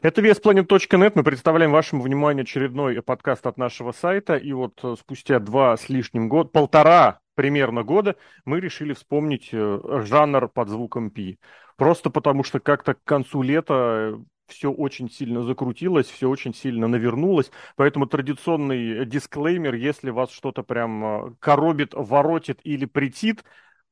Это 0.00 0.20
VSPlanet.net. 0.20 1.12
Мы 1.16 1.24
представляем 1.24 1.72
вашему 1.72 2.02
вниманию 2.02 2.44
очередной 2.44 3.02
подкаст 3.02 3.44
от 3.48 3.56
нашего 3.58 3.90
сайта. 3.90 4.36
И 4.36 4.52
вот 4.52 4.78
э, 4.84 4.94
спустя 4.96 5.40
два 5.40 5.76
с 5.76 5.88
лишним 5.88 6.28
года, 6.28 6.50
полтора 6.50 7.18
примерно 7.34 7.82
года, 7.82 8.14
мы 8.44 8.60
решили 8.60 8.92
вспомнить 8.92 9.48
э, 9.50 10.02
жанр 10.04 10.48
под 10.50 10.68
звуком 10.68 11.10
Пи. 11.10 11.40
Просто 11.76 12.10
потому 12.10 12.44
что 12.44 12.60
как-то 12.60 12.94
к 12.94 13.02
концу 13.02 13.42
лета 13.42 14.20
все 14.46 14.70
очень 14.70 15.10
сильно 15.10 15.42
закрутилось, 15.42 16.06
все 16.06 16.28
очень 16.28 16.54
сильно 16.54 16.86
навернулось. 16.86 17.50
Поэтому 17.74 18.06
традиционный 18.06 19.04
дисклеймер, 19.04 19.74
если 19.74 20.10
вас 20.10 20.30
что-то 20.30 20.62
прям 20.62 21.04
э, 21.04 21.34
коробит, 21.40 21.94
воротит 21.94 22.60
или 22.62 22.84
притит, 22.84 23.42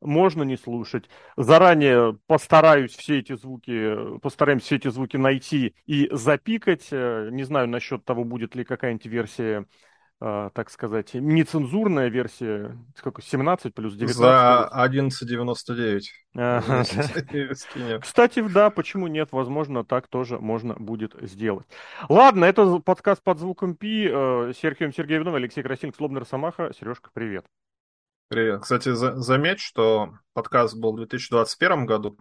можно 0.00 0.42
не 0.42 0.56
слушать. 0.56 1.08
Заранее 1.36 2.18
постараюсь 2.26 2.94
все 2.94 3.18
эти 3.18 3.36
звуки, 3.36 4.18
постараемся 4.20 4.66
все 4.66 4.76
эти 4.76 4.88
звуки 4.88 5.16
найти 5.16 5.74
и 5.86 6.08
запикать. 6.12 6.88
Э, 6.90 7.28
не 7.30 7.44
знаю 7.44 7.68
насчет 7.68 8.04
того, 8.04 8.24
будет 8.24 8.54
ли 8.54 8.64
какая-нибудь 8.64 9.06
версия, 9.06 9.66
э, 10.20 10.50
так 10.52 10.70
сказать, 10.70 11.14
нецензурная 11.14 12.08
версия, 12.08 12.76
сколько, 12.96 13.22
17 13.22 13.74
плюс 13.74 13.94
19? 13.94 14.16
За 14.16 14.70
11.99. 14.74 16.02
Кстати, 18.00 18.46
да, 18.48 18.70
почему 18.70 19.06
нет? 19.06 19.28
Возможно, 19.32 19.84
так 19.84 20.08
тоже 20.08 20.38
можно 20.38 20.74
будет 20.74 21.14
сделать. 21.22 21.66
Ладно, 22.08 22.44
это 22.44 22.78
подкаст 22.78 23.22
под 23.22 23.38
звуком 23.38 23.74
Пи. 23.74 24.08
Э, 24.10 24.52
Сергей 24.60 24.92
Сергеевна, 24.92 25.34
Алексей 25.34 25.62
Красильник, 25.62 25.96
Слобный 25.96 26.20
Росомаха. 26.20 26.72
Сережка, 26.78 27.10
привет. 27.12 27.46
Привет. 28.28 28.62
Кстати, 28.62 28.92
за 28.92 29.14
заметь, 29.20 29.60
что 29.60 30.14
подкаст 30.32 30.76
был 30.76 30.94
в 30.94 30.96
2021 30.96 31.86
году, 31.86 32.16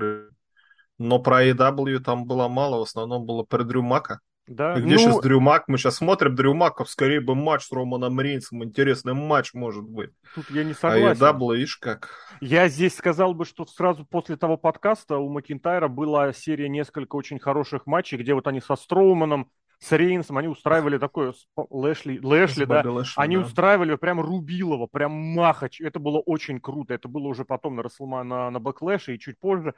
но 1.00 1.18
про 1.18 1.48
AEW 1.48 1.98
там 2.00 2.26
было 2.26 2.48
мало, 2.48 2.78
в 2.78 2.84
основном 2.84 3.26
было 3.26 3.42
про 3.42 3.64
Дрю 3.64 3.82
Мака. 3.82 4.20
Да. 4.48 4.78
И 4.78 4.82
где 4.82 4.94
ну... 4.94 5.00
сейчас 5.00 5.20
Дрю 5.22 5.40
Мак? 5.40 5.68
Мы 5.68 5.80
сейчас 5.80 5.96
смотрим 5.96 6.36
Дрю 6.36 6.54
Маков, 6.54 6.90
скорее 6.90 7.22
бы 7.22 7.34
матч 7.34 7.64
с 7.64 7.72
Романом 7.72 8.22
Рейнсом, 8.22 8.64
интересный 8.64 9.16
матч 9.16 9.56
может 9.56 9.84
быть. 9.84 10.12
Тут 10.36 10.52
я 10.52 10.64
не 10.64 10.74
согласен. 10.74 11.24
А 11.24 11.32
AEW, 11.32 11.56
видишь 11.56 11.78
как. 11.78 12.12
Я 12.40 12.68
здесь 12.68 12.96
сказал 12.96 13.34
бы, 13.34 13.46
что 13.46 13.66
сразу 13.66 14.06
после 14.06 14.38
того 14.38 14.58
подкаста 14.58 15.18
у 15.18 15.30
Макинтайра 15.30 15.88
была 15.88 16.32
серия 16.34 16.70
несколько 16.70 17.16
очень 17.16 17.40
хороших 17.40 17.88
матчей, 17.88 18.20
где 18.20 18.36
вот 18.36 18.46
они 18.46 18.62
со 18.62 18.76
Строуманом 18.76 19.50
с 19.86 19.92
Рейнсом, 19.92 20.38
они 20.38 20.48
устраивали 20.48 20.98
такое, 20.98 21.34
Лэшли, 21.56 22.20
Лэшли, 22.22 22.66
да, 22.66 22.82
Лэшли, 22.84 23.22
они 23.22 23.36
да. 23.36 23.44
устраивали 23.44 23.96
прям 23.96 24.20
рубилово, 24.20 24.88
прям 24.88 25.12
Махач, 25.12 25.80
это 25.80 26.00
было 26.00 26.18
очень 26.20 26.60
круто, 26.60 26.94
это 26.94 27.08
было 27.08 27.28
уже 27.28 27.46
потом 27.46 27.76
на 27.76 27.84
Рестлмании, 27.84 28.24
на, 28.24 28.50
на 28.50 28.60
Бэклэше 28.60 29.14
и 29.14 29.20
чуть 29.20 29.40
позже. 29.40 29.76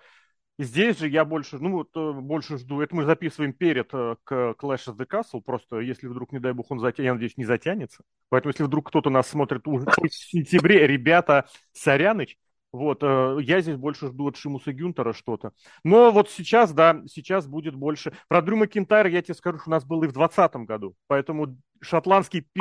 Здесь 0.60 0.98
же 0.98 1.08
я 1.08 1.24
больше, 1.24 1.60
ну 1.60 1.74
вот, 1.74 1.90
э, 1.96 2.12
больше 2.14 2.58
жду, 2.58 2.82
это 2.82 2.96
мы 2.96 3.04
записываем 3.04 3.54
перед 3.54 3.94
э, 3.94 4.16
к 4.24 4.56
Clash 4.58 4.88
of 4.88 4.98
the 4.98 5.06
Castle, 5.06 5.42
просто 5.46 5.80
если 5.80 6.08
вдруг, 6.08 6.32
не 6.32 6.40
дай 6.40 6.54
бог, 6.54 6.72
он 6.72 6.80
затянет, 6.80 7.08
я 7.08 7.14
надеюсь, 7.14 7.38
не 7.38 7.46
затянется. 7.46 8.04
Поэтому 8.30 8.52
если 8.52 8.64
вдруг 8.64 8.88
кто-то 8.88 9.10
нас 9.10 9.28
смотрит 9.28 9.68
уже 9.68 9.86
в 9.86 10.10
сентябре, 10.10 10.88
ребята, 10.88 11.48
Соряныч, 11.74 12.38
вот, 12.72 13.02
э, 13.02 13.38
я 13.42 13.62
здесь 13.62 13.78
больше 13.78 14.08
жду 14.08 14.28
от 14.28 14.38
Шимуса 14.38 14.74
Гюнтера 14.74 15.14
что-то. 15.14 15.54
Но 15.84 16.12
вот 16.12 16.30
сейчас, 16.30 16.74
да, 16.74 17.02
сейчас 17.08 17.48
будет 17.48 17.76
больше. 17.76 18.14
Про 18.28 18.42
Дрю 18.42 18.58
Макинтайра 18.58 19.10
я 19.10 19.22
тебе 19.22 19.36
скажу, 19.36 19.60
что 19.60 19.70
у 19.70 19.72
нас 19.72 19.86
был 19.86 20.04
и 20.04 20.08
в 20.08 20.14
2020 20.14 20.68
году. 20.68 20.96
Поэтому 21.08 21.58
шотландский 21.82 22.42
пи*** 22.42 22.60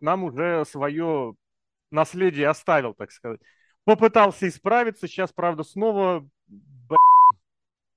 нам 0.00 0.24
уже 0.24 0.64
свое 0.64 1.34
наследие 1.90 2.48
оставил, 2.48 2.94
так 2.94 3.10
сказать. 3.10 3.40
Попытался 3.84 4.48
исправиться, 4.48 5.08
сейчас, 5.08 5.32
правда, 5.32 5.64
снова... 5.64 6.28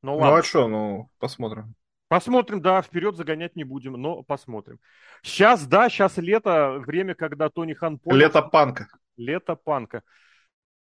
Ну, 0.02 0.18
ладно. 0.18 0.32
ну 0.32 0.36
а 0.36 0.44
что, 0.44 0.68
ну, 0.68 1.10
посмотрим. 1.20 1.76
Посмотрим, 2.08 2.62
да, 2.62 2.82
вперед 2.82 3.16
загонять 3.16 3.56
не 3.56 3.64
будем, 3.64 3.94
но 3.94 4.22
посмотрим. 4.24 4.80
Сейчас, 5.24 5.66
да, 5.66 5.90
сейчас 5.90 6.18
лето, 6.18 6.78
время, 6.80 7.16
когда 7.16 7.50
Тони 7.50 7.74
Хан... 7.74 7.98
Понял, 7.98 8.18
лето 8.18 8.42
панка. 8.44 8.88
Лето 9.18 9.56
панка. 9.56 10.04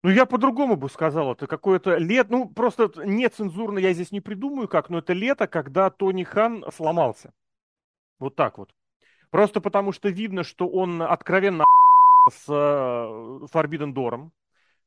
Ну, 0.03 0.09
я 0.09 0.25
по-другому 0.25 0.77
бы 0.77 0.89
сказал, 0.89 1.33
это 1.33 1.45
какое-то 1.45 1.97
лето, 1.97 2.31
ну, 2.31 2.49
просто 2.49 2.91
нецензурно 3.05 3.77
я 3.77 3.93
здесь 3.93 4.11
не 4.11 4.19
придумаю 4.19 4.67
как, 4.67 4.89
но 4.89 4.97
это 4.97 5.13
лето, 5.13 5.47
когда 5.47 5.91
Тони 5.91 6.23
Хан 6.23 6.65
сломался. 6.73 7.33
Вот 8.19 8.35
так 8.35 8.57
вот. 8.57 8.73
Просто 9.29 9.61
потому 9.61 9.91
что 9.91 10.09
видно, 10.09 10.43
что 10.43 10.67
он 10.67 11.03
откровенно 11.03 11.65
с 12.31 12.45
э, 12.47 12.53
Forbidden 13.53 13.93
Door, 13.93 14.29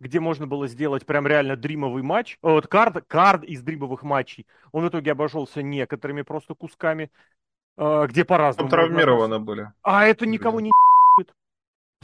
где 0.01 0.19
можно 0.19 0.49
было 0.49 0.67
сделать 0.67 1.07
прям 1.07 1.29
реально 1.29 1.57
дримовый 1.57 2.03
матч, 2.03 2.39
вот 2.43 2.67
кард, 2.67 3.05
кард 3.07 3.45
из 3.45 3.63
дримовых 3.63 4.03
матчей. 4.03 4.47
Он 4.73 4.85
в 4.85 4.89
итоге 4.89 5.13
обошелся 5.13 5.63
некоторыми 5.63 6.23
просто 6.23 6.55
кусками, 6.55 7.11
э, 7.77 8.07
где 8.09 8.25
по-разному. 8.25 8.69
Травмированы 8.69 9.39
были. 9.39 9.73
А 9.83 10.07
это 10.07 10.27
никого 10.27 10.61
не 10.61 10.73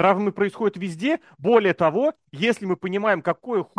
Травмы 0.01 0.33
происходят 0.33 0.79
везде. 0.79 1.21
Более 1.37 1.75
того, 1.75 2.15
если 2.33 2.65
мы 2.65 2.77
понимаем, 2.77 3.21
какое 3.21 3.65
ху... 3.65 3.75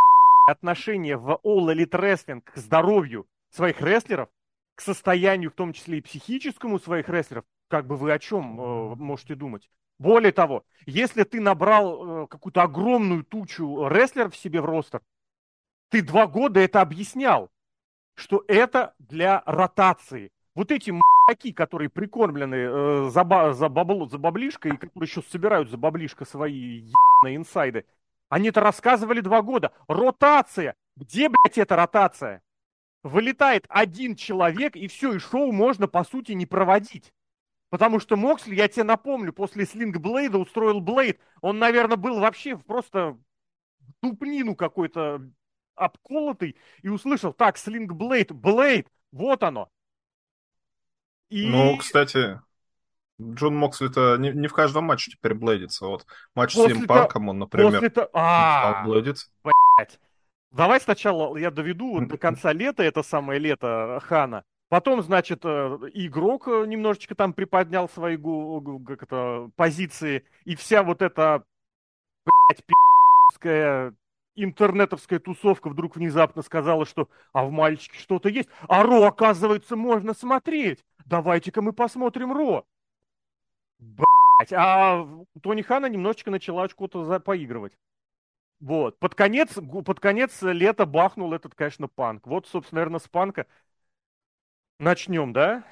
отношение 0.47 1.17
в 1.17 1.39
All 1.43 1.73
Elite 1.73 1.99
Wrestling 1.99 2.41
к 2.41 2.57
здоровью 2.57 3.25
своих 3.49 3.81
рестлеров, 3.81 4.29
к 4.75 4.81
состоянию, 4.81 5.49
в 5.49 5.55
том 5.55 5.73
числе 5.73 5.97
и 5.97 6.01
психическому 6.01 6.77
своих 6.77 7.09
рестлеров, 7.09 7.45
как 7.69 7.87
бы 7.87 7.97
вы 7.97 8.11
о 8.11 8.19
чем 8.19 8.61
э, 8.61 8.95
можете 8.97 9.33
думать? 9.33 9.67
Более 9.97 10.31
того, 10.31 10.63
если 10.85 11.23
ты 11.23 11.41
набрал 11.41 12.25
э, 12.25 12.27
какую-то 12.27 12.61
огромную 12.61 13.23
тучу 13.23 13.87
рестлеров 13.87 14.35
себе 14.35 14.61
в 14.61 14.65
ростер, 14.65 15.01
ты 15.89 16.03
два 16.03 16.27
года 16.27 16.59
это 16.59 16.81
объяснял, 16.81 17.49
что 18.13 18.45
это 18.47 18.93
для 18.99 19.41
ротации. 19.47 20.29
Вот 20.53 20.69
эти 20.69 20.91
такие, 21.31 21.53
которые 21.53 21.89
прикормлены 21.89 22.55
э, 22.55 23.09
за, 23.09 23.23
ба, 23.23 23.53
за, 23.53 23.69
бабло, 23.69 24.05
за 24.05 24.17
баблишко, 24.17 24.67
и 24.67 24.75
которые 24.75 25.07
еще 25.07 25.21
собирают 25.21 25.69
за 25.69 25.77
баблишко 25.77 26.25
свои 26.25 26.91
ебаные 27.21 27.37
инсайды, 27.37 27.85
они 28.27 28.49
это 28.49 28.59
рассказывали 28.59 29.21
два 29.21 29.41
года. 29.41 29.71
Ротация! 29.87 30.75
Где, 30.97 31.29
блядь, 31.29 31.57
эта 31.57 31.77
ротация? 31.77 32.41
Вылетает 33.03 33.65
один 33.69 34.15
человек, 34.17 34.75
и 34.75 34.87
все, 34.87 35.13
и 35.13 35.19
шоу 35.19 35.53
можно, 35.53 35.87
по 35.87 36.03
сути, 36.03 36.33
не 36.33 36.45
проводить. 36.45 37.13
Потому 37.69 38.01
что 38.01 38.17
Моксли, 38.17 38.53
я 38.53 38.67
тебе 38.67 38.83
напомню, 38.83 39.31
после 39.31 39.65
Слинг 39.65 39.99
Блейда 39.99 40.37
устроил 40.37 40.81
Блейд. 40.81 41.21
Он, 41.39 41.59
наверное, 41.59 41.95
был 41.95 42.19
вообще 42.19 42.57
просто 42.57 43.17
тупнину 44.01 44.53
какой-то 44.55 45.21
обколотый 45.75 46.57
и 46.81 46.89
услышал, 46.89 47.31
так, 47.31 47.57
Слинг 47.57 47.93
Блейд, 47.93 48.33
Блейд, 48.33 48.89
вот 49.13 49.43
оно. 49.43 49.69
И... 51.31 51.49
Ну, 51.49 51.77
кстати, 51.77 52.39
Джон 53.21 53.55
Моксли-то 53.55 54.17
не, 54.17 54.31
не 54.31 54.47
в 54.47 54.53
каждом 54.53 54.83
матче 54.85 55.11
теперь 55.11 55.33
блейдится. 55.33 55.87
Вот 55.87 56.05
матч 56.35 56.53
после 56.55 56.75
с 56.75 56.77
Сим 56.77 56.87
Панком 56.87 57.29
он, 57.29 57.39
например, 57.39 57.71
после 57.71 57.89
то... 57.89 58.09
а, 58.13 58.83
блейдится. 58.85 59.27
Блять. 59.43 59.99
Давай 60.51 60.81
сначала 60.81 61.37
я 61.37 61.49
доведу 61.49 61.99
вот 61.99 62.09
до 62.09 62.17
конца 62.17 62.51
лета, 62.51 62.83
это 62.83 63.01
самое 63.01 63.39
лето 63.39 64.01
Хана. 64.03 64.43
Потом, 64.67 65.01
значит, 65.01 65.41
э, 65.43 65.77
игрок 65.93 66.47
э, 66.47 66.65
немножечко 66.65 67.13
там 67.15 67.33
приподнял 67.33 67.89
свои 67.89 68.17
как 68.85 69.03
это, 69.03 69.49
позиции. 69.55 70.23
И 70.45 70.55
вся 70.55 70.83
вот 70.83 71.01
эта, 71.01 71.43
блядь, 72.25 72.65
пи***ская 72.65 73.93
интернетовская 74.35 75.19
тусовка 75.19 75.69
вдруг 75.69 75.95
внезапно 75.95 76.41
сказала, 76.41 76.85
что 76.85 77.09
а 77.33 77.43
в 77.43 77.51
мальчике 77.51 77.99
что-то 77.99 78.29
есть. 78.29 78.49
А 78.67 78.83
Ро, 78.83 79.03
оказывается, 79.03 79.75
можно 79.75 80.13
смотреть 80.13 80.83
давайте-ка 81.06 81.62
мы 81.62 81.73
посмотрим 81.73 82.31
Ро. 82.34 82.66
Блять, 83.79 84.53
а 84.53 85.07
Тони 85.41 85.62
Хана 85.62 85.88
немножечко 85.88 86.31
начала 86.31 86.67
что-то 86.69 87.19
поигрывать. 87.19 87.73
Вот. 88.59 89.00
Под 89.00 89.16
конец, 89.16 89.53
под 89.53 90.00
конец 90.00 90.41
лета 90.41 90.85
бахнул 90.85 91.34
этот, 91.34 91.56
конечно, 91.56 91.88
панк. 91.88 92.28
Вот, 92.28 92.47
собственно, 92.47 92.79
наверное, 92.81 93.00
с 93.00 93.07
панка 93.07 93.47
начнем, 94.78 95.34
да? 95.34 95.63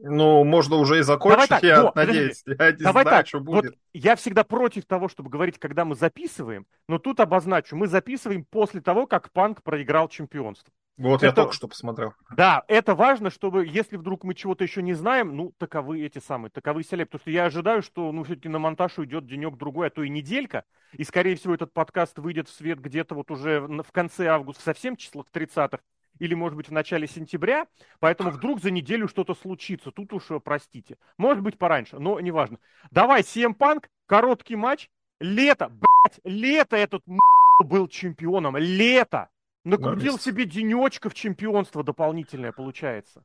Ну, 0.00 0.44
можно 0.44 0.76
уже 0.76 1.00
и 1.00 1.02
закончить, 1.02 1.48
Давай 1.48 1.48
так, 1.48 1.62
я 1.64 1.82
но, 1.82 1.92
надеюсь. 1.94 2.42
Я 2.46 2.70
не 2.72 2.78
Давай 2.78 3.02
знаю, 3.02 3.18
так, 3.18 3.26
что 3.26 3.40
будет. 3.40 3.64
Вот 3.64 3.74
я 3.92 4.14
всегда 4.16 4.44
против 4.44 4.86
того, 4.86 5.08
чтобы 5.08 5.28
говорить, 5.28 5.58
когда 5.58 5.84
мы 5.84 5.96
записываем, 5.96 6.66
но 6.88 6.98
тут 6.98 7.18
обозначу, 7.20 7.74
мы 7.76 7.88
записываем 7.88 8.44
после 8.44 8.80
того, 8.80 9.06
как 9.06 9.32
Панк 9.32 9.62
проиграл 9.62 10.08
чемпионство. 10.08 10.72
Вот 10.98 11.18
это, 11.18 11.26
я 11.26 11.32
только 11.32 11.52
что 11.52 11.68
посмотрел. 11.68 12.14
Да, 12.36 12.64
это 12.66 12.96
важно, 12.96 13.30
чтобы, 13.30 13.64
если 13.64 13.96
вдруг 13.96 14.24
мы 14.24 14.34
чего-то 14.34 14.64
еще 14.64 14.82
не 14.82 14.94
знаем, 14.94 15.36
ну, 15.36 15.52
таковы 15.56 16.04
эти 16.04 16.18
самые, 16.18 16.50
таковы 16.50 16.82
селеп. 16.82 17.08
Потому 17.08 17.20
что 17.20 17.30
я 17.30 17.44
ожидаю, 17.44 17.82
что, 17.82 18.10
ну, 18.10 18.24
все-таки 18.24 18.48
на 18.48 18.58
монтаж 18.58 18.98
уйдет 18.98 19.24
денек-другой, 19.26 19.86
а 19.86 19.90
то 19.90 20.02
и 20.02 20.08
неделька. 20.08 20.64
И, 20.92 21.04
скорее 21.04 21.36
всего, 21.36 21.54
этот 21.54 21.72
подкаст 21.72 22.18
выйдет 22.18 22.48
в 22.48 22.52
свет 22.52 22.80
где-то 22.80 23.14
вот 23.14 23.30
уже 23.30 23.60
в 23.60 23.92
конце 23.92 24.26
августа, 24.26 24.62
совсем 24.62 24.96
числах 24.96 25.26
30-х, 25.32 25.78
или, 26.18 26.34
может 26.34 26.56
быть, 26.56 26.68
в 26.68 26.72
начале 26.72 27.06
сентября. 27.06 27.68
Поэтому 28.00 28.30
вдруг 28.30 28.60
за 28.60 28.72
неделю 28.72 29.06
что-то 29.06 29.34
случится. 29.34 29.92
Тут 29.92 30.12
уж, 30.12 30.30
э, 30.30 30.40
простите. 30.40 30.98
Может 31.16 31.44
быть, 31.44 31.58
пораньше, 31.58 32.00
но 32.00 32.18
неважно. 32.18 32.58
Давай, 32.90 33.22
CM 33.22 33.56
Punk, 33.56 33.84
короткий 34.06 34.56
матч. 34.56 34.90
Лето, 35.20 35.68
блядь, 35.68 36.20
лето 36.24 36.76
этот 36.76 37.04
был 37.60 37.86
чемпионом. 37.86 38.56
Лето! 38.56 39.28
Накрутил 39.64 40.18
себе 40.18 40.44
денечков 40.44 41.14
чемпионства 41.14 41.82
дополнительное, 41.82 42.52
получается. 42.52 43.24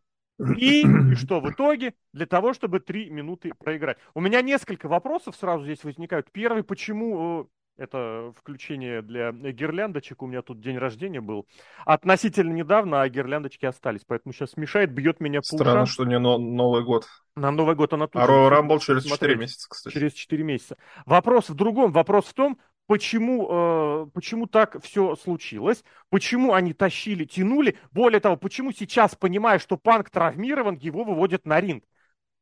И, 0.57 0.81
и 0.81 0.85
что 1.15 1.39
в 1.39 1.49
итоге? 1.49 1.93
Для 2.11 2.25
того, 2.25 2.53
чтобы 2.53 2.79
три 2.79 3.09
минуты 3.09 3.51
проиграть. 3.57 3.97
У 4.13 4.21
меня 4.21 4.41
несколько 4.41 4.87
вопросов 4.87 5.35
сразу 5.35 5.63
здесь 5.63 5.83
возникают. 5.83 6.31
Первый, 6.31 6.63
почему 6.63 7.43
э, 7.43 7.45
это 7.77 8.33
включение 8.37 9.01
для 9.01 9.31
гирляндочек. 9.31 10.21
У 10.21 10.27
меня 10.27 10.41
тут 10.41 10.59
день 10.59 10.77
рождения 10.77 11.21
был. 11.21 11.47
Относительно 11.85 12.53
недавно, 12.53 13.01
а 13.01 13.09
гирляндочки 13.09 13.65
остались. 13.65 14.01
Поэтому 14.05 14.33
сейчас 14.33 14.57
мешает, 14.57 14.91
бьет 14.91 15.19
меня 15.19 15.39
по 15.39 15.57
Странно, 15.57 15.85
что 15.85 16.05
не 16.05 16.19
но, 16.19 16.37
Новый 16.37 16.83
год. 16.83 17.05
На 17.35 17.51
Новый 17.51 17.75
год 17.75 17.93
она 17.93 18.07
тут. 18.07 18.21
А 18.21 18.25
Royal 18.25 18.51
Rumble 18.51 18.79
через 18.79 19.03
смотреть. 19.03 19.31
4 19.31 19.35
месяца, 19.35 19.67
кстати. 19.69 19.93
Через 19.93 20.13
4 20.13 20.43
месяца. 20.43 20.77
Вопрос 21.05 21.49
в 21.49 21.55
другом. 21.55 21.91
Вопрос 21.91 22.25
в 22.25 22.33
том, 22.33 22.59
почему, 22.87 23.47
э, 23.49 24.07
почему 24.13 24.47
так 24.47 24.81
все 24.83 25.15
случилось, 25.15 25.83
почему 26.09 26.53
они 26.53 26.73
тащили, 26.73 27.25
тянули. 27.25 27.77
Более 27.91 28.19
того, 28.19 28.37
почему 28.37 28.71
сейчас, 28.71 29.15
понимая, 29.15 29.59
что 29.59 29.77
Панк 29.77 30.09
травмирован, 30.09 30.75
его 30.75 31.03
выводят 31.03 31.45
на 31.45 31.59
ринг. 31.59 31.83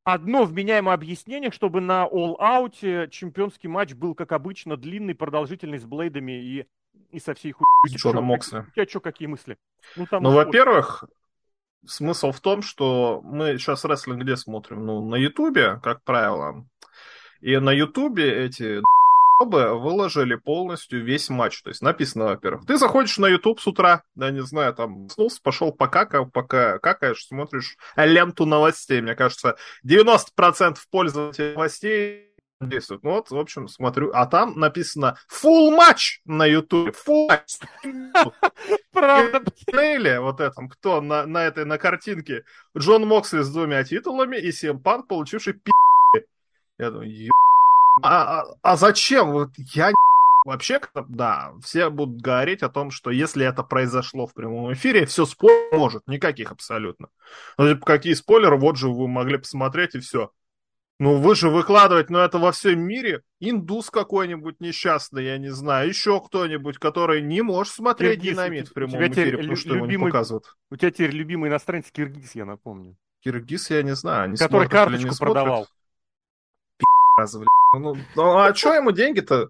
Одно 0.04 0.46
вменяемое 0.46 0.96
объяснение, 0.96 1.52
чтобы 1.52 1.80
на 1.80 2.08
All 2.08 2.36
Out 2.40 3.10
чемпионский 3.10 3.70
матч 3.70 3.94
был, 3.94 4.16
как 4.16 4.32
обычно, 4.32 4.76
длинный, 4.76 5.14
продолжительный, 5.14 5.78
с 5.78 5.86
блейдами 5.86 6.32
и, 6.32 6.66
и 7.12 7.20
со 7.20 7.36
всей 7.36 7.52
хуйней. 7.52 7.98
С 7.98 8.02
Джоном 8.02 8.24
Моксли. 8.24 8.66
У 8.68 8.72
тебя 8.72 8.88
что, 8.88 9.00
какие 9.00 9.28
мысли? 9.28 9.58
Ну, 9.96 10.08
там 10.08 10.24
ну 10.24 10.32
во-первых, 10.32 11.04
смысл 11.86 12.32
в 12.32 12.40
том, 12.40 12.64
что 12.64 13.22
мы 13.24 13.60
сейчас 13.60 13.86
рестлинг 13.86 14.24
где 14.24 14.38
смотрим? 14.38 14.86
Ну, 14.86 15.08
на 15.08 15.16
Ютубе, 15.16 15.80
как 15.84 16.04
правило. 16.04 16.66
И 17.42 17.58
на 17.58 17.72
Ютубе 17.72 18.46
эти 18.46 18.82
выложили 19.46 20.36
полностью 20.36 21.04
весь 21.04 21.30
матч. 21.30 21.62
То 21.62 21.70
есть 21.70 21.82
написано, 21.82 22.26
во-первых, 22.26 22.66
ты 22.66 22.78
заходишь 22.78 23.18
на 23.18 23.28
YouTube 23.28 23.60
с 23.60 23.68
утра, 23.68 24.04
да, 24.16 24.32
не 24.32 24.42
знаю, 24.42 24.74
там, 24.74 25.10
снулся, 25.10 25.42
пошел 25.42 25.72
покакал, 25.72 26.26
пока 26.26 26.80
какаешь, 26.80 27.26
смотришь 27.26 27.78
ленту 27.96 28.46
новостей. 28.46 29.02
Мне 29.02 29.16
кажется, 29.16 29.56
90% 29.86 30.78
пользователей 30.90 31.54
новостей 31.54 32.32
действуют. 32.68 33.04
Ну 33.04 33.12
вот, 33.12 33.30
в 33.32 33.38
общем, 33.38 33.68
смотрю, 33.68 34.12
а 34.14 34.26
там 34.26 34.58
написано 34.60 35.18
full 35.30 35.76
матч 35.76 36.22
на 36.26 36.46
YouTube, 36.46 36.96
full 36.96 37.28
матч. 37.28 37.60
Правда. 38.92 39.44
Или 39.68 40.18
вот 40.18 40.40
этом, 40.40 40.70
кто 40.70 41.02
на, 41.02 41.26
на 41.26 41.44
этой, 41.46 41.66
на 41.66 41.78
картинке, 41.78 42.44
Джон 42.78 43.08
Моксли 43.08 43.42
с 43.42 43.50
двумя 43.50 43.84
титулами 43.84 44.38
и 44.38 44.52
Сим 44.52 44.80
Панк, 44.80 45.08
получивший 45.08 45.54
пи***. 45.54 45.72
Я 46.78 46.92
думаю, 46.92 47.10
а, 48.02 48.44
а 48.62 48.78
зачем? 48.78 49.32
Вот 49.32 49.52
я 49.58 49.92
Вообще, 50.44 50.82
да, 51.08 51.54
все 51.62 51.90
будут 51.92 52.20
говорить 52.20 52.64
о 52.64 52.70
том, 52.70 52.90
что 52.90 53.12
если 53.12 53.46
это 53.46 53.62
произошло 53.62 54.26
в 54.26 54.34
прямом 54.34 54.74
эфире, 54.74 55.06
все 55.06 55.26
спойлер 55.26 55.78
может, 55.78 56.08
никаких 56.08 56.52
абсолютно. 56.52 57.10
Ну, 57.60 57.72
типа, 57.72 57.86
какие 57.86 58.14
спойлеры, 58.14 58.58
вот 58.58 58.76
же 58.76 58.90
вы 58.90 59.08
могли 59.08 59.38
посмотреть 59.38 59.94
и 59.94 60.00
все. 60.00 60.32
Ну, 60.98 61.18
вы 61.18 61.36
же 61.36 61.50
выкладывать, 61.50 62.10
ну, 62.10 62.20
это 62.20 62.38
во 62.40 62.52
всем 62.52 62.80
мире. 62.80 63.22
Индус 63.40 63.90
какой-нибудь 63.90 64.60
несчастный, 64.60 65.26
я 65.26 65.38
не 65.38 65.50
знаю, 65.50 65.90
еще 65.90 66.20
кто-нибудь, 66.20 66.78
который 66.80 67.22
не 67.22 67.42
может 67.42 67.74
смотреть 67.74 68.22
Киргиз, 68.22 68.32
динамит 68.34 68.68
в 68.68 68.74
прямом 68.74 69.08
эфире, 69.08 69.38
потому 69.38 69.56
что 69.56 69.70
любимый, 69.70 69.94
его 69.94 70.06
не 70.06 70.12
показывают. 70.12 70.56
У 70.72 70.76
тебя 70.76 70.92
теперь 70.92 71.12
любимый 71.12 71.50
иностранец 71.50 71.92
Киргиз, 71.92 72.34
я 72.36 72.46
напомню. 72.46 72.98
Киргиз, 73.24 73.70
я 73.70 73.84
не 73.84 73.96
знаю. 73.96 74.32
Не 74.32 74.38
который 74.38 74.68
карточку 74.68 75.16
продавал. 75.18 75.68
Пи***раз, 77.22 77.36
ну, 77.74 77.96
ну 78.16 78.38
а 78.38 78.54
что 78.54 78.74
ему 78.74 78.92
деньги-то? 78.92 79.50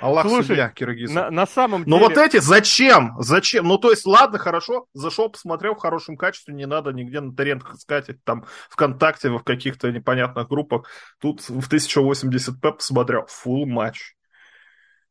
Аллах 0.00 0.26
Слушай, 0.26 0.46
судья 0.48 0.68
Киргиза. 0.68 1.14
На, 1.14 1.30
на 1.30 1.46
самом 1.46 1.84
деле... 1.84 1.96
Ну 1.96 2.02
вот 2.02 2.18
эти 2.18 2.38
зачем? 2.38 3.14
Зачем? 3.20 3.66
Ну 3.66 3.78
то 3.78 3.90
есть, 3.90 4.04
ладно, 4.04 4.38
хорошо, 4.38 4.86
зашел, 4.92 5.30
посмотрел 5.30 5.74
в 5.74 5.78
хорошем 5.78 6.16
качестве, 6.16 6.52
не 6.52 6.66
надо 6.66 6.92
нигде 6.92 7.20
на 7.20 7.34
торрентах 7.34 7.74
искать, 7.74 8.10
там 8.24 8.44
ВКонтакте, 8.68 9.30
в 9.30 9.42
каких-то 9.42 9.90
непонятных 9.90 10.48
группах. 10.48 10.88
Тут 11.20 11.40
в 11.48 11.72
1080p 11.72 12.72
посмотрел, 12.72 13.26
full 13.26 13.64
матч. 13.64 14.14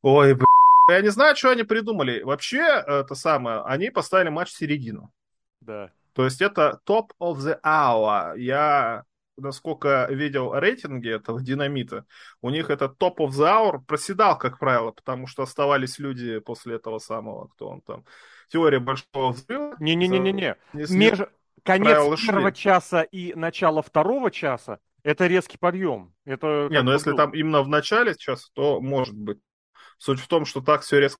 Ой, 0.01 0.33
блин. 0.33 0.45
Я 0.89 1.01
не 1.01 1.09
знаю, 1.09 1.35
что 1.35 1.49
они 1.49 1.63
придумали. 1.63 2.21
Вообще, 2.21 2.61
это 2.61 3.15
самое, 3.15 3.61
они 3.61 3.89
поставили 3.89 4.29
матч 4.29 4.49
в 4.49 4.57
середину. 4.57 5.11
Да. 5.61 5.89
То 6.13 6.25
есть 6.25 6.41
это 6.41 6.81
top 6.87 7.09
of 7.19 7.37
the 7.37 7.59
hour. 7.63 8.37
Я 8.37 9.05
насколько 9.37 10.07
видел 10.09 10.53
рейтинги 10.53 11.09
этого 11.09 11.41
динамита, 11.41 12.05
у 12.41 12.49
них 12.49 12.69
этот 12.69 12.97
топ 12.97 13.21
of 13.21 13.29
the 13.29 13.47
hour 13.47 13.79
проседал, 13.85 14.37
как 14.37 14.59
правило, 14.59 14.91
потому 14.91 15.27
что 15.27 15.43
оставались 15.43 15.99
люди 15.99 16.39
после 16.39 16.75
этого 16.75 16.99
самого, 16.99 17.47
кто 17.47 17.69
он 17.69 17.81
там, 17.81 18.05
теория 18.49 18.79
большого 18.79 19.31
взрыва. 19.31 19.75
Не-не-не-не-не. 19.79 20.57
Меж... 20.73 21.19
Конец 21.63 21.87
первого 21.87 22.17
шли. 22.17 22.53
часа 22.53 23.03
и 23.03 23.33
начало 23.35 23.81
второго 23.81 24.31
часа 24.31 24.79
это 25.03 25.27
резкий 25.27 25.57
подъем. 25.57 26.13
Это 26.25 26.67
не, 26.71 26.77
но 26.77 26.83
ну, 26.83 26.91
если 26.93 27.11
было. 27.11 27.17
там 27.17 27.31
именно 27.33 27.61
в 27.61 27.67
начале 27.67 28.15
часа, 28.15 28.47
то 28.53 28.81
может 28.81 29.15
быть. 29.15 29.39
Суть 29.97 30.19
в 30.19 30.27
том, 30.27 30.45
что 30.45 30.61
так 30.61 30.81
все 30.81 30.99
резко 30.99 31.19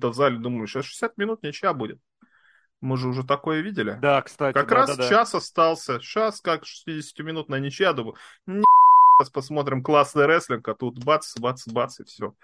то 0.00 0.10
в 0.10 0.14
зале 0.14 0.38
думаю, 0.38 0.66
сейчас 0.66 0.84
60 0.86 1.16
минут 1.18 1.42
ничья 1.42 1.72
будет. 1.72 1.98
Мы 2.82 2.96
же 2.96 3.08
уже 3.08 3.22
такое 3.24 3.60
видели. 3.60 3.96
Да, 4.02 4.20
кстати. 4.22 4.54
Как 4.54 4.68
да, 4.68 4.74
раз 4.74 4.96
да, 4.96 5.08
час 5.08 5.32
да. 5.32 5.38
остался. 5.38 6.00
Сейчас 6.00 6.40
как 6.40 6.64
60-минутная 6.64 7.60
ничья. 7.60 7.92
Думаю, 7.92 8.16
не 8.46 8.64
сейчас 9.20 9.30
посмотрим 9.30 9.84
классный 9.84 10.26
рестлинг, 10.26 10.66
а 10.68 10.74
тут 10.74 11.02
бац, 11.04 11.38
бац, 11.38 11.66
бац 11.68 12.00
и 12.00 12.04
все. 12.04 12.34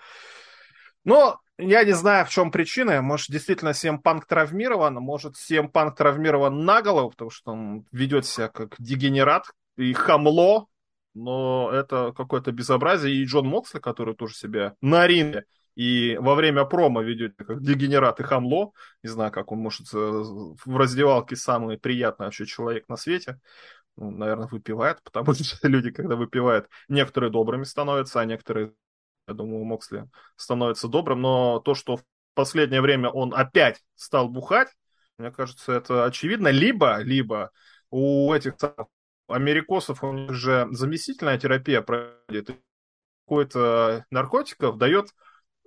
Но 1.05 1.41
я 1.59 1.83
не 1.83 1.93
знаю, 1.93 2.25
в 2.25 2.29
чем 2.29 2.53
причина. 2.53 3.03
Может, 3.03 3.31
действительно 3.31 3.71
CM 3.71 4.01
Punk 4.01 4.23
травмирован, 4.29 4.95
может, 4.95 5.35
CM 5.35 5.73
Punk 5.73 5.97
травмирован 5.97 6.65
на 6.65 6.83
голову, 6.83 7.11
потому 7.11 7.31
что 7.31 7.51
он 7.51 7.85
ведет 7.91 8.25
себя 8.25 8.49
как 8.49 8.77
дегенерат 8.79 9.47
и 9.77 9.93
хамло, 9.93 10.67
но 11.15 11.71
это 11.73 12.13
какое-то 12.17 12.53
безобразие. 12.53 13.17
И 13.17 13.25
Джон 13.25 13.49
Моксли, 13.49 13.81
который 13.81 14.15
тоже 14.15 14.35
себя 14.35 14.75
на 14.81 15.05
ринге 15.09 15.45
и 15.79 16.17
во 16.17 16.35
время 16.35 16.65
промо 16.65 17.03
ведет 17.03 17.37
как 17.37 17.63
дегенерат 17.63 18.19
и 18.19 18.25
хамло, 18.25 18.73
не 19.05 19.11
знаю, 19.11 19.31
как 19.31 19.53
он 19.53 19.61
может 19.61 19.87
э, 19.95 19.97
в 19.97 20.77
раздевалке 20.77 21.37
самый 21.37 21.79
приятный 21.79 22.27
вообще 22.27 22.47
человек 22.47 22.89
на 22.89 22.97
свете, 22.97 23.39
ну, 23.97 24.11
наверное, 24.11 24.49
выпивает, 24.49 25.01
потому 25.05 25.35
что 25.35 25.69
люди, 25.69 25.93
когда 25.93 26.17
выпивают, 26.17 26.69
некоторые 26.89 27.31
добрыми 27.31 27.63
становятся, 27.63 28.19
а 28.19 28.25
некоторые, 28.25 28.73
я 29.29 29.35
думаю, 29.35 29.63
Моксли 29.63 30.11
становятся 30.35 30.89
добрым, 30.89 31.21
но 31.21 31.61
то, 31.61 31.77
что 31.77 31.99
в 31.99 32.05
последнее 32.35 32.81
время 32.81 33.09
он 33.09 33.33
опять 33.33 33.81
стал 33.95 34.29
бухать, 34.29 34.71
мне 35.17 35.31
кажется, 35.31 35.75
это 35.75 36.07
очевидно, 36.07 36.49
либо, 36.49 36.99
либо 37.03 37.53
у 37.91 38.33
этих 38.33 38.55
америкосов 39.29 40.03
у 40.03 40.13
них 40.13 40.33
же 40.35 40.67
заместительная 40.73 41.39
терапия 41.39 41.83
происходит, 41.83 42.59
какой-то 43.29 44.07
наркотиков 44.11 44.79
дает 44.79 45.11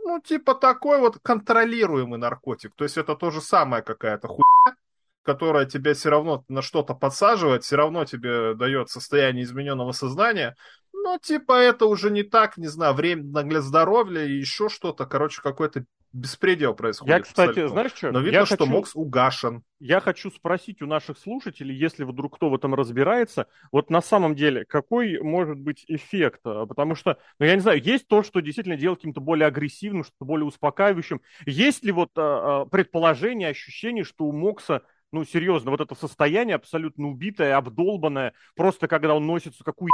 ну, 0.04 0.20
типа 0.20 0.56
такой 0.56 1.00
вот 1.00 1.20
контролируемый 1.22 2.20
наркотик. 2.20 2.74
То 2.76 2.84
есть 2.84 2.98
это 2.98 3.16
то 3.16 3.32
же 3.32 3.42
самое 3.42 3.84
какая-то 3.84 4.28
хуйня, 4.28 4.76
которая 5.24 5.66
тебя 5.66 5.94
все 5.94 6.10
равно 6.10 6.44
на 6.48 6.62
что-то 6.62 6.94
подсаживает, 6.94 7.64
все 7.64 7.76
равно 7.76 8.06
тебе 8.06 8.56
дает 8.56 8.90
состояние 8.90 9.44
измененного 9.44 9.92
сознания. 9.92 10.56
Ну, 10.94 11.18
типа 11.20 11.54
это 11.54 11.86
уже 11.86 12.12
не 12.12 12.24
так, 12.24 12.58
не 12.58 12.68
знаю, 12.68 12.94
время 12.94 13.44
для 13.44 13.62
здоровья 13.62 14.24
и 14.26 14.38
еще 14.38 14.70
что-то. 14.70 15.06
Короче, 15.06 15.42
какой-то 15.42 15.86
беспредел 16.14 16.74
происходит. 16.74 17.16
Я, 17.16 17.22
кстати, 17.22 17.50
абсолютно. 17.50 17.74
знаешь 17.74 17.92
что? 17.94 18.12
Но 18.12 18.20
видно, 18.20 18.38
я 18.38 18.46
что 18.46 18.58
хочу... 18.58 18.72
Мокс 18.72 18.92
угашен. 18.96 19.64
Я 19.80 20.00
хочу 20.00 20.30
спросить 20.30 20.82
у 20.82 20.86
наших 20.86 21.18
слушателей, 21.18 21.76
если 21.76 22.04
вдруг 22.04 22.36
кто 22.36 22.50
в 22.50 22.56
этом 22.56 22.76
разбирается, 22.76 23.48
вот 23.72 23.90
на 23.90 24.02
самом 24.02 24.36
деле, 24.36 24.66
какой 24.66 25.20
может 25.22 25.60
быть 25.60 25.86
эффект? 25.88 26.42
А, 26.44 26.66
потому 26.66 26.96
что, 26.96 27.18
ну, 27.40 27.46
я 27.46 27.56
не 27.56 27.62
знаю, 27.62 27.82
есть 27.82 28.08
то, 28.08 28.24
что 28.24 28.42
действительно 28.42 28.78
делает 28.78 29.00
каким-то 29.00 29.22
более 29.22 29.48
агрессивным, 29.48 30.04
что-то 30.04 30.26
более 30.26 30.46
успокаивающим. 30.46 31.22
Есть 31.46 31.84
ли 31.84 31.92
вот 31.92 32.12
а, 32.18 32.62
а, 32.62 32.66
предположение, 32.66 33.50
ощущение, 33.50 34.04
что 34.04 34.26
у 34.26 34.32
Мокса 34.32 34.84
ну, 35.12 35.26
серьезно, 35.26 35.72
вот 35.72 35.82
это 35.82 35.94
состояние 35.94 36.56
абсолютно 36.56 37.10
убитое, 37.10 37.58
обдолбанное, 37.58 38.34
просто 38.56 38.88
когда 38.88 39.14
он 39.14 39.28
носится 39.28 39.64
какую 39.64 39.92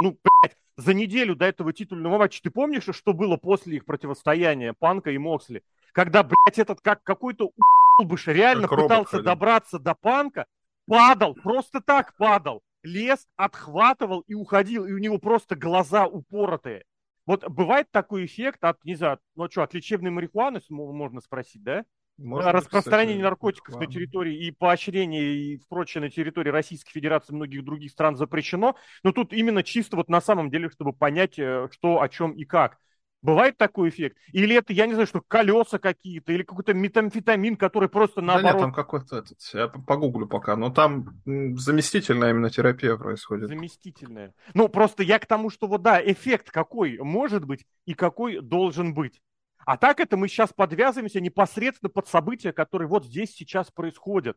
ну, 0.00 0.18
блядь, 0.22 0.56
за 0.76 0.94
неделю 0.94 1.36
до 1.36 1.44
этого 1.44 1.72
титульного 1.72 2.18
матча, 2.18 2.42
ты 2.42 2.50
помнишь, 2.50 2.88
что 2.90 3.12
было 3.12 3.36
после 3.36 3.76
их 3.76 3.84
противостояния 3.84 4.72
Панка 4.72 5.10
и 5.10 5.18
Моксли? 5.18 5.62
Когда, 5.92 6.22
блядь, 6.22 6.58
этот 6.58 6.80
как 6.80 7.02
какой-то 7.04 7.52
убыш 7.98 8.26
реально 8.26 8.66
как 8.66 8.80
пытался 8.80 9.16
робот, 9.16 9.24
добраться 9.24 9.78
до 9.78 9.94
Панка, 9.94 10.46
падал, 10.86 11.34
просто 11.34 11.80
так 11.80 12.16
падал, 12.16 12.62
лез, 12.82 13.28
отхватывал 13.36 14.20
и 14.20 14.34
уходил, 14.34 14.86
и 14.86 14.92
у 14.92 14.98
него 14.98 15.18
просто 15.18 15.54
глаза 15.54 16.06
упоротые. 16.06 16.84
Вот 17.26 17.46
бывает 17.48 17.90
такой 17.90 18.24
эффект 18.24 18.64
от, 18.64 18.82
не 18.84 18.94
знаю, 18.94 19.20
ну 19.36 19.50
что, 19.50 19.62
от 19.62 19.74
лечебной 19.74 20.10
марихуаны, 20.10 20.60
можно 20.70 21.20
спросить, 21.20 21.62
да? 21.62 21.84
Можно 22.20 22.52
распространение 22.52 23.16
кстати, 23.16 23.30
наркотиков 23.30 23.74
ладно. 23.74 23.86
на 23.86 23.92
территории 23.92 24.46
и 24.46 24.50
поощрение 24.50 25.34
и 25.34 25.60
прочее 25.68 26.02
на 26.02 26.10
территории 26.10 26.50
Российской 26.50 26.92
Федерации 26.92 27.32
и 27.32 27.36
многих 27.36 27.64
других 27.64 27.90
стран 27.90 28.16
запрещено. 28.16 28.76
Но 29.02 29.12
тут 29.12 29.32
именно 29.32 29.62
чисто 29.62 29.96
вот 29.96 30.08
на 30.08 30.20
самом 30.20 30.50
деле, 30.50 30.68
чтобы 30.68 30.92
понять, 30.92 31.38
э, 31.38 31.68
что, 31.72 32.02
о 32.02 32.08
чем 32.08 32.32
и 32.32 32.44
как. 32.44 32.78
Бывает 33.22 33.58
такой 33.58 33.90
эффект? 33.90 34.16
Или 34.32 34.56
это, 34.56 34.72
я 34.72 34.86
не 34.86 34.94
знаю, 34.94 35.06
что 35.06 35.20
колеса 35.20 35.78
какие-то, 35.78 36.32
или 36.32 36.42
какой-то 36.42 36.72
метамфетамин, 36.72 37.56
который 37.56 37.90
просто 37.90 38.22
наоборот... 38.22 38.52
Да 38.52 38.52
нет, 38.52 38.60
там 38.60 38.72
какой-то 38.72 39.18
этот, 39.18 39.38
я 39.52 39.68
погуглю 39.68 40.26
пока, 40.26 40.56
но 40.56 40.70
там 40.70 41.20
заместительная 41.24 42.30
именно 42.30 42.48
терапия 42.48 42.96
происходит. 42.96 43.48
Заместительная. 43.48 44.32
Ну, 44.54 44.68
просто 44.68 45.02
я 45.02 45.18
к 45.18 45.26
тому, 45.26 45.50
что 45.50 45.66
вот 45.66 45.82
да, 45.82 46.00
эффект 46.02 46.50
какой 46.50 46.98
может 46.98 47.44
быть 47.44 47.66
и 47.84 47.92
какой 47.92 48.40
должен 48.40 48.94
быть. 48.94 49.20
А 49.66 49.76
так 49.76 50.00
это 50.00 50.16
мы 50.16 50.28
сейчас 50.28 50.52
подвязываемся 50.52 51.20
непосредственно 51.20 51.90
под 51.90 52.08
события, 52.08 52.52
которые 52.52 52.88
вот 52.88 53.04
здесь 53.04 53.32
сейчас 53.32 53.70
происходят. 53.70 54.36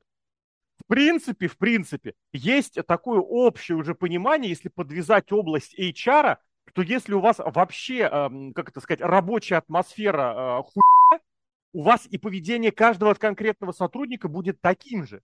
В 0.80 0.88
принципе, 0.88 1.48
в 1.48 1.58
принципе, 1.58 2.13
есть 2.32 2.77
такое 2.88 3.20
общее 3.20 3.77
уже 3.77 3.96
понимание, 3.96 4.50
если 4.50 4.70
подвязать 4.70 5.32
область 5.32 5.77
HR, 5.80 6.38
что 6.70 6.82
если 6.82 7.13
у 7.13 7.20
вас 7.20 7.38
вообще, 7.39 8.00
эм, 8.00 8.53
как 8.53 8.70
это 8.70 8.82
сказать, 8.82 9.01
рабочая 9.01 9.58
атмосфера 9.58 10.60
э, 10.60 10.63
хуйня, 10.63 11.24
у 11.74 11.84
вас 11.84 12.06
и 12.08 12.18
поведение 12.18 12.72
каждого 12.72 13.13
конкретного 13.13 13.72
сотрудника 13.72 14.27
будет 14.27 14.62
таким 14.62 15.06
же. 15.06 15.22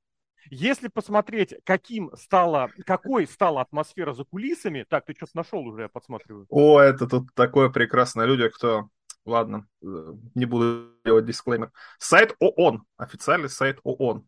Если 0.50 0.88
посмотреть, 0.88 1.56
каким 1.64 2.12
стала, 2.16 2.70
какой 2.86 3.28
стала 3.28 3.62
атмосфера 3.62 4.14
за 4.14 4.24
кулисами, 4.24 4.86
так, 4.88 5.06
ты 5.06 5.14
что-то 5.14 5.36
нашел 5.36 5.66
уже, 5.68 5.84
я 5.84 5.90
подсматриваю. 5.90 6.46
О, 6.50 6.80
это 6.80 7.08
тут 7.08 7.34
такое 7.36 7.70
прекрасное 7.70 8.26
люди, 8.26 8.48
кто... 8.50 8.90
Ладно, 9.30 9.68
э, 9.84 10.14
не 10.34 10.46
буду 10.46 10.92
делать 11.06 11.26
дисклеймер. 11.26 11.72
Сайт 12.00 12.36
ООН, 12.40 12.84
официальный 12.98 13.50
сайт 13.50 13.78
ООН. 13.84 14.26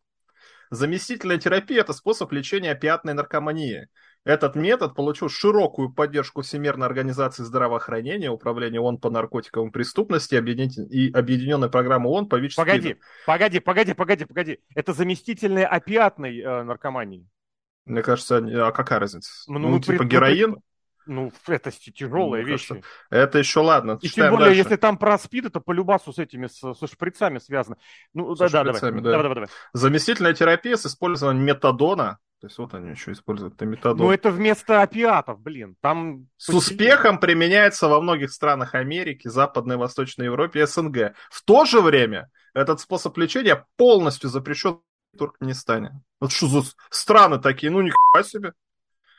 Заместительная 0.69 1.39
терапия– 1.39 1.79
это 1.81 1.91
способ 1.91 2.31
лечения 2.31 2.71
опиатной 2.71 3.13
наркомании. 3.13 3.87
Этот 4.23 4.55
метод 4.55 4.93
получил 4.93 5.27
широкую 5.27 5.91
поддержку 5.91 6.43
Всемирной 6.43 6.85
организации 6.85 7.41
здравоохранения, 7.41 8.29
Управления 8.29 8.79
ООН 8.79 8.99
по 8.99 9.09
наркотиковым 9.09 9.71
преступности 9.71 10.35
и 10.35 11.11
Объединенной 11.11 11.71
программы 11.71 12.09
ООН 12.11 12.29
по 12.29 12.35
ВИЧ 12.35 12.55
Погоди, 12.55 12.97
погоди, 13.25 13.59
погоди, 13.59 13.93
погоди, 13.95 14.25
погоди. 14.25 14.59
Это 14.75 14.93
заместительная 14.93 15.65
опиатной 15.65 16.39
э, 16.39 16.63
наркомании. 16.63 17.27
Мне 17.85 18.03
кажется, 18.03 18.37
а 18.37 18.71
какая 18.71 18.99
разница? 18.99 19.31
Ну, 19.47 19.57
ну 19.57 19.79
типа 19.79 20.03
при... 20.03 20.09
героин? 20.09 20.61
Ну, 21.05 21.31
это 21.47 21.71
тяжелые 21.71 22.43
ну. 22.43 22.51
Кажется, 22.51 22.81
это 23.09 23.39
еще 23.39 23.59
ладно. 23.59 23.97
И 24.01 24.09
тем 24.09 24.29
более, 24.29 24.47
дальше. 24.47 24.59
если 24.59 24.75
там 24.75 24.97
про 24.97 25.17
СПИД, 25.17 25.45
это 25.45 25.59
по 25.59 25.71
любасу 25.71 26.13
с 26.13 26.19
этими, 26.19 26.47
с, 26.47 26.59
со 26.73 26.87
шприцами 26.87 27.39
связано. 27.39 27.77
Ну, 28.13 28.35
да, 28.35 28.49
да, 28.49 28.63
давай. 28.63 28.81
Да. 28.81 28.91
давай, 28.91 29.01
давай, 29.01 29.35
давай. 29.35 29.49
Заместительная 29.73 30.33
терапия 30.33 30.75
с 30.75 30.85
использованием 30.85 31.45
метадона 31.45 32.19
то 32.41 32.47
есть 32.47 32.57
вот 32.57 32.73
они 32.73 32.89
еще 32.89 33.11
используют 33.11 33.53
это 33.53 33.67
методон. 33.67 34.07
Ну 34.07 34.11
это 34.11 34.31
вместо 34.31 34.81
опиатов, 34.81 35.39
блин. 35.39 35.75
Там 35.79 36.25
С 36.37 36.49
успехом 36.49 37.19
применяется 37.19 37.87
во 37.87 38.01
многих 38.01 38.31
странах 38.31 38.73
Америки, 38.73 39.27
Западной 39.27 39.75
и 39.75 39.77
Восточной 39.77 40.25
Европе 40.25 40.61
и 40.61 40.65
СНГ. 40.65 41.13
В 41.29 41.43
то 41.45 41.65
же 41.65 41.81
время 41.81 42.31
этот 42.55 42.79
способ 42.79 43.15
лечения 43.19 43.67
полностью 43.77 44.31
запрещен 44.31 44.79
в 45.13 45.17
Туркменистане. 45.19 46.01
Вот 46.19 46.31
что 46.31 46.47
за 46.47 46.63
страны 46.89 47.37
такие, 47.37 47.71
ну 47.71 47.81
ни 47.81 47.91
себе. 48.23 48.53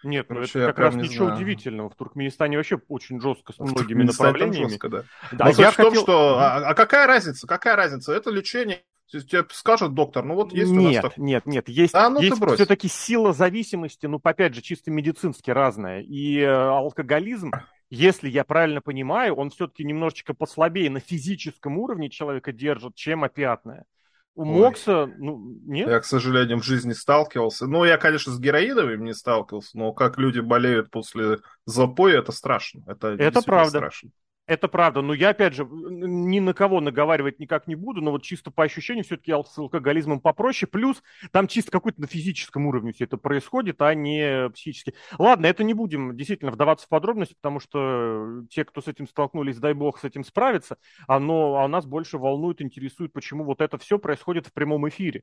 Нет, 0.02 0.30
ну 0.30 0.40
это 0.40 0.66
как 0.66 0.78
раз 0.78 0.94
ничего 0.94 1.26
знаю. 1.26 1.36
удивительного. 1.36 1.90
В 1.90 1.94
Туркменистане 1.94 2.56
вообще 2.56 2.80
очень 2.88 3.20
жестко 3.20 3.52
с 3.52 3.58
многими 3.58 4.02
направлениями. 4.02 4.68
Жестко, 4.70 4.88
да. 4.88 5.04
да 5.32 5.44
Но 5.44 5.50
я 5.50 5.70
в 5.70 5.76
том, 5.76 5.94
что... 5.94 6.38
А, 6.38 6.56
а 6.68 6.74
какая 6.74 7.06
разница? 7.06 7.46
Какая 7.46 7.76
разница? 7.76 8.12
Это 8.12 8.30
лечение 8.30 8.82
Тебе 9.20 9.44
скажет 9.50 9.92
доктор, 9.92 10.24
ну 10.24 10.34
вот 10.34 10.54
есть 10.54 10.70
нет, 10.70 10.80
у 10.80 10.84
нас 10.84 11.02
так... 11.02 11.18
Нет, 11.18 11.44
нет, 11.44 11.68
есть, 11.68 11.94
а, 11.94 12.08
ну 12.08 12.20
есть 12.20 12.42
все-таки 12.54 12.88
сила 12.88 13.34
зависимости, 13.34 14.06
ну, 14.06 14.18
опять 14.22 14.54
же, 14.54 14.62
чисто 14.62 14.90
медицински 14.90 15.50
разная. 15.50 16.00
И 16.00 16.38
э, 16.38 16.48
алкоголизм, 16.48 17.52
если 17.90 18.30
я 18.30 18.42
правильно 18.44 18.80
понимаю, 18.80 19.34
он 19.34 19.50
все-таки 19.50 19.84
немножечко 19.84 20.32
послабее 20.32 20.88
на 20.88 21.00
физическом 21.00 21.76
уровне 21.76 22.08
человека 22.08 22.52
держит, 22.52 22.94
чем 22.94 23.22
опиатное. 23.22 23.84
У 24.34 24.42
Ой. 24.42 24.48
Мокса, 24.48 25.10
ну, 25.18 25.38
нет? 25.66 25.88
Я, 25.88 26.00
к 26.00 26.06
сожалению, 26.06 26.58
в 26.58 26.64
жизни 26.64 26.92
сталкивался. 26.92 27.66
Ну, 27.66 27.84
я, 27.84 27.98
конечно, 27.98 28.32
с 28.32 28.40
героиновым 28.40 29.04
не 29.04 29.12
сталкивался, 29.12 29.76
но 29.76 29.92
как 29.92 30.16
люди 30.16 30.40
болеют 30.40 30.90
после 30.90 31.38
запоя, 31.66 32.20
это 32.20 32.32
страшно. 32.32 32.82
Это, 32.86 33.08
это 33.08 33.42
правда. 33.42 33.78
Страшно. 33.78 34.10
Это 34.52 34.68
правда, 34.68 35.00
но 35.00 35.14
я, 35.14 35.30
опять 35.30 35.54
же, 35.54 35.66
ни 35.66 36.38
на 36.38 36.52
кого 36.52 36.82
наговаривать 36.82 37.38
никак 37.38 37.66
не 37.66 37.74
буду, 37.74 38.02
но 38.02 38.10
вот 38.10 38.22
чисто 38.22 38.50
по 38.50 38.64
ощущению 38.64 39.02
все-таки 39.02 39.32
с 39.32 39.56
алкоголизмом 39.56 40.20
попроще, 40.20 40.68
плюс 40.70 41.02
там 41.30 41.48
чисто 41.48 41.70
какой-то 41.70 42.02
на 42.02 42.06
физическом 42.06 42.66
уровне 42.66 42.92
все 42.92 43.04
это 43.04 43.16
происходит, 43.16 43.80
а 43.80 43.94
не 43.94 44.50
психически. 44.50 44.92
Ладно, 45.18 45.46
это 45.46 45.64
не 45.64 45.72
будем 45.72 46.14
действительно 46.14 46.50
вдаваться 46.50 46.84
в 46.84 46.90
подробности, 46.90 47.34
потому 47.40 47.60
что 47.60 48.42
те, 48.50 48.66
кто 48.66 48.82
с 48.82 48.88
этим 48.88 49.08
столкнулись, 49.08 49.56
дай 49.56 49.72
бог, 49.72 49.98
с 49.98 50.04
этим 50.04 50.22
справиться, 50.22 50.76
оно, 51.08 51.56
а 51.56 51.66
нас 51.66 51.86
больше 51.86 52.18
волнует, 52.18 52.60
интересует, 52.60 53.14
почему 53.14 53.44
вот 53.44 53.62
это 53.62 53.78
все 53.78 53.98
происходит 53.98 54.48
в 54.48 54.52
прямом 54.52 54.86
эфире. 54.86 55.22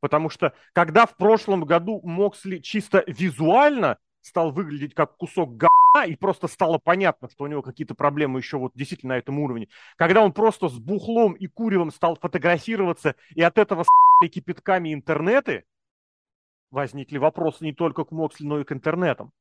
Потому 0.00 0.30
что 0.30 0.54
когда 0.72 1.04
в 1.04 1.18
прошлом 1.18 1.64
году 1.64 2.00
Моксли 2.02 2.60
чисто 2.60 3.04
визуально 3.06 3.98
стал 4.22 4.52
выглядеть 4.52 4.94
как 4.94 5.16
кусок 5.16 5.56
га 5.56 5.68
и 6.06 6.14
просто 6.16 6.46
стало 6.46 6.78
понятно, 6.78 7.28
что 7.28 7.44
у 7.44 7.46
него 7.46 7.62
какие-то 7.62 7.94
проблемы 7.94 8.38
еще 8.38 8.58
вот 8.58 8.72
действительно 8.74 9.14
на 9.14 9.18
этом 9.18 9.38
уровне. 9.38 9.68
Когда 9.96 10.22
он 10.22 10.32
просто 10.32 10.68
с 10.68 10.78
бухлом 10.78 11.32
и 11.32 11.46
куревом 11.46 11.90
стал 11.90 12.16
фотографироваться, 12.16 13.16
и 13.34 13.42
от 13.42 13.58
этого 13.58 13.84
с 13.84 14.28
кипятками 14.28 14.94
интернеты, 14.94 15.64
возникли 16.70 17.18
вопросы 17.18 17.64
не 17.64 17.72
только 17.72 18.04
к 18.04 18.12
Моксли, 18.12 18.46
но 18.46 18.60
и 18.60 18.64
к 18.64 18.72
интернетам. 18.72 19.32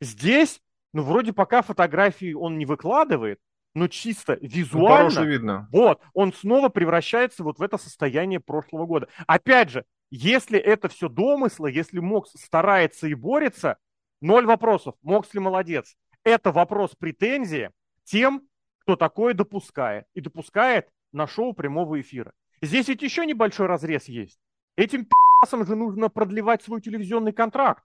Здесь, 0.00 0.60
ну, 0.92 1.02
вроде 1.02 1.32
пока 1.32 1.62
фотографии 1.62 2.32
он 2.32 2.56
не 2.58 2.64
выкладывает, 2.64 3.38
но 3.74 3.88
чисто 3.88 4.38
ну, 4.40 4.48
визуально, 4.48 5.20
ну, 5.20 5.26
видно. 5.26 5.68
вот, 5.70 6.00
он 6.14 6.32
снова 6.32 6.68
превращается 6.68 7.44
вот 7.44 7.58
в 7.58 7.62
это 7.62 7.76
состояние 7.78 8.40
прошлого 8.40 8.86
года. 8.86 9.08
Опять 9.26 9.70
же, 9.70 9.84
если 10.10 10.58
это 10.58 10.88
все 10.88 11.08
домыслы, 11.08 11.70
если 11.70 11.98
Мокс 11.98 12.32
старается 12.34 13.06
и 13.06 13.14
борется, 13.14 13.76
Ноль 14.20 14.46
вопросов. 14.46 14.94
Моксли 15.02 15.38
молодец. 15.38 15.96
Это 16.24 16.52
вопрос 16.52 16.94
претензии 16.98 17.70
тем, 18.04 18.48
кто 18.80 18.96
такое 18.96 19.34
допускает. 19.34 20.06
И 20.14 20.20
допускает 20.20 20.88
на 21.12 21.26
шоу 21.26 21.52
прямого 21.52 22.00
эфира. 22.00 22.32
Здесь 22.60 22.88
ведь 22.88 23.02
еще 23.02 23.24
небольшой 23.26 23.66
разрез 23.66 24.08
есть. 24.08 24.38
Этим 24.76 25.04
пи***сам 25.04 25.64
же 25.66 25.76
нужно 25.76 26.08
продлевать 26.08 26.62
свой 26.62 26.80
телевизионный 26.80 27.32
контракт. 27.32 27.84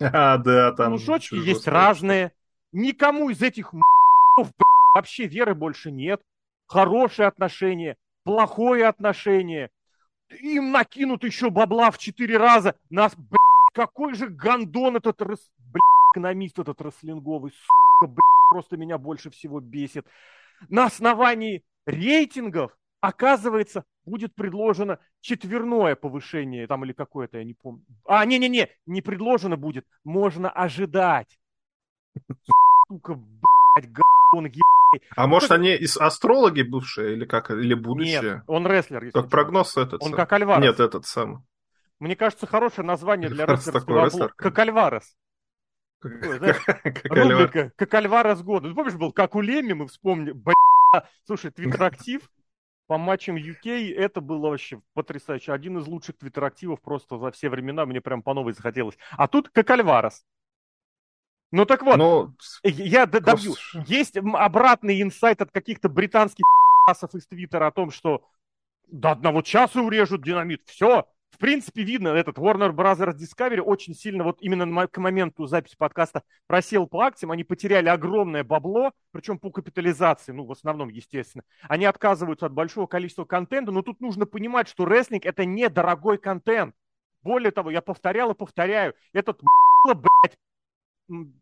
А, 0.00 0.38
да, 0.38 0.72
там... 0.72 0.98
Шочки 0.98 1.34
есть 1.34 1.68
разные. 1.68 2.32
Никому 2.72 3.30
из 3.30 3.42
этих 3.42 3.74
вообще 4.94 5.26
веры 5.26 5.54
больше 5.54 5.90
нет. 5.90 6.22
Хорошие 6.66 7.26
отношения, 7.26 7.96
плохое 8.24 8.86
отношение. 8.86 9.70
Им 10.40 10.70
накинут 10.70 11.24
еще 11.24 11.50
бабла 11.50 11.90
в 11.90 11.98
четыре 11.98 12.38
раза. 12.38 12.76
Нас, 12.88 13.14
блядь, 13.16 13.40
какой 13.72 14.14
же 14.14 14.28
гандон 14.28 14.96
этот, 14.96 15.20
рас... 15.22 15.50
блядь, 15.58 15.82
экономист 16.12 16.58
этот 16.58 16.80
рослинговый, 16.80 17.52
сука, 17.52 18.06
блядь, 18.12 18.48
просто 18.48 18.76
меня 18.76 18.98
больше 18.98 19.30
всего 19.30 19.60
бесит. 19.60 20.06
На 20.68 20.86
основании 20.86 21.62
рейтингов, 21.86 22.76
оказывается, 23.00 23.84
будет 24.04 24.34
предложено 24.34 24.98
четверное 25.20 25.94
повышение, 25.94 26.66
там 26.66 26.84
или 26.84 26.92
какое-то, 26.92 27.38
я 27.38 27.44
не 27.44 27.54
помню. 27.54 27.84
А, 28.06 28.24
не-не-не, 28.24 28.68
не 28.86 29.02
предложено 29.02 29.56
будет, 29.56 29.86
можно 30.04 30.50
ожидать. 30.50 31.38
Сука, 32.88 33.14
блядь, 33.14 33.90
гандон. 34.32 34.52
А 35.16 35.26
может 35.28 35.52
они 35.52 35.74
из 35.74 35.96
астрологи 35.96 36.62
бывшие 36.62 37.14
или 37.14 37.24
как, 37.24 37.50
или 37.50 37.74
будущее? 37.74 38.22
Нет, 38.22 38.42
он 38.48 38.66
рестлер. 38.66 39.12
Как 39.12 39.30
прогноз 39.30 39.76
этот. 39.76 40.02
Он 40.02 40.12
как 40.12 40.32
Альварес. 40.32 40.64
Нет, 40.64 40.80
этот 40.80 41.06
сам. 41.06 41.44
Мне 42.00 42.16
кажется, 42.16 42.46
хорошее 42.46 42.86
название 42.86 43.28
для 43.28 43.46
рестлерского 43.46 44.06
обла... 44.06 44.28
Как 44.28 44.58
Альварес. 44.58 45.16
Рубрика 46.02 47.72
«Как 47.76 47.94
Альварес 47.94 48.40
года». 48.40 48.70
Ты 48.70 48.74
помнишь, 48.74 48.94
был 48.94 49.12
«Как 49.12 49.34
у 49.34 49.42
Леми», 49.42 49.74
мы 49.74 49.86
вспомнили. 49.86 50.34
Слушай, 51.26 51.50
твиттер-актив 51.50 52.22
по 52.86 52.96
матчам 52.96 53.36
UK, 53.36 53.94
это 53.94 54.22
было 54.22 54.48
вообще 54.48 54.80
потрясающе. 54.94 55.52
Один 55.52 55.78
из 55.78 55.86
лучших 55.86 56.16
твиттер-активов 56.16 56.80
просто 56.80 57.18
за 57.18 57.30
все 57.32 57.50
времена, 57.50 57.84
мне 57.84 58.00
прям 58.00 58.22
по 58.22 58.32
новой 58.32 58.54
захотелось. 58.54 58.96
А 59.12 59.28
тут 59.28 59.50
как 59.50 59.68
Альварес. 59.68 60.24
Ну 61.52 61.66
так 61.66 61.82
вот, 61.82 61.96
Но... 61.98 62.34
я 62.62 63.06
добью. 63.06 63.54
Есть 63.86 64.16
обратный 64.16 65.02
инсайт 65.02 65.42
от 65.42 65.50
каких-то 65.50 65.90
британских 65.90 66.44
асов 66.88 67.14
из 67.14 67.26
Твиттера 67.26 67.66
о 67.66 67.72
том, 67.72 67.90
что 67.90 68.24
до 68.86 69.10
одного 69.10 69.42
часа 69.42 69.82
урежут 69.82 70.24
динамит. 70.24 70.62
Все, 70.66 71.06
принципе, 71.40 71.82
видно, 71.82 72.08
этот 72.08 72.38
Warner 72.38 72.70
Bros. 72.72 72.98
Discovery 73.16 73.60
очень 73.60 73.94
сильно, 73.94 74.22
вот 74.24 74.38
именно 74.40 74.86
к 74.86 74.98
моменту 74.98 75.46
записи 75.46 75.74
подкаста, 75.76 76.22
просел 76.46 76.86
по 76.86 77.00
акциям, 77.00 77.32
они 77.32 77.44
потеряли 77.44 77.88
огромное 77.88 78.44
бабло, 78.44 78.92
причем 79.10 79.38
по 79.38 79.50
капитализации, 79.50 80.32
ну, 80.32 80.44
в 80.44 80.52
основном, 80.52 80.88
естественно. 80.88 81.42
Они 81.62 81.86
отказываются 81.86 82.46
от 82.46 82.52
большого 82.52 82.86
количества 82.86 83.24
контента, 83.24 83.72
но 83.72 83.82
тут 83.82 84.00
нужно 84.00 84.26
понимать, 84.26 84.68
что 84.68 84.84
рестлинг– 84.84 85.24
это 85.26 85.44
недорогой 85.44 86.18
контент. 86.18 86.74
Более 87.22 87.50
того, 87.50 87.70
я 87.70 87.82
повторял 87.82 88.30
и 88.30 88.34
повторяю, 88.34 88.94
этот 89.12 89.40
блядь, 89.86 90.36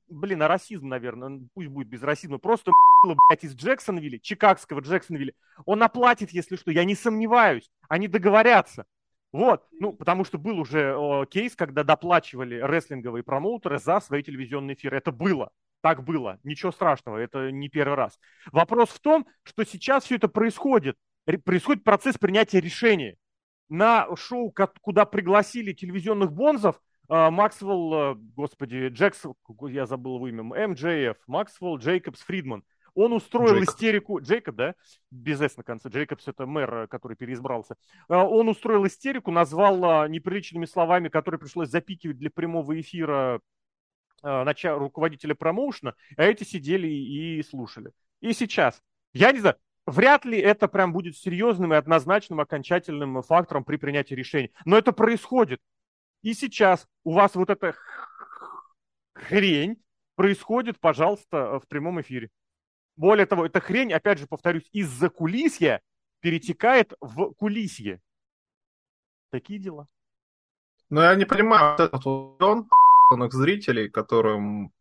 блин, 0.08 0.42
а 0.42 0.48
расизм, 0.48 0.88
наверное, 0.88 1.40
пусть 1.54 1.68
будет 1.68 1.88
без 1.88 2.02
расизма, 2.02 2.38
просто 2.38 2.72
блядь, 3.02 3.44
из 3.44 3.54
Джексонвилля, 3.54 4.18
чикагского 4.18 4.80
Джексонвилля, 4.80 5.32
он 5.66 5.82
оплатит, 5.82 6.30
если 6.30 6.56
что, 6.56 6.70
я 6.70 6.84
не 6.84 6.94
сомневаюсь, 6.94 7.70
они 7.88 8.08
договорятся. 8.08 8.86
Вот, 9.32 9.66
ну, 9.72 9.92
потому 9.92 10.24
что 10.24 10.38
был 10.38 10.58
уже 10.58 10.96
о, 10.96 11.26
кейс, 11.26 11.54
когда 11.54 11.84
доплачивали 11.84 12.56
рестлинговые 12.56 13.22
промоутеры 13.22 13.78
за 13.78 14.00
свои 14.00 14.22
телевизионные 14.22 14.74
эфиры. 14.74 14.96
Это 14.96 15.12
было, 15.12 15.50
так 15.82 16.02
было, 16.02 16.38
ничего 16.44 16.72
страшного, 16.72 17.18
это 17.18 17.50
не 17.50 17.68
первый 17.68 17.94
раз. 17.94 18.18
Вопрос 18.52 18.88
в 18.88 19.00
том, 19.00 19.26
что 19.42 19.64
сейчас 19.64 20.04
все 20.04 20.16
это 20.16 20.28
происходит, 20.28 20.96
происходит 21.44 21.84
процесс 21.84 22.16
принятия 22.16 22.60
решения. 22.60 23.16
На 23.68 24.08
шоу, 24.16 24.54
куда 24.80 25.04
пригласили 25.04 25.74
телевизионных 25.74 26.32
бонзов, 26.32 26.80
а, 27.10 27.30
Максвелл, 27.30 27.94
э, 27.94 28.14
господи, 28.36 28.88
Джекс, 28.88 29.24
я 29.68 29.86
забыл 29.86 30.16
его 30.16 30.28
имя, 30.28 30.42
МJF, 30.42 31.16
Максвелл, 31.26 31.78
Джейкобс, 31.78 32.20
Фридман. 32.20 32.64
Он 32.98 33.12
устроил 33.12 33.54
Джейкоб. 33.54 33.74
истерику, 33.74 34.20
Джейкоб, 34.20 34.56
да, 34.56 34.74
без 35.12 35.40
«с» 35.40 35.56
на 35.56 35.62
конце, 35.62 35.88
Джейкобс 35.88 36.26
это 36.26 36.46
мэр, 36.46 36.74
э, 36.74 36.86
который 36.88 37.16
переизбрался. 37.16 37.76
А, 38.08 38.26
он 38.26 38.48
устроил 38.48 38.84
истерику, 38.88 39.30
назвал 39.30 39.84
а, 39.84 40.08
неприличными 40.08 40.64
словами, 40.64 41.08
которые 41.08 41.38
пришлось 41.38 41.68
запикивать 41.68 42.18
для 42.18 42.28
прямого 42.30 42.78
эфира 42.80 43.40
руководителя 44.20 45.36
промоушена, 45.36 45.94
а 46.16 46.24
эти 46.24 46.42
сидели 46.42 46.88
и 46.88 47.40
слушали. 47.44 47.92
И 48.20 48.32
сейчас, 48.32 48.82
я 49.12 49.30
не 49.30 49.38
знаю, 49.38 49.54
вряд 49.86 50.24
ли 50.24 50.36
это 50.36 50.66
прям 50.66 50.92
будет 50.92 51.16
серьезным 51.16 51.72
и 51.72 51.76
однозначным 51.76 52.40
окончательным 52.40 53.22
фактором 53.22 53.62
при 53.62 53.76
принятии 53.76 54.14
решений. 54.14 54.50
Но 54.64 54.76
это 54.76 54.90
происходит. 54.90 55.60
И 56.22 56.34
сейчас 56.34 56.88
у 57.04 57.12
вас 57.12 57.36
вот 57.36 57.48
эта 57.48 57.76
хрень 59.14 59.76
происходит, 60.16 60.80
пожалуйста, 60.80 61.60
в 61.60 61.68
прямом 61.68 62.00
эфире. 62.00 62.30
Более 62.98 63.26
того, 63.26 63.46
эта 63.46 63.60
хрень, 63.60 63.92
опять 63.92 64.18
же, 64.18 64.26
повторюсь, 64.26 64.68
из-за 64.72 65.08
кулисья 65.08 65.80
перетекает 66.20 66.94
в 67.00 67.32
кулисье. 67.34 68.00
Такие 69.30 69.60
дела. 69.60 69.86
Ну, 70.90 71.00
я 71.00 71.14
не 71.14 71.24
понимаю, 71.24 71.76
вот 71.78 71.80
этот 71.80 72.06
он 72.06 72.68
зрителей, 73.30 73.88
которым 73.88 74.72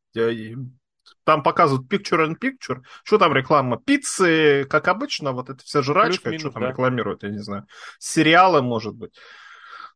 там 1.25 1.43
показывают 1.43 1.87
picture 1.93 2.27
in 2.27 2.37
picture. 2.39 2.81
Что 3.03 3.19
там 3.19 3.33
реклама? 3.33 3.77
Пиццы, 3.77 4.65
как 4.67 4.87
обычно, 4.87 5.31
вот 5.31 5.51
это 5.51 5.63
вся 5.63 5.83
жрачка, 5.83 6.37
что 6.39 6.49
там 6.49 6.63
да. 6.63 6.69
рекламируют, 6.69 7.21
я 7.21 7.29
не 7.29 7.37
знаю. 7.37 7.67
Сериалы, 7.99 8.63
может 8.63 8.95
быть. 8.95 9.13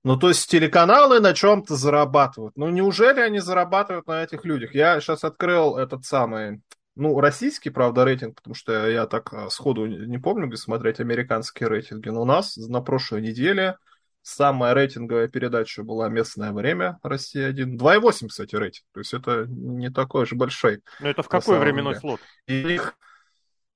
Ну, 0.04 0.16
то 0.16 0.30
есть 0.30 0.48
телеканалы 0.48 1.20
на 1.20 1.34
чем-то 1.34 1.76
зарабатывают. 1.76 2.56
Ну, 2.56 2.70
неужели 2.70 3.20
они 3.20 3.40
зарабатывают 3.40 4.06
на 4.06 4.24
этих 4.24 4.46
людях? 4.46 4.76
Я 4.76 5.00
сейчас 5.02 5.24
открыл 5.24 5.78
этот 5.78 6.06
самый, 6.06 6.62
ну, 7.02 7.20
российский, 7.20 7.72
правда, 7.72 8.06
рейтинг, 8.06 8.36
потому 8.36 8.54
что 8.54 8.88
я 8.88 9.08
так 9.08 9.34
а, 9.34 9.50
сходу 9.50 9.88
не 9.88 10.20
помню, 10.20 10.46
где 10.46 10.58
смотреть 10.58 11.00
американские 11.00 11.68
рейтинги. 11.68 12.10
Но 12.10 12.22
у 12.22 12.26
нас 12.26 12.58
на 12.58 12.80
прошлой 12.80 13.22
неделе 13.22 13.78
самая 14.22 14.76
рейтинговая 14.76 15.28
передача 15.28 15.82
была 15.82 16.10
«Местное 16.10 16.52
время», 16.52 17.00
Россия-1. 17.02 17.76
2,8, 17.76 18.28
кстати, 18.28 18.56
рейтинг. 18.56 18.86
То 18.94 19.00
есть 19.00 19.16
это 19.16 19.48
не 19.48 19.90
такой 19.90 20.28
же 20.28 20.36
большой. 20.36 20.84
Но 21.00 21.10
это 21.10 21.24
в 21.24 21.28
какой 21.28 21.58
временной 21.58 21.94
деле. 21.94 22.02
слот? 22.02 22.22
И 22.46 22.76
их, 22.76 22.96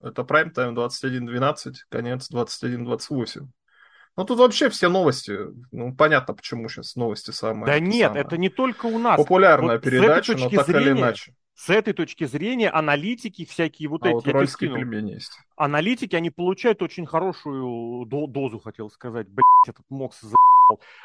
это 0.03 0.23
прайм-тайм 0.23 0.75
21.12, 0.77 1.73
конец 1.89 2.29
21.28. 2.31 3.47
Ну, 4.17 4.23
тут 4.23 4.37
вообще 4.37 4.69
все 4.69 4.87
новости. 4.87 5.35
Ну, 5.71 5.95
понятно, 5.95 6.35
почему 6.35 6.69
сейчас 6.69 6.95
новости 6.95 7.31
самые. 7.31 7.65
Да 7.65 7.79
нет, 7.79 8.09
самые. 8.09 8.23
это 8.23 8.37
не 8.37 8.49
только 8.49 8.85
у 8.85 8.99
нас. 8.99 9.17
Популярная 9.17 9.77
вот 9.77 9.83
передача, 9.83 10.37
но 10.37 10.47
так 10.47 10.67
зрения, 10.67 10.91
или 10.91 10.91
иначе. 10.91 11.33
С 11.55 11.69
этой 11.69 11.93
точки 11.93 12.25
зрения 12.25 12.69
аналитики 12.69 13.45
всякие 13.45 13.87
вот 13.87 14.05
а 14.05 14.09
эти... 14.09 14.29
Вот 14.31 14.57
пельмени 14.59 15.13
есть. 15.13 15.31
Аналитики, 15.55 16.15
они 16.15 16.29
получают 16.29 16.81
очень 16.81 17.05
хорошую 17.05 18.05
дозу, 18.05 18.59
хотел 18.59 18.89
сказать. 18.89 19.27
Блять, 19.27 19.45
этот 19.67 19.85
Мокс 19.89 20.19
за 20.21 20.35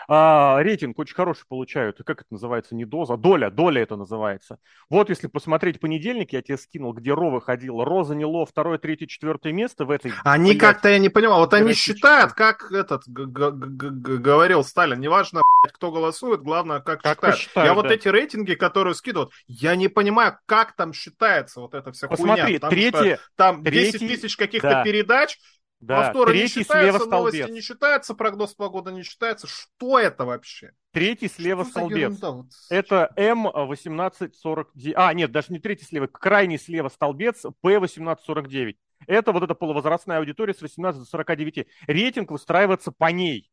а, 0.08 0.62
рейтинг 0.62 0.98
очень 0.98 1.14
хороший 1.14 1.44
получают. 1.46 1.98
Как 2.04 2.22
это 2.22 2.32
называется? 2.32 2.74
Не 2.74 2.84
доза, 2.84 3.16
доля, 3.16 3.50
доля 3.50 3.82
это 3.82 3.96
называется. 3.96 4.58
Вот 4.88 5.10
если 5.10 5.26
посмотреть 5.26 5.80
понедельник, 5.80 6.32
я 6.32 6.42
тебе 6.42 6.56
скинул, 6.56 6.92
где 6.92 7.12
Ро 7.12 7.30
выходила. 7.30 7.84
Ро 7.84 8.04
заняло 8.04 8.46
второе, 8.46 8.78
третье, 8.78 9.06
четвертое 9.06 9.52
место 9.52 9.84
в 9.84 9.90
этой... 9.90 10.12
Они 10.24 10.54
как-то, 10.56 10.88
я 10.88 10.98
не 10.98 11.08
понимал, 11.08 11.40
вот 11.40 11.54
они 11.54 11.74
считают, 11.74 12.32
как 12.32 12.72
этот 12.72 13.04
говорил 13.06 14.64
Сталин, 14.64 15.00
неважно, 15.00 15.42
кто 15.72 15.90
голосует, 15.90 16.40
главное, 16.42 16.80
как, 16.80 17.02
как 17.02 17.16
считают. 17.16 17.38
считают. 17.38 17.68
Я 17.68 17.74
да. 17.74 17.82
вот 17.82 17.90
эти 17.90 18.08
рейтинги, 18.08 18.54
которые 18.54 18.94
скидывают, 18.94 19.30
я 19.46 19.76
не 19.76 19.88
понимаю, 19.88 20.38
как 20.46 20.76
там 20.76 20.92
считается 20.92 21.60
вот 21.60 21.74
эта 21.74 21.92
вся 21.92 22.08
Посмотри, 22.08 22.58
хуйня. 22.58 22.68
Третье, 22.70 23.20
там 23.36 23.62
10 23.62 23.90
третий, 23.92 24.08
тысяч 24.08 24.36
каких-то 24.36 24.70
да. 24.70 24.84
передач, 24.84 25.38
да, 25.80 26.02
Повторы 26.02 26.32
третий 26.32 26.58
не 26.58 26.64
считается, 26.64 26.98
слева 26.98 27.10
новости 27.10 27.36
столбец. 27.38 27.54
не 27.54 27.60
считается, 27.62 28.14
прогноз 28.14 28.54
погоды 28.54 28.92
не 28.92 29.02
считается. 29.02 29.46
Что 29.46 29.98
это 29.98 30.26
вообще? 30.26 30.72
Третий 30.92 31.28
слева 31.28 31.64
Что 31.64 31.70
столбец. 31.70 32.20
Это 32.68 33.10
М1849. 33.16 34.92
А, 34.94 35.14
нет, 35.14 35.32
даже 35.32 35.52
не 35.54 35.58
третий 35.58 35.86
слева, 35.86 36.06
крайний 36.06 36.58
слева 36.58 36.90
столбец 36.90 37.46
П1849. 37.64 38.76
Это 39.06 39.32
вот 39.32 39.42
эта 39.42 39.54
полувозрастная 39.54 40.18
аудитория 40.18 40.52
с 40.52 40.60
18 40.60 41.00
до 41.00 41.06
49. 41.06 41.66
Рейтинг 41.86 42.30
выстраивается 42.30 42.92
по 42.92 43.10
ней. 43.10 43.50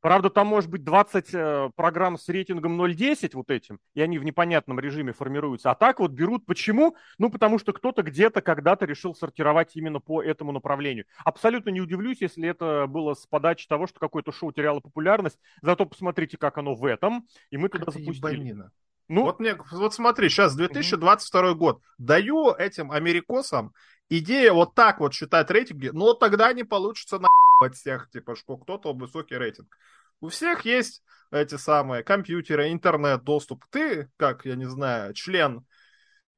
Правда, 0.00 0.30
там 0.30 0.46
может 0.46 0.70
быть 0.70 0.84
20 0.84 1.34
э, 1.34 1.70
программ 1.74 2.18
с 2.18 2.28
рейтингом 2.28 2.80
0.10 2.80 3.30
вот 3.34 3.50
этим, 3.50 3.80
и 3.94 4.00
они 4.00 4.18
в 4.18 4.24
непонятном 4.24 4.78
режиме 4.78 5.12
формируются. 5.12 5.70
А 5.70 5.74
так 5.74 6.00
вот 6.00 6.12
берут. 6.12 6.46
Почему? 6.46 6.96
Ну, 7.18 7.30
потому 7.30 7.58
что 7.58 7.72
кто-то 7.72 8.02
где-то 8.02 8.40
когда-то 8.40 8.86
решил 8.86 9.14
сортировать 9.14 9.74
именно 9.74 10.00
по 10.00 10.22
этому 10.22 10.52
направлению. 10.52 11.06
Абсолютно 11.24 11.70
не 11.70 11.80
удивлюсь, 11.80 12.18
если 12.20 12.48
это 12.48 12.86
было 12.86 13.14
с 13.14 13.26
подачи 13.26 13.66
того, 13.66 13.86
что 13.86 13.98
какое-то 14.00 14.32
шоу 14.32 14.52
теряло 14.52 14.80
популярность. 14.80 15.38
Зато 15.62 15.86
посмотрите, 15.86 16.36
как 16.36 16.58
оно 16.58 16.74
в 16.74 16.84
этом. 16.84 17.26
И 17.50 17.56
мы 17.56 17.68
туда 17.68 17.90
запустили. 17.90 18.14
Ебанина. 18.16 18.72
Ну, 19.08 19.22
вот, 19.22 19.38
мне, 19.38 19.56
вот 19.70 19.94
смотри, 19.94 20.28
сейчас 20.28 20.56
2022 20.56 21.50
угу. 21.50 21.58
год. 21.58 21.82
Даю 21.98 22.52
этим 22.52 22.90
америкосам 22.90 23.72
идея 24.08 24.52
вот 24.52 24.74
так 24.74 25.00
вот 25.00 25.14
считать 25.14 25.50
рейтинги, 25.50 25.90
но 25.92 26.14
тогда 26.14 26.52
не 26.52 26.64
получится 26.64 27.18
на 27.18 27.28
от 27.60 27.74
всех, 27.74 28.10
типа, 28.10 28.36
что 28.36 28.56
кто-то 28.56 28.92
высокий 28.92 29.36
рейтинг. 29.36 29.76
У 30.20 30.28
всех 30.28 30.64
есть 30.64 31.02
эти 31.30 31.56
самые 31.56 32.02
компьютеры, 32.02 32.70
интернет, 32.70 33.24
доступ. 33.24 33.64
Ты, 33.70 34.10
как, 34.16 34.44
я 34.46 34.54
не 34.56 34.68
знаю, 34.68 35.14
член 35.14 35.66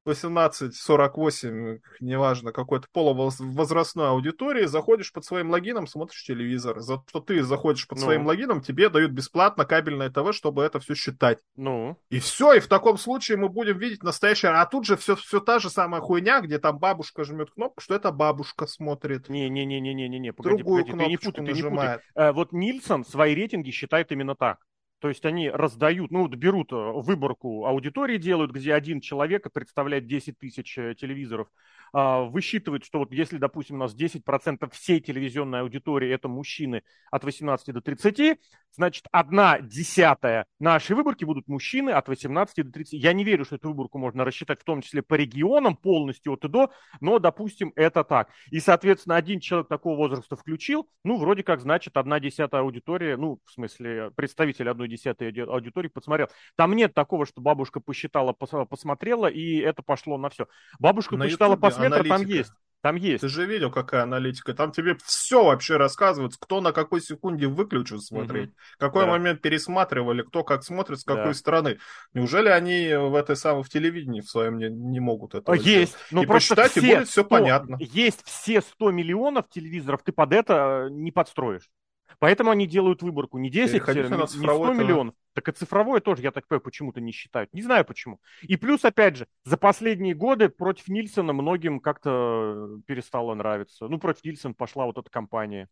18-48, 0.09 1.79
неважно, 1.99 2.51
какой-то 2.51 2.87
полувозрастной 2.91 4.09
аудитории, 4.09 4.65
заходишь 4.65 5.13
под 5.13 5.25
своим 5.25 5.49
логином, 5.49 5.87
смотришь 5.87 6.23
телевизор. 6.23 6.79
За 6.79 7.01
что 7.07 7.19
ты 7.19 7.43
заходишь 7.43 7.87
под 7.87 7.99
ну. 7.99 8.05
своим 8.05 8.25
логином, 8.25 8.61
тебе 8.61 8.89
дают 8.89 9.11
бесплатно 9.11 9.65
кабельное 9.65 10.09
ТВ, 10.09 10.33
чтобы 10.33 10.63
это 10.63 10.79
все 10.79 10.95
считать. 10.95 11.39
Ну. 11.55 11.97
И 12.09 12.19
все, 12.19 12.53
и 12.53 12.59
в 12.59 12.67
таком 12.67 12.97
случае 12.97 13.37
мы 13.37 13.49
будем 13.49 13.77
видеть 13.77 14.03
настоящее. 14.03 14.51
А 14.51 14.65
тут 14.65 14.85
же 14.85 14.97
все, 14.97 15.15
все 15.15 15.39
та 15.39 15.59
же 15.59 15.69
самая 15.69 16.01
хуйня, 16.01 16.41
где 16.41 16.59
там 16.59 16.79
бабушка 16.79 17.23
жмет 17.23 17.51
кнопку, 17.51 17.81
что 17.81 17.95
это 17.95 18.11
бабушка 18.11 18.67
смотрит. 18.67 19.29
Не-не-не-не-не-не, 19.29 20.33
погоди, 20.33 20.57
Другую 20.57 20.85
погоди, 20.85 21.03
ты 21.03 21.09
не 21.09 21.17
путай, 21.17 21.45
ты 21.45 21.53
не 21.53 21.63
путай. 21.63 21.99
Вот 22.33 22.51
Нильсон 22.51 23.05
свои 23.05 23.35
рейтинги 23.35 23.71
считает 23.71 24.11
именно 24.11 24.35
так. 24.35 24.59
То 24.99 25.07
есть 25.07 25.25
они 25.25 25.49
раздают, 25.49 26.11
ну, 26.11 26.27
берут 26.27 26.73
э, 26.73 26.75
выборку 26.75 27.65
аудитории, 27.65 28.17
делают, 28.17 28.51
где 28.51 28.73
один 28.73 28.99
человек 28.99 29.51
представляет 29.51 30.07
10 30.07 30.37
тысяч 30.37 30.77
э, 30.77 30.93
телевизоров, 30.95 31.47
высчитывает, 31.93 32.85
что 32.85 32.99
вот 32.99 33.11
если, 33.13 33.37
допустим, 33.37 33.77
у 33.77 33.79
нас 33.79 33.95
10% 33.95 34.69
всей 34.71 34.99
телевизионной 34.99 35.61
аудитории 35.61 36.11
это 36.11 36.27
мужчины 36.27 36.83
от 37.11 37.23
18 37.23 37.73
до 37.73 37.81
30, 37.81 38.39
значит, 38.71 39.05
одна 39.11 39.59
десятая 39.59 40.45
нашей 40.59 40.95
выборки 40.95 41.25
будут 41.25 41.47
мужчины 41.47 41.89
от 41.89 42.07
18 42.07 42.65
до 42.65 42.71
30. 42.71 42.93
Я 42.93 43.13
не 43.13 43.23
верю, 43.23 43.45
что 43.45 43.55
эту 43.55 43.69
выборку 43.69 43.97
можно 43.97 44.25
рассчитать 44.25 44.61
в 44.61 44.63
том 44.63 44.81
числе 44.81 45.01
по 45.01 45.15
регионам 45.15 45.75
полностью 45.75 46.33
от 46.33 46.45
и 46.45 46.47
до, 46.47 46.71
но, 47.01 47.19
допустим, 47.19 47.73
это 47.75 48.03
так. 48.03 48.29
И, 48.51 48.59
соответственно, 48.59 49.15
один 49.15 49.39
человек 49.39 49.67
такого 49.67 49.97
возраста 49.97 50.35
включил, 50.35 50.89
ну, 51.03 51.17
вроде 51.17 51.43
как, 51.43 51.61
значит, 51.61 51.97
одна 51.97 52.19
десятая 52.19 52.61
аудитория, 52.61 53.17
ну, 53.17 53.39
в 53.45 53.51
смысле, 53.51 54.11
представитель 54.15 54.69
одной 54.69 54.87
десятой 54.87 55.29
аудитории 55.43 55.87
посмотрел. 55.87 56.27
Там 56.55 56.73
нет 56.73 56.93
такого, 56.93 57.25
что 57.25 57.41
бабушка 57.41 57.79
посчитала, 57.79 58.33
посмотрела, 58.33 59.27
и 59.27 59.57
это 59.57 59.81
пошло 59.81 60.17
на 60.17 60.29
все. 60.29 60.47
Бабушка 60.79 61.15
на 61.17 61.25
посчитала, 61.25 61.51
YouTube 61.51 61.61
просмотра 61.79 62.09
там 62.09 62.25
есть. 62.25 62.51
Там 62.81 62.95
есть. 62.95 63.21
Ты 63.21 63.27
же 63.27 63.45
видел, 63.45 63.71
какая 63.71 64.03
аналитика. 64.03 64.53
Там 64.53 64.71
тебе 64.71 64.95
все 65.03 65.43
вообще 65.43 65.75
рассказывают, 65.75 66.35
кто 66.39 66.61
на 66.61 66.71
какой 66.71 67.01
секунде 67.01 67.47
выключил 67.47 67.99
смотреть, 67.99 68.49
угу. 68.49 68.57
какой 68.77 69.05
да. 69.05 69.11
момент 69.11 69.41
пересматривали, 69.41 70.21
кто 70.21 70.45
как 70.45 70.63
смотрит, 70.63 70.99
с 70.99 71.03
какой 71.03 71.25
да. 71.25 71.33
стороны. 71.33 71.79
Неужели 72.13 72.47
они 72.47 72.93
в 72.95 73.15
этой 73.15 73.35
самой 73.35 73.63
в 73.63 73.69
телевидении 73.69 74.21
в 74.21 74.29
своем 74.29 74.57
не, 74.57 74.69
не 74.69 75.01
могут 75.01 75.35
этого 75.35 75.55
Есть. 75.55 75.65
Сделать? 75.65 75.95
Но 76.11 76.23
и 76.23 76.25
посчитать, 76.25 76.71
все, 76.71 76.79
и 76.79 76.95
будет 76.95 77.07
все 77.09 77.21
100, 77.21 77.29
понятно. 77.29 77.77
Есть 77.81 78.25
все 78.25 78.61
100 78.61 78.91
миллионов 78.91 79.49
телевизоров, 79.49 80.01
ты 80.03 80.13
под 80.13 80.31
это 80.31 80.87
не 80.89 81.11
подстроишь. 81.11 81.69
Поэтому 82.17 82.51
они 82.51 82.65
делают 82.65 83.01
выборку 83.01 83.37
не 83.37 83.49
10, 83.49 83.73
не 83.73 84.27
100 84.27 84.73
миллионов, 84.73 85.13
так 85.33 85.47
и 85.47 85.51
цифровое 85.51 85.99
тоже, 85.99 86.23
я 86.23 86.31
так 86.31 86.47
понимаю, 86.47 86.63
почему-то 86.63 86.99
не 86.99 87.11
считают. 87.11 87.53
Не 87.53 87.61
знаю 87.61 87.85
почему. 87.85 88.19
И 88.41 88.57
плюс, 88.57 88.83
опять 88.83 89.17
же, 89.17 89.27
за 89.43 89.57
последние 89.57 90.15
годы 90.15 90.49
против 90.49 90.87
Нильсона 90.87 91.33
многим 91.33 91.79
как-то 91.79 92.79
перестало 92.87 93.35
нравиться. 93.35 93.87
Ну, 93.87 93.99
против 93.99 94.23
Нильсона 94.23 94.53
пошла 94.53 94.85
вот 94.85 94.97
эта 94.97 95.09
компания. 95.09 95.69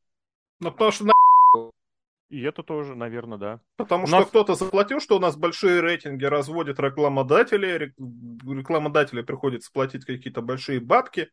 Ну, 0.60 0.71
потому 0.71 0.91
что 0.91 1.06
на 1.06 1.13
и 2.30 2.41
это 2.41 2.62
тоже, 2.62 2.95
наверное, 2.95 3.38
да. 3.38 3.62
Потому 3.78 4.04
у 4.04 4.08
что 4.08 4.19
нас... 4.19 4.28
кто-то 4.28 4.56
заплатил, 4.56 5.00
что 5.00 5.15
у 5.15 5.19
нас 5.19 5.38
большие 5.38 5.80
рейтинги 5.80 6.26
разводят 6.26 6.80
рекламодатели, 6.80 7.93
рекламодатели 7.97 9.21
приходится 9.21 9.71
платить 9.71 10.04
какие-то 10.04 10.41
большие 10.41 10.82
бабки, 10.82 11.30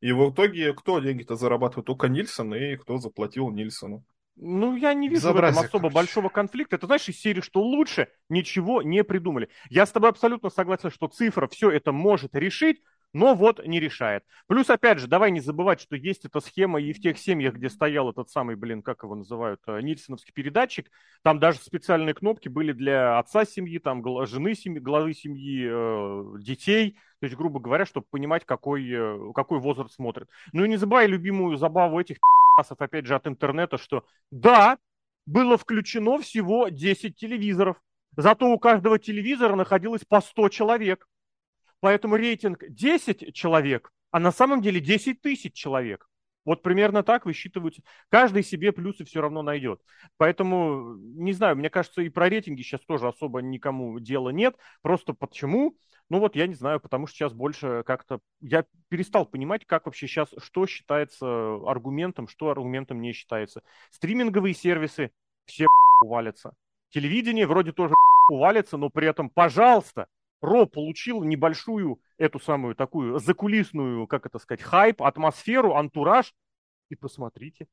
и 0.00 0.12
в 0.12 0.30
итоге 0.30 0.72
кто 0.72 1.00
деньги-то 1.00 1.34
зарабатывает? 1.34 1.86
Только 1.86 2.08
Нильсон, 2.08 2.54
и 2.54 2.76
кто 2.76 2.96
заплатил 2.96 3.50
Нильсону. 3.50 4.04
Ну, 4.40 4.76
я 4.76 4.94
не 4.94 5.08
вижу 5.08 5.32
в 5.32 5.36
этом 5.36 5.50
особо 5.50 5.68
короче. 5.70 5.94
большого 5.94 6.28
конфликта. 6.28 6.76
Это, 6.76 6.86
знаешь, 6.86 7.08
из 7.08 7.20
серии, 7.20 7.40
что 7.40 7.60
лучше 7.60 8.08
ничего 8.28 8.82
не 8.82 9.02
придумали. 9.02 9.48
Я 9.68 9.84
с 9.84 9.90
тобой 9.90 10.10
абсолютно 10.10 10.48
согласен, 10.48 10.90
что 10.90 11.08
цифра 11.08 11.48
все 11.48 11.70
это 11.70 11.90
может 11.90 12.34
решить, 12.34 12.80
но 13.12 13.34
вот 13.34 13.64
не 13.66 13.80
решает. 13.80 14.22
Плюс, 14.46 14.70
опять 14.70 14.98
же, 14.98 15.06
давай 15.06 15.30
не 15.30 15.40
забывать, 15.40 15.80
что 15.80 15.96
есть 15.96 16.24
эта 16.24 16.40
схема 16.40 16.80
и 16.80 16.92
в 16.92 17.00
тех 17.00 17.18
семьях, 17.18 17.54
где 17.54 17.68
стоял 17.70 18.10
этот 18.10 18.30
самый, 18.30 18.54
блин, 18.54 18.82
как 18.82 19.02
его 19.02 19.14
называют, 19.14 19.60
э, 19.66 19.80
Нильсоновский 19.80 20.32
передатчик, 20.32 20.90
там 21.22 21.38
даже 21.38 21.58
специальные 21.58 22.14
кнопки 22.14 22.48
были 22.48 22.72
для 22.72 23.18
отца 23.18 23.44
семьи, 23.44 23.78
там, 23.78 24.04
жены 24.26 24.54
семьи, 24.54 24.78
главы 24.78 25.14
семьи, 25.14 25.68
э, 25.70 26.38
детей, 26.40 26.96
то 27.20 27.26
есть, 27.26 27.36
грубо 27.36 27.60
говоря, 27.60 27.86
чтобы 27.86 28.06
понимать, 28.10 28.44
какой, 28.44 28.88
э, 28.88 29.32
какой 29.34 29.58
возраст 29.58 29.94
смотрит. 29.94 30.28
Ну 30.52 30.64
и 30.64 30.68
не 30.68 30.76
забывай 30.76 31.06
любимую 31.06 31.56
забаву 31.56 31.98
этих 31.98 32.18
опять 32.78 33.06
же, 33.06 33.14
от 33.14 33.26
интернета, 33.26 33.78
что 33.78 34.04
да, 34.30 34.78
было 35.26 35.56
включено 35.56 36.18
всего 36.18 36.68
10 36.68 37.16
телевизоров, 37.16 37.80
зато 38.16 38.46
у 38.48 38.58
каждого 38.58 38.98
телевизора 38.98 39.54
находилось 39.56 40.04
по 40.04 40.20
100 40.20 40.48
человек. 40.48 41.06
Поэтому 41.80 42.16
рейтинг 42.16 42.64
10 42.68 43.34
человек, 43.34 43.92
а 44.10 44.18
на 44.18 44.32
самом 44.32 44.62
деле 44.62 44.80
10 44.80 45.20
тысяч 45.20 45.54
человек. 45.54 46.08
Вот 46.44 46.62
примерно 46.62 47.02
так 47.02 47.26
высчитываются. 47.26 47.82
Каждый 48.08 48.42
себе 48.42 48.72
плюсы 48.72 49.04
все 49.04 49.20
равно 49.20 49.42
найдет. 49.42 49.82
Поэтому, 50.16 50.94
не 50.96 51.34
знаю, 51.34 51.56
мне 51.56 51.68
кажется, 51.68 52.00
и 52.00 52.08
про 52.08 52.30
рейтинги 52.30 52.62
сейчас 52.62 52.80
тоже 52.86 53.06
особо 53.06 53.42
никому 53.42 54.00
дела 54.00 54.30
нет. 54.30 54.56
Просто 54.80 55.12
почему? 55.12 55.76
Ну 56.10 56.20
вот 56.20 56.36
я 56.36 56.46
не 56.46 56.54
знаю, 56.54 56.80
потому 56.80 57.06
что 57.06 57.16
сейчас 57.16 57.32
больше 57.34 57.82
как-то... 57.86 58.20
Я 58.40 58.64
перестал 58.88 59.26
понимать, 59.26 59.66
как 59.66 59.86
вообще 59.86 60.06
сейчас, 60.06 60.30
что 60.38 60.66
считается 60.66 61.56
аргументом, 61.66 62.28
что 62.28 62.48
аргументом 62.48 63.00
не 63.00 63.12
считается. 63.12 63.62
Стриминговые 63.90 64.54
сервисы 64.54 65.10
все 65.44 65.66
увалятся. 66.02 66.54
Телевидение 66.90 67.46
вроде 67.46 67.72
тоже 67.72 67.94
увалится, 68.30 68.78
но 68.78 68.88
при 68.88 69.06
этом, 69.06 69.28
пожалуйста, 69.28 70.08
Ро 70.40 70.66
получил 70.66 71.22
небольшую 71.24 72.00
эту 72.16 72.38
самую 72.38 72.74
такую 72.74 73.18
закулисную, 73.18 74.06
как 74.06 74.24
это 74.24 74.38
сказать, 74.38 74.62
хайп, 74.62 75.02
атмосферу, 75.02 75.74
антураж. 75.74 76.34
И 76.88 76.94
посмотрите, 76.94 77.66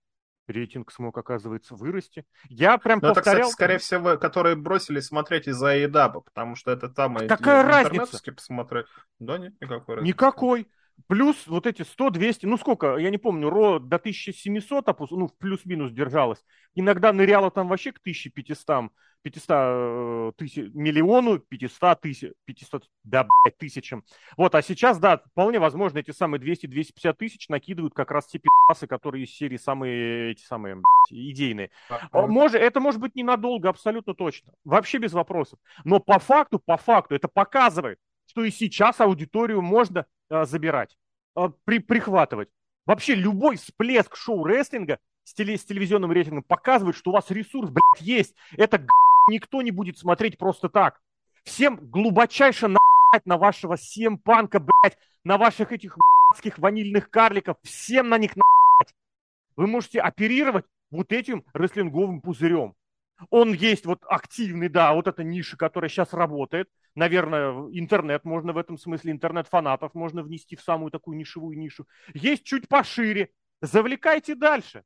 рейтинг 0.47 0.91
смог, 0.91 1.17
оказывается, 1.17 1.75
вырасти. 1.75 2.25
Я 2.49 2.77
прям 2.77 2.99
Но 3.01 3.13
повторял... 3.13 3.37
Это, 3.37 3.43
кстати, 3.43 3.53
скорее 3.53 3.77
всего, 3.77 4.17
которые 4.17 4.55
бросили 4.55 4.99
смотреть 4.99 5.47
из-за 5.47 5.75
едаба, 5.75 6.21
потому 6.21 6.55
что 6.55 6.71
это 6.71 6.89
там... 6.89 7.17
А 7.17 7.27
какая 7.27 7.63
разница? 7.63 8.19
посмотреть. 8.31 8.85
Да 9.19 9.37
нет, 9.37 9.53
никакой 9.61 9.95
разницы. 9.95 10.07
Никакой. 10.07 10.67
Плюс 11.07 11.45
вот 11.47 11.67
эти 11.67 11.81
100, 11.81 12.11
200, 12.11 12.45
ну 12.45 12.57
сколько, 12.57 12.95
я 12.97 13.09
не 13.09 13.17
помню, 13.17 13.49
РО 13.49 13.79
до 13.79 13.97
1700, 13.97 14.87
опус, 14.87 15.11
ну 15.11 15.27
плюс-минус 15.27 15.91
держалось. 15.91 16.43
Иногда 16.73 17.11
ныряло 17.11 17.51
там 17.51 17.67
вообще 17.67 17.91
к 17.91 17.99
1500, 17.99 18.91
500 19.25 19.49
э, 19.49 20.31
тысяч, 20.37 20.69
миллиону, 20.75 21.39
500 21.39 21.99
тысяч, 21.99 22.31
500, 22.45 22.83
да, 23.03 23.23
блядь, 23.23 23.57
тысячам. 23.57 24.03
Вот, 24.37 24.53
а 24.53 24.61
сейчас, 24.61 24.99
да, 24.99 25.17
вполне 25.17 25.57
возможно, 25.57 25.97
эти 25.97 26.11
самые 26.11 26.39
200-250 26.39 27.13
тысяч 27.15 27.49
накидывают 27.49 27.95
как 27.95 28.11
раз 28.11 28.27
те 28.27 28.37
пи***сы, 28.37 28.85
которые 28.85 29.23
из 29.23 29.35
серии 29.35 29.57
самые, 29.57 30.31
эти 30.33 30.43
самые, 30.43 30.75
блядь, 30.75 31.19
идейные. 31.31 31.71
А, 31.89 32.27
может, 32.27 32.61
это 32.61 32.79
может 32.79 33.01
быть 33.01 33.15
ненадолго, 33.15 33.67
абсолютно 33.67 34.13
точно. 34.13 34.53
Вообще 34.63 34.99
без 34.99 35.13
вопросов. 35.13 35.57
Но 35.83 35.99
по 35.99 36.19
факту, 36.19 36.59
по 36.59 36.77
факту, 36.77 37.15
это 37.15 37.27
показывает, 37.27 37.97
что 38.27 38.43
и 38.43 38.51
сейчас 38.51 39.01
аудиторию 39.01 39.63
можно 39.63 40.05
а, 40.29 40.45
забирать, 40.45 40.95
а, 41.33 41.49
при, 41.63 41.79
прихватывать. 41.79 42.49
Вообще 42.85 43.15
любой 43.15 43.57
всплеск 43.57 44.15
шоу-рестлинга 44.15 44.99
с, 45.23 45.33
теле, 45.33 45.57
с 45.57 45.65
телевизионным 45.65 46.11
рейтингом 46.11 46.43
показывает, 46.43 46.95
что 46.95 47.09
у 47.09 47.13
вас 47.13 47.31
ресурс, 47.31 47.71
блядь, 47.71 48.01
есть. 48.01 48.35
Это 48.55 48.85
никто 49.29 49.61
не 49.61 49.71
будет 49.71 49.97
смотреть 49.97 50.37
просто 50.37 50.69
так. 50.69 51.01
Всем 51.43 51.77
глубочайше 51.77 52.67
на***ть 52.67 53.25
на 53.25 53.37
вашего 53.37 53.77
семпанка, 53.77 54.59
блядь, 54.59 54.97
на 55.23 55.37
ваших 55.37 55.71
этих 55.71 55.97
блядских 55.97 56.59
ванильных 56.59 57.09
карликов. 57.09 57.57
Всем 57.63 58.09
на 58.09 58.17
них 58.17 58.35
на***ть. 58.35 58.93
Вы 59.55 59.67
можете 59.67 60.01
оперировать 60.01 60.65
вот 60.91 61.11
этим 61.11 61.43
рестлинговым 61.53 62.21
пузырем. 62.21 62.75
Он 63.29 63.53
есть 63.53 63.85
вот 63.85 64.01
активный, 64.09 64.67
да, 64.67 64.93
вот 64.93 65.07
эта 65.07 65.23
ниша, 65.23 65.55
которая 65.55 65.89
сейчас 65.89 66.13
работает. 66.13 66.69
Наверное, 66.95 67.51
интернет 67.71 68.25
можно 68.25 68.51
в 68.51 68.57
этом 68.57 68.77
смысле, 68.77 69.13
интернет-фанатов 69.13 69.93
можно 69.93 70.21
внести 70.21 70.55
в 70.55 70.61
самую 70.61 70.91
такую 70.91 71.17
нишевую 71.17 71.57
нишу. 71.57 71.87
Есть 72.13 72.43
чуть 72.43 72.67
пошире. 72.67 73.29
Завлекайте 73.61 74.35
дальше. 74.35 74.83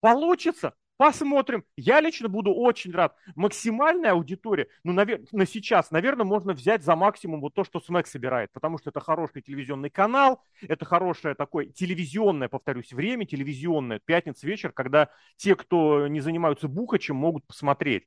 Получится, 0.00 0.74
Посмотрим. 0.96 1.64
Я 1.76 2.00
лично 2.00 2.28
буду 2.28 2.54
очень 2.54 2.92
рад. 2.92 3.16
Максимальная 3.34 4.12
аудитория, 4.12 4.68
ну, 4.84 4.92
навер... 4.92 5.22
на 5.32 5.44
сейчас, 5.44 5.90
наверное, 5.90 6.24
можно 6.24 6.52
взять 6.52 6.84
за 6.84 6.94
максимум 6.94 7.40
вот 7.40 7.52
то, 7.54 7.64
что 7.64 7.80
СМЭК 7.80 8.06
собирает, 8.06 8.52
потому 8.52 8.78
что 8.78 8.90
это 8.90 9.00
хороший 9.00 9.42
телевизионный 9.42 9.90
канал, 9.90 10.40
это 10.62 10.84
хорошее 10.84 11.34
такое 11.34 11.66
телевизионное, 11.66 12.48
повторюсь, 12.48 12.92
время, 12.92 13.26
телевизионное, 13.26 13.98
пятница 13.98 14.46
вечер, 14.46 14.70
когда 14.70 15.08
те, 15.36 15.56
кто 15.56 16.06
не 16.06 16.20
занимаются 16.20 16.68
бухачем, 16.68 17.16
могут 17.16 17.44
посмотреть. 17.44 18.04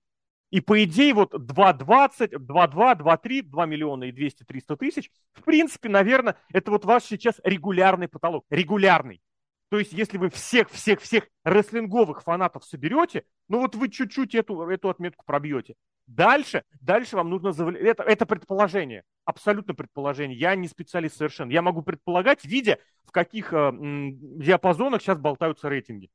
И 0.49 0.61
по 0.61 0.81
идее 0.81 1.13
вот 1.13 1.33
2.20, 1.33 2.35
2.2, 2.37 2.97
2.3, 2.99 3.41
2 3.41 3.65
миллиона 3.65 4.05
и 4.05 4.11
200-300 4.13 4.77
тысяч, 4.77 5.11
в 5.33 5.43
принципе, 5.43 5.89
наверное, 5.89 6.37
это 6.53 6.71
вот 6.71 6.85
ваш 6.85 7.03
сейчас 7.03 7.41
регулярный 7.43 8.07
потолок. 8.07 8.45
Регулярный. 8.49 9.21
То 9.69 9.79
есть, 9.79 9.91
если 9.91 10.17
вы 10.17 10.29
всех-всех-всех 10.29 11.27
рестлинговых 11.43 12.23
фанатов 12.23 12.63
соберете, 12.63 13.23
ну 13.49 13.59
вот 13.59 13.75
вы 13.75 13.89
чуть-чуть 13.89 14.33
эту, 14.33 14.61
эту 14.69 14.89
отметку 14.89 15.25
пробьете. 15.25 15.75
Дальше, 16.07 16.63
дальше 16.79 17.17
вам 17.17 17.29
нужно 17.29 17.51
завалить. 17.51 17.81
Это, 17.81 18.03
это 18.03 18.25
предположение, 18.25 19.03
абсолютно 19.25 19.73
предположение. 19.73 20.37
Я 20.37 20.55
не 20.55 20.69
специалист 20.69 21.17
совершенно. 21.17 21.51
Я 21.51 21.61
могу 21.61 21.81
предполагать, 21.81 22.45
видя, 22.45 22.79
в 23.05 23.11
каких 23.11 23.51
э, 23.51 23.57
м, 23.57 24.39
диапазонах 24.39 25.01
сейчас 25.01 25.19
болтаются 25.19 25.67
рейтинги. 25.67 26.09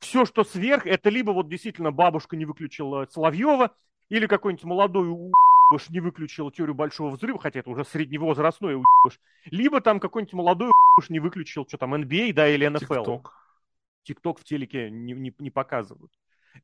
Все, 0.00 0.26
что 0.26 0.44
сверх, 0.44 0.86
это 0.86 1.08
либо 1.08 1.30
вот 1.30 1.48
действительно 1.48 1.92
бабушка 1.92 2.36
не 2.36 2.44
выключила 2.44 3.06
Соловьева, 3.10 3.74
или 4.10 4.26
какой-нибудь 4.26 4.64
молодой 4.64 5.08
уж 5.70 5.90
не 5.90 6.00
выключил 6.00 6.50
теорию 6.50 6.74
большого 6.74 7.10
взрыва, 7.10 7.38
хотя 7.38 7.60
это 7.60 7.70
уже 7.70 7.84
средневозрастной 7.84 8.82
уж, 9.04 9.20
либо 9.46 9.80
там 9.80 10.00
какой-нибудь 10.00 10.34
молодой 10.34 10.72
уж 10.96 11.10
не 11.10 11.20
выключил, 11.20 11.66
что 11.66 11.76
там, 11.76 11.94
NBA, 11.94 12.32
да, 12.32 12.48
или 12.48 12.66
NFL. 12.66 13.04
TikTok. 13.04 13.26
TikTok 14.08 14.40
в 14.40 14.44
телеке 14.44 14.90
не, 14.90 15.12
не, 15.12 15.34
не 15.38 15.50
показывают. 15.50 16.10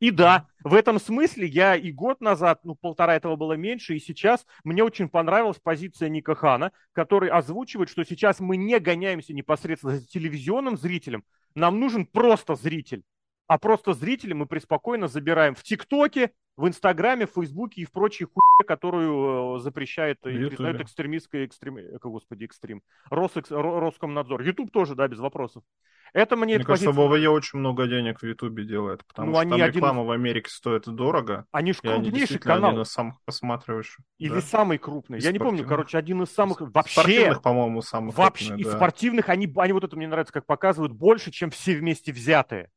И 0.00 0.10
да, 0.10 0.48
в 0.64 0.74
этом 0.74 0.98
смысле 0.98 1.46
я 1.46 1.76
и 1.76 1.92
год 1.92 2.20
назад, 2.20 2.60
ну, 2.64 2.74
полтора 2.74 3.14
этого 3.14 3.36
было 3.36 3.52
меньше, 3.52 3.94
и 3.94 4.00
сейчас 4.00 4.46
мне 4.64 4.82
очень 4.82 5.08
понравилась 5.08 5.60
позиция 5.62 6.08
Ника 6.08 6.34
Хана, 6.34 6.72
который 6.92 7.30
озвучивает, 7.30 7.90
что 7.90 8.04
сейчас 8.04 8.40
мы 8.40 8.56
не 8.56 8.80
гоняемся 8.80 9.32
непосредственно 9.34 9.96
за 9.96 10.06
телевизионным 10.06 10.76
зрителем, 10.76 11.22
нам 11.54 11.78
нужен 11.78 12.06
просто 12.06 12.56
зритель. 12.56 13.04
А 13.46 13.58
просто 13.58 13.92
зрителей 13.92 14.34
мы 14.34 14.46
преспокойно 14.46 15.06
забираем 15.06 15.54
в 15.54 15.62
ТикТоке, 15.62 16.32
в 16.56 16.68
Инстаграме, 16.68 17.26
в 17.26 17.32
Фейсбуке 17.32 17.82
и 17.82 17.84
в 17.84 17.90
прочей 17.90 18.24
хуйне, 18.24 18.66
которую 18.66 19.56
э, 19.56 19.58
запрещает 19.60 20.18
и 20.24 20.48
признает 20.48 20.80
экстремистская 20.80 21.44
экстрем... 21.44 21.78
Господи, 22.00 22.44
экстрим. 22.44 22.82
Росэкс... 23.10 23.50
Роскомнадзор. 23.50 24.42
Ютуб 24.42 24.70
тоже, 24.70 24.94
да, 24.94 25.08
без 25.08 25.18
вопросов. 25.18 25.64
Это 26.12 26.36
мне... 26.36 26.56
Мне 26.56 26.64
кажется, 26.64 26.92
позиция... 26.92 27.08
ВВЕ 27.08 27.28
очень 27.28 27.58
много 27.58 27.88
денег 27.88 28.20
в 28.20 28.22
Ютубе 28.22 28.64
делает, 28.64 29.04
потому 29.04 29.30
ну, 29.30 29.34
что 29.34 29.40
они 29.40 29.50
там 29.50 29.60
реклама 29.60 30.00
один... 30.00 30.06
в 30.06 30.10
Америке 30.12 30.48
стоит 30.48 30.84
дорого. 30.84 31.44
Они 31.50 31.72
же 31.72 31.80
крупнейший 31.80 32.38
канал. 32.38 32.70
Один 32.70 32.82
из 32.82 32.88
самых 32.88 33.20
посматриваешь. 33.24 33.98
Или 34.18 34.34
да? 34.34 34.40
самый 34.40 34.78
крупный. 34.78 35.18
Из 35.18 35.24
Я 35.24 35.32
не 35.32 35.40
помню, 35.40 35.66
короче, 35.66 35.98
один 35.98 36.22
из 36.22 36.30
самых... 36.30 36.60
Вообще... 36.60 37.00
Спортивных, 37.00 37.42
по-моему, 37.42 37.82
самых 37.82 38.16
Вообще, 38.16 38.46
крупных, 38.46 38.64
да. 38.64 38.70
Из 38.70 38.76
спортивных 38.76 39.28
они, 39.28 39.52
они 39.56 39.72
вот 39.72 39.82
это 39.82 39.96
мне 39.96 40.06
нравится, 40.06 40.32
как 40.32 40.46
показывают, 40.46 40.92
больше, 40.92 41.32
чем 41.32 41.50
все 41.50 41.74
вместе 41.74 42.12
взятые. 42.12 42.70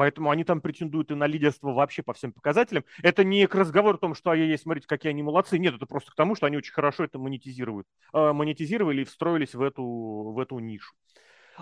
Поэтому 0.00 0.30
они 0.30 0.44
там 0.44 0.62
претендуют 0.62 1.10
и 1.10 1.14
на 1.14 1.26
лидерство 1.26 1.72
вообще 1.72 2.02
по 2.02 2.14
всем 2.14 2.32
показателям. 2.32 2.86
Это 3.02 3.22
не 3.22 3.46
к 3.46 3.54
разговору 3.54 3.98
о 3.98 4.00
том, 4.00 4.14
что 4.14 4.30
ай-яй, 4.30 4.56
смотрите, 4.56 4.86
какие 4.86 5.10
они 5.10 5.22
молодцы. 5.22 5.58
Нет, 5.58 5.74
это 5.74 5.84
просто 5.84 6.10
к 6.10 6.14
тому, 6.14 6.34
что 6.34 6.46
они 6.46 6.56
очень 6.56 6.72
хорошо 6.72 7.04
это 7.04 7.18
монетизируют. 7.18 7.86
Э, 8.14 8.32
монетизировали 8.32 9.02
и 9.02 9.04
встроились 9.04 9.54
в 9.54 9.60
эту, 9.60 9.84
в 9.84 10.38
эту 10.38 10.58
нишу. 10.58 10.94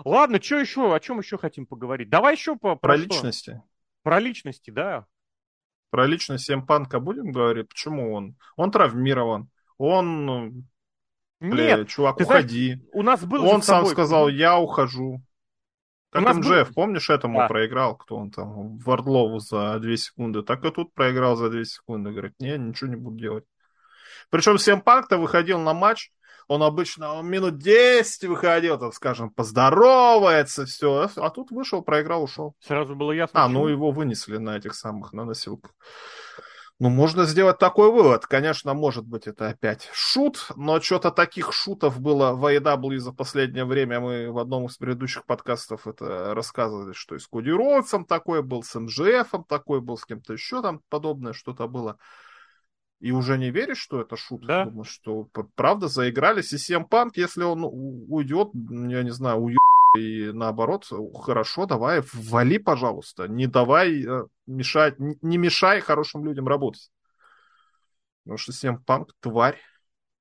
Ладно, 0.05 0.41
что 0.41 0.57
еще, 0.57 0.95
о 0.95 0.99
чем 1.01 1.19
еще 1.19 1.37
хотим 1.37 1.65
поговорить? 1.65 2.07
Давай 2.07 2.35
еще 2.35 2.55
по, 2.55 2.77
про, 2.77 2.93
про 2.93 2.95
личности. 2.95 3.61
Про 4.03 4.19
личности, 4.21 4.71
да. 4.71 5.05
Про 5.89 6.05
личность 6.05 6.45
Семпанка 6.45 7.01
будем 7.01 7.33
говорить? 7.33 7.67
Почему 7.67 8.13
он? 8.13 8.37
Он 8.55 8.71
травмирован. 8.71 9.49
Он... 9.77 10.65
Бля, 11.41 11.75
Нет, 11.75 11.89
чувак, 11.89 12.21
уходи. 12.21 12.75
Знаешь, 12.75 12.89
у 12.93 13.01
нас 13.01 13.25
был 13.25 13.45
Он 13.45 13.61
сам 13.61 13.85
сказал, 13.85 14.29
я 14.29 14.57
ухожу. 14.57 15.21
Как 16.11 16.35
МЖФ, 16.35 16.67
был... 16.67 16.73
помнишь, 16.73 17.09
этому 17.09 17.39
да. 17.39 17.47
проиграл, 17.47 17.95
кто 17.95 18.15
он 18.15 18.31
там, 18.31 18.77
Вардлову 18.79 19.39
за 19.39 19.77
2 19.79 19.95
секунды. 19.97 20.41
Так 20.41 20.65
и 20.65 20.71
тут 20.71 20.93
проиграл 20.93 21.35
за 21.35 21.49
2 21.49 21.63
секунды. 21.65 22.11
Говорит, 22.11 22.33
не, 22.39 22.57
ничего 22.57 22.89
не 22.89 22.95
буду 22.95 23.17
делать. 23.17 23.45
Причем 24.29 24.57
Семпанк-то 24.57 25.17
выходил 25.17 25.59
на 25.59 25.73
матч, 25.73 26.11
он 26.47 26.63
обычно 26.63 27.13
он 27.13 27.27
минут 27.27 27.59
10 27.59 28.23
выходил, 28.25 28.79
так 28.79 28.95
скажем, 28.95 29.29
поздоровается, 29.29 30.65
все. 30.65 31.07
А 31.15 31.29
тут 31.29 31.51
вышел, 31.51 31.83
проиграл, 31.83 32.23
ушел. 32.23 32.55
Сразу 32.59 32.95
было 32.95 33.11
ясно. 33.11 33.43
А, 33.43 33.45
почему? 33.45 33.61
ну 33.61 33.67
его 33.67 33.91
вынесли 33.91 34.37
на 34.37 34.57
этих 34.57 34.73
самых, 34.73 35.13
на 35.13 35.25
носилках. 35.25 35.71
Ну, 36.79 36.89
можно 36.89 37.25
сделать 37.25 37.57
такой 37.57 37.91
вывод. 37.91 38.25
Конечно, 38.25 38.73
может 38.73 39.05
быть, 39.05 39.27
это 39.27 39.49
опять 39.49 39.89
шут, 39.91 40.47
но 40.55 40.79
что-то 40.79 41.11
таких 41.11 41.51
шутов 41.51 41.99
было 41.99 42.31
в 42.31 42.45
AEW 42.45 42.97
за 42.99 43.11
последнее 43.11 43.65
время. 43.65 43.99
Мы 43.99 44.31
в 44.31 44.37
одном 44.37 44.67
из 44.67 44.77
предыдущих 44.77 45.25
подкастов 45.25 45.87
это 45.87 46.33
рассказывали, 46.33 46.93
что 46.93 47.15
и 47.15 47.19
с 47.19 47.27
Коди 47.27 47.51
Роудсом 47.51 48.05
такой 48.05 48.41
был, 48.41 48.63
с 48.63 48.73
МЖФом 48.79 49.43
такой 49.43 49.81
был, 49.81 49.97
с 49.97 50.05
кем-то 50.05 50.31
еще 50.31 50.61
там 50.61 50.79
подобное 50.89 51.33
что-то 51.33 51.67
было 51.67 51.97
и 52.99 53.11
уже 53.11 53.37
не 53.37 53.49
веришь, 53.49 53.79
что 53.79 54.01
это 54.01 54.17
шутка. 54.17 54.47
Да. 54.47 54.65
Думаешь, 54.65 54.89
что 54.89 55.29
правда 55.55 55.87
заигрались. 55.87 56.51
И 56.53 56.57
CM 56.57 56.87
Punk, 56.87 57.11
если 57.15 57.43
он 57.43 57.63
уйдет, 57.63 58.49
я 58.53 59.03
не 59.03 59.11
знаю, 59.11 59.41
и 59.97 60.31
наоборот, 60.31 60.87
хорошо, 61.15 61.65
давай, 61.65 62.01
вали, 62.13 62.59
пожалуйста. 62.59 63.27
Не 63.27 63.47
давай 63.47 64.05
э, 64.05 64.25
мешать, 64.45 64.99
не 64.99 65.37
мешай 65.37 65.81
хорошим 65.81 66.25
людям 66.25 66.47
работать. 66.47 66.91
Потому 68.23 68.37
что 68.37 68.51
CM 68.51 68.77
Punk 68.85 69.09
тварь, 69.19 69.59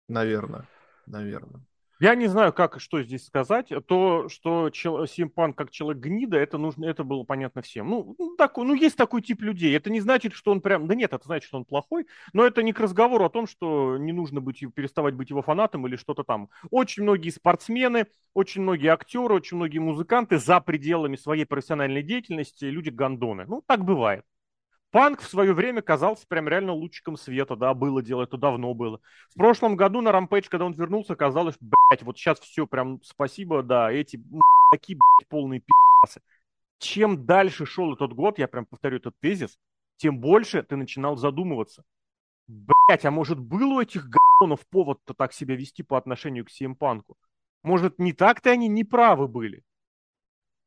наверное. 0.09 0.67
Наверное. 1.07 1.63
Я 2.01 2.15
не 2.15 2.29
знаю, 2.29 2.53
как 2.53 2.79
что 2.81 3.03
здесь 3.03 3.27
сказать. 3.27 3.73
То, 3.87 4.29
что 4.29 4.71
Симпан 4.71 5.53
как 5.53 5.71
человек 5.71 6.01
гнида, 6.03 6.37
это 6.37 6.57
нужно, 6.57 6.85
это 6.85 7.03
было 7.03 7.25
понятно 7.25 7.61
всем. 7.61 7.91
Ну, 7.91 8.15
ну, 8.19 8.37
такой, 8.37 8.65
ну, 8.67 8.75
есть 8.75 8.97
такой 8.97 9.21
тип 9.21 9.43
людей. 9.43 9.77
Это 9.77 9.91
не 9.91 10.01
значит, 10.01 10.33
что 10.33 10.53
он 10.53 10.61
прям. 10.61 10.87
Да 10.87 10.95
нет, 10.95 11.13
это 11.13 11.25
значит, 11.25 11.49
что 11.49 11.59
он 11.59 11.65
плохой. 11.65 12.07
Но 12.33 12.45
это 12.47 12.63
не 12.63 12.73
к 12.73 12.79
разговору 12.79 13.25
о 13.25 13.31
том, 13.31 13.49
что 13.49 13.97
не 13.99 14.13
нужно 14.13 14.41
быть, 14.41 14.63
переставать 14.75 15.15
быть 15.15 15.31
его 15.31 15.43
фанатом 15.43 15.87
или 15.89 15.97
что-то 15.97 16.23
там. 16.23 16.51
Очень 16.71 17.03
многие 17.03 17.31
спортсмены, 17.31 18.07
очень 18.33 18.63
многие 18.63 18.89
актеры, 18.93 19.35
очень 19.35 19.57
многие 19.57 19.81
музыканты 19.81 20.39
за 20.39 20.61
пределами 20.61 21.17
своей 21.17 21.47
профессиональной 21.47 22.05
деятельности 22.05 22.67
люди 22.67 22.91
гондоны. 22.91 23.45
Ну, 23.49 23.63
так 23.67 23.85
бывает. 23.85 24.25
Панк 24.91 25.21
в 25.21 25.29
свое 25.29 25.53
время 25.53 25.83
казался 25.83 26.27
прям 26.27 26.49
реально 26.49 26.73
лучиком 26.73 27.17
света, 27.17 27.57
да, 27.57 27.75
было 27.75 28.03
дело, 28.03 28.23
это 28.23 28.39
давно 28.39 28.73
было. 28.73 29.01
В 29.31 29.35
прошлом 29.35 29.77
году 29.77 30.01
на 30.01 30.13
Рампейдж, 30.13 30.49
когда 30.49 30.65
он 30.65 30.73
вернулся, 30.73 31.15
казалось, 31.15 31.57
блядь, 31.61 32.03
вот 32.03 32.17
сейчас 32.17 32.41
все 32.41 32.67
прям 32.67 33.03
спасибо, 33.03 33.63
да, 33.63 33.93
эти 33.93 34.19
такие, 34.73 34.97
блядь, 34.97 35.29
полные 35.29 35.61
пи***сы. 35.61 36.23
Чем 36.79 37.27
дальше 37.27 37.67
шел 37.67 37.93
этот 37.93 38.15
год, 38.15 38.39
я 38.39 38.49
прям 38.49 38.65
повторю 38.65 38.97
этот 38.97 39.19
тезис, 39.21 39.59
тем 39.99 40.21
больше 40.21 40.63
ты 40.63 40.77
начинал 40.77 41.17
задумываться. 41.17 41.85
Блять, 42.47 43.05
а 43.05 43.11
может 43.11 43.39
был 43.39 43.73
у 43.73 43.81
этих 43.83 44.09
говнов 44.09 44.67
повод-то 44.71 45.13
так 45.13 45.35
себя 45.35 45.55
вести 45.55 45.83
по 45.83 45.99
отношению 45.99 46.47
к 46.47 46.51
Симпанку? 46.51 47.17
Может, 47.63 47.99
не 47.99 48.15
так-то 48.15 48.51
они 48.51 48.69
неправы 48.69 49.29
были? 49.29 49.63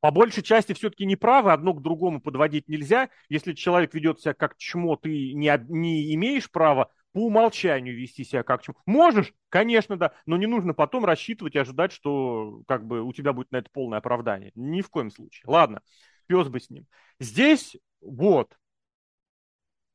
По 0.01 0.09
большей 0.11 0.43
части 0.43 0.73
все-таки 0.73 1.05
неправы, 1.05 1.53
одно 1.53 1.73
к 1.73 1.81
другому 1.81 2.19
подводить 2.19 2.67
нельзя. 2.67 3.09
Если 3.29 3.53
человек 3.53 3.93
ведет 3.93 4.19
себя 4.19 4.33
как 4.33 4.57
чмо, 4.57 4.95
ты 4.95 5.33
не, 5.33 5.65
не 5.69 6.13
имеешь 6.15 6.49
права 6.51 6.91
по 7.13 7.27
умолчанию 7.27 7.95
вести 7.95 8.23
себя 8.23 8.41
как 8.41 8.63
чмо. 8.63 8.75
Можешь, 8.87 9.31
конечно, 9.49 9.97
да, 9.97 10.13
но 10.25 10.37
не 10.37 10.47
нужно 10.47 10.73
потом 10.73 11.05
рассчитывать 11.05 11.55
и 11.55 11.59
ожидать, 11.59 11.91
что 11.91 12.63
как 12.67 12.85
бы 12.85 13.01
у 13.01 13.13
тебя 13.13 13.31
будет 13.31 13.51
на 13.51 13.57
это 13.57 13.69
полное 13.71 13.99
оправдание. 13.99 14.51
Ни 14.55 14.81
в 14.81 14.89
коем 14.89 15.11
случае. 15.11 15.43
Ладно, 15.45 15.81
пес 16.25 16.47
бы 16.47 16.59
с 16.59 16.71
ним. 16.71 16.87
Здесь 17.19 17.77
вот. 18.01 18.57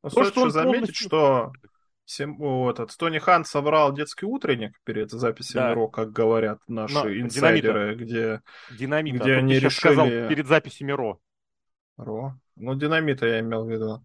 Но 0.04 0.10
То, 0.10 0.24
что 0.24 0.42
он 0.42 0.50
заметить, 0.52 0.78
полностью... 0.78 1.06
что 1.06 1.52
этот 2.08 2.96
Тони 2.96 3.18
Хан 3.18 3.44
собрал 3.44 3.92
детский 3.92 4.26
утренник 4.26 4.72
перед 4.84 5.10
записью 5.10 5.60
да. 5.60 5.70
Миро, 5.70 5.88
как 5.88 6.12
говорят 6.12 6.60
наши 6.68 6.94
Но, 6.94 7.10
инсайдеры, 7.10 7.96
динамита. 7.96 8.04
где, 8.04 8.42
динамита. 8.78 9.24
где 9.24 9.34
они 9.34 9.54
решили... 9.54 9.70
сказал 9.70 10.06
перед 10.06 10.46
записью 10.46 10.86
Миро. 10.86 11.18
Ро? 11.96 12.38
Ну, 12.54 12.74
динамита 12.74 13.26
я 13.26 13.40
имел 13.40 13.64
в 13.64 13.70
виду. 13.70 14.04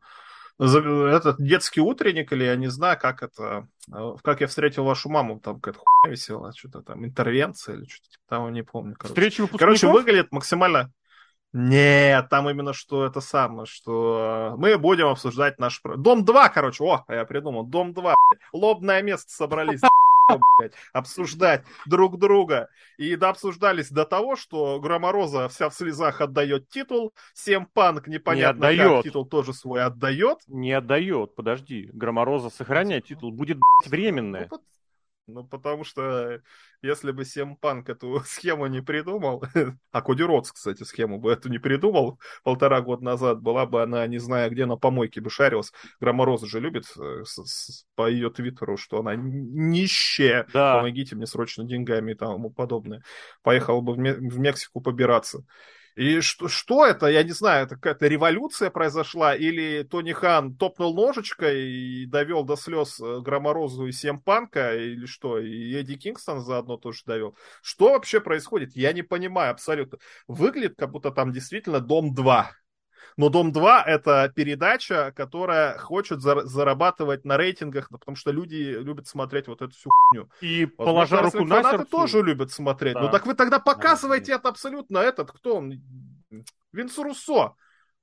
Этот 0.60 1.38
детский 1.40 1.82
утренник, 1.82 2.32
или 2.34 2.44
я 2.44 2.56
не 2.56 2.68
знаю, 2.68 2.98
как 3.00 3.24
это... 3.24 3.68
Как 4.24 4.42
я 4.42 4.48
встретил 4.48 4.84
вашу 4.84 5.10
маму, 5.10 5.40
там 5.40 5.60
какая-то 5.60 5.80
хуйня 5.84 6.12
висела, 6.12 6.54
что-то 6.56 6.82
там, 6.82 7.06
интервенция 7.06 7.76
или 7.76 7.86
что-то 7.86 8.18
того, 8.28 8.50
не 8.50 8.64
помню. 8.64 8.96
Короче. 8.98 9.14
Встреча 9.14 9.58
Короче, 9.58 9.88
выглядит 9.88 10.32
максимально... 10.32 10.92
Нет, 11.54 12.30
там 12.30 12.50
именно 12.50 12.74
что 12.74 13.06
это 13.06 13.20
самое, 13.20 13.66
что 13.66 14.56
мы 14.58 14.78
будем 14.78 15.08
обсуждать 15.08 15.60
наш... 15.60 15.82
Дом 15.84 16.24
2, 16.24 16.50
короче, 16.50 16.84
о, 16.84 17.04
я 17.10 17.26
придумал, 17.26 17.66
Дом 17.66 17.94
2, 17.94 18.16
лобное 18.54 19.02
место 19.02 19.32
собрались, 19.32 19.82
блядь, 20.58 20.74
обсуждать 20.94 21.66
друг 21.86 22.18
друга. 22.18 22.70
И 22.98 23.18
да, 23.18 23.30
обсуждались 23.30 23.90
до 23.90 24.06
того, 24.06 24.38
что 24.38 24.80
Громороза 24.80 25.50
вся 25.50 25.70
в 25.70 25.74
слезах 25.74 26.22
отдает 26.22 26.70
титул, 26.70 27.14
Сем 27.34 27.66
Панк 27.66 28.08
непонятно 28.08 28.68
не 28.68 28.74
отдает. 28.74 28.96
как 28.98 29.04
титул 29.04 29.26
тоже 29.26 29.54
свой 29.54 29.84
отдает. 29.84 30.40
Не 30.48 30.72
отдает, 30.72 31.36
подожди, 31.36 31.90
Громороза 31.92 32.50
сохраняет 32.50 33.08
титул, 33.08 33.32
будет, 33.32 33.58
блядь, 33.58 33.92
временное. 33.92 34.48
Ну, 34.50 34.60
ну, 35.32 35.44
потому 35.44 35.84
что 35.84 36.42
если 36.82 37.12
бы 37.12 37.26
Семпанк 37.26 37.90
эту 37.90 38.20
схему 38.26 38.68
не 38.68 38.82
придумал, 38.82 39.44
а 39.92 40.02
Коди 40.02 40.24
Ротс, 40.24 40.52
кстати, 40.52 40.84
схему 40.84 41.20
бы 41.20 41.32
эту 41.32 41.50
не 41.50 41.60
придумал 41.60 42.20
полтора 42.44 42.82
года 42.82 43.04
назад, 43.04 43.42
была 43.42 43.66
бы 43.66 43.82
она, 43.82 44.06
не 44.08 44.18
знаю, 44.18 44.52
где 44.52 44.66
на 44.66 44.78
помойке 44.78 45.22
бы 45.22 45.30
шарилась. 45.30 45.72
Громороза 46.00 46.48
же 46.48 46.60
любит 46.60 46.86
э, 46.98 47.24
с, 47.26 47.44
с, 47.44 47.86
по 47.96 48.10
ее 48.10 48.30
твиттеру, 48.30 48.78
что 48.78 49.00
она 49.00 49.16
нищая, 49.16 50.48
да. 50.54 50.78
помогите 50.78 51.16
мне 51.16 51.28
срочно 51.28 51.64
деньгами 51.64 52.12
и 52.12 52.16
тому 52.16 52.50
подобное. 52.50 53.04
Поехала 53.44 53.82
бы 53.82 53.94
в 53.94 54.40
Мексику 54.40 54.82
побираться. 54.82 55.44
И 55.96 56.22
что, 56.22 56.48
что 56.48 56.86
это? 56.86 57.08
Я 57.08 57.24
не 57.24 57.32
знаю, 57.32 57.66
это 57.66 57.76
какая-то 57.76 58.08
революция 58.08 58.70
произошла, 58.70 59.36
или 59.36 59.84
Тони 59.84 60.14
Хан 60.14 60.56
топнул 60.56 60.96
ножичкой 60.96 61.70
и 61.70 62.06
довел 62.06 62.44
до 62.44 62.56
слез 62.56 63.00
э, 63.00 63.20
Громорозу 63.20 63.88
и 63.88 63.92
Семпанка, 63.92 64.76
или 64.76 65.06
что? 65.06 65.38
И 65.40 65.74
Эдди 65.74 65.96
Кингстон 65.96 66.42
заодно 66.42 66.78
тоже 66.78 67.02
довел. 67.06 67.36
Что 67.62 67.92
вообще 67.92 68.22
происходит? 68.22 68.76
Я 68.76 68.94
не 68.94 69.02
понимаю 69.02 69.52
абсолютно. 69.52 70.00
Выглядит, 70.28 70.76
как 70.78 70.92
будто 70.92 71.12
там 71.12 71.34
действительно 71.34 71.82
Дом 71.82 72.14
2. 72.14 72.52
Но 73.18 73.30
Дом-2 73.30 73.84
это 73.86 74.32
передача, 74.36 75.12
которая 75.16 75.78
хочет 75.78 76.22
зарабатывать 76.22 77.26
на 77.26 77.38
рейтингах, 77.38 77.90
потому 77.90 78.16
что 78.16 78.32
люди 78.32 78.78
любят 78.80 79.08
смотреть 79.08 79.48
вот 79.48 79.62
эту 79.62 79.74
всю 79.74 79.90
хуйню. 79.90 80.30
И 80.42 80.66
положа 80.66 81.22
руку 81.22 81.44
на 81.44 81.64
сердце. 81.64 81.86
тоже 81.86 82.22
любят 82.22 82.52
смотреть. 82.52 82.96
Ну 82.96 83.02
да. 83.02 83.06
Ну 83.08 83.12
так 83.12 83.26
вы 83.26 83.34
тогда 83.34 83.60
показывайте 83.60 84.32
да. 84.32 84.40
это 84.40 84.50
абсолютно 84.50 85.00
этот, 85.00 85.32
кто 85.32 85.58
он? 85.58 85.82
Винс 86.72 86.98
Руссо. 86.98 87.56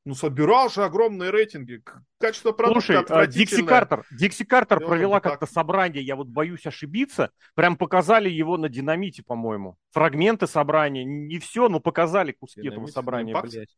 Ну, 0.04 0.14
собирал 0.14 0.70
же 0.70 0.84
огромные 0.84 1.30
рейтинги. 1.30 1.82
Качество 2.18 2.52
продукта 2.52 2.80
Слушай, 2.80 3.04
а, 3.10 3.26
Дикси 3.26 3.62
Картер, 3.62 4.06
Дикси 4.10 4.44
Картер 4.44 4.80
провела 4.80 5.20
как-то 5.20 5.44
собрание, 5.44 6.02
я 6.02 6.16
вот 6.16 6.28
боюсь 6.28 6.64
ошибиться. 6.66 7.30
Прям 7.54 7.76
показали 7.76 8.30
его 8.30 8.56
на 8.56 8.70
динамите, 8.70 9.22
по-моему. 9.22 9.76
Фрагменты 9.90 10.46
собрания. 10.46 11.04
Не 11.04 11.38
все, 11.38 11.68
но 11.68 11.78
показали 11.78 12.32
куски 12.32 12.62
Динамит, 12.62 12.78
этого 12.78 12.86
собрания, 12.86 13.38
блядь. 13.38 13.68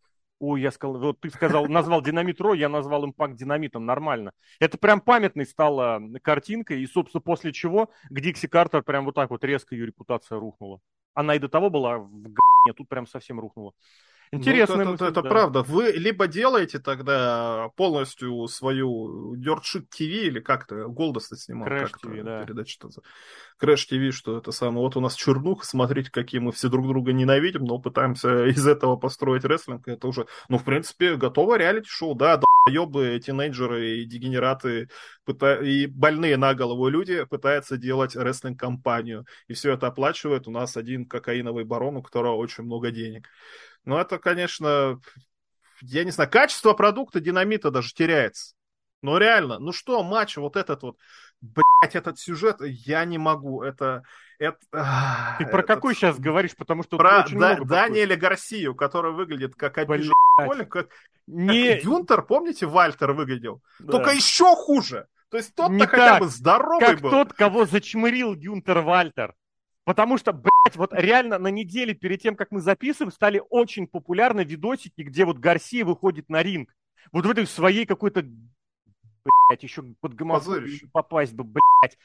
Ой, 0.40 0.62
я 0.62 0.70
сказал, 0.70 0.98
вот 0.98 1.20
ты 1.20 1.28
сказал, 1.28 1.66
назвал 1.66 2.00
Динамит 2.00 2.40
Ро, 2.40 2.54
я 2.54 2.70
назвал 2.70 3.04
импакт 3.04 3.36
динамитом, 3.36 3.84
нормально. 3.84 4.32
Это 4.58 4.78
прям 4.78 5.02
памятной 5.02 5.44
стала 5.44 6.00
картинка, 6.22 6.74
и, 6.74 6.86
собственно, 6.86 7.20
после 7.20 7.52
чего 7.52 7.90
к 8.08 8.20
Дикси 8.20 8.48
Картер 8.48 8.82
прям 8.82 9.04
вот 9.04 9.14
так 9.14 9.28
вот 9.28 9.44
резко 9.44 9.74
ее 9.74 9.84
репутация 9.84 10.38
рухнула. 10.38 10.80
Она 11.12 11.34
и 11.34 11.38
до 11.38 11.50
того 11.50 11.68
была 11.68 11.98
в 11.98 12.22
г***не, 12.22 12.72
тут 12.72 12.88
прям 12.88 13.06
совсем 13.06 13.38
рухнула. 13.38 13.74
Интересно. 14.32 14.84
Ну, 14.84 14.94
это, 14.94 15.06
это, 15.06 15.22
правда. 15.22 15.62
Вы 15.62 15.90
либо 15.90 16.28
делаете 16.28 16.78
тогда 16.78 17.70
полностью 17.76 18.46
свою 18.46 19.34
Dirt 19.34 19.62
Shit 19.62 19.86
TV, 19.90 20.28
или 20.28 20.38
как-то 20.38 20.86
Голдоста 20.86 21.36
снимал. 21.36 21.66
Crash 21.66 21.90
TV, 22.00 22.22
да. 22.22 22.44
Передача 22.44 22.78
Crash 23.60 23.88
TV, 23.90 24.12
что 24.12 24.38
это 24.38 24.52
самое. 24.52 24.82
Вот 24.82 24.96
у 24.96 25.00
нас 25.00 25.16
чернуха, 25.16 25.66
смотрите, 25.66 26.12
какие 26.12 26.40
мы 26.40 26.52
все 26.52 26.68
друг 26.68 26.86
друга 26.86 27.12
ненавидим, 27.12 27.64
но 27.64 27.80
пытаемся 27.80 28.44
из 28.46 28.64
этого 28.68 28.94
построить 28.94 29.44
рестлинг. 29.44 29.88
Это 29.88 30.06
уже, 30.06 30.26
ну, 30.48 30.58
в 30.58 30.64
принципе, 30.64 31.16
готово 31.16 31.56
реалити-шоу, 31.56 32.14
да, 32.14 32.40
ебы, 32.68 33.20
тинейджеры 33.24 33.96
и 33.96 34.04
дегенераты 34.04 34.90
пыта... 35.24 35.56
и 35.56 35.86
больные 35.86 36.36
на 36.36 36.54
голову 36.54 36.88
люди 36.88 37.24
пытаются 37.24 37.76
делать 37.76 38.14
рестлинг-компанию. 38.14 39.26
И 39.48 39.54
все 39.54 39.72
это 39.72 39.88
оплачивает 39.88 40.46
у 40.46 40.52
нас 40.52 40.76
один 40.76 41.04
кокаиновый 41.04 41.64
барон, 41.64 41.96
у 41.96 42.02
которого 42.02 42.36
очень 42.36 42.62
много 42.62 42.92
денег. 42.92 43.28
Ну, 43.84 43.98
это, 43.98 44.18
конечно, 44.18 45.00
я 45.82 46.04
не 46.04 46.10
знаю, 46.10 46.30
качество 46.30 46.72
продукта 46.74 47.20
динамита 47.20 47.70
даже 47.70 47.92
теряется. 47.94 48.54
Ну 49.02 49.16
реально, 49.16 49.58
ну 49.58 49.72
что, 49.72 50.02
матч 50.02 50.36
вот 50.36 50.56
этот 50.56 50.82
вот, 50.82 50.98
блять, 51.40 51.94
этот 51.94 52.18
сюжет, 52.18 52.56
я 52.60 53.04
не 53.06 53.16
могу, 53.16 53.62
это... 53.62 54.02
это 54.38 54.58
Ты 55.38 55.46
про 55.46 55.60
это, 55.60 55.62
какой 55.62 55.94
сейчас 55.94 56.18
говоришь, 56.18 56.54
потому 56.54 56.82
что... 56.82 56.98
Про 56.98 57.24
да, 57.30 57.56
Даниэля 57.56 58.16
Гарсию, 58.16 58.74
который 58.74 59.12
выглядит 59.12 59.54
как 59.54 59.78
обиженный 59.78 60.12
как, 60.66 60.88
не... 61.26 61.74
как 61.74 61.82
Гюнтер, 61.82 62.22
помните, 62.22 62.66
Вальтер 62.66 63.12
выглядел? 63.12 63.62
Да. 63.78 63.92
Только 63.92 64.10
еще 64.10 64.54
хуже. 64.54 65.06
То 65.30 65.36
есть 65.36 65.54
тот-то 65.54 65.86
хотя 65.86 66.18
бы 66.18 66.28
здоровый 66.28 66.86
как 66.86 67.00
был. 67.00 67.10
тот, 67.10 67.32
кого 67.32 67.64
зачмырил 67.64 68.34
Гюнтер 68.34 68.80
Вальтер. 68.80 69.34
Потому 69.90 70.18
что, 70.18 70.32
блядь, 70.32 70.76
вот 70.76 70.92
реально 70.92 71.36
на 71.40 71.48
неделе 71.48 71.94
перед 71.94 72.22
тем, 72.22 72.36
как 72.36 72.52
мы 72.52 72.60
записываем, 72.60 73.10
стали 73.10 73.42
очень 73.50 73.88
популярны 73.88 74.44
видосики, 74.44 75.02
где 75.02 75.24
вот 75.24 75.38
Гарсия 75.38 75.84
выходит 75.84 76.28
на 76.28 76.44
ринг. 76.44 76.72
Вот 77.10 77.26
в 77.26 77.30
этой 77.30 77.44
своей 77.44 77.86
какой-то 77.86 78.22
блядь, 78.22 79.64
еще 79.64 79.82
под 80.00 80.14
гомофобию 80.14 80.88
попасть 80.92 81.34
бы, 81.34 81.42
блядь. 81.42 81.98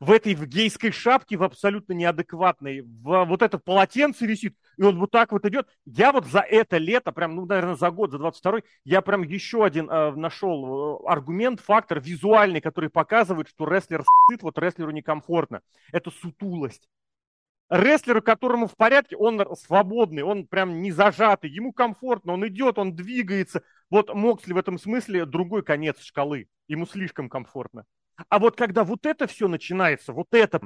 В 0.00 0.12
этой 0.12 0.34
в 0.34 0.46
гейской 0.46 0.90
шапке, 0.90 1.38
в 1.38 1.42
абсолютно 1.42 1.94
неадекватной, 1.94 2.82
в 2.82 3.24
вот 3.24 3.40
это 3.40 3.58
полотенце 3.58 4.26
висит, 4.26 4.54
и 4.76 4.82
он 4.82 4.98
вот 4.98 5.10
так 5.10 5.32
вот 5.32 5.46
идет. 5.46 5.66
Я 5.86 6.12
вот 6.12 6.26
за 6.26 6.40
это 6.40 6.76
лето, 6.76 7.10
прям, 7.10 7.36
ну, 7.36 7.46
наверное, 7.46 7.74
за 7.74 7.90
год, 7.90 8.10
за 8.10 8.18
22-й, 8.18 8.64
я 8.84 9.00
прям 9.00 9.22
еще 9.22 9.64
один 9.64 9.88
э, 9.88 10.10
нашел 10.12 11.00
э, 11.06 11.08
аргумент, 11.08 11.60
фактор 11.60 12.00
визуальный, 12.00 12.60
который 12.60 12.90
показывает, 12.90 13.48
что 13.48 13.66
рестлер 13.66 14.04
сыт, 14.28 14.42
вот 14.42 14.58
рестлеру 14.58 14.90
некомфортно. 14.90 15.62
Это 15.90 16.10
сутулость 16.10 16.86
рестлеру, 17.70 18.20
которому 18.20 18.66
в 18.66 18.76
порядке, 18.76 19.16
он 19.16 19.40
свободный, 19.56 20.22
он 20.22 20.46
прям 20.46 20.82
не 20.82 20.90
зажатый, 20.90 21.50
ему 21.50 21.72
комфортно, 21.72 22.32
он 22.34 22.46
идет, 22.46 22.78
он 22.78 22.94
двигается. 22.94 23.62
Вот 23.88 24.12
Моксли 24.12 24.52
в 24.52 24.58
этом 24.58 24.78
смысле 24.78 25.24
другой 25.24 25.62
конец 25.62 26.00
шкалы, 26.00 26.48
ему 26.68 26.86
слишком 26.86 27.28
комфортно. 27.28 27.84
А 28.28 28.38
вот 28.38 28.56
когда 28.56 28.84
вот 28.84 29.06
это 29.06 29.26
все 29.26 29.48
начинается, 29.48 30.12
вот 30.12 30.28
это, 30.32 30.60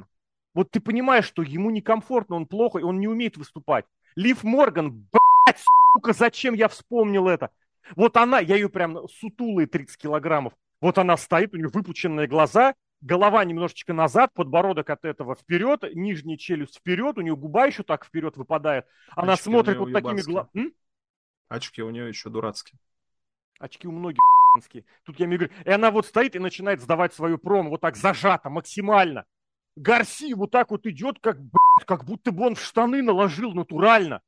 вот 0.54 0.70
ты 0.70 0.80
понимаешь, 0.80 1.26
что 1.26 1.42
ему 1.42 1.70
некомфортно, 1.70 2.36
он 2.36 2.46
плохо, 2.46 2.78
и 2.78 2.82
он 2.82 2.98
не 2.98 3.06
умеет 3.06 3.36
выступать. 3.36 3.84
Лив 4.16 4.42
Морган, 4.42 5.08
блядь, 5.12 5.62
сука, 5.92 6.12
зачем 6.12 6.54
я 6.54 6.68
вспомнил 6.68 7.28
это? 7.28 7.50
Вот 7.96 8.16
она, 8.16 8.40
я 8.40 8.54
ее 8.56 8.70
прям 8.70 9.06
сутулые 9.08 9.66
30 9.66 9.96
килограммов, 9.98 10.54
вот 10.80 10.98
она 10.98 11.16
стоит, 11.16 11.54
у 11.54 11.56
нее 11.56 11.68
выпученные 11.68 12.26
глаза, 12.26 12.74
голова 13.04 13.44
немножечко 13.44 13.92
назад, 13.92 14.32
подбородок 14.34 14.90
от 14.90 15.04
этого 15.04 15.34
вперед, 15.34 15.84
нижняя 15.94 16.36
челюсть 16.36 16.78
вперед, 16.78 17.18
у 17.18 17.20
нее 17.20 17.36
губа 17.36 17.66
еще 17.66 17.82
так 17.82 18.04
вперед 18.04 18.36
выпадает. 18.36 18.86
Она 19.10 19.34
Очки 19.34 19.44
смотрит 19.44 19.76
вот 19.76 19.92
такими 19.92 20.22
глазами. 20.22 20.72
Очки 21.48 21.82
у 21.82 21.90
нее 21.90 22.08
еще 22.08 22.30
дурацкие. 22.30 22.80
Очки 23.60 23.86
у 23.86 23.92
многих 23.92 24.18
Тут 25.02 25.18
я 25.18 25.26
говорю, 25.26 25.50
и 25.64 25.70
она 25.70 25.90
вот 25.90 26.06
стоит 26.06 26.36
и 26.36 26.38
начинает 26.38 26.80
сдавать 26.80 27.12
свою 27.12 27.38
промо, 27.38 27.70
вот 27.70 27.80
так 27.80 27.96
зажато, 27.96 28.50
максимально. 28.50 29.24
Гарси 29.74 30.32
вот 30.34 30.52
так 30.52 30.70
вот 30.70 30.86
идет, 30.86 31.18
как, 31.18 31.38
блядь, 31.40 31.86
как 31.86 32.04
будто 32.04 32.30
бы 32.30 32.46
он 32.46 32.54
в 32.54 32.62
штаны 32.62 33.02
наложил 33.02 33.52
натурально. 33.52 34.22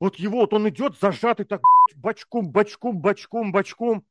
Вот 0.00 0.16
его, 0.16 0.38
вот 0.38 0.54
он 0.54 0.70
идет 0.70 0.98
зажатый 0.98 1.44
так, 1.44 1.60
блядь, 1.60 2.00
бочком, 2.00 2.50
бочком, 2.50 2.98
бочком, 2.98 3.52
бочком. 3.52 4.04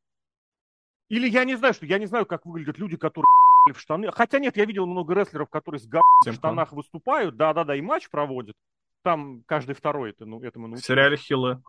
Или 1.10 1.28
я 1.28 1.44
не 1.44 1.56
знаю, 1.56 1.74
что 1.74 1.88
я 1.88 1.98
не 1.98 2.06
знаю, 2.06 2.28
как 2.28 2.46
выглядят 2.46 2.78
люди, 2.78 2.98
которые 2.98 3.26
в 3.74 3.80
штаны. 3.80 4.12
Хотя 4.12 4.40
нет, 4.40 4.58
я 4.58 4.66
видел 4.66 4.86
много 4.86 5.14
рестлеров, 5.14 5.50
которые 5.50 5.80
с 5.80 5.88
га 5.88 6.02
в 6.26 6.32
штанах 6.32 6.74
выступают. 6.74 7.38
Да-да-да, 7.38 7.76
и 7.76 7.82
матч 7.82 8.10
проводят. 8.10 8.56
Там 9.04 9.44
каждый 9.46 9.76
второй 9.76 10.12
это, 10.12 10.26
ну, 10.26 10.42
этому 10.42 10.68
научился. 10.68 10.86
В 10.86 10.96
сериале 10.96 11.18
Хиллы 11.18 11.62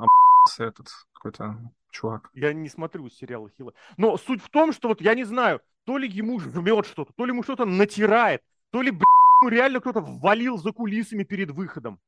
этот 0.58 0.88
какой-то 1.12 1.58
чувак. 1.90 2.30
Я 2.34 2.52
не 2.52 2.68
смотрю 2.68 3.08
сериалы 3.11 3.50
Хилла. 3.56 3.74
Но 3.96 4.16
суть 4.16 4.42
в 4.42 4.48
том, 4.48 4.72
что 4.72 4.88
вот 4.88 5.00
я 5.00 5.14
не 5.14 5.24
знаю, 5.24 5.61
то 5.84 5.98
ли 5.98 6.08
ему 6.08 6.40
жмет 6.40 6.87
что-то, 6.87 7.12
то 7.12 7.24
ли 7.24 7.32
ему 7.32 7.42
что-то 7.42 7.64
натирает, 7.64 8.42
то 8.70 8.82
ли, 8.82 8.90
блядь, 8.90 9.52
реально 9.52 9.80
кто-то 9.80 10.00
ввалил 10.00 10.56
за 10.58 10.72
кулисами 10.72 11.24
перед 11.24 11.50
выходом. 11.50 12.00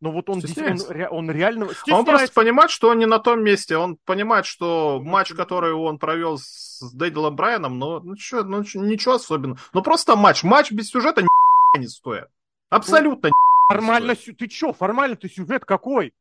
Но 0.00 0.12
вот 0.12 0.30
он, 0.30 0.38
он, 0.38 0.78
он 1.10 1.30
реально 1.30 1.66
стесняется. 1.66 1.94
Он 1.94 2.04
просто 2.04 2.32
понимает, 2.32 2.70
что 2.70 2.90
он 2.90 2.98
не 2.98 3.06
на 3.06 3.18
том 3.18 3.42
месте. 3.42 3.76
Он 3.76 3.96
понимает, 3.96 4.46
что 4.46 5.00
ну, 5.02 5.10
матч, 5.10 5.32
который 5.32 5.72
он 5.72 5.98
провел 5.98 6.38
с 6.38 6.92
Дэдилом 6.92 7.34
Брайаном, 7.34 7.78
ну, 7.78 8.00
ну, 8.00 8.14
чё, 8.14 8.44
ну 8.44 8.58
ничего 8.58 9.14
особенного. 9.14 9.58
Ну 9.72 9.82
просто 9.82 10.14
матч. 10.14 10.44
Матч 10.44 10.70
без 10.70 10.88
сюжета 10.88 11.22
ни 11.22 11.28
не 11.76 11.88
стоит. 11.88 12.28
Абсолютно 12.70 13.28
ну, 13.28 13.34
Формально, 13.70 14.14
ты 14.14 14.48
чё, 14.48 14.72
формально-то 14.72 15.28
сюжет 15.28 15.64
какой? 15.64 16.12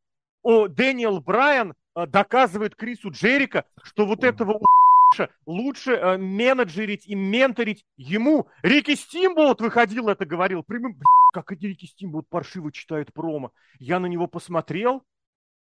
О, 0.43 0.67
Дэниел 0.67 1.21
Брайан 1.21 1.73
э, 1.95 2.05
доказывает 2.05 2.75
Крису 2.75 3.09
Джерика, 3.11 3.65
что 3.83 4.05
вот 4.05 4.23
этого 4.23 4.59
лучше 5.45 5.93
э, 5.93 6.17
менеджерить 6.17 7.07
и 7.07 7.15
менторить 7.15 7.85
ему. 7.97 8.47
Рики 8.61 8.95
Стимболт 8.95 9.61
выходил, 9.61 10.09
это 10.09 10.25
говорил 10.25 10.63
прямым, 10.63 10.99
как 11.33 11.51
эти 11.51 11.65
Рики 11.65 11.85
Стимболт 11.85 12.27
паршиво 12.29 12.71
читает 12.71 13.13
промо. 13.13 13.51
Я 13.79 13.99
на 13.99 14.07
него 14.07 14.27
посмотрел, 14.27 15.03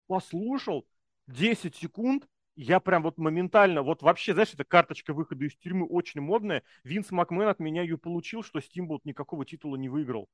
послушал, 0.06 0.86
10 1.28 1.74
секунд, 1.74 2.26
я 2.56 2.80
прям 2.80 3.02
вот 3.02 3.18
моментально, 3.18 3.82
вот 3.82 4.02
вообще, 4.02 4.32
знаешь, 4.32 4.54
эта 4.54 4.64
карточка 4.64 5.12
выхода 5.12 5.44
из 5.44 5.54
тюрьмы 5.56 5.86
очень 5.86 6.20
модная. 6.20 6.62
Винс 6.84 7.10
Макмен 7.10 7.48
от 7.48 7.58
меня 7.58 7.82
ее 7.82 7.98
получил, 7.98 8.42
что 8.42 8.60
Стимболт 8.60 9.04
никакого 9.04 9.44
титула 9.44 9.76
не 9.76 9.88
выиграл. 9.88 10.28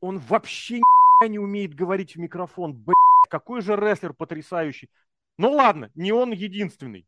Он 0.00 0.18
вообще 0.18 0.80
не 1.26 1.38
умеет 1.38 1.74
говорить 1.74 2.14
в 2.14 2.18
микрофон. 2.18 2.74
Блять, 2.74 2.96
какой 3.28 3.60
же 3.60 3.74
рестлер 3.74 4.12
потрясающий. 4.12 4.88
Ну 5.38 5.52
ладно, 5.52 5.90
не 5.94 6.12
он 6.12 6.30
единственный. 6.32 7.06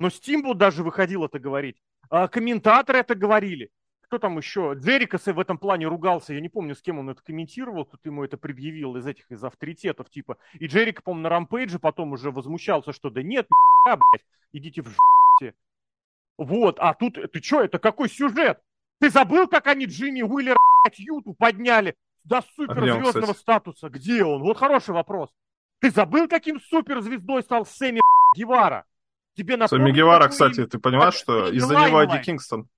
Но 0.00 0.10
Стимболт 0.10 0.58
даже 0.58 0.82
выходил 0.82 1.24
это 1.24 1.38
говорить. 1.38 1.76
А 2.08 2.26
комментаторы 2.26 2.98
это 2.98 3.14
говорили 3.14 3.70
кто 4.10 4.18
там 4.18 4.38
еще? 4.38 4.74
Джерикас 4.74 5.26
в 5.26 5.38
этом 5.38 5.56
плане 5.56 5.86
ругался, 5.86 6.34
я 6.34 6.40
не 6.40 6.48
помню, 6.48 6.74
с 6.74 6.82
кем 6.82 6.98
он 6.98 7.10
это 7.10 7.22
комментировал, 7.22 7.84
тут 7.84 8.04
ему 8.04 8.24
это 8.24 8.36
предъявил 8.36 8.96
из 8.96 9.06
этих, 9.06 9.30
из 9.30 9.44
авторитетов, 9.44 10.10
типа. 10.10 10.36
И 10.54 10.66
Джерик, 10.66 11.04
по-моему, 11.04 11.22
на 11.22 11.28
рампейдже 11.28 11.78
потом 11.78 12.10
уже 12.10 12.32
возмущался, 12.32 12.92
что 12.92 13.08
да 13.10 13.22
нет, 13.22 13.46
блядь, 13.84 14.26
идите 14.52 14.82
в 14.82 14.88
ж**те. 14.88 15.54
Вот, 16.36 16.80
а 16.80 16.92
тут, 16.94 17.20
ты 17.30 17.40
что, 17.40 17.60
это 17.60 17.78
какой 17.78 18.08
сюжет? 18.08 18.60
Ты 18.98 19.10
забыл, 19.10 19.46
как 19.46 19.68
они 19.68 19.84
Джимми 19.84 20.22
Уиллер, 20.22 20.56
блядь, 20.82 20.98
Юту 20.98 21.32
подняли 21.34 21.94
до 22.24 22.42
суперзвездного 22.56 23.32
статуса? 23.32 23.90
Где 23.90 24.24
он? 24.24 24.42
Вот 24.42 24.58
хороший 24.58 24.92
вопрос. 24.92 25.30
Ты 25.78 25.92
забыл, 25.92 26.26
каким 26.26 26.60
суперзвездой 26.60 27.44
стал 27.44 27.64
Сэмми 27.64 28.00
Гевара? 28.34 28.86
Тебе 29.40 29.56
напомню, 29.56 29.86
Сэмми 29.86 29.96
Гевара, 29.96 30.28
кстати, 30.28 30.66
ты 30.66 30.78
понимаешь, 30.78 31.14
что 31.14 31.48
из-за 31.48 31.74
него 31.74 32.02
Эдди 32.02 32.22
Кингстон 32.22 32.68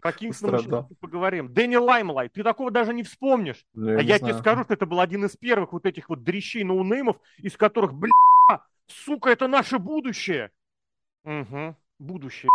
про 0.00 0.12
Кингстона 0.12 0.86
мы 0.88 0.96
поговорим. 1.00 1.52
Дэнни 1.52 1.76
Лаймлайт, 1.76 2.32
ты 2.32 2.42
такого 2.42 2.70
даже 2.70 2.92
не 2.92 3.02
вспомнишь. 3.02 3.64
Я 3.74 3.98
а 3.98 4.02
я 4.02 4.18
знаю. 4.18 4.34
тебе 4.34 4.40
скажу, 4.40 4.64
что 4.64 4.74
это 4.74 4.86
был 4.86 5.00
один 5.00 5.24
из 5.24 5.36
первых 5.36 5.72
вот 5.72 5.86
этих 5.86 6.08
вот 6.08 6.22
дрищей 6.22 6.64
ноунеймов, 6.64 7.16
из 7.38 7.56
которых, 7.56 7.94
бля, 7.94 8.10
сука, 8.86 9.30
это 9.30 9.48
наше 9.48 9.78
будущее. 9.78 10.50
Угу, 11.24 11.76
будущее. 11.98 12.50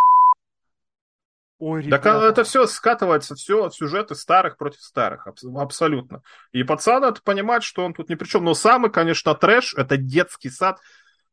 Ой, 1.60 1.84
ребята. 1.84 2.04
Так 2.04 2.24
это 2.24 2.44
все 2.44 2.66
скатывается, 2.66 3.36
все 3.36 3.70
сюжеты 3.70 4.16
старых 4.16 4.58
против 4.58 4.82
старых, 4.82 5.28
абсолютно. 5.28 6.24
И 6.52 6.64
пацан 6.64 7.04
это 7.04 7.22
понимает, 7.22 7.64
что 7.64 7.86
он 7.86 7.94
тут 7.94 8.10
ни 8.10 8.16
при 8.16 8.28
чем. 8.28 8.44
Но 8.44 8.56
самый, 8.56 8.90
конечно, 8.90 9.36
трэш, 9.36 9.76
это 9.76 9.96
детский 9.96 10.50
сад. 10.50 10.80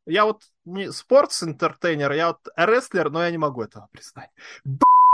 Я 0.05 0.25
вот 0.25 0.43
не 0.65 0.91
спортс-интертейнер, 0.91 2.11
я 2.13 2.27
вот 2.29 2.47
рестлер, 2.55 3.09
но 3.09 3.23
я 3.23 3.31
не 3.31 3.37
могу 3.37 3.61
этого 3.61 3.87
признать. 3.91 4.29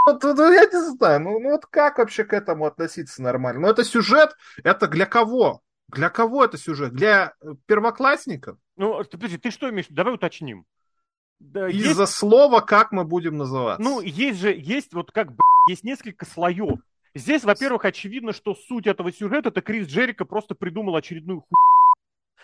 Вот, 0.06 0.24
ну, 0.24 0.54
я 0.54 0.66
не 0.66 0.92
знаю, 0.92 1.20
ну, 1.22 1.40
ну 1.40 1.52
вот 1.52 1.66
как 1.66 1.98
вообще 1.98 2.24
к 2.24 2.34
этому 2.34 2.66
относиться 2.66 3.22
нормально? 3.22 3.62
Ну 3.62 3.68
это 3.68 3.84
сюжет, 3.84 4.36
это 4.64 4.88
для 4.88 5.06
кого? 5.06 5.62
Для 5.88 6.10
кого 6.10 6.46
это 6.46 6.58
сюжет? 6.58 6.94
Для 6.94 7.34
э, 7.42 7.54
первоклассников? 7.66 8.58
Ну, 8.78 9.04
подожди, 9.04 9.38
ты 9.38 9.52
что 9.52 9.70
имеешь? 9.70 9.88
Давай 9.90 10.14
уточним. 10.14 10.66
Да, 11.40 11.68
Из-за 11.70 12.04
есть... 12.04 12.14
слова, 12.14 12.62
как 12.62 12.92
мы 12.92 13.04
будем 13.04 13.38
называться. 13.38 13.84
Ну, 13.84 14.02
есть 14.02 14.40
же, 14.40 14.54
есть 14.54 14.94
вот 14.94 15.12
как, 15.12 15.30
есть 15.68 15.84
несколько 15.84 16.26
слоев. 16.26 16.80
Здесь, 17.14 17.44
во-первых, 17.44 17.86
очевидно, 17.86 18.34
что 18.34 18.56
суть 18.56 18.88
этого 18.88 19.12
сюжета, 19.12 19.50
это 19.50 19.62
Крис 19.62 19.88
Джерика 19.88 20.26
просто 20.26 20.54
придумал 20.54 20.96
очередную 20.96 21.42
ху... 21.42 21.56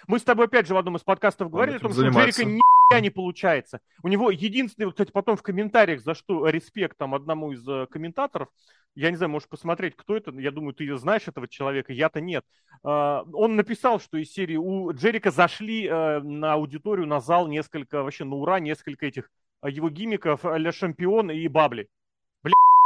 Мы 0.08 0.20
с 0.20 0.24
тобой 0.24 0.46
опять 0.46 0.68
же 0.68 0.74
в 0.74 0.78
одном 0.78 0.96
из 0.96 1.02
подкастов 1.02 1.50
говорили 1.50 1.78
о 1.78 1.80
том, 1.80 1.94
что 1.94 2.08
Джерика 2.08 2.46
не 2.46 2.62
не 3.00 3.10
получается. 3.10 3.80
У 4.04 4.10
него 4.10 4.32
единственный, 4.32 4.90
кстати, 4.90 5.12
потом 5.12 5.38
в 5.38 5.44
комментариях, 5.44 6.02
за 6.02 6.14
что 6.14 6.49
респект 6.49 6.97
там 6.97 7.16
одному 7.16 7.54
из 7.54 7.66
э, 7.68 7.88
комментаторов, 7.89 8.49
я 8.95 9.10
не 9.10 9.16
знаю, 9.16 9.30
можешь 9.30 9.47
посмотреть, 9.47 9.95
кто 9.95 10.18
это, 10.18 10.32
я 10.32 10.52
думаю, 10.52 10.74
ты 10.74 10.93
знаешь 10.97 11.28
этого 11.28 11.47
человека, 11.47 11.93
я-то 11.93 12.20
нет. 12.20 12.43
Э, 12.84 13.22
он 13.32 13.56
написал, 13.56 14.02
что 14.02 14.18
из 14.18 14.32
серии 14.34 14.58
у 14.58 14.91
Джерика 14.91 15.32
зашли 15.32 15.88
э, 15.88 16.20
на 16.20 16.54
аудиторию, 16.54 17.08
на 17.08 17.22
зал 17.22 17.47
несколько, 17.47 18.04
вообще 18.04 18.26
на 18.26 18.36
ура, 18.36 18.60
несколько 18.60 19.06
этих 19.06 19.30
его 19.66 19.89
гимиков 19.89 20.41
для 20.41 20.72
Шампион 20.72 21.32
и 21.32 21.47
Бабли. 21.47 21.88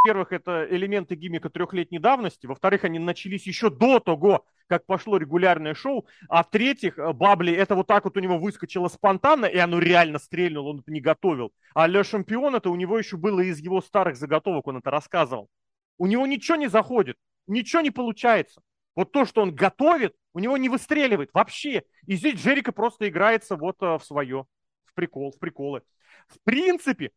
Во-первых, 0.05 0.33
это 0.33 0.67
элементы 0.69 1.15
гимика 1.15 1.49
трехлетней 1.49 1.97
давности, 1.97 2.45
во-вторых, 2.45 2.83
они 2.83 2.99
начались 2.99 3.47
еще 3.47 3.71
до 3.71 3.99
того, 3.99 4.45
как 4.67 4.85
пошло 4.85 5.17
регулярное 5.17 5.73
шоу, 5.73 6.05
а 6.29 6.43
в-третьих, 6.43 6.99
э, 6.99 7.11
Бабли, 7.11 7.51
это 7.51 7.73
вот 7.73 7.87
так 7.87 8.03
вот 8.03 8.15
у 8.15 8.19
него 8.19 8.37
выскочило 8.37 8.87
спонтанно, 8.87 9.47
и 9.47 9.57
оно 9.57 9.79
реально 9.79 10.19
стрельнуло, 10.19 10.69
он 10.69 10.79
это 10.81 10.91
не 10.91 11.01
готовил. 11.01 11.53
А 11.73 11.87
Ле 11.87 12.03
Шампион, 12.03 12.55
это 12.55 12.69
у 12.69 12.75
него 12.75 12.99
еще 12.99 13.17
было 13.17 13.39
из 13.39 13.57
его 13.57 13.81
старых 13.81 14.15
заготовок, 14.15 14.67
он 14.67 14.77
это 14.77 14.91
рассказывал. 14.91 15.49
У 15.97 16.05
него 16.05 16.27
ничего 16.27 16.57
не 16.57 16.67
заходит, 16.67 17.17
ничего 17.47 17.81
не 17.81 17.89
получается. 17.89 18.61
Вот 18.95 19.11
то, 19.11 19.25
что 19.25 19.41
он 19.41 19.55
готовит, 19.55 20.13
у 20.35 20.39
него 20.39 20.55
не 20.57 20.69
выстреливает 20.69 21.31
вообще. 21.33 21.81
И 22.05 22.13
здесь 22.13 22.35
Джерика 22.35 22.71
просто 22.71 23.09
играется 23.09 23.55
вот 23.55 23.77
э, 23.81 23.97
в 23.97 24.03
свое, 24.03 24.45
в 24.83 24.93
прикол, 24.93 25.31
в 25.31 25.39
приколы. 25.39 25.81
В 26.27 26.39
принципе, 26.43 27.11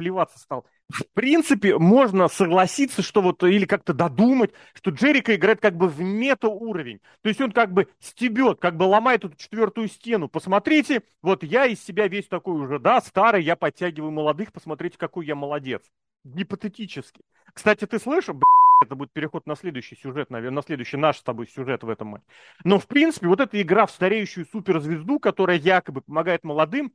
плеваться 0.00 0.38
стал. 0.38 0.64
В 0.88 1.04
принципе, 1.12 1.76
можно 1.78 2.28
согласиться, 2.28 3.02
что 3.02 3.20
вот, 3.20 3.42
или 3.42 3.66
как-то 3.66 3.92
додумать, 3.92 4.50
что 4.72 4.90
Джерика 4.90 5.34
играет 5.34 5.60
как 5.60 5.76
бы 5.76 5.88
в 5.88 6.00
мета-уровень. 6.00 7.00
То 7.22 7.28
есть 7.28 7.40
он 7.42 7.52
как 7.52 7.70
бы 7.72 7.86
стебет, 8.00 8.60
как 8.60 8.78
бы 8.78 8.84
ломает 8.84 9.26
эту 9.26 9.36
четвертую 9.36 9.88
стену. 9.88 10.28
Посмотрите, 10.28 11.02
вот 11.20 11.42
я 11.42 11.66
из 11.66 11.84
себя 11.84 12.08
весь 12.08 12.28
такой 12.28 12.54
уже, 12.54 12.78
да, 12.78 13.02
старый, 13.02 13.44
я 13.44 13.56
подтягиваю 13.56 14.10
молодых, 14.10 14.52
посмотрите, 14.52 14.96
какой 14.96 15.26
я 15.26 15.34
молодец. 15.34 15.82
Гипотетически. 16.24 17.20
Кстати, 17.52 17.86
ты 17.86 17.98
слышал, 17.98 18.40
это 18.82 18.94
будет 18.94 19.12
переход 19.12 19.46
на 19.46 19.56
следующий 19.56 19.96
сюжет, 19.96 20.30
наверное, 20.30 20.56
на 20.56 20.62
следующий 20.62 20.96
наш 20.96 21.18
с 21.18 21.22
тобой 21.22 21.46
сюжет 21.46 21.82
в 21.82 21.90
этом 21.90 22.08
матче. 22.08 22.24
Но, 22.64 22.78
в 22.78 22.86
принципе, 22.86 23.26
вот 23.26 23.40
эта 23.40 23.60
игра 23.60 23.84
в 23.84 23.90
стареющую 23.90 24.46
суперзвезду, 24.46 25.18
которая 25.18 25.58
якобы 25.58 26.00
помогает 26.00 26.42
молодым, 26.42 26.90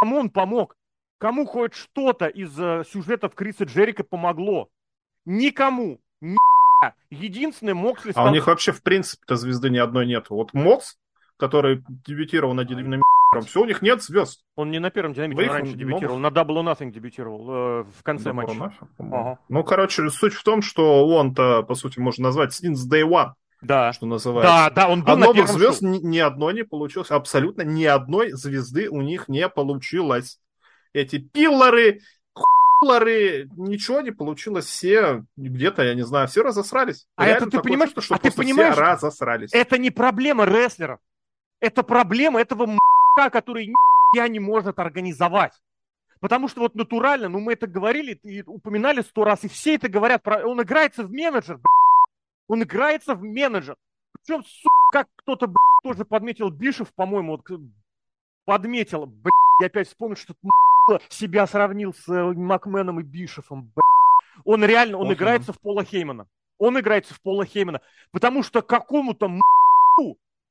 кому 0.00 0.16
он 0.16 0.30
помог? 0.30 0.76
Кому 1.20 1.44
хоть 1.44 1.74
что-то 1.74 2.28
из 2.28 2.58
э, 2.58 2.82
сюжетов 2.90 3.34
Криса 3.34 3.64
Джерика 3.64 4.02
помогло? 4.02 4.70
Никому. 5.26 6.00
Ни 6.22 6.38
Единственный 7.10 7.74
Моксли 7.74 8.12
стал... 8.12 8.26
А 8.26 8.30
у 8.30 8.32
них 8.32 8.46
вообще, 8.46 8.72
в 8.72 8.82
принципе-то, 8.82 9.36
звезды 9.36 9.68
ни 9.68 9.76
одной 9.76 10.06
нет. 10.06 10.30
Вот 10.30 10.54
Мокс, 10.54 10.96
который 11.36 11.84
дебютировал 12.06 12.54
на 12.54 12.64
динамике, 12.64 13.02
все, 13.44 13.60
у 13.60 13.66
них 13.66 13.82
нет 13.82 14.02
звезд. 14.02 14.46
Он 14.56 14.70
не 14.70 14.78
на 14.78 14.90
первом 14.90 15.12
динамике, 15.12 15.42
он 15.42 15.48
раньше 15.50 15.74
дебютировал. 15.74 16.18
На 16.18 16.28
Double 16.28 16.64
Nothing 16.64 16.90
дебютировал 16.90 17.50
э, 17.50 17.84
в 17.98 18.02
конце 18.02 18.30
Double 18.30 18.54
матча. 18.54 18.78
Ага. 18.98 19.38
Ну, 19.50 19.62
короче, 19.62 20.08
суть 20.08 20.32
в 20.32 20.42
том, 20.42 20.62
что 20.62 21.06
он-то, 21.06 21.62
по 21.64 21.74
сути, 21.74 21.98
можно 21.98 22.24
назвать 22.24 22.58
since 22.58 22.90
day 22.90 23.06
one. 23.06 23.34
Да. 23.60 23.92
Что 23.92 24.06
называется. 24.06 24.50
Да, 24.50 24.70
да, 24.70 24.88
он 24.88 25.04
был 25.04 25.12
а 25.12 25.16
на 25.16 25.26
новых 25.26 25.48
звезд 25.48 25.82
ни, 25.82 25.98
ни 25.98 26.18
одной 26.18 26.54
не 26.54 26.64
получилось. 26.64 27.10
Абсолютно 27.10 27.60
ни 27.60 27.84
одной 27.84 28.32
звезды 28.32 28.88
у 28.88 29.02
них 29.02 29.28
не 29.28 29.46
получилось 29.50 30.40
эти 30.92 31.18
пиллары, 31.18 32.00
хуйлары, 32.32 33.48
ничего 33.56 34.00
не 34.00 34.10
получилось, 34.10 34.66
все 34.66 35.24
где-то, 35.36 35.82
я 35.82 35.94
не 35.94 36.02
знаю, 36.02 36.28
все 36.28 36.42
разосрались. 36.42 37.06
А 37.16 37.26
Реально 37.26 37.46
это 37.46 37.50
ты 37.50 37.62
понимаешь, 37.62 37.90
что, 37.90 38.00
что 38.00 38.14
а 38.14 38.18
ты 38.18 38.32
понимаешь, 38.32 38.74
все 38.74 38.82
разосрались. 38.82 39.50
Это 39.52 39.78
не 39.78 39.90
проблема 39.90 40.44
рестлеров, 40.44 41.00
это 41.60 41.82
проблема 41.82 42.40
этого 42.40 42.64
м***ка, 42.64 43.30
который 43.30 43.72
я 44.14 44.28
не 44.28 44.40
может 44.40 44.78
организовать. 44.78 45.52
Потому 46.20 46.48
что 46.48 46.60
вот 46.60 46.74
натурально, 46.74 47.28
ну 47.28 47.40
мы 47.40 47.54
это 47.54 47.66
говорили 47.66 48.12
и 48.24 48.42
упоминали 48.42 49.00
сто 49.00 49.24
раз, 49.24 49.44
и 49.44 49.48
все 49.48 49.76
это 49.76 49.88
говорят, 49.88 50.22
про... 50.22 50.46
он 50.46 50.60
играется 50.60 51.02
в 51.02 51.10
менеджер, 51.10 51.60
он 52.46 52.62
играется 52.62 53.14
в 53.14 53.22
менеджер. 53.22 53.76
Причем, 54.12 54.44
как 54.92 55.08
кто-то 55.16 55.52
тоже 55.82 56.04
подметил 56.04 56.50
Бишев, 56.50 56.92
по-моему, 56.94 57.38
вот, 57.38 57.60
подметил, 58.44 59.06
блядь, 59.06 59.32
я 59.60 59.66
опять 59.66 59.88
вспомнил, 59.88 60.16
что 60.16 60.34
себя 61.08 61.46
сравнил 61.46 61.94
с 61.94 62.08
э, 62.08 62.32
Макменом 62.32 63.00
и 63.00 63.02
Бишефом. 63.02 63.72
Он 64.44 64.64
реально, 64.64 64.98
он 64.98 65.12
играется 65.12 65.52
в 65.52 65.60
Пола 65.60 65.84
Хеймана. 65.84 66.26
Он 66.58 66.78
играется 66.78 67.14
в 67.14 67.20
Пола 67.20 67.44
Хеймана. 67.44 67.80
Потому 68.10 68.42
что 68.42 68.62
какому-то 68.62 69.30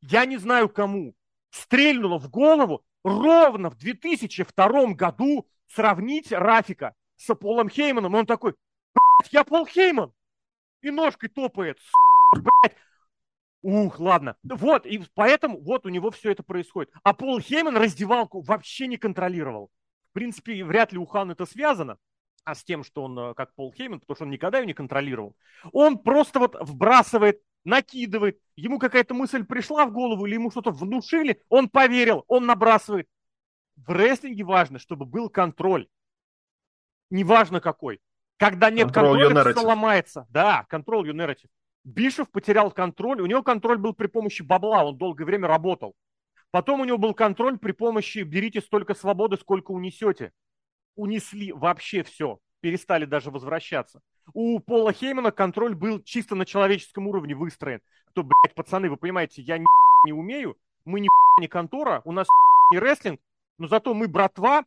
я 0.02 0.26
не 0.26 0.38
знаю 0.38 0.70
кому, 0.70 1.14
стрельнуло 1.52 2.20
в 2.20 2.30
голову 2.30 2.84
ровно 3.04 3.70
в 3.70 3.78
2002 3.78 4.94
году 4.94 5.46
сравнить 5.68 6.32
Рафика 6.32 6.96
с 7.18 7.34
Полом 7.36 7.70
Хейманом. 7.70 8.16
Он 8.16 8.26
такой, 8.26 8.56
я 9.32 9.44
Пол 9.44 9.66
Хейман. 9.66 10.14
И 10.82 10.92
ножкой 10.92 11.30
топает. 11.30 11.78
Блядь. 12.34 12.78
Ух, 13.62 14.00
ладно. 14.00 14.38
Вот, 14.44 14.86
и 14.86 15.04
поэтому 15.14 15.60
вот 15.60 15.86
у 15.86 15.90
него 15.90 16.12
все 16.12 16.32
это 16.32 16.44
происходит. 16.44 16.94
А 17.04 17.14
Пол 17.14 17.42
Хейман 17.42 17.76
раздевалку 17.76 18.42
вообще 18.42 18.88
не 18.88 18.98
контролировал. 18.98 19.70
В 20.10 20.14
принципе, 20.14 20.64
вряд 20.64 20.92
ли 20.92 20.98
у 20.98 21.06
Хана 21.06 21.34
это 21.34 21.46
связано, 21.46 21.98
а 22.44 22.56
с 22.56 22.64
тем, 22.64 22.84
что 22.84 23.04
он 23.04 23.20
э, 23.20 23.34
как 23.36 23.54
Пол 23.54 23.72
Хейман, 23.72 24.00
потому 24.00 24.16
что 24.16 24.26
он 24.26 24.32
никогда 24.32 24.60
ее 24.60 24.66
не 24.66 24.74
контролировал. 24.74 25.36
Он 25.72 26.00
просто 26.00 26.40
вот 26.40 26.56
вбрасывает, 26.60 27.42
накидывает, 27.64 28.40
ему 28.56 28.80
какая-то 28.80 29.14
мысль 29.14 29.44
пришла 29.44 29.86
в 29.86 29.92
голову 29.92 30.26
или 30.26 30.34
ему 30.34 30.50
что-то 30.50 30.72
внушили, 30.72 31.42
он 31.50 31.70
поверил, 31.70 32.24
он 32.28 32.46
набрасывает. 32.46 33.08
В 33.76 33.92
рестлинге 33.92 34.44
важно, 34.44 34.80
чтобы 34.80 35.06
был 35.06 35.30
контроль. 35.30 35.88
Неважно 37.10 37.62
какой. 37.62 38.00
Когда 38.38 38.70
нет 38.70 38.92
контроля, 38.92 39.54
все 39.54 39.66
ломается. 39.66 40.28
Да, 40.30 40.66
контроль 40.70 41.10
your 41.10 41.16
narrative. 41.16 41.50
Бишев 41.84 42.30
потерял 42.30 42.72
контроль, 42.72 43.22
у 43.22 43.26
него 43.26 43.42
контроль 43.42 43.78
был 43.78 43.94
при 43.94 44.08
помощи 44.08 44.42
бабла, 44.42 44.86
он 44.86 44.98
долгое 44.98 45.26
время 45.26 45.48
работал. 45.48 45.96
Потом 46.52 46.82
у 46.82 46.86
него 46.86 46.98
был 46.98 47.14
контроль 47.14 47.60
при 47.60 47.72
помощи 47.72 48.20
«берите 48.20 48.62
столько 48.62 48.96
свободы, 48.96 49.38
сколько 49.38 49.72
унесете». 49.72 50.34
Унесли 50.96 51.52
вообще 51.52 52.04
все, 52.04 52.40
перестали 52.62 53.06
даже 53.06 53.32
возвращаться. 53.32 54.02
У 54.34 54.60
Пола 54.60 54.92
Хеймана 54.92 55.32
контроль 55.32 55.76
был 55.76 56.02
чисто 56.02 56.36
на 56.36 56.46
человеческом 56.46 57.08
уровне 57.08 57.36
выстроен. 57.36 57.82
Кто, 58.08 58.24
блядь, 58.24 58.56
пацаны, 58.56 58.90
вы 58.90 58.98
понимаете, 58.98 59.42
я 59.42 59.58
ни 59.58 59.66
не 60.06 60.14
умею, 60.14 60.58
мы 60.86 61.00
ни 61.00 61.10
не 61.40 61.48
контора, 61.48 62.02
у 62.06 62.12
нас 62.12 62.28
не 62.72 62.80
рестлинг, 62.80 63.22
но 63.58 63.68
зато 63.68 63.94
мы 63.94 64.08
братва, 64.08 64.66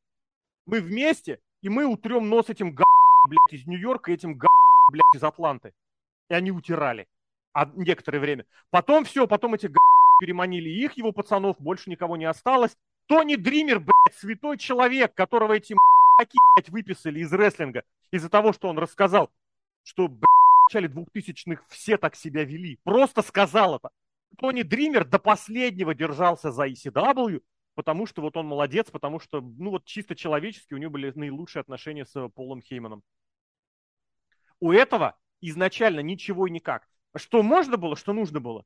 мы 0.66 0.80
вместе, 0.80 1.40
и 1.62 1.68
мы 1.68 1.84
утрем 1.84 2.28
нос 2.28 2.48
этим 2.48 2.72
га 2.72 2.84
блядь, 3.28 3.60
из 3.60 3.66
Нью-Йорка, 3.66 4.12
этим 4.12 4.34
га 4.34 4.48
блядь, 4.90 5.14
из 5.14 5.22
Атланты. 5.22 5.74
И 6.28 6.34
они 6.34 6.50
утирали. 6.50 7.08
А 7.52 7.66
некоторое 7.74 8.18
время. 8.18 8.46
Потом 8.70 9.04
все, 9.04 9.26
потом 9.26 9.54
эти 9.54 9.66
га 9.66 9.78
переманили 10.22 10.70
их, 10.70 10.92
его 10.92 11.10
пацанов, 11.10 11.56
больше 11.58 11.90
никого 11.90 12.16
не 12.16 12.26
осталось. 12.26 12.76
Тони 13.08 13.34
Дример, 13.34 13.80
блядь, 13.80 14.16
святой 14.16 14.56
человек, 14.56 15.16
которого 15.16 15.54
эти 15.54 15.74
блядь, 16.16 16.68
выписали 16.68 17.18
из 17.18 17.32
рестлинга 17.32 17.82
из-за 18.12 18.28
того, 18.28 18.52
что 18.52 18.68
он 18.68 18.78
рассказал, 18.78 19.32
что, 19.82 20.06
блядь, 20.06 20.22
в 20.22 20.70
начале 20.70 20.86
двухтысячных 20.86 21.66
все 21.66 21.96
так 21.96 22.14
себя 22.14 22.44
вели. 22.44 22.78
Просто 22.84 23.22
сказал 23.22 23.74
это. 23.74 23.90
Тони 24.38 24.62
Дример 24.62 25.04
до 25.04 25.18
последнего 25.18 25.92
держался 25.92 26.52
за 26.52 26.68
ECW, 26.68 27.42
потому 27.74 28.06
что 28.06 28.22
вот 28.22 28.36
он 28.36 28.46
молодец, 28.46 28.92
потому 28.92 29.18
что, 29.18 29.40
ну 29.40 29.70
вот 29.70 29.86
чисто 29.86 30.14
человечески 30.14 30.72
у 30.72 30.76
него 30.76 30.92
были 30.92 31.10
наилучшие 31.16 31.62
отношения 31.62 32.06
с 32.06 32.28
Полом 32.28 32.62
Хейманом. 32.62 33.02
У 34.60 34.70
этого 34.70 35.16
изначально 35.40 35.98
ничего 35.98 36.46
и 36.46 36.52
никак. 36.52 36.86
Что 37.16 37.42
можно 37.42 37.76
было, 37.76 37.96
что 37.96 38.12
нужно 38.12 38.38
было? 38.38 38.64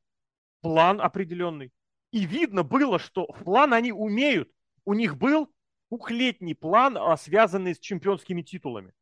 План 0.60 1.00
определенный. 1.00 1.72
И 2.12 2.24
видно 2.24 2.62
было, 2.62 2.98
что 2.98 3.26
план 3.26 3.74
они 3.74 3.92
умеют. 3.92 4.50
У 4.84 4.94
них 4.94 5.16
был 5.16 5.52
двухлетний 5.90 6.54
план, 6.54 6.96
а, 6.96 7.16
связанный 7.16 7.74
с 7.74 7.78
чемпионскими 7.78 8.42
титулами. 8.42 8.92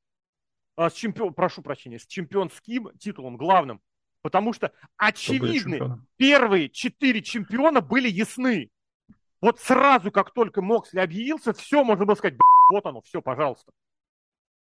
А, 0.76 0.90
с 0.90 0.94
чемпион, 0.94 1.34
прошу 1.34 1.62
прощения, 1.62 1.98
с 1.98 2.06
чемпионским 2.06 2.90
титулом 2.98 3.36
главным. 3.36 3.80
Потому 4.22 4.52
что 4.52 4.72
очевидно, 4.96 6.04
первые 6.16 6.70
четыре 6.70 7.22
чемпиона 7.22 7.80
были 7.80 8.08
ясны. 8.08 8.70
Вот 9.40 9.60
сразу, 9.60 10.10
как 10.10 10.32
только 10.32 10.62
Моксли 10.62 10.98
объявился, 10.98 11.52
все 11.52 11.84
можно 11.84 12.06
было 12.06 12.14
сказать, 12.14 12.38
вот 12.70 12.86
оно, 12.86 13.02
все, 13.02 13.20
пожалуйста. 13.20 13.72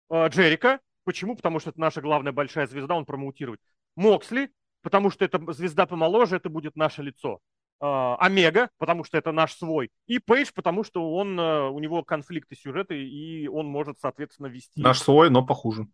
А, 0.09 0.29
Джерика, 0.29 0.81
почему? 1.05 1.37
Потому 1.37 1.61
что 1.61 1.71
это 1.71 1.81
наша 1.81 2.01
главная 2.01 2.33
большая 2.33 2.67
звезда, 2.67 2.95
он 2.95 3.05
промоутирует. 3.05 3.61
Моксли, 3.97 4.51
потому 4.83 5.11
что 5.11 5.25
это 5.25 5.41
звезда 5.53 5.87
помоложе, 5.87 6.37
это 6.37 6.49
будет 6.49 6.77
наше 6.77 7.03
лицо. 7.03 7.41
А, 7.81 8.17
Омега, 8.17 8.71
потому 8.79 9.05
что 9.05 9.17
это 9.17 9.33
наш 9.33 9.55
свой. 9.55 9.91
И 10.07 10.19
Пейдж, 10.19 10.51
потому 10.55 10.85
что 10.85 11.15
он, 11.15 11.39
э, 11.39 11.69
у 11.69 11.79
него 11.79 12.05
конфликты 12.05 12.55
сюжеты, 12.55 13.03
и 13.03 13.49
он 13.49 13.67
может, 13.67 13.99
соответственно, 14.01 14.49
вести... 14.49 14.83
Наш 14.83 15.01
свой, 15.01 15.31
но 15.31 15.45
похуже. 15.45 15.87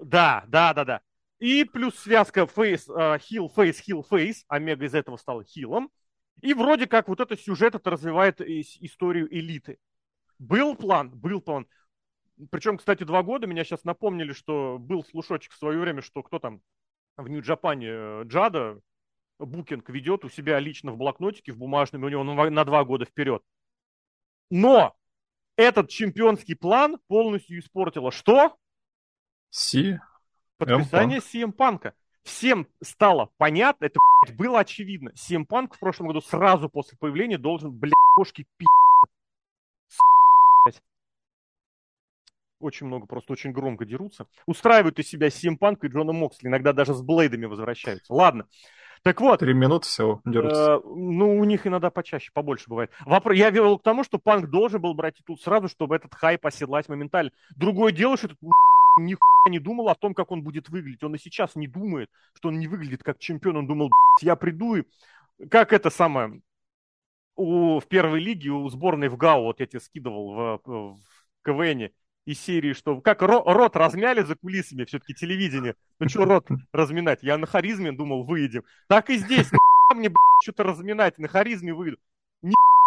Да, 0.00 0.44
да, 0.48 0.72
да, 0.72 0.84
да. 0.84 1.00
И 1.38 1.64
плюс 1.64 1.96
связка 1.98 2.46
face, 2.46 2.88
heel, 3.20 3.50
face, 3.54 3.78
heel, 3.78 4.06
face. 4.08 4.44
Омега 4.48 4.86
из 4.86 4.94
этого 4.94 5.16
стал 5.18 5.42
хилом. 5.42 5.90
И 6.40 6.54
вроде 6.54 6.86
как 6.86 7.08
вот 7.08 7.20
этот 7.20 7.40
сюжет 7.40 7.74
это 7.74 7.90
развивает 7.90 8.40
историю 8.40 9.34
элиты. 9.34 9.78
Был 10.38 10.76
план, 10.76 11.10
был 11.10 11.40
план. 11.40 11.66
Причем, 12.50 12.78
кстати, 12.78 13.04
два 13.04 13.22
года 13.22 13.46
меня 13.46 13.64
сейчас 13.64 13.84
напомнили, 13.84 14.32
что 14.32 14.78
был 14.78 15.04
слушочек 15.04 15.52
в 15.52 15.58
свое 15.58 15.78
время, 15.78 16.02
что 16.02 16.22
кто 16.22 16.38
там, 16.38 16.60
в 17.16 17.28
Нью-Джапане 17.28 17.88
э, 17.88 18.22
Джада 18.24 18.80
букинг 19.38 19.88
ведет 19.88 20.24
у 20.24 20.28
себя 20.28 20.58
лично 20.58 20.92
в 20.92 20.96
блокнотике, 20.96 21.52
в 21.52 21.58
бумажном, 21.58 22.04
у 22.04 22.08
него 22.08 22.24
на 22.24 22.64
два 22.64 22.84
года 22.84 23.04
вперед. 23.04 23.42
Но 24.50 24.94
этот 25.56 25.88
чемпионский 25.88 26.56
план 26.56 26.98
полностью 27.08 27.58
испортило 27.58 28.10
что? 28.10 28.56
Си. 29.50 29.98
Подписание 30.58 31.18
CM 31.18 31.52
Панка. 31.52 31.94
всем 32.22 32.68
стало 32.82 33.30
понятно, 33.36 33.86
это, 33.86 33.98
блядь, 34.22 34.36
было 34.36 34.60
очевидно. 34.60 35.10
CM 35.10 35.46
Punk 35.46 35.74
в 35.74 35.78
прошлом 35.78 36.08
году 36.08 36.20
сразу 36.20 36.68
после 36.68 36.96
появления 36.98 37.38
должен, 37.38 37.72
блядь, 37.72 37.94
кошки 38.16 38.46
пи***. 38.56 38.66
Очень 42.64 42.86
много, 42.86 43.06
просто 43.06 43.30
очень 43.34 43.52
громко 43.52 43.84
дерутся. 43.84 44.26
Устраивают 44.46 44.98
из 44.98 45.06
себя 45.06 45.28
Punk 45.28 45.80
и 45.82 45.88
Джона 45.88 46.12
Моксли. 46.12 46.48
Иногда 46.48 46.72
даже 46.72 46.94
с 46.94 47.02
Блейдами 47.02 47.44
возвращаются. 47.44 48.10
Ладно. 48.14 48.48
Так 49.02 49.20
вот. 49.20 49.40
Три 49.40 49.52
минуты 49.52 49.86
всего 49.86 50.22
дерутся. 50.24 50.76
Э, 50.76 50.80
ну, 50.82 51.38
у 51.38 51.44
них 51.44 51.66
иногда 51.66 51.90
почаще, 51.90 52.30
побольше 52.32 52.70
бывает. 52.70 52.90
Вопрос, 53.04 53.36
я 53.36 53.50
вел 53.50 53.78
к 53.78 53.82
тому, 53.82 54.02
что 54.02 54.18
Панк 54.18 54.48
должен 54.48 54.80
был 54.80 54.94
брать 54.94 55.16
титул 55.16 55.36
сразу, 55.36 55.68
чтобы 55.68 55.94
этот 55.96 56.14
хайп 56.14 56.46
оседлать 56.46 56.88
моментально. 56.88 57.32
Другое 57.54 57.92
дело, 57.92 58.16
что 58.16 58.28
этот 58.28 58.38
ни 58.98 59.14
не 59.50 59.58
думал 59.58 59.90
о 59.90 59.94
том, 59.94 60.14
как 60.14 60.30
он 60.30 60.42
будет 60.42 60.70
выглядеть. 60.70 61.04
Он 61.04 61.14
и 61.14 61.18
сейчас 61.18 61.56
не 61.56 61.66
думает, 61.66 62.08
что 62.32 62.48
он 62.48 62.58
не 62.58 62.66
выглядит 62.66 63.02
как 63.02 63.18
чемпион. 63.18 63.58
Он 63.58 63.66
думал, 63.66 63.90
я 64.22 64.36
приду 64.36 64.76
и... 64.76 64.84
Как 65.50 65.74
это 65.74 65.90
самое... 65.90 66.40
У, 67.36 67.78
в 67.80 67.86
первой 67.88 68.20
лиге 68.20 68.52
у 68.52 68.66
сборной 68.70 69.08
в 69.08 69.18
ГАУ, 69.18 69.42
вот 69.42 69.60
я 69.60 69.66
тебе 69.66 69.80
скидывал 69.80 70.32
в, 70.32 70.60
в 70.64 70.98
КВНе, 71.42 71.92
из 72.26 72.40
серии, 72.40 72.72
что 72.72 73.00
как 73.00 73.22
рот 73.22 73.76
размяли 73.76 74.22
за 74.22 74.34
кулисами, 74.34 74.84
все-таки 74.84 75.14
телевидение. 75.14 75.76
Ну 75.98 76.08
что 76.08 76.24
рот 76.24 76.46
разминать? 76.72 77.20
Я 77.22 77.38
на 77.38 77.46
харизме 77.46 77.92
думал, 77.92 78.24
выйдем. 78.24 78.64
Так 78.88 79.10
и 79.10 79.16
здесь. 79.16 79.50
Мне, 79.94 80.10
что-то 80.42 80.64
разминать, 80.64 81.18
на 81.18 81.28
харизме 81.28 81.74
выйду 81.74 81.98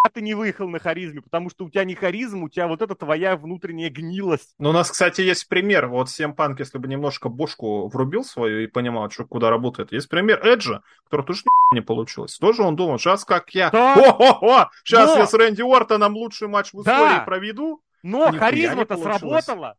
ты 0.09 0.21
не 0.21 0.33
выехал 0.33 0.67
на 0.67 0.79
харизме, 0.79 1.21
потому 1.21 1.49
что 1.49 1.65
у 1.65 1.69
тебя 1.69 1.83
не 1.83 1.95
харизма, 1.95 2.45
у 2.45 2.49
тебя 2.49 2.67
вот 2.67 2.81
это 2.81 2.95
твоя 2.95 3.37
внутренняя 3.37 3.89
гнилость. 3.89 4.55
Ну, 4.57 4.69
у 4.69 4.73
нас, 4.73 4.89
кстати, 4.91 5.21
есть 5.21 5.47
пример. 5.47 5.87
Вот 5.87 6.09
Сэм 6.09 6.33
Панк, 6.33 6.59
если 6.59 6.77
бы 6.77 6.87
немножко 6.87 7.29
бошку 7.29 7.87
врубил 7.87 8.23
свою 8.23 8.61
и 8.61 8.67
понимал, 8.67 9.09
что 9.09 9.25
куда 9.25 9.49
работает. 9.49 9.91
Есть 9.91 10.09
пример 10.09 10.45
Эджа, 10.45 10.81
который 11.05 11.25
тоже 11.25 11.43
не 11.71 11.81
получилось. 11.81 12.37
Тоже 12.37 12.63
он 12.63 12.75
думал, 12.75 12.97
сейчас 12.97 13.25
как 13.25 13.49
я. 13.51 13.69
О-хо-хо! 13.69 14.69
Сейчас 14.83 15.13
Но... 15.13 15.19
я 15.19 15.27
с 15.27 15.33
Рэнди 15.33 15.61
Уортоном 15.61 16.15
лучший 16.15 16.47
матч 16.47 16.73
в 16.73 16.81
истории 16.81 17.17
да. 17.17 17.23
проведу. 17.23 17.81
Но 18.07 18.31
харизма-то 18.31 18.97
сработала. 18.97 19.77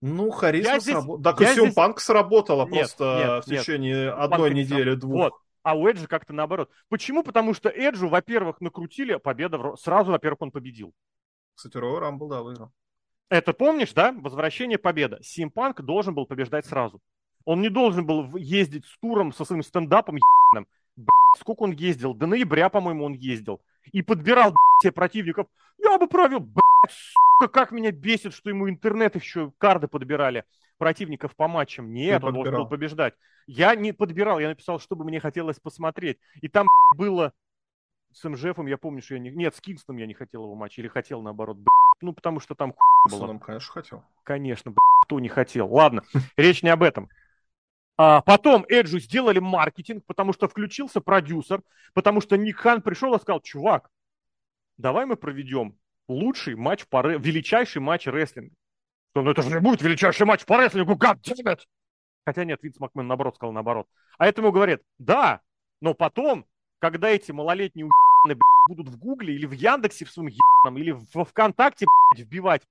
Ну, 0.00 0.30
харизма 0.30 0.80
сработала. 0.80 1.22
Так 1.22 1.40
и 1.40 1.46
Сэм 1.46 1.72
Панк 1.72 2.00
сработала 2.00 2.66
нет, 2.66 2.72
просто 2.72 3.42
нет, 3.44 3.44
в 3.44 3.48
течение 3.48 4.04
нет. 4.06 4.14
одной 4.16 4.54
недели, 4.54 4.94
двух. 4.94 5.14
Вот 5.14 5.32
а 5.68 5.74
у 5.74 5.86
Эджа 5.86 6.06
как-то 6.06 6.32
наоборот. 6.32 6.70
Почему? 6.88 7.22
Потому 7.22 7.52
что 7.52 7.68
Эджу, 7.68 8.08
во-первых, 8.08 8.62
накрутили, 8.62 9.16
победа, 9.16 9.58
в... 9.58 9.76
сразу, 9.76 10.12
во-первых, 10.12 10.40
он 10.40 10.50
победил. 10.50 10.94
Кстати, 11.54 11.76
Роу 11.76 11.98
Рамбл, 11.98 12.28
да, 12.28 12.42
выиграл. 12.42 12.72
Это 13.28 13.52
помнишь, 13.52 13.92
да? 13.92 14.12
Возвращение 14.12 14.78
победа. 14.78 15.18
Симпанк 15.22 15.82
должен 15.82 16.14
был 16.14 16.24
побеждать 16.24 16.64
сразу. 16.64 17.02
Он 17.44 17.60
не 17.60 17.68
должен 17.68 18.06
был 18.06 18.34
ездить 18.36 18.86
с 18.86 18.98
туром 18.98 19.32
со 19.32 19.44
своим 19.44 19.62
стендапом 19.62 20.16
ебаным. 20.16 20.68
Сколько 21.36 21.64
он 21.64 21.72
ездил? 21.72 22.14
До 22.14 22.26
ноября, 22.26 22.70
по-моему, 22.70 23.04
он 23.04 23.12
ездил. 23.12 23.60
И 23.92 24.02
подбирал 24.02 24.54
себе 24.82 24.92
противников. 24.92 25.46
Я 25.78 25.98
бы 25.98 26.06
провел, 26.08 26.40
блядь, 26.40 26.92
сука, 26.92 27.52
как 27.52 27.72
меня 27.72 27.90
бесит, 27.92 28.32
что 28.34 28.50
ему 28.50 28.68
интернет 28.68 29.14
еще 29.16 29.52
карды 29.58 29.88
подбирали 29.88 30.44
противников 30.78 31.34
по 31.36 31.48
матчам. 31.48 31.92
Нет, 31.92 32.20
Ты 32.20 32.26
он 32.26 32.32
подбирал. 32.34 32.44
должен 32.44 32.62
был 32.62 32.68
побеждать. 32.70 33.14
Я 33.46 33.74
не 33.74 33.92
подбирал, 33.92 34.38
я 34.38 34.48
написал, 34.48 34.78
чтобы 34.78 35.04
мне 35.04 35.20
хотелось 35.20 35.58
посмотреть. 35.58 36.18
И 36.40 36.48
там 36.48 36.68
было 36.96 37.32
с 38.12 38.28
МЖФом, 38.28 38.66
я 38.66 38.78
помню, 38.78 39.02
что 39.02 39.14
я 39.14 39.20
не... 39.20 39.30
Нет, 39.30 39.54
с 39.54 39.60
Кингстоном 39.60 39.98
я 39.98 40.06
не 40.06 40.14
хотел 40.14 40.44
его 40.44 40.54
матч, 40.54 40.78
или 40.78 40.88
хотел 40.88 41.22
наоборот, 41.22 41.58
Ну, 42.00 42.12
потому 42.12 42.40
что 42.40 42.54
там 42.54 42.74
было. 43.10 43.26
Нам, 43.26 43.38
конечно, 43.38 43.72
хотел. 43.72 44.04
Конечно, 44.24 44.74
кто 45.02 45.20
не 45.20 45.28
хотел. 45.28 45.68
Ладно, 45.72 46.02
речь 46.36 46.62
не 46.62 46.70
об 46.70 46.82
этом. 46.82 47.08
А 47.98 48.22
потом 48.22 48.64
Эджу 48.68 49.00
сделали 49.00 49.40
маркетинг, 49.40 50.04
потому 50.06 50.32
что 50.32 50.48
включился 50.48 51.00
продюсер, 51.00 51.62
потому 51.94 52.20
что 52.20 52.36
Ник 52.36 52.58
Хан 52.58 52.80
пришел 52.80 53.14
и 53.14 53.20
сказал, 53.20 53.40
чувак, 53.40 53.90
давай 54.78 55.04
мы 55.04 55.16
проведем 55.16 55.76
лучший 56.08 56.54
матч 56.54 56.86
по 56.86 57.04
величайший 57.06 57.82
матч 57.82 58.06
рестлинга 58.06 58.54
ну 59.22 59.30
это 59.30 59.42
же 59.42 59.50
не 59.50 59.60
будет 59.60 59.82
величайший 59.82 60.26
матч 60.26 60.44
по 60.44 60.62
рестлингу, 60.62 60.94
God 60.94 61.20
damn 61.22 61.58
Хотя 62.24 62.44
нет, 62.44 62.62
Винс 62.62 62.78
Макмен 62.78 63.06
наоборот 63.06 63.36
сказал 63.36 63.52
наоборот. 63.52 63.86
А 64.18 64.26
этому 64.26 64.52
говорят, 64.52 64.82
да, 64.98 65.40
но 65.80 65.94
потом, 65.94 66.46
когда 66.78 67.08
эти 67.08 67.32
малолетние 67.32 67.86
у***ны, 67.86 68.38
будут 68.68 68.88
в 68.88 68.98
Гугле 68.98 69.34
или 69.34 69.46
в 69.46 69.52
Яндексе 69.52 70.04
в 70.04 70.10
своем 70.10 70.36
или 70.76 70.90
в 70.90 71.24
ВКонтакте 71.24 71.86
вбивать, 72.14 72.62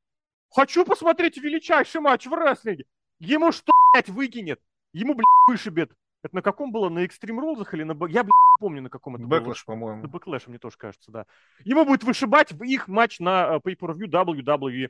хочу 0.52 0.86
посмотреть 0.86 1.38
величайший 1.38 2.02
матч 2.02 2.28
в 2.28 2.34
рестлинге, 2.34 2.86
ему 3.20 3.52
что, 3.52 3.72
блядь, 3.94 4.10
выкинет? 4.10 4.62
Ему, 4.94 5.14
блядь, 5.14 5.26
вышибет. 5.48 5.92
Это 6.24 6.36
на 6.36 6.42
каком 6.42 6.72
было? 6.72 6.90
На 6.90 7.06
Extreme 7.06 7.40
Rules 7.40 7.68
или 7.74 7.84
на... 7.84 7.94
Я, 8.08 8.24
блядь, 8.24 8.34
помню, 8.60 8.82
на 8.82 8.90
каком 8.90 9.16
это 9.16 9.26
Backlash, 9.26 9.44
было. 9.44 9.56
по-моему. 9.66 10.04
На 10.04 10.08
Backlash, 10.08 10.44
мне 10.48 10.58
тоже 10.58 10.78
кажется, 10.78 11.12
да. 11.12 11.26
Ему 11.64 11.86
будет 11.86 12.04
вышибать 12.04 12.52
в 12.52 12.64
их 12.64 12.88
матч 12.88 13.20
на 13.20 13.56
э, 13.56 13.60
Pay-Per-View 13.60 14.08
WWE. 14.08 14.90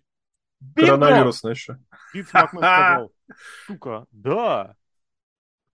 Коронавирусная 0.76 1.54
еще. 1.54 1.78
Фитц 2.12 2.30
сказал, 2.30 3.12
сука, 3.68 4.08
да, 4.12 4.76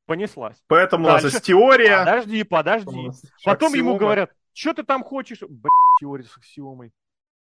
понеслась. 0.06 0.62
Поэтому 0.68 1.06
Дальше. 1.06 1.24
у 1.24 1.26
нас 1.28 1.34
есть 1.34 1.46
теория. 1.46 2.00
Подожди, 2.00 2.44
подожди. 2.44 3.10
Потом 3.46 3.74
ему 3.74 3.98
говорят, 3.98 4.32
что 4.54 4.74
ты 4.74 4.84
там 4.84 5.04
хочешь? 5.04 5.42
Блядь, 5.42 5.72
теория 6.00 6.26
с 6.26 6.38
аксиомой. 6.38 6.92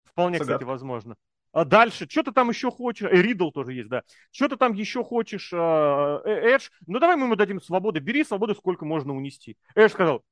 Вполне, 0.03 0.39
Загад. 0.39 0.55
кстати, 0.55 0.67
возможно. 0.67 1.15
А 1.51 1.65
дальше, 1.65 2.07
что 2.09 2.23
ты 2.23 2.31
там 2.31 2.49
еще 2.49 2.69
хочешь? 2.69 3.09
Э, 3.09 3.21
Ридл 3.21 3.49
тоже 3.49 3.73
есть, 3.73 3.89
да. 3.89 4.03
Что 4.31 4.49
ты 4.49 4.55
там 4.55 4.73
еще 4.73 5.03
хочешь, 5.03 5.51
а, 5.53 6.21
э, 6.23 6.53
Эдж? 6.53 6.69
Ну, 6.85 6.99
давай 6.99 7.15
мы 7.15 7.25
ему 7.25 7.35
дадим 7.35 7.59
свободу. 7.61 7.99
Бери 7.99 8.23
свободу, 8.23 8.53
сколько 8.53 8.85
можно 8.85 9.15
унести. 9.15 9.57
Эдж 9.73 9.91
сказал, 9.91 10.23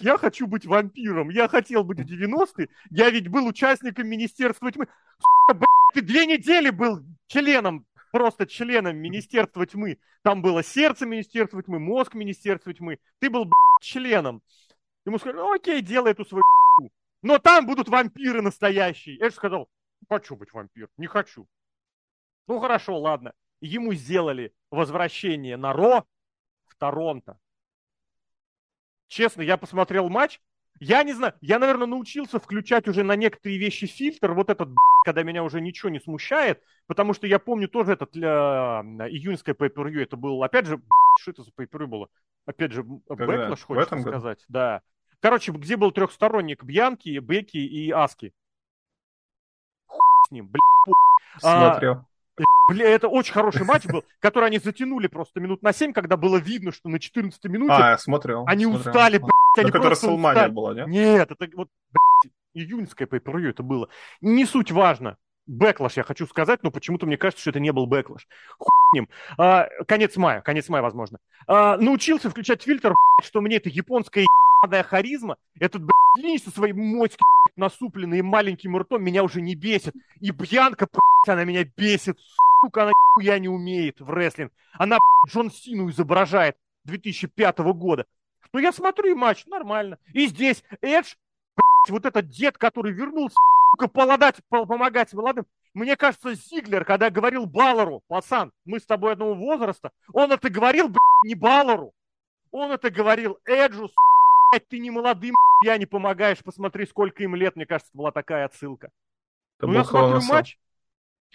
я 0.00 0.16
хочу 0.16 0.46
быть 0.46 0.64
вампиром. 0.66 1.28
Я 1.28 1.48
хотел 1.48 1.84
быть 1.84 2.00
в 2.00 2.04
90-е. 2.04 2.68
Я 2.90 3.10
ведь 3.10 3.28
был 3.28 3.46
участником 3.46 4.08
Министерства 4.08 4.72
тьмы. 4.72 4.88
Ты 5.92 6.00
две 6.00 6.26
недели 6.26 6.70
был 6.70 7.04
членом, 7.26 7.86
просто 8.10 8.46
членом 8.46 8.96
Министерства 8.96 9.66
тьмы. 9.66 9.98
Там 10.22 10.40
было 10.40 10.62
сердце 10.62 11.06
Министерства 11.06 11.62
тьмы, 11.62 11.78
мозг 11.78 12.14
Министерства 12.14 12.72
тьмы. 12.72 12.98
Ты 13.20 13.28
был, 13.28 13.44
блядь, 13.44 13.82
членом. 13.82 14.42
Ему 15.04 15.18
сказали, 15.18 15.36
ну 15.36 15.52
окей, 15.52 15.82
делай 15.82 16.12
эту 16.12 16.24
свою 16.24 16.42
но 17.24 17.38
там 17.38 17.64
будут 17.64 17.88
вампиры 17.88 18.42
настоящие. 18.42 19.18
Эдж 19.18 19.32
сказал, 19.32 19.66
хочу 20.08 20.36
быть 20.36 20.52
вампир, 20.52 20.88
не 20.96 21.06
хочу. 21.06 21.48
Ну 22.46 22.60
хорошо, 22.60 22.98
ладно. 22.98 23.32
Ему 23.60 23.94
сделали 23.94 24.52
возвращение 24.70 25.56
на 25.56 25.72
Ро 25.72 26.04
в 26.66 26.74
Торонто. 26.76 27.38
Честно, 29.06 29.42
я 29.42 29.56
посмотрел 29.56 30.08
матч, 30.08 30.40
я 30.80 31.02
не 31.04 31.12
знаю, 31.12 31.34
я, 31.40 31.58
наверное, 31.58 31.86
научился 31.86 32.40
включать 32.40 32.88
уже 32.88 33.04
на 33.04 33.14
некоторые 33.16 33.58
вещи 33.58 33.86
фильтр, 33.86 34.32
вот 34.32 34.50
этот, 34.50 34.70
когда 35.04 35.22
меня 35.22 35.44
уже 35.44 35.60
ничего 35.60 35.88
не 35.88 36.00
смущает, 36.00 36.62
потому 36.86 37.14
что 37.14 37.26
я 37.26 37.38
помню 37.38 37.68
тоже 37.68 37.92
этот 37.92 38.10
для 38.10 38.82
июньское 39.08 39.54
pay 39.54 39.68
это 40.00 40.16
был, 40.16 40.42
опять 40.42 40.66
же, 40.66 40.82
что 41.18 41.30
это 41.30 41.42
за 41.44 41.50
pay 41.50 41.86
было? 41.86 42.08
Опять 42.44 42.72
же, 42.72 42.82
Бэклэш, 42.82 43.62
хочется 43.62 44.00
сказать, 44.00 44.38
году? 44.38 44.46
да. 44.48 44.82
Короче, 45.20 45.52
где 45.52 45.76
был 45.76 45.90
трехсторонник 45.90 46.62
Бьянки, 46.64 47.18
Беки 47.18 47.56
и 47.56 47.90
Аски. 47.90 48.34
С 50.26 50.30
ним, 50.30 50.48
блядь. 50.48 50.94
А, 51.42 52.04
Бля, 52.68 52.88
это 52.88 53.08
очень 53.08 53.32
хороший 53.32 53.64
матч 53.64 53.84
был, 53.84 54.04
который 54.20 54.46
они 54.46 54.58
затянули 54.58 55.06
просто 55.06 55.38
минут 55.38 55.62
на 55.62 55.72
7, 55.72 55.92
когда 55.92 56.16
было 56.16 56.38
видно, 56.38 56.72
что 56.72 56.88
на 56.88 56.98
14 56.98 57.44
минуте 57.44 57.74
а, 57.74 57.90
я 57.90 57.98
смотрел, 57.98 58.44
они 58.46 58.64
смотрел. 58.64 58.90
устали, 58.90 59.18
блядь, 59.18 59.30
они 59.58 59.68
это 59.68 59.80
просто 59.80 60.10
устали. 60.10 60.50
была, 60.50 60.74
нет? 60.74 60.86
Нет, 60.88 61.30
это 61.30 61.46
вот, 61.54 61.68
блядь, 61.92 62.32
июньское 62.54 63.06
pay 63.06 63.48
это 63.48 63.62
было. 63.62 63.88
Не 64.22 64.46
суть 64.46 64.72
важно. 64.72 65.18
Бэклаш, 65.46 65.98
я 65.98 66.04
хочу 66.04 66.26
сказать, 66.26 66.62
но 66.62 66.70
почему-то 66.70 67.04
мне 67.04 67.18
кажется, 67.18 67.42
что 67.42 67.50
это 67.50 67.60
не 67.60 67.70
был 67.70 67.86
бэклаш. 67.86 68.26
Хуй 68.58 68.70
ним. 68.94 69.08
А, 69.36 69.68
конец 69.86 70.16
мая, 70.16 70.40
конец 70.40 70.68
мая, 70.70 70.82
возможно. 70.82 71.18
А, 71.46 71.76
научился 71.76 72.30
включать 72.30 72.62
фильтр, 72.62 72.94
блядь, 72.94 73.28
что 73.28 73.42
мне 73.42 73.56
это 73.56 73.68
японская 73.68 74.24
ебаная 74.64 74.82
харизма, 74.82 75.36
этот, 75.58 75.82
блядь, 75.82 76.42
со 76.42 76.50
своей 76.50 76.72
моськой 76.72 77.24
насупленной 77.56 78.18
и 78.18 78.22
маленьким 78.22 78.76
ртом 78.76 79.02
меня 79.02 79.22
уже 79.22 79.40
не 79.40 79.54
бесит. 79.54 79.94
И 80.20 80.30
Бьянка, 80.30 80.86
блядь, 80.86 81.34
она 81.34 81.44
меня 81.44 81.64
бесит, 81.76 82.18
сука, 82.60 82.84
она 82.84 82.92
я 83.20 83.38
не 83.38 83.48
умеет 83.48 84.00
в 84.00 84.10
рестлинг. 84.10 84.52
Она 84.72 84.98
Джон 85.28 85.50
Сину 85.50 85.90
изображает 85.90 86.56
2005 86.84 87.58
года. 87.74 88.06
Но 88.52 88.60
я 88.60 88.72
смотрю 88.72 89.10
и 89.10 89.14
матч, 89.14 89.46
нормально. 89.46 89.98
И 90.12 90.26
здесь 90.26 90.64
Эдж, 90.80 91.14
вот 91.88 92.06
этот 92.06 92.30
дед, 92.30 92.58
который 92.58 92.92
вернулся, 92.92 93.36
сука, 93.72 93.88
поладать, 93.88 94.36
помогать 94.48 95.12
молодым. 95.12 95.46
Мне 95.74 95.96
кажется, 95.96 96.34
Зиглер, 96.34 96.84
когда 96.84 97.10
говорил 97.10 97.46
Баллару, 97.46 98.02
пацан, 98.06 98.52
мы 98.64 98.78
с 98.78 98.86
тобой 98.86 99.12
одного 99.12 99.34
возраста, 99.34 99.90
он 100.12 100.30
это 100.30 100.48
говорил, 100.48 100.88
блядь, 100.88 101.24
не 101.24 101.34
Баллару. 101.34 101.92
Он 102.56 102.70
это 102.70 102.88
говорил 102.88 103.36
Эджу, 103.46 103.88
блядь, 103.88 104.13
ты 104.60 104.78
не 104.78 104.90
молодым, 104.90 105.34
я 105.62 105.76
не 105.78 105.86
помогаешь, 105.86 106.42
посмотри, 106.42 106.86
сколько 106.86 107.22
им 107.22 107.34
лет, 107.34 107.56
мне 107.56 107.66
кажется, 107.66 107.90
была 107.94 108.12
такая 108.12 108.46
отсылка. 108.46 108.90
Это 109.58 109.66
ну, 109.66 109.74
я 109.74 109.84
смотрю 109.84 110.20
матч, 110.28 110.58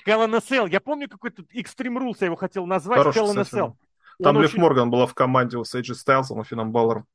in 0.06 0.36
a 0.36 0.40
Cell. 0.40 0.70
Я 0.70 0.80
помню 0.80 1.10
какой-то 1.10 1.44
Extreme 1.54 1.98
Rules, 1.98 2.18
я 2.20 2.28
его 2.28 2.36
хотел 2.36 2.66
назвать. 2.66 3.00
Хороший, 3.00 3.22
Cell. 3.22 3.74
Там 4.22 4.36
он 4.36 4.42
Лив 4.42 4.52
очень... 4.52 4.62
Морган 4.62 4.90
была 4.90 5.06
в 5.06 5.14
команде 5.14 5.64
с 5.64 5.74
Эйджи 5.74 5.96
Стайлсом 5.96 6.42
и 6.42 6.44
Финном 6.44 6.72
Баллером. 6.72 7.08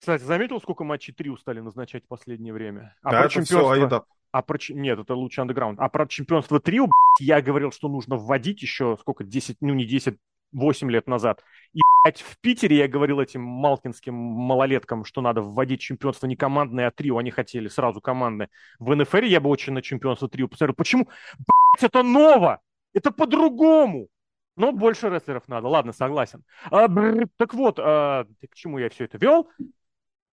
Кстати, 0.00 0.24
заметил, 0.24 0.60
сколько 0.60 0.82
матчей 0.82 1.14
три 1.14 1.30
устали 1.30 1.60
назначать 1.60 2.04
в 2.04 2.08
последнее 2.08 2.52
время? 2.52 2.96
А 3.02 3.12
да, 3.12 3.20
про 3.22 3.28
чемпионство... 3.28 4.06
А 4.32 4.42
про... 4.42 4.58
Нет, 4.70 4.98
это 4.98 5.14
лучше 5.14 5.42
андеграунд. 5.42 5.78
А 5.78 5.88
про 5.88 6.08
чемпионство 6.08 6.58
трио, 6.58 6.88
я 7.20 7.40
говорил, 7.40 7.70
что 7.70 7.88
нужно 7.88 8.16
вводить 8.16 8.62
еще 8.62 8.96
сколько, 9.00 9.22
10, 9.22 9.58
ну 9.60 9.74
не 9.74 9.84
10, 9.84 10.18
8 10.52 10.90
лет 10.90 11.06
назад. 11.06 11.44
И, 11.72 11.81
в 12.04 12.38
Питере 12.40 12.78
я 12.78 12.88
говорил 12.88 13.20
этим 13.20 13.42
малкинским 13.42 14.14
малолеткам, 14.14 15.04
что 15.04 15.20
надо 15.20 15.40
вводить 15.40 15.80
чемпионство 15.80 16.26
не 16.26 16.34
командное, 16.34 16.88
а 16.88 16.90
трио. 16.90 17.18
Они 17.18 17.30
хотели 17.30 17.68
сразу 17.68 18.00
командное. 18.00 18.50
В 18.80 18.94
НФР 18.94 19.24
я 19.24 19.40
бы 19.40 19.48
очень 19.48 19.72
на 19.72 19.82
чемпионство 19.82 20.28
трио 20.28 20.48
посмотрел. 20.48 20.74
Почему? 20.74 21.08
Блядь, 21.38 21.84
это 21.84 22.02
ново! 22.02 22.60
Это 22.92 23.12
по-другому! 23.12 24.08
Но 24.56 24.72
больше 24.72 25.08
рестлеров 25.08 25.48
надо. 25.48 25.68
Ладно, 25.68 25.92
согласен. 25.92 26.44
А, 26.70 26.88
бррр, 26.88 27.28
так 27.36 27.54
вот, 27.54 27.78
а, 27.78 28.24
к 28.24 28.54
чему 28.54 28.78
я 28.78 28.90
все 28.90 29.04
это 29.04 29.16
вел? 29.18 29.48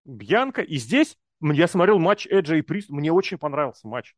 Бьянка. 0.04 0.62
И 0.62 0.76
здесь 0.76 1.16
я 1.40 1.68
смотрел 1.68 1.98
матч 1.98 2.26
Эджа 2.26 2.56
и 2.56 2.62
Прист. 2.62 2.90
Мне 2.90 3.12
очень 3.12 3.38
понравился 3.38 3.86
матч. 3.86 4.14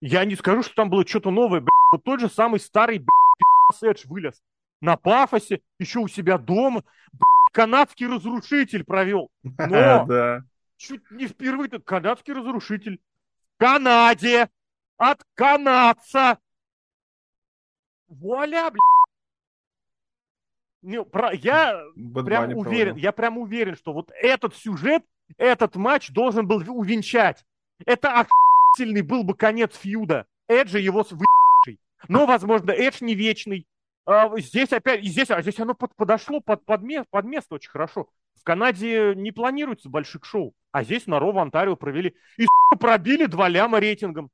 Я 0.00 0.24
не 0.24 0.36
скажу, 0.36 0.62
что 0.62 0.74
там 0.74 0.90
было 0.90 1.06
что-то 1.06 1.30
новое. 1.30 1.60
Блядь. 1.60 1.70
Вот 1.90 2.04
тот 2.04 2.20
же 2.20 2.28
самый 2.28 2.60
старый 2.60 2.98
блядь, 2.98 3.82
Эдж 3.82 4.06
вылез. 4.06 4.42
На 4.86 4.96
пафосе, 4.96 5.62
еще 5.80 5.98
у 5.98 6.06
себя 6.06 6.38
дома. 6.38 6.84
Блядь, 7.10 7.52
канадский 7.52 8.06
разрушитель 8.06 8.84
провел. 8.84 9.32
Но 9.42 10.06
да. 10.06 10.44
чуть 10.76 11.10
не 11.10 11.26
впервые 11.26 11.68
тут 11.68 11.84
канадский 11.84 12.32
разрушитель. 12.32 13.00
В 13.56 13.58
Канаде. 13.58 14.48
От 14.96 15.24
канадца. 15.34 16.38
Вуаля, 18.06 18.70
блядь. 18.70 18.80
Не, 20.82 21.02
про, 21.02 21.32
я 21.32 21.82
Бэд 21.96 22.24
прям 22.24 22.44
уверен, 22.56 22.62
проводил. 22.62 22.96
я 22.96 23.10
прям 23.10 23.38
уверен, 23.38 23.74
что 23.74 23.92
вот 23.92 24.12
этот 24.14 24.54
сюжет, 24.54 25.02
этот 25.36 25.74
матч 25.74 26.10
должен 26.10 26.46
был 26.46 26.62
увенчать. 26.68 27.44
Это 27.84 28.20
охуительный 28.20 29.02
был 29.02 29.24
бы 29.24 29.34
конец 29.34 29.74
фьюда. 29.74 30.28
Эджи 30.46 30.78
его 30.78 31.04
вы***ший. 31.10 31.80
Но, 32.06 32.24
возможно, 32.24 32.70
Эдж 32.70 32.98
не 33.00 33.16
вечный. 33.16 33.66
А, 34.06 34.30
здесь 34.38 34.72
опять, 34.72 35.04
здесь, 35.04 35.30
а 35.30 35.42
здесь 35.42 35.58
оно 35.58 35.74
под, 35.74 35.94
подошло 35.96 36.40
под, 36.40 36.64
под, 36.64 36.82
место, 36.82 37.08
под 37.10 37.24
место 37.24 37.54
очень 37.56 37.70
хорошо. 37.70 38.08
В 38.40 38.44
Канаде 38.44 39.14
не 39.16 39.32
планируется 39.32 39.88
больших 39.88 40.24
шоу, 40.24 40.54
а 40.70 40.84
здесь 40.84 41.06
на 41.06 41.18
Рово 41.18 41.42
Онтарио 41.42 41.74
провели. 41.74 42.14
И 42.38 42.46
пробили 42.78 43.26
два 43.26 43.48
ляма 43.48 43.80
рейтингом. 43.80 44.30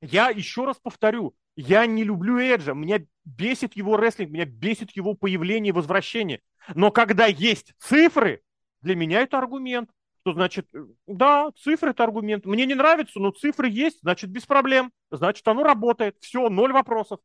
Я 0.00 0.30
еще 0.30 0.64
раз 0.64 0.78
повторю, 0.78 1.34
я 1.56 1.84
не 1.86 2.04
люблю 2.04 2.38
Эджа, 2.38 2.72
меня 2.72 3.00
бесит 3.24 3.74
его 3.74 3.96
рестлинг, 3.96 4.30
меня 4.30 4.44
бесит 4.46 4.92
его 4.92 5.14
появление 5.14 5.70
и 5.70 5.72
возвращение. 5.72 6.40
Но 6.74 6.90
когда 6.90 7.26
есть 7.26 7.74
цифры, 7.78 8.42
для 8.80 8.94
меня 8.94 9.22
это 9.22 9.38
аргумент. 9.38 9.90
Что 10.20 10.32
значит, 10.32 10.68
да, 11.06 11.50
цифры 11.56 11.90
это 11.90 12.04
аргумент. 12.04 12.44
Мне 12.44 12.66
не 12.66 12.74
нравится, 12.74 13.18
но 13.18 13.30
цифры 13.30 13.68
есть, 13.68 14.00
значит, 14.02 14.30
без 14.30 14.46
проблем. 14.46 14.92
Значит, 15.10 15.46
оно 15.48 15.62
работает. 15.62 16.16
Все, 16.20 16.48
ноль 16.48 16.72
вопросов. 16.72 17.20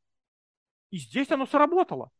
И 0.94 1.00
здесь 1.00 1.32
оно 1.32 1.48
сработало. 1.48 2.12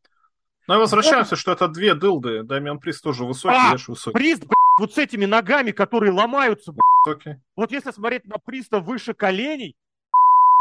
Ну 0.66 0.74
и 0.74 0.78
возвращаемся, 0.78 1.36
вот. 1.36 1.38
что 1.38 1.52
это 1.52 1.68
две 1.68 1.94
дылды. 1.94 2.42
Дамиан 2.42 2.80
Прист 2.80 3.04
тоже 3.04 3.24
высокий, 3.24 3.54
а, 3.56 3.76
Эш 3.76 3.86
высокий. 3.86 4.18
Прист, 4.18 4.40
блядь, 4.40 4.80
вот 4.80 4.94
с 4.94 4.98
этими 4.98 5.26
ногами, 5.26 5.70
которые 5.70 6.10
ломаются. 6.10 6.72
Блядь. 6.72 7.38
Вот 7.54 7.70
если 7.70 7.92
смотреть 7.92 8.26
на 8.26 8.38
Приста 8.38 8.80
выше 8.80 9.14
коленей, 9.14 9.76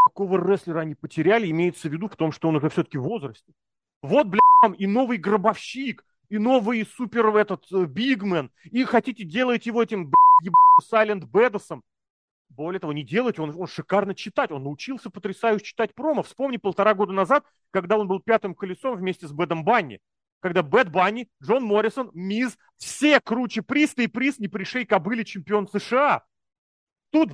какого 0.06 0.38
рестлера 0.38 0.82
они 0.82 0.94
потеряли, 0.94 1.50
имеется 1.50 1.90
в 1.90 1.92
виду 1.92 2.08
в 2.08 2.16
том, 2.16 2.32
что 2.32 2.50
он 2.50 2.58
уже 2.58 2.70
все-таки 2.70 3.00
в 3.00 3.04
возрасте. 3.04 3.52
Вот, 4.04 4.28
блядь, 4.28 4.44
и 4.78 4.86
новый 4.86 5.18
гробовщик, 5.18 6.06
и 6.30 6.38
новый 6.38 6.86
супер 6.86 7.36
этот 7.36 7.66
э, 7.72 7.86
бигмен, 7.86 8.52
и 8.66 8.84
хотите 8.84 9.24
делать 9.24 9.66
его 9.66 9.82
этим, 9.82 10.12
блядь, 10.12 10.54
Сайлент 10.88 11.24
Бэдосом. 11.32 11.84
Более 12.56 12.80
того, 12.80 12.94
не 12.94 13.04
делать, 13.04 13.40
он, 13.40 13.56
он 13.58 13.68
шикарно 13.68 14.14
читать, 14.14 14.52
он 14.52 14.64
научился 14.64 15.10
потрясающе 15.10 15.66
читать 15.66 15.96
промо. 15.96 16.22
Вспомни 16.22 16.58
полтора 16.58 16.94
года 16.94 17.12
назад, 17.12 17.46
когда 17.72 17.98
он 17.98 18.08
был 18.08 18.20
пятым 18.20 18.54
колесом 18.54 18.96
вместе 18.96 19.28
с 19.28 19.32
Бэдом 19.32 19.64
Банни. 19.64 20.00
Когда 20.40 20.62
Бэд 20.62 20.92
Банни, 20.92 21.28
Джон 21.42 21.64
Моррисон, 21.64 22.12
Миз, 22.14 22.58
все 22.78 23.20
круче 23.20 23.64
Приста 23.64 24.04
и 24.04 24.08
Прист 24.08 24.40
не 24.40 24.48
пришей 24.48 24.86
кобыли 24.86 25.24
чемпион 25.24 25.68
США. 25.68 26.24
Тут, 27.12 27.32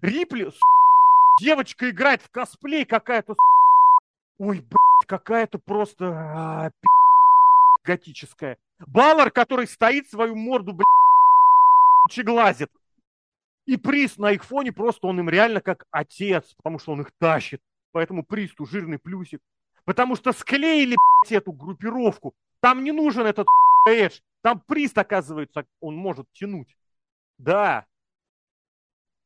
блядь, 0.00 0.14
Рипли, 0.14 0.50
девочка 1.40 1.90
играет 1.90 2.22
в 2.22 2.30
косплей 2.30 2.84
какая-то. 2.84 3.36
Ой, 4.38 4.60
блядь, 4.60 5.06
какая-то 5.06 5.58
просто 5.58 6.06
а, 6.08 6.70
готическая. 7.84 8.58
Баллар, 8.80 9.30
который 9.30 9.68
стоит 9.68 10.10
свою 10.10 10.34
морду, 10.34 10.72
блядь, 10.72 12.24
глазит. 12.24 12.70
И 13.66 13.76
приз 13.76 14.16
на 14.16 14.30
их 14.30 14.44
фоне 14.44 14.72
просто 14.72 15.08
он 15.08 15.18
им 15.20 15.28
реально 15.28 15.60
как 15.60 15.86
отец, 15.90 16.54
потому 16.54 16.78
что 16.78 16.92
он 16.92 17.00
их 17.02 17.10
тащит. 17.18 17.60
Поэтому 17.92 18.24
присту 18.24 18.64
жирный 18.64 18.98
плюсик. 18.98 19.40
Потому 19.84 20.16
что 20.16 20.32
склеили, 20.32 20.96
блядь, 21.22 21.32
эту 21.32 21.52
группировку. 21.52 22.34
Там 22.60 22.84
не 22.84 22.92
нужен 22.92 23.26
этот 23.26 23.46
Эдж. 23.88 24.20
Там 24.42 24.60
приз, 24.60 24.92
оказывается, 24.94 25.66
он 25.80 25.96
может 25.96 26.26
тянуть. 26.32 26.76
Да, 27.38 27.86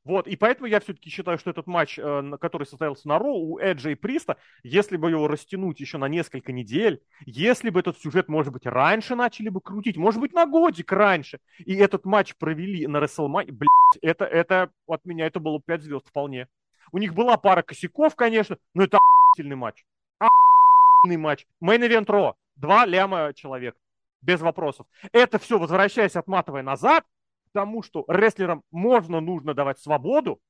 вот, 0.04 0.26
и 0.26 0.36
поэтому 0.36 0.66
я 0.66 0.80
все-таки 0.80 1.10
считаю, 1.10 1.38
что 1.38 1.50
этот 1.50 1.66
матч, 1.66 1.98
э, 1.98 2.32
который 2.40 2.66
состоялся 2.66 3.06
на 3.06 3.18
Ро 3.18 3.34
у 3.34 3.58
Эджа 3.58 3.90
и 3.90 3.94
Приста, 3.94 4.38
если 4.62 4.96
бы 4.96 5.10
его 5.10 5.28
растянуть 5.28 5.80
еще 5.80 5.98
на 5.98 6.08
несколько 6.08 6.52
недель, 6.52 7.02
если 7.26 7.68
бы 7.68 7.80
этот 7.80 7.98
сюжет, 7.98 8.28
может 8.28 8.52
быть, 8.52 8.64
раньше 8.64 9.14
начали 9.14 9.50
бы 9.50 9.60
крутить, 9.60 9.98
может 9.98 10.20
быть, 10.20 10.32
на 10.32 10.46
годик 10.46 10.90
раньше, 10.92 11.38
и 11.58 11.74
этот 11.74 12.06
матч 12.06 12.34
провели 12.36 12.86
на 12.86 12.98
WrestleMania, 12.98 13.52
блядь, 13.52 13.98
это, 14.00 14.24
это 14.24 14.72
от 14.86 15.04
меня 15.04 15.26
это 15.26 15.38
было 15.38 15.60
5 15.60 15.82
звезд 15.82 16.08
вполне. 16.08 16.48
У 16.92 16.98
них 16.98 17.14
была 17.14 17.36
пара 17.36 17.62
косяков, 17.62 18.16
конечно, 18.16 18.56
но 18.74 18.84
это 18.84 18.98
охуительный 18.98 19.56
матч. 19.56 19.84
Охуительный 20.18 21.22
матч. 21.22 21.46
Мейн-эвент 21.60 22.10
Ро. 22.10 22.36
Два 22.56 22.86
ляма 22.86 23.32
человек. 23.34 23.76
Без 24.22 24.40
вопросов. 24.40 24.86
Это 25.12 25.38
все, 25.38 25.58
возвращаясь, 25.58 26.16
отматывая 26.16 26.62
назад, 26.62 27.04
тому, 27.52 27.82
что 27.82 28.04
рестлерам 28.08 28.64
можно, 28.70 29.20
нужно 29.20 29.54
давать 29.54 29.78
свободу, 29.78 30.40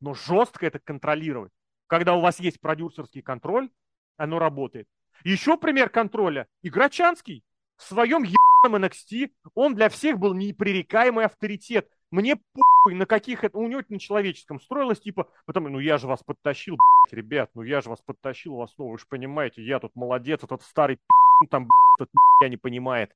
но 0.00 0.14
жестко 0.14 0.66
это 0.66 0.78
контролировать. 0.78 1.52
Когда 1.86 2.14
у 2.14 2.20
вас 2.20 2.40
есть 2.40 2.60
продюсерский 2.60 3.22
контроль, 3.22 3.70
оно 4.16 4.38
работает. 4.38 4.88
Еще 5.24 5.56
пример 5.56 5.88
контроля. 5.88 6.48
Играчанский 6.62 7.42
в 7.76 7.82
своем 7.82 8.22
ебаном 8.22 8.84
NXT, 8.84 9.30
он 9.54 9.74
для 9.74 9.88
всех 9.88 10.18
был 10.18 10.34
непререкаемый 10.34 11.24
авторитет. 11.24 11.88
Мне 12.10 12.36
похуй, 12.36 12.94
на 12.94 13.06
каких 13.06 13.44
это... 13.44 13.58
У 13.58 13.66
него 13.66 13.80
это 13.80 13.92
на 13.92 13.98
человеческом 13.98 14.60
строилось, 14.60 15.00
типа, 15.00 15.28
потому, 15.44 15.68
ну 15.68 15.80
я 15.80 15.98
же 15.98 16.06
вас 16.06 16.22
подтащил, 16.22 16.76
блядь, 16.76 17.18
ребят, 17.18 17.50
ну 17.54 17.62
я 17.62 17.80
же 17.80 17.90
вас 17.90 18.00
подтащил 18.00 18.56
вас, 18.56 18.72
ну 18.78 18.88
вы 18.88 18.98
же 18.98 19.04
понимаете, 19.08 19.62
я 19.62 19.80
тут 19.80 19.94
молодец, 19.96 20.42
этот 20.42 20.62
старый 20.62 20.98
там, 21.50 21.64
блядь, 21.64 22.08
этот 22.08 22.14
я 22.40 22.48
не 22.48 22.56
понимает. 22.56 23.12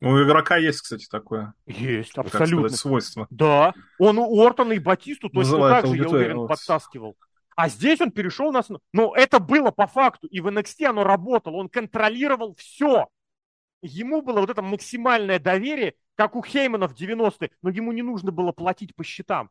У 0.00 0.22
игрока 0.22 0.56
есть, 0.56 0.80
кстати, 0.80 1.06
такое. 1.10 1.54
Есть, 1.66 2.16
абсолютно. 2.16 2.68
Сказать, 2.68 2.80
свойство. 2.80 3.26
Да. 3.30 3.74
Он 3.98 4.18
у 4.18 4.40
Ортона 4.40 4.72
и 4.72 4.78
Батисту 4.78 5.28
точно 5.28 5.40
Называет 5.40 5.82
так 5.82 5.90
же, 5.90 5.96
я 5.96 6.08
уверен, 6.08 6.36
вот. 6.36 6.48
подтаскивал. 6.48 7.16
А 7.56 7.68
здесь 7.68 8.00
он 8.00 8.12
перешел 8.12 8.52
нас... 8.52 8.68
Но 8.92 9.14
это 9.16 9.40
было 9.40 9.72
по 9.72 9.88
факту. 9.88 10.28
И 10.28 10.40
в 10.40 10.46
NXT 10.46 10.84
оно 10.84 11.02
работало. 11.02 11.56
Он 11.56 11.68
контролировал 11.68 12.54
все. 12.54 13.08
Ему 13.82 14.22
было 14.22 14.40
вот 14.40 14.50
это 14.50 14.62
максимальное 14.62 15.40
доверие, 15.40 15.94
как 16.18 16.34
у 16.34 16.42
Хеймана 16.42 16.88
в 16.88 16.94
90-е, 16.94 17.50
но 17.62 17.70
ему 17.70 17.92
не 17.92 18.02
нужно 18.02 18.32
было 18.32 18.50
платить 18.50 18.94
по 18.96 19.04
счетам. 19.04 19.50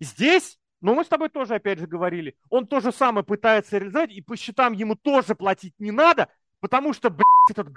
Здесь, 0.00 0.58
ну 0.80 0.94
мы 0.94 1.04
с 1.04 1.08
тобой 1.08 1.28
тоже 1.28 1.54
опять 1.54 1.78
же 1.78 1.86
говорили, 1.86 2.34
он 2.50 2.66
то 2.66 2.80
же 2.80 2.90
самое 2.90 3.24
пытается 3.24 3.78
реализовать, 3.78 4.10
и 4.10 4.20
по 4.20 4.36
счетам 4.36 4.72
ему 4.72 4.96
тоже 4.96 5.36
платить 5.36 5.74
не 5.78 5.92
надо, 5.92 6.28
потому 6.60 6.92
что, 6.92 7.08
блядь, 7.08 7.50
этот 7.50 7.68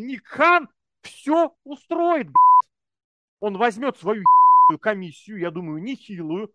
Ник 0.00 0.26
Хан 0.26 0.68
все 1.02 1.54
устроит, 1.64 2.26
блядь. 2.26 2.70
Он 3.40 3.56
возьмет 3.56 3.96
свою 3.96 4.24
комиссию, 4.80 5.38
я 5.38 5.50
думаю, 5.50 5.82
нехилую, 5.82 6.52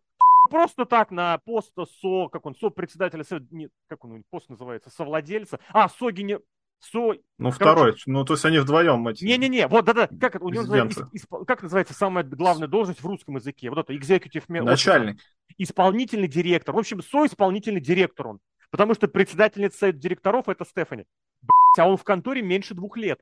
просто 0.49 0.85
так 0.85 1.11
на 1.11 1.37
пост 1.39 1.73
со, 1.75 2.27
как 2.29 2.45
он, 2.45 2.55
со 2.55 2.69
председателя, 2.69 3.23
нет, 3.51 3.71
как 3.87 4.03
он, 4.05 4.23
пост 4.29 4.49
называется, 4.49 4.89
совладельца, 4.89 5.59
а, 5.71 5.89
Согине, 5.89 6.39
со... 6.79 6.99
Ну, 6.99 7.15
Короче, 7.37 7.55
второй, 7.55 7.95
ну, 8.05 8.25
то 8.25 8.33
есть 8.33 8.45
они 8.45 8.59
вдвоем 8.59 9.07
эти... 9.07 9.23
Не-не-не, 9.23 9.67
вот, 9.67 9.85
да-да, 9.85 10.07
как 10.07 10.35
это, 10.35 10.43
у 10.43 10.49
него 10.49 10.63
называется, 10.63 11.09
исп, 11.13 11.33
как 11.47 11.63
называется 11.63 11.93
самая 11.93 12.23
главная 12.23 12.67
должность 12.67 13.01
в 13.01 13.07
русском 13.07 13.35
языке? 13.37 13.69
Вот 13.69 13.79
это, 13.79 13.93
executive... 13.93 14.43
Начальник. 14.47 15.19
Исполнительный 15.57 16.27
директор. 16.27 16.75
В 16.75 16.79
общем, 16.79 17.01
со-исполнительный 17.01 17.81
директор 17.81 18.27
он. 18.27 18.39
Потому 18.71 18.95
что 18.95 19.07
председательница 19.07 19.91
директоров 19.91 20.49
это 20.49 20.65
Стефани. 20.65 21.05
Блять, 21.41 21.85
а 21.85 21.87
он 21.87 21.95
в 21.95 22.03
конторе 22.03 22.41
меньше 22.41 22.73
двух 22.73 22.97
лет. 22.97 23.19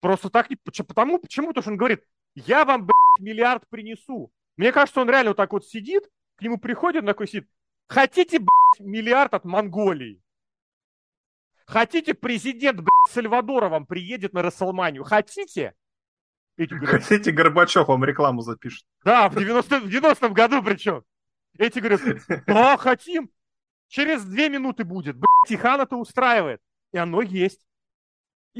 Просто 0.00 0.30
так 0.30 0.50
не... 0.50 0.56
Потому, 0.56 1.18
почему? 1.18 1.48
Потому 1.48 1.62
что 1.62 1.70
он 1.72 1.76
говорит, 1.76 2.02
я 2.34 2.64
вам, 2.64 2.82
блядь, 2.82 3.20
миллиард 3.20 3.68
принесу. 3.68 4.32
Мне 4.56 4.72
кажется, 4.72 5.00
он 5.00 5.10
реально 5.10 5.30
вот 5.30 5.36
так 5.36 5.52
вот 5.52 5.66
сидит, 5.66 6.08
к 6.36 6.42
нему 6.42 6.58
приходит, 6.58 7.04
такой 7.06 7.28
сидит, 7.28 7.48
хотите, 7.88 8.38
блядь, 8.38 8.80
миллиард 8.80 9.34
от 9.34 9.44
Монголии? 9.44 10.20
Хотите, 11.66 12.14
президент, 12.14 12.78
блядь, 12.78 13.10
Сальвадора 13.10 13.68
вам 13.68 13.86
приедет 13.86 14.32
на 14.32 14.42
Расселманию? 14.42 15.04
Хотите? 15.04 15.74
Эти 16.56 16.74
говорят, 16.74 17.02
Хотите, 17.02 17.30
Горбачев 17.30 17.88
вам 17.88 18.04
рекламу 18.04 18.42
запишет? 18.42 18.84
Да, 19.04 19.28
в 19.28 19.36
90-м 19.36 19.88
90 19.88 20.28
году 20.30 20.62
причем. 20.62 21.04
Эти 21.56 21.78
говорят, 21.78 22.00
да, 22.46 22.76
хотим. 22.76 23.30
Через 23.88 24.24
две 24.24 24.48
минуты 24.48 24.84
будет. 24.84 25.16
Блядь, 25.16 25.48
Тихан 25.48 25.80
это 25.80 25.96
устраивает. 25.96 26.60
И 26.92 26.98
оно 26.98 27.22
есть. 27.22 27.66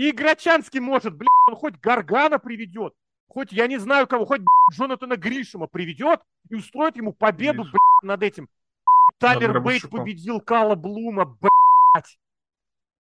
И 0.00 0.12
Грачанский 0.12 0.80
может, 0.80 1.14
блядь, 1.14 1.28
он 1.46 1.56
хоть 1.56 1.78
Гаргана 1.78 2.38
приведет, 2.38 2.94
хоть, 3.28 3.52
я 3.52 3.66
не 3.66 3.76
знаю 3.76 4.06
кого, 4.06 4.24
хоть 4.24 4.38
блядь, 4.38 4.78
Джонатана 4.78 5.18
Гришима 5.18 5.66
приведет 5.66 6.22
и 6.48 6.54
устроит 6.54 6.96
ему 6.96 7.12
победу, 7.12 7.64
блядь, 7.64 8.02
над 8.02 8.22
этим. 8.22 8.48
Тайлер 9.18 9.60
Бейт 9.60 9.90
победил 9.90 10.40
Кала 10.40 10.74
Блума, 10.74 11.26
блядь. 11.26 12.18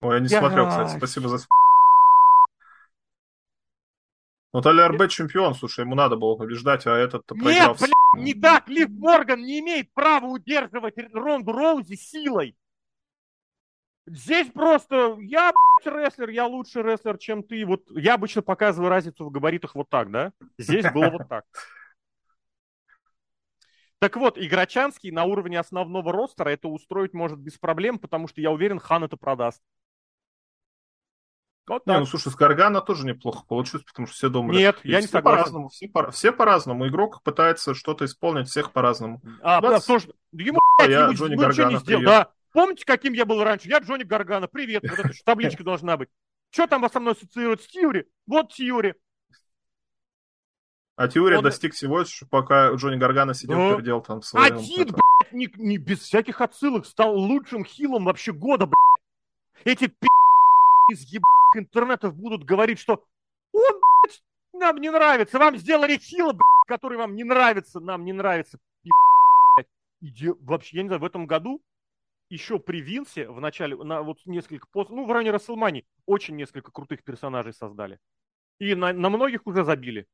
Ой, 0.02 0.16
я 0.16 0.20
не 0.20 0.28
я... 0.28 0.40
смотрел, 0.40 0.68
кстати, 0.68 0.98
спасибо 0.98 1.30
за 1.30 1.48
ну, 4.52 4.62
Тайлер 4.62 4.98
Бейт 4.98 5.12
чемпион, 5.12 5.56
слушай, 5.56 5.86
ему 5.86 5.96
надо 5.96 6.18
было 6.18 6.36
побеждать, 6.36 6.86
а 6.86 6.98
этот 6.98 7.32
Нет, 7.32 7.78
блядь, 7.80 7.94
не 8.14 8.34
так, 8.34 8.68
Лив 8.68 8.90
Морган 8.90 9.42
не 9.42 9.62
имеет 9.62 9.90
права 9.94 10.26
удерживать 10.26 10.96
Ронду 11.14 11.54
Роузи 11.54 11.96
силой. 11.96 12.58
Здесь 14.06 14.52
просто 14.52 15.18
я, 15.22 15.52
блядь, 15.52 15.96
рестлер, 15.96 16.30
я 16.30 16.46
лучший 16.46 16.84
рестлер, 16.84 17.18
чем 17.18 17.42
ты. 17.42 17.66
Вот 17.66 17.84
я 17.90 18.16
обычно 18.16 18.42
показываю 18.42 18.90
разницу 18.90 19.26
в 19.26 19.32
габаритах 19.32 19.76
вот 19.76 19.90
так, 19.90 20.12
да? 20.12 20.34
Здесь 20.58 20.86
было 20.92 21.10
вот 21.10 21.30
так. 21.30 21.46
Так 24.00 24.18
вот, 24.18 24.38
Играчанский 24.38 25.12
на 25.12 25.24
уровне 25.24 25.58
основного 25.58 26.12
ростера 26.12 26.50
это 26.50 26.68
устроить 26.68 27.14
может 27.14 27.40
без 27.40 27.58
проблем, 27.58 27.98
потому 28.00 28.28
что 28.28 28.42
я 28.42 28.52
уверен, 28.52 28.78
Хан 28.78 29.06
это 29.06 29.16
продаст. 29.16 29.62
Вот 31.66 31.88
не, 31.88 31.98
ну 31.98 32.06
слушай, 32.06 32.30
с 32.30 32.36
Гаргана 32.36 32.82
тоже 32.82 33.06
неплохо 33.06 33.46
получилось, 33.48 33.86
потому 33.86 34.06
что 34.06 34.18
все 34.18 34.28
думали. 34.28 34.58
Нет, 34.58 34.80
я 34.84 35.00
не 35.00 35.08
согласен. 35.08 35.24
По-разному, 35.24 35.70
все, 35.70 35.88
по, 35.88 36.12
все 36.12 36.34
по-разному. 36.34 36.86
Игрок 36.90 37.24
пытается 37.24 37.74
что-то 37.74 38.04
исполнить, 38.04 38.50
всех 38.50 38.74
по-разному. 38.74 39.22
А, 39.42 39.62
20... 39.62 39.80
да, 39.80 39.94
тоже. 39.94 40.14
Ему, 40.34 40.60
блядь, 40.78 40.90
я 40.90 41.04
ему, 41.04 41.14
Джонни 41.14 41.36
Гаргана, 41.36 41.70
не 41.72 41.78
сделал. 41.78 42.04
Да, 42.04 42.32
Помните, 42.54 42.86
каким 42.86 43.14
я 43.14 43.26
был 43.26 43.44
раньше? 43.44 43.68
Я 43.68 43.80
Джонни 43.80 44.04
Гаргана. 44.04 44.48
Привет. 44.48 44.84
Вот 44.84 45.00
эта 45.00 45.24
табличка 45.26 45.64
должна 45.64 45.98
быть. 45.98 46.10
Что 46.52 46.68
там 46.68 46.88
со 46.90 47.00
мной 47.00 47.14
ассоциирует 47.14 47.64
с 47.64 47.68
Тьюри? 47.68 48.06
Вот 48.28 48.54
Тьюри. 48.54 48.94
А 50.96 51.08
Тьюри 51.08 51.38
Он... 51.38 51.44
достиг 51.44 51.74
всего, 51.74 52.04
пока 52.30 52.72
Джонни 52.74 52.98
Гаргана 52.98 53.34
сидел, 53.34 53.58
ну, 53.58 53.76
передел 53.76 54.02
там 54.02 54.22
своем... 54.22 54.46
Один, 54.46 54.82
это... 54.84 54.94
блядь, 54.94 55.34
не, 55.34 55.50
не, 55.56 55.78
без 55.78 56.02
всяких 56.02 56.40
отсылок 56.42 56.86
стал 56.86 57.18
лучшим 57.18 57.66
хилом 57.66 58.06
вообще 58.06 58.32
года, 58.32 58.68
блядь. 58.68 59.66
Эти 59.66 59.88
пи*** 59.88 60.08
из 60.92 61.02
ебаных 61.06 61.56
интернетов 61.56 62.16
будут 62.16 62.44
говорить, 62.44 62.78
что 62.78 63.04
он, 63.52 63.82
блядь, 64.04 64.24
нам 64.54 64.78
не 64.78 64.92
нравится. 64.92 65.40
Вам 65.40 65.58
сделали 65.58 65.98
хила, 65.98 66.34
блядь, 66.34 66.68
который 66.68 67.00
вам 67.00 67.16
не 67.16 67.24
нравится. 67.24 67.80
Нам 67.80 68.06
не 68.06 68.14
нравится. 68.14 68.60
Блядь. 68.84 69.68
Иди... 70.02 70.30
Вообще, 70.42 70.78
я 70.78 70.84
не 70.84 70.90
знаю, 70.90 71.02
в 71.02 71.06
этом 71.06 71.26
году 71.26 71.64
еще 72.34 72.60
при 72.60 72.82
Винсе 72.82 73.30
в 73.30 73.40
начале, 73.40 73.76
на 73.76 74.02
вот 74.02 74.18
несколько 74.26 74.68
пост, 74.68 74.90
ну, 74.90 75.06
в 75.06 75.12
районе 75.12 75.32
Расселмани 75.32 75.86
очень 76.06 76.36
несколько 76.36 76.72
крутых 76.72 77.04
персонажей 77.04 77.54
создали. 77.54 78.00
И 78.60 78.76
на, 78.76 78.92
на 78.92 79.10
многих 79.10 79.46
уже 79.46 79.64
забили. 79.64 80.08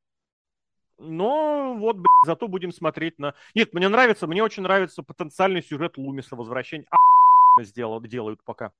Но 0.97 1.76
вот, 1.76 1.95
блядь, 1.95 2.26
зато 2.26 2.47
будем 2.47 2.74
смотреть 2.74 3.17
на... 3.20 3.34
Нет, 3.55 3.74
мне 3.74 3.88
нравится, 3.88 4.28
мне 4.28 4.43
очень 4.43 4.63
нравится 4.63 5.01
потенциальный 5.01 5.63
сюжет 5.63 5.97
Лумиса 5.97 6.36
возвращение. 6.36 6.88
А 6.91 7.63
сделал, 7.63 8.01
делают 8.01 8.43
пока. 8.43 8.74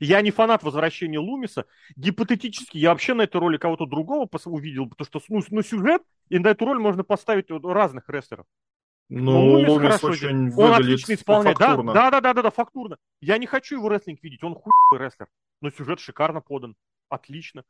Я 0.00 0.20
не 0.20 0.30
фанат 0.30 0.62
возвращения 0.62 1.18
Лумиса. 1.18 1.66
Гипотетически 1.96 2.76
я 2.78 2.90
вообще 2.90 3.14
на 3.14 3.22
этой 3.22 3.40
роли 3.40 3.56
кого-то 3.56 3.86
другого 3.86 4.28
увидел, 4.44 4.88
потому 4.88 5.06
что 5.06 5.20
ну, 5.28 5.40
ну, 5.50 5.62
сюжет, 5.62 6.02
и 6.28 6.38
на 6.38 6.48
эту 6.48 6.66
роль 6.66 6.78
можно 6.78 7.04
поставить 7.04 7.46
разных 7.48 8.08
рестлеров. 8.08 8.46
Ну, 9.14 9.52
Лумис, 9.52 9.68
Лумис 9.68 10.04
очень. 10.04 10.52
Он 10.54 10.72
отлично 10.72 11.12
исполняет. 11.12 11.58
Да, 11.58 11.76
да, 11.76 12.10
да, 12.10 12.20
да, 12.20 12.32
да, 12.34 12.42
да, 12.42 12.50
фактурно. 12.50 12.96
Я 13.20 13.36
не 13.36 13.46
хочу 13.46 13.76
его 13.76 13.90
рестлинг 13.90 14.22
видеть, 14.22 14.42
он 14.42 14.54
хуй 14.54 14.72
рестлер. 14.92 15.28
Но 15.60 15.70
сюжет 15.70 16.00
шикарно 16.00 16.40
подан. 16.40 16.76
Отлично. 17.10 17.64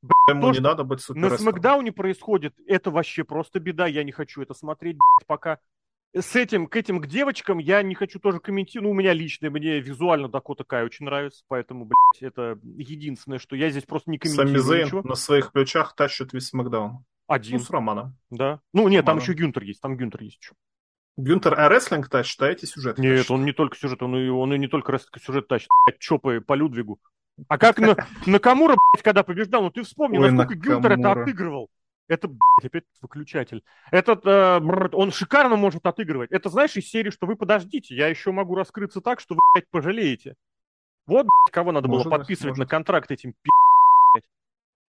Блин, 0.00 0.14
Ему 0.28 0.48
то, 0.48 0.52
не 0.52 0.60
надо 0.60 0.84
быть 0.84 1.00
супер 1.00 1.20
На 1.20 1.36
Смакдауне 1.36 1.92
происходит, 1.92 2.54
это 2.66 2.90
вообще 2.90 3.24
просто 3.24 3.60
беда. 3.60 3.86
Я 3.86 4.04
не 4.04 4.12
хочу 4.12 4.40
это 4.40 4.54
смотреть, 4.54 4.96
блядь, 4.96 5.26
пока 5.26 5.58
с 6.14 6.34
этим, 6.34 6.66
к 6.66 6.76
этим, 6.76 7.00
к 7.00 7.06
девочкам 7.06 7.58
я 7.58 7.82
не 7.82 7.94
хочу 7.94 8.18
тоже 8.18 8.40
комментировать. 8.40 8.86
Ну, 8.86 8.90
у 8.92 8.94
меня 8.94 9.12
лично, 9.12 9.50
мне 9.50 9.80
визуально 9.80 10.28
Дакота 10.28 10.64
Кай 10.64 10.84
очень 10.84 11.04
нравится, 11.04 11.44
поэтому, 11.48 11.84
блядь, 11.84 12.22
это 12.22 12.58
единственное, 12.62 13.38
что 13.38 13.54
я 13.54 13.68
здесь 13.68 13.84
просто 13.84 14.10
не 14.10 14.18
комментирую 14.18 14.62
Сами 14.62 14.84
ничего. 14.84 15.02
на 15.02 15.14
своих 15.14 15.52
плечах 15.52 15.94
тащит 15.94 16.32
весь 16.32 16.48
Смакдаун. 16.48 17.04
Один. 17.26 17.58
Ну, 17.58 17.64
с 17.64 17.70
Романом. 17.70 18.16
Да. 18.30 18.60
Ну, 18.72 18.88
нет, 18.88 19.04
Романом. 19.04 19.04
там 19.04 19.18
еще 19.18 19.32
Гюнтер 19.34 19.62
есть, 19.64 19.80
там 19.80 19.96
Гюнтер 19.96 20.22
есть 20.22 20.38
еще. 20.40 20.54
Гюнтер 21.16 21.58
а 21.58 21.68
рестлинг 21.68 22.08
тащит, 22.08 22.40
а 22.42 22.48
эти 22.48 22.66
сюжеты 22.66 23.00
Нет, 23.00 23.18
тащит. 23.18 23.30
он 23.30 23.44
не 23.44 23.52
только 23.52 23.76
сюжет, 23.76 24.02
он 24.02 24.16
и, 24.16 24.28
он 24.28 24.52
и 24.52 24.58
не 24.58 24.68
только 24.68 24.92
рестлинг, 24.92 25.22
сюжет 25.22 25.48
тащит. 25.48 25.68
Чопы 25.98 26.40
по 26.40 26.54
Людвигу. 26.54 27.00
А 27.48 27.58
как 27.58 27.78
на, 27.78 27.96
Накамура, 28.26 28.76
блядь, 28.92 29.02
когда 29.02 29.22
побеждал, 29.22 29.62
ну 29.62 29.70
ты 29.70 29.82
вспомни, 29.82 30.18
Ой, 30.18 30.30
насколько 30.30 30.56
Накамура. 30.56 30.74
Гюнтер 30.74 30.92
это 30.98 31.22
отыгрывал. 31.22 31.70
Это, 32.08 32.28
блядь, 32.28 32.64
опять 32.64 32.84
выключатель. 33.02 33.64
Этот, 33.90 34.24
э, 34.26 34.60
он 34.92 35.10
шикарно 35.10 35.56
может 35.56 35.84
отыгрывать. 35.86 36.30
Это, 36.30 36.50
знаешь, 36.50 36.76
из 36.76 36.88
серии, 36.88 37.10
что 37.10 37.26
вы 37.26 37.34
подождите, 37.36 37.96
я 37.96 38.06
еще 38.08 38.30
могу 38.30 38.54
раскрыться 38.54 39.00
так, 39.00 39.20
что 39.20 39.34
вы, 39.34 39.40
блядь, 39.54 39.68
пожалеете. 39.70 40.36
Вот, 41.06 41.24
блядь, 41.24 41.52
кого 41.52 41.72
надо 41.72 41.88
может, 41.88 42.06
было 42.06 42.18
подписывать 42.18 42.50
может. 42.50 42.58
на 42.58 42.66
контракт 42.66 43.10
этим 43.10 43.32
пи***, 43.32 43.50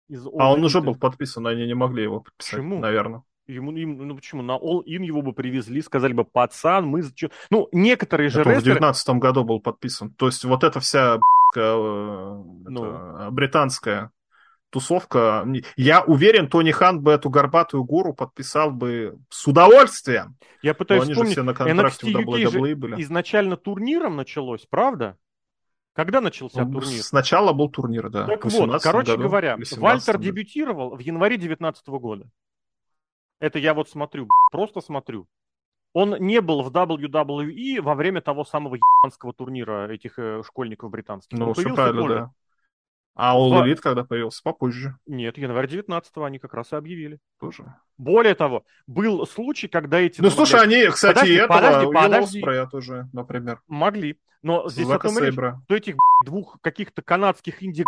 Из 0.09 0.25
а 0.25 0.51
он 0.51 0.63
уже 0.63 0.81
был 0.81 0.95
подписан, 0.95 1.47
они 1.47 1.65
не 1.65 1.75
могли 1.75 2.03
его 2.03 2.21
подписать, 2.21 2.59
Почему? 2.59 2.79
наверное. 2.79 3.23
Ему, 3.47 3.71
им, 3.71 4.07
ну 4.07 4.15
почему, 4.15 4.41
на 4.41 4.57
All 4.57 4.83
In 4.85 5.05
его 5.05 5.21
бы 5.21 5.31
привезли, 5.31 5.81
сказали 5.81 6.11
бы, 6.11 6.25
пацан, 6.25 6.85
мы... 6.85 7.03
Ну, 7.49 7.69
некоторые 7.71 8.29
же 8.29 8.39
рестлеры... 8.39 8.59
в 8.59 8.63
19 8.63 9.09
году 9.15 9.45
был 9.45 9.61
подписан. 9.61 10.11
То 10.11 10.25
есть 10.25 10.43
вот 10.43 10.65
эта 10.65 10.81
вся 10.81 11.17
э, 11.55 11.59
ну. 11.59 12.85
это, 12.85 13.29
британская 13.31 14.11
тусовка. 14.69 15.47
Я 15.75 16.03
уверен, 16.03 16.49
Тони 16.49 16.71
Хан 16.71 17.01
бы 17.01 17.11
эту 17.11 17.29
горбатую 17.29 17.83
гору 17.83 18.13
подписал 18.13 18.71
бы 18.71 19.17
с 19.29 19.47
удовольствием. 19.47 20.37
Я 20.61 20.73
пытаюсь 20.73 21.05
Но 21.05 21.11
вспомнить, 21.11 21.31
все 21.31 21.43
на 21.43 21.53
контракте 21.53 22.07
NXT 22.07 22.25
UK 22.25 22.51
же 22.51 22.75
были. 22.75 23.01
изначально 23.01 23.55
турниром 23.55 24.15
началось, 24.15 24.65
правда? 24.69 25.17
Когда 25.93 26.21
начался 26.21 26.63
ну, 26.63 26.73
турнир? 26.79 27.01
Сначала 27.01 27.53
был 27.53 27.69
турнир, 27.69 28.09
да. 28.09 28.25
Так 28.25 28.45
вот, 28.45 28.81
короче 28.83 29.13
году, 29.13 29.23
говоря, 29.23 29.57
Вальтер 29.77 30.19
дебютировал 30.19 30.95
в 30.95 30.99
январе 30.99 31.37
2019 31.37 31.87
года. 31.87 32.29
Это 33.39 33.59
я 33.59 33.73
вот 33.73 33.89
смотрю, 33.89 34.27
просто 34.51 34.81
смотрю. 34.81 35.27
Он 35.93 36.15
не 36.19 36.41
был 36.41 36.63
в 36.63 36.69
WWE 36.69 37.81
во 37.81 37.95
время 37.95 38.21
того 38.21 38.43
самого 38.43 38.75
ебанского 38.75 39.33
турнира 39.33 39.87
этих 39.89 40.19
э, 40.19 40.43
школьников 40.45 40.91
британских. 40.91 41.37
Ну, 41.37 41.53
все 41.53 41.73
правильно, 41.73 42.07
да. 42.07 42.33
А 43.15 43.35
All 43.35 43.49
Elite 43.63 43.77
когда 43.77 44.03
появился? 44.03 44.43
Попозже. 44.43 44.95
Нет, 45.07 45.39
январь 45.39 45.65
19-го 45.65 46.23
они 46.23 46.37
как 46.37 46.53
раз 46.53 46.71
и 46.71 46.75
объявили. 46.75 47.19
Тоже. 47.39 47.65
Более 47.97 48.35
того, 48.35 48.63
был 48.85 49.25
случай, 49.25 49.67
когда 49.67 49.99
эти... 49.99 50.21
Ну, 50.21 50.29
слушай, 50.29 50.61
они, 50.61 50.85
кстати, 50.85 51.15
подожди, 51.15 51.33
этого, 51.33 51.53
подожди, 51.57 51.93
подожди. 51.93 52.39
Оспрея 52.39 52.65
тоже, 52.67 53.09
например. 53.13 53.61
Могли. 53.67 54.17
Но 54.43 54.69
здесь 54.69 54.87
о 54.87 54.99
том 54.99 55.17
речь, 55.17 55.33
что 55.33 55.75
этих 55.75 55.95
двух 56.23 56.61
каких-то 56.61 57.01
канадских 57.01 57.63
инди 57.63 57.85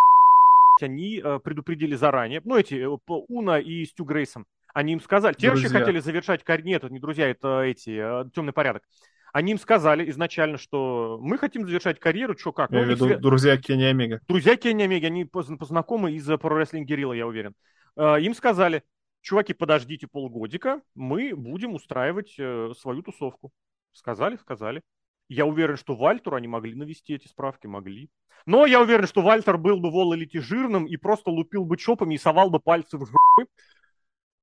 они 0.81 1.21
э, 1.23 1.39
предупредили 1.43 1.95
заранее. 1.95 2.41
Ну, 2.43 2.57
эти, 2.57 2.75
э, 2.75 2.97
Уна 3.27 3.59
и 3.59 3.85
Стю 3.85 4.05
Грейсон. 4.05 4.45
Они 4.73 4.93
им 4.93 5.01
сказали, 5.01 5.33
те 5.33 5.49
вообще 5.49 5.69
хотели 5.69 5.99
завершать 5.99 6.43
карьеру, 6.43 6.69
нет, 6.69 6.83
это 6.83 6.93
не 6.93 6.99
друзья, 6.99 7.27
это 7.27 7.61
эти, 7.61 8.25
э, 8.25 8.29
темный 8.33 8.53
порядок. 8.53 8.83
Они 9.31 9.51
им 9.51 9.59
сказали 9.59 10.09
изначально, 10.09 10.57
что 10.57 11.19
мы 11.21 11.37
хотим 11.37 11.65
завершать 11.65 11.99
карьеру, 11.99 12.35
что 12.37 12.51
как. 12.51 12.71
Я 12.71 12.81
ну, 12.81 12.85
виду, 12.85 13.05
свя... 13.05 13.17
друзья 13.17 13.57
Кенни 13.57 13.83
Омега. 13.83 14.21
Друзья 14.27 14.55
Кенни 14.55 14.83
Омега, 14.83 15.07
они 15.07 15.25
познакомы 15.25 16.13
из 16.13 16.27
Pro 16.29 16.59
Wrestling 16.59 16.85
Guerrilla, 16.85 17.15
я 17.15 17.27
уверен. 17.27 17.53
Э, 17.95 18.19
им 18.19 18.33
сказали, 18.33 18.83
чуваки, 19.21 19.53
подождите 19.53 20.07
полгодика, 20.07 20.81
мы 20.95 21.35
будем 21.35 21.73
устраивать 21.73 22.35
э, 22.37 22.71
свою 22.77 23.03
тусовку. 23.03 23.51
Сказали, 23.91 24.37
сказали. 24.37 24.81
Я 25.27 25.45
уверен, 25.45 25.77
что 25.77 25.95
Вальтеру 25.95 26.35
они 26.35 26.47
могли 26.47 26.73
навести 26.73 27.13
эти 27.13 27.27
справки, 27.27 27.67
могли. 27.67 28.09
Но 28.45 28.65
я 28.65 28.81
уверен, 28.81 29.05
что 29.05 29.21
Вальтер 29.21 29.57
был 29.57 29.79
бы 29.79 29.91
в 29.91 29.95
All 29.95 30.41
жирным 30.41 30.85
и 30.85 30.97
просто 30.97 31.29
лупил 31.29 31.65
бы 31.65 31.77
чопами 31.77 32.15
и 32.15 32.17
совал 32.17 32.49
бы 32.49 32.59
пальцы 32.59 32.97
в 32.97 33.05
жопы 33.05 33.51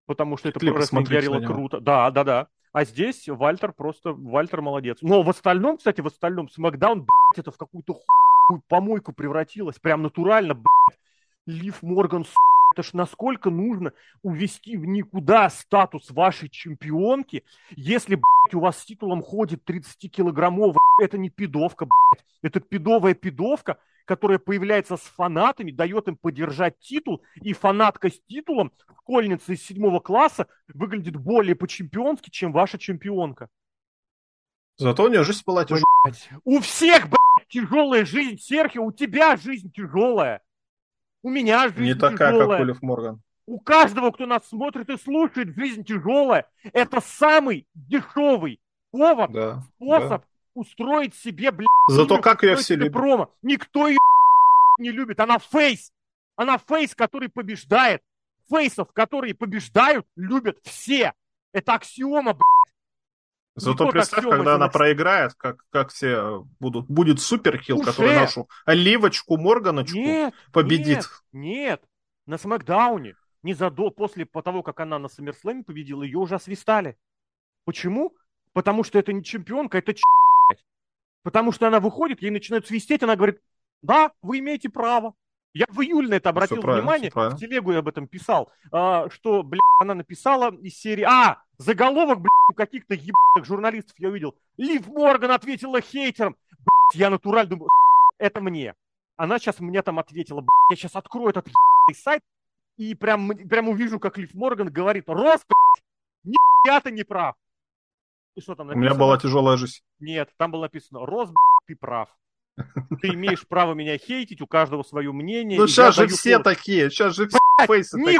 потому 0.07 0.37
что 0.37 0.49
это 0.49 0.61
Клип 0.61 0.75
просто 0.75 1.01
горело 1.03 1.41
круто. 1.41 1.81
Да, 1.81 2.11
да, 2.11 2.25
да. 2.25 2.49
А 2.73 2.85
здесь 2.85 3.27
Вальтер 3.27 3.73
просто, 3.73 4.13
Вальтер 4.13 4.61
молодец. 4.61 4.99
Но 5.01 5.23
в 5.23 5.31
остальном, 5.31 5.79
кстати, 5.79 6.01
в 6.03 6.07
остальном 6.07 6.49
Смакдаун, 6.49 7.01
блядь, 7.01 7.39
это 7.39 7.51
в 7.51 7.57
какую-то 7.57 7.95
хуйную 7.95 8.63
помойку 8.69 9.13
превратилось. 9.13 9.79
Прям 9.79 10.03
натурально, 10.03 10.55
блядь. 10.55 10.99
Лив 11.47 11.83
Морган, 11.83 12.25
Это 12.77 12.83
ж 12.83 12.93
насколько 12.93 13.49
нужно 13.49 13.95
увести 14.23 14.77
в 14.77 14.85
никуда 14.85 15.49
статус 15.49 16.11
вашей 16.11 16.51
чемпионки, 16.51 17.43
если, 17.71 18.17
блядь, 18.17 18.55
у 18.55 18.61
вас 18.61 18.79
с 18.79 18.85
титулом 18.85 19.23
ходит 19.23 19.63
30-килограммовая, 19.67 20.77
это 21.01 21.17
не 21.17 21.31
пидовка, 21.31 21.87
блядь, 21.87 22.27
это 22.43 22.61
пидовая 22.61 23.15
пидовка, 23.15 23.79
которая 24.05 24.39
появляется 24.39 24.99
с 24.99 25.01
фанатами, 25.01 25.71
дает 25.71 26.09
им 26.09 26.17
поддержать 26.17 26.79
титул, 26.79 27.23
и 27.37 27.55
фанатка 27.55 28.11
с 28.11 28.21
титулом, 28.29 28.71
школьница 29.01 29.55
из 29.55 29.63
седьмого 29.63 30.01
класса, 30.01 30.47
выглядит 30.69 31.17
более 31.17 31.57
по-чемпионски, 31.57 32.29
чем 32.29 32.53
ваша 32.53 32.77
чемпионка. 32.77 33.49
Зато 34.77 35.03
у 35.03 35.09
нее 35.09 35.25
жизнь 35.25 35.45
была 35.47 35.65
тяжелая. 35.65 35.87
У 36.45 36.61
всех, 36.61 37.07
блядь, 37.07 37.49
тяжелая 37.49 38.05
жизнь, 38.05 38.39
Серхио, 38.39 38.85
у 38.85 38.93
тебя 38.93 39.39
жизнь 39.39 39.73
тяжелая. 39.73 40.43
У 41.27 41.29
меня 41.29 41.67
жизнь 41.71 41.83
Не 41.83 41.95
такая, 41.95 42.31
тяжелая. 42.31 42.59
как 42.59 42.61
Улиф 42.61 42.83
Морган. 42.83 43.21
У 43.47 43.59
каждого, 43.59 44.13
кто 44.13 44.27
нас 44.27 44.49
смотрит 44.49 44.89
и 44.91 44.97
слушает, 44.97 45.57
жизнь 45.57 45.83
тяжелая. 45.83 46.49
Это 46.73 47.01
самый 47.01 47.67
дешевый 47.75 48.61
повод, 48.93 49.33
да, 49.33 49.61
способ 49.75 50.23
да. 50.23 50.29
устроить 50.55 51.17
себе, 51.17 51.51
блядь, 51.51 51.67
Зато 51.89 52.21
как 52.21 52.45
ее 52.45 52.55
все 52.55 52.77
любят. 52.77 52.93
промо. 52.93 53.35
Никто 53.43 53.89
ее 53.89 53.99
не 54.79 54.93
любит. 54.93 55.19
Она 55.19 55.41
фейс. 55.41 55.91
Она 56.37 56.59
фейс, 56.59 56.95
который 56.95 57.29
побеждает. 57.29 58.03
Фейсов, 58.49 58.93
которые 58.93 59.35
побеждают, 59.35 60.07
любят 60.15 60.61
все. 60.63 61.13
Это 61.53 61.75
аксиома, 61.75 62.35
блядь. 62.35 62.76
Зато 63.57 63.85
Никто 63.85 63.89
представь, 63.89 64.25
так 64.25 64.33
когда 64.33 64.57
она 64.57 64.69
проиграет, 64.69 65.33
как, 65.35 65.65
как 65.71 65.89
все 65.89 66.45
будут, 66.61 66.87
будет 66.89 67.21
суперхилл, 67.21 67.79
Уже. 67.79 67.91
который 67.91 68.15
нашу 68.15 68.49
Оливочку 68.67 69.39
Морганочку 69.39 69.97
Нет, 69.97 70.35
победит. 70.53 70.99
Нет, 70.99 71.07
нет. 71.33 71.83
На 72.27 72.37
Смакдауне, 72.37 73.15
незадолго 73.43 73.95
после 73.95 74.27
того, 74.27 74.63
как 74.63 74.81
она 74.81 74.99
на 74.99 75.09
Саммерслэме 75.09 75.65
победила, 75.65 76.03
ее 76.03 76.19
уже 76.19 76.35
освистали. 76.35 76.99
Почему? 77.65 78.15
Потому 78.53 78.85
что 78.85 78.99
это 78.99 79.15
не 79.15 79.25
чемпионка, 79.25 79.79
это 79.79 79.95
ч***. 79.95 80.03
Потому 81.23 81.51
что 81.51 81.67
она 81.67 81.81
выходит, 81.81 82.21
ей 82.21 82.31
начинают 82.31 82.67
свистеть, 82.67 83.03
она 83.03 83.17
говорит, 83.17 83.41
да, 83.81 84.13
вы 84.21 84.41
имеете 84.41 84.69
право. 84.69 85.15
Я 85.57 85.65
в 85.71 85.81
июле 85.81 86.09
на 86.09 86.15
это 86.17 86.29
обратил 86.29 86.61
правильно, 86.61 86.83
внимание, 86.83 87.11
в 87.11 87.37
телегу 87.39 87.73
я 87.73 87.79
об 87.79 87.89
этом 87.89 88.07
писал, 88.07 88.53
а, 88.71 89.09
что, 89.09 89.43
блядь, 89.43 89.63
она 89.81 89.95
написала 89.95 90.55
из 90.55 90.79
серии... 90.79 91.03
А, 91.03 91.41
заголовок, 91.57 92.21
блядь, 92.21 92.31
у 92.51 92.53
каких-то 92.53 92.93
ебаных 92.93 93.47
журналистов 93.47 93.95
я 93.99 94.11
увидел. 94.11 94.37
Лив 94.59 94.87
Морган 94.87 95.31
ответила 95.31 95.81
хейтерам. 95.81 96.37
Блядь, 96.51 97.01
я 97.01 97.09
натурально 97.09 97.51
думаю, 97.51 97.71
это 98.19 98.43
мне. 98.43 98.75
Она 99.17 99.39
сейчас 99.39 99.59
мне 99.59 99.81
там 99.81 99.99
ответила, 99.99 100.43
блядь, 100.43 100.51
я 100.69 100.77
сейчас 100.77 100.95
открою 100.95 101.31
этот 101.31 101.47
ебаный 101.47 102.03
сайт 102.03 102.23
и 102.77 102.95
прям, 102.95 103.31
прям 103.31 103.71
увижу, 103.71 103.99
как 103.99 104.19
Лив 104.19 104.35
Морган 104.35 104.69
говорит, 104.69 105.09
Рос, 105.09 105.41
блядь, 105.47 105.85
ни 106.25 106.81
ты 106.81 106.91
не 106.91 107.05
прав. 107.05 107.35
И 108.35 108.43
что 108.43 108.55
там 108.57 108.67
У 108.67 108.71
меня 108.73 108.91
написано? 108.91 109.01
была 109.07 109.19
тяжелая 109.19 109.57
жизнь. 109.57 109.81
Нет, 110.01 110.29
там 110.37 110.51
было 110.51 110.63
написано, 110.63 111.07
Рос, 111.07 111.31
блядь, 111.31 111.67
ты 111.67 111.77
прав. 111.77 112.15
Ты 113.03 113.09
имеешь 113.09 113.47
право 113.47 113.75
меня 113.75 113.99
хейтить, 113.99 114.41
у 114.41 114.47
каждого 114.47 114.83
свое 114.83 115.13
мнение. 115.13 115.59
Ну 115.59 115.67
сейчас 115.67 115.95
же 115.95 116.07
все 116.09 116.33
фору». 116.39 116.45
такие, 116.45 116.91
сейчас 116.91 117.15
же 117.15 117.29
все 117.29 117.39
фейсы 117.67 117.99
Ни 117.99 118.05
такие. 118.05 118.19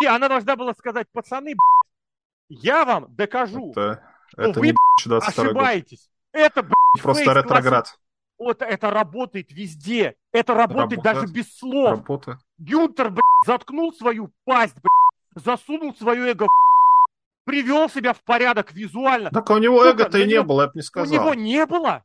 хуя. 0.00 0.14
Она 0.14 0.28
должна 0.28 0.54
была 0.56 0.74
сказать, 0.74 1.08
пацаны, 1.12 1.54
блядь, 1.54 2.62
я 2.62 2.84
вам 2.84 3.06
докажу, 3.16 3.70
Это, 3.72 4.02
что 4.28 4.42
это 4.42 4.60
вы, 4.60 4.66
не 4.68 4.74
22 5.04 5.18
год. 5.20 5.28
ошибаетесь. 5.28 6.08
Это, 6.32 6.62
блядь, 6.62 7.02
Просто 7.02 7.24
фейс 7.24 7.36
ретроград. 7.36 7.98
Вот 8.38 8.62
это 8.62 8.90
работает 8.90 9.50
везде. 9.50 10.14
Это 10.32 10.54
работает 10.54 10.98
Работает. 10.98 11.02
даже 11.02 11.26
без 11.32 11.52
слов. 11.56 11.90
Работа. 11.90 12.38
Гюнтер, 12.58 13.10
блядь, 13.10 13.22
заткнул 13.44 13.92
свою 13.92 14.30
пасть, 14.44 14.76
блядь, 14.76 15.44
засунул 15.44 15.92
свое 15.96 16.30
эго, 16.30 16.44
в 16.46 17.44
привел 17.44 17.88
себя 17.88 18.12
в 18.12 18.22
порядок 18.22 18.72
визуально. 18.72 19.30
Так 19.30 19.50
у 19.50 19.58
него 19.58 19.84
эго-то 19.84 20.18
и 20.18 20.26
не 20.26 20.40
было, 20.42 20.62
я 20.62 20.66
бы 20.68 20.72
не 20.74 20.80
У 20.80 20.84
сказал. 20.84 21.12
него 21.12 21.34
не 21.34 21.66
было. 21.66 22.04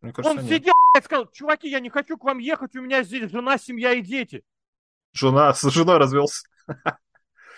Мне 0.00 0.12
кажется, 0.12 0.38
Он 0.38 0.44
нет. 0.44 0.54
сидел, 0.54 0.74
блядь, 0.94 1.04
сказал, 1.04 1.26
чуваки, 1.32 1.68
я 1.68 1.80
не 1.80 1.90
хочу 1.90 2.16
к 2.16 2.24
вам 2.24 2.38
ехать, 2.38 2.76
у 2.76 2.80
меня 2.82 3.02
здесь 3.02 3.30
жена, 3.30 3.58
семья 3.58 3.92
и 3.92 4.00
дети. 4.02 4.42
Жена, 5.12 5.52
с 5.54 5.62
женой 5.70 5.98
развелся. 5.98 6.46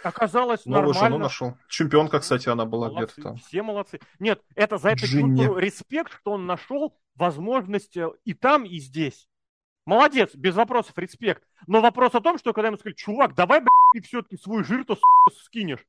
Оказалось 0.02 0.64
Новую 0.64 0.94
жену 0.94 1.02
нормально. 1.02 1.24
нашел. 1.24 1.58
Чемпионка, 1.68 2.20
кстати, 2.20 2.48
она 2.48 2.64
была 2.64 2.88
Молодцы, 2.88 3.12
где-то 3.16 3.22
там. 3.28 3.36
все 3.36 3.62
молодцы. 3.62 4.00
Нет, 4.18 4.42
это 4.54 4.78
за 4.78 4.90
это 4.90 5.00
чувствую 5.02 5.58
респект, 5.58 6.12
что 6.12 6.32
он 6.32 6.46
нашел 6.46 6.96
возможность 7.16 7.98
э, 7.98 8.08
и 8.24 8.32
там, 8.32 8.64
и 8.64 8.78
здесь. 8.78 9.28
Молодец, 9.84 10.34
без 10.34 10.54
вопросов, 10.54 10.96
респект. 10.96 11.42
Но 11.66 11.82
вопрос 11.82 12.14
о 12.14 12.20
том, 12.20 12.38
что 12.38 12.54
когда 12.54 12.68
ему 12.68 12.78
сказали, 12.78 12.94
чувак, 12.94 13.34
давай, 13.34 13.60
блядь, 13.60 13.70
ты 13.92 14.00
все-таки 14.00 14.38
свой 14.38 14.64
жир-то 14.64 14.96
скинешь. 15.44 15.84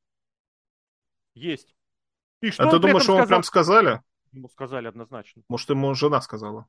Есть. 1.34 1.74
И 2.42 2.50
что 2.50 2.64
А 2.64 2.66
он 2.66 2.72
ты 2.72 2.78
думаешь, 2.80 3.04
этом 3.04 3.14
ему 3.14 3.22
сказал? 3.24 3.26
прям 3.28 3.42
сказали? 3.44 4.02
Ему 4.32 4.48
сказали 4.48 4.88
однозначно. 4.88 5.42
Может, 5.48 5.70
ему 5.70 5.94
жена 5.94 6.20
сказала? 6.20 6.66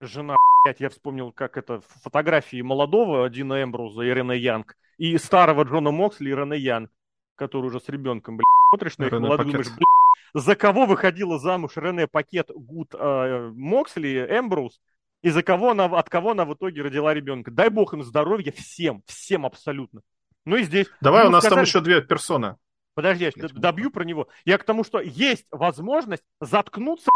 Жена, 0.00 0.36
блядь, 0.64 0.80
я 0.80 0.88
вспомнил, 0.88 1.32
как 1.32 1.56
это 1.56 1.80
фотографии 2.02 2.60
молодого 2.62 3.28
Дина 3.28 3.62
Эмбруза 3.62 4.02
и 4.02 4.12
Рене 4.12 4.38
Янг, 4.38 4.76
и 4.98 5.16
старого 5.18 5.64
Джона 5.64 5.90
Моксли 5.90 6.30
и 6.30 6.34
Рене 6.34 6.58
Янг, 6.58 6.90
который 7.34 7.66
уже 7.66 7.80
с 7.80 7.88
ребенком, 7.88 8.36
блядь, 8.36 8.46
смотришь 8.70 8.98
на 8.98 9.04
их 9.06 9.12
молодых, 9.12 9.46
думаешь, 9.46 9.68
блядь, 9.68 10.44
за 10.44 10.56
кого 10.56 10.86
выходила 10.86 11.38
замуж 11.38 11.72
Рене 11.76 12.06
Пакет 12.06 12.50
Гуд 12.54 12.94
э, 12.94 13.50
Моксли, 13.54 14.26
Эмбруз, 14.30 14.80
и 15.22 15.30
за 15.30 15.42
кого 15.42 15.70
она, 15.70 15.84
от 15.86 16.08
кого 16.10 16.32
она 16.32 16.44
в 16.44 16.54
итоге 16.54 16.82
родила 16.82 17.12
ребенка. 17.12 17.50
Дай 17.50 17.68
бог 17.70 17.94
им 17.94 18.02
здоровья 18.02 18.52
всем, 18.52 19.02
всем 19.06 19.44
абсолютно. 19.46 20.02
Ну 20.44 20.56
и 20.56 20.62
здесь... 20.62 20.86
Давай, 21.00 21.22
ему 21.22 21.30
у 21.30 21.32
нас 21.32 21.42
там 21.42 21.52
сказали- 21.52 21.66
еще 21.66 21.80
две 21.80 22.02
персоны. 22.02 22.56
Подожди, 22.96 23.24
я 23.24 23.48
добью 23.52 23.90
про 23.90 24.04
него. 24.04 24.26
Я 24.46 24.56
к 24.56 24.64
тому, 24.64 24.82
что 24.82 25.00
есть 25.00 25.46
возможность 25.50 26.24
заткнуться, 26.40 27.10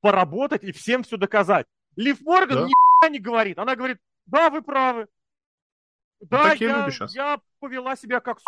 поработать 0.00 0.64
и 0.64 0.72
всем 0.72 1.04
все 1.04 1.16
доказать. 1.16 1.66
Лив 1.94 2.20
Морган 2.20 2.62
Да. 2.62 2.66
ни 2.66 3.12
не 3.12 3.20
говорит. 3.20 3.58
Она 3.58 3.76
говорит, 3.76 3.98
да, 4.26 4.50
вы 4.50 4.60
правы. 4.60 5.06
Да, 6.20 6.48
Ну, 6.48 6.66
я, 6.66 6.88
я 7.12 7.40
повела 7.60 7.94
себя 7.94 8.18
как 8.18 8.40
с***. 8.40 8.44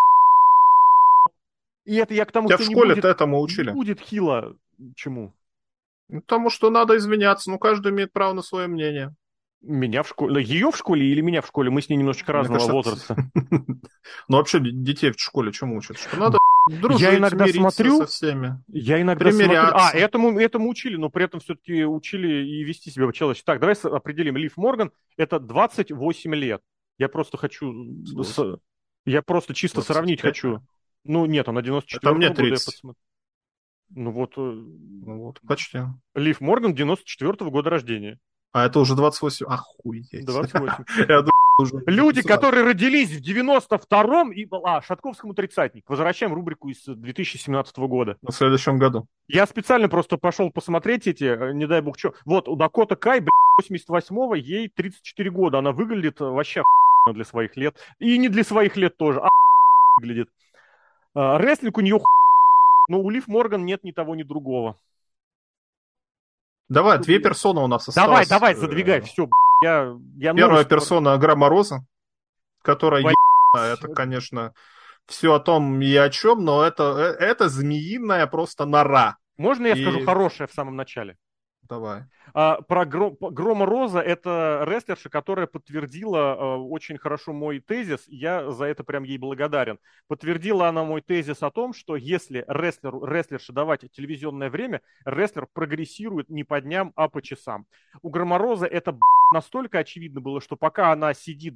И 1.85 1.95
это 1.95 2.14
я 2.14 2.24
к 2.24 2.33
тому, 2.33 2.49
Тебя 2.49 2.59
в 2.59 2.62
что 2.62 2.70
не 2.70 2.74
будет, 2.74 3.05
этому 3.05 3.37
не 3.39 3.43
учили. 3.45 3.70
будет 3.70 4.01
хило 4.01 4.57
чему. 4.97 5.35
Ну, 6.09 6.20
Потому 6.20 6.51
что 6.51 6.68
надо 6.68 6.97
извиняться. 6.97 7.49
Ну, 7.49 7.59
каждый 7.61 7.93
имеет 7.93 8.12
право 8.12 8.33
на 8.33 8.43
свое 8.43 8.66
мнение. 8.66 9.14
Меня 9.62 10.03
в 10.03 10.09
школе, 10.09 10.43
ее 10.43 10.72
в 10.72 10.76
школе 10.76 11.07
или 11.07 11.20
меня 11.20 11.41
в 11.43 11.47
школе? 11.47 11.70
Мы 11.70 11.80
с 11.80 11.89
ней 11.89 11.97
немножечко 11.97 12.33
разного 12.33 12.59
кажется, 12.59 12.72
возраста. 12.74 13.16
Ну, 14.28 14.37
вообще, 14.37 14.59
детей 14.61 15.12
в 15.12 15.20
школе 15.20 15.53
чему 15.53 15.76
учат? 15.76 15.97
Что 15.99 16.16
надо 16.18 16.39
дружить, 16.69 17.01
Я 17.01 17.19
иногда 17.19 17.47
смотрю, 17.49 17.99
со 17.99 18.07
всеми. 18.07 18.63
Я 18.69 19.01
иногда 19.01 19.31
смотрю... 19.33 19.59
А, 19.59 19.91
этому, 19.93 20.39
этому 20.39 20.69
учили, 20.69 20.97
но 20.97 21.11
при 21.11 21.25
этом 21.25 21.41
все-таки 21.41 21.85
учили 21.85 22.45
и 22.47 22.63
вести 22.65 22.91
себя 22.91 23.07
по-человечески. 23.07 23.45
Так, 23.47 23.61
давай 23.61 23.75
определим. 23.75 24.37
Лив 24.37 24.57
Морган– 24.57 24.93
это 25.17 25.41
28 25.41 26.35
лет. 26.35 26.63
Я 26.99 27.09
просто 27.09 27.37
хочу... 27.37 27.73
с- 28.23 28.59
Я 29.05 29.23
просто 29.23 29.55
чисто 29.55 29.77
25. 29.77 29.95
сравнить 29.97 30.21
хочу. 30.21 30.61
Ну, 31.05 31.27
нет, 31.27 31.49
она 31.49 31.63
94 31.63 31.99
Это 32.03 32.15
мне 32.17 32.29
года. 32.29 32.43
я 32.43 32.49
30. 32.51 32.67
посмотрю. 32.67 33.01
Ну 33.95 34.11
вот, 34.13 34.33
э, 34.37 34.41
Ну, 34.41 35.19
вот, 35.19 35.41
почти. 35.47 35.81
Лив 36.15 36.41
Морган 36.41 36.75
94 36.75 37.51
года 37.51 37.71
рождения. 37.71 38.19
А 38.53 38.67
это 38.67 38.79
уже 38.81 38.95
28. 38.95 39.47
Охуеть. 39.47 40.11
28. 40.25 40.85
Я 41.09 41.23
думаю, 41.23 41.33
уже... 41.59 41.82
Люди, 41.86 42.22
которые 42.22 42.64
родились 42.64 43.11
в 43.11 43.22
92-м, 43.22 44.32
и... 44.32 44.46
А, 44.64 44.82
Шатковскому 44.82 45.34
тридцатник. 45.34 45.84
Возвращаем 45.88 46.34
рубрику 46.34 46.68
из 46.68 46.84
2017 46.84 47.76
года. 47.78 48.18
В 48.22 48.32
следующем 48.32 48.78
году. 48.78 49.07
Я 49.28 49.46
специально 49.46 49.88
просто 49.88 50.16
пошел 50.16 50.50
посмотреть 50.50 51.07
эти, 51.07 51.24
э, 51.24 51.53
не 51.53 51.66
дай 51.66 51.80
бог 51.80 51.98
что. 51.98 52.14
Вот, 52.24 52.48
у 52.48 52.57
Дакота 52.57 52.96
Кай, 52.96 53.20
блядь, 53.20 53.32
88-го, 53.70 54.34
ей 54.34 54.68
34 54.68 55.30
года. 55.30 55.59
Она 55.59 55.72
выглядит 55.72 56.20
э, 56.20 56.24
вообще 56.24 56.62
для 57.12 57.24
своих 57.24 57.57
лет. 57.57 57.76
И 57.98 58.18
не 58.18 58.28
для 58.28 58.44
своих 58.44 58.76
лет 58.76 58.96
тоже. 58.96 59.20
А 59.20 59.28
выглядит. 59.96 60.28
А, 61.14 61.38
Рестлинг 61.38 61.78
у 61.78 61.80
нее 61.80 62.00
но 62.88 63.00
у 63.00 63.11
Лив 63.11 63.28
Морган 63.28 63.64
нет 63.64 63.84
ни 63.84 63.92
того, 63.92 64.14
ни 64.14 64.22
другого. 64.22 64.76
Давай, 66.68 66.98
две 66.98 67.18
персоны 67.18 67.61
у 67.61 67.66
нас 67.66 67.86
Давай, 67.86 68.22
осталось. 68.22 68.28
давай, 68.28 68.53
Э, 68.55 68.57
задвигай, 68.57 69.00
все. 69.03 69.28
Я, 69.63 69.97
я 70.17 70.35
Первая 70.35 70.65
персона 70.65 71.17
Грамма 71.19 71.49
Роза, 71.49 71.87
которая, 72.63 73.01
ебаная, 73.01 73.75
это, 73.75 73.89
конечно, 73.89 74.55
все 75.07 75.35
о 75.35 75.41
том 75.41 75.81
и 75.81 75.95
о 75.95 76.11
чем, 76.11 76.45
но 76.45 76.63
это, 76.65 77.17
э, 77.19 77.25
это 77.25 77.49
змеиная 77.49 78.27
просто 78.27 78.67
нора. 78.67 79.17
Можно 79.37 79.69
я 79.69 79.75
И- 79.75 79.83
скажу 79.83 80.05
хорошее 80.05 80.49
в 80.49 80.53
самом 80.53 80.77
начале? 80.77 81.17
Давай. 81.69 82.03
А, 82.35 82.61
про 82.61 82.85
Гро- 82.85 83.17
Грома 83.31 83.67
Роза 83.67 84.01
это 84.01 84.65
рестлерша, 84.67 85.09
которая 85.09 85.47
подтвердила 85.47 86.33
а, 86.33 86.57
очень 86.57 86.99
хорошо 86.99 87.33
мой 87.33 87.61
тезис. 87.61 88.05
Я 88.09 88.51
за 88.51 88.65
это 88.65 88.83
прям 88.85 89.05
ей 89.05 89.17
благодарен. 89.17 89.79
Подтвердила 90.09 90.69
она 90.69 90.83
мой 90.85 91.03
тезис 91.03 91.43
о 91.43 91.51
том, 91.51 91.73
что 91.73 91.95
если 91.95 92.45
рестлеру, 92.49 93.05
рестлерше 93.07 93.53
давать 93.53 93.85
телевизионное 93.93 94.51
время, 94.51 94.81
рестлер 95.05 95.47
прогрессирует 95.53 96.31
не 96.31 96.43
по 96.45 96.61
дням, 96.61 96.93
а 96.97 97.09
по 97.09 97.23
часам. 97.23 97.65
У 98.03 98.11
Громороза 98.11 98.67
это 98.67 98.91
б***ь, 98.93 99.03
настолько 99.33 99.78
очевидно 99.78 100.20
было, 100.20 100.41
что 100.41 100.57
пока 100.57 100.93
она 100.93 101.14
сидит 101.14 101.55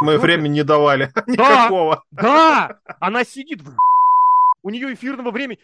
Мы 0.00 0.18
времени 0.18 0.54
не 0.54 0.64
давали. 0.64 1.10
Да, 1.14 1.22
Никакого. 1.26 2.04
Да, 2.10 2.80
она 3.00 3.24
сидит 3.24 3.62
в 3.62 3.76
у 4.62 4.70
нее 4.70 4.92
эфирного 4.94 5.30
времени. 5.30 5.58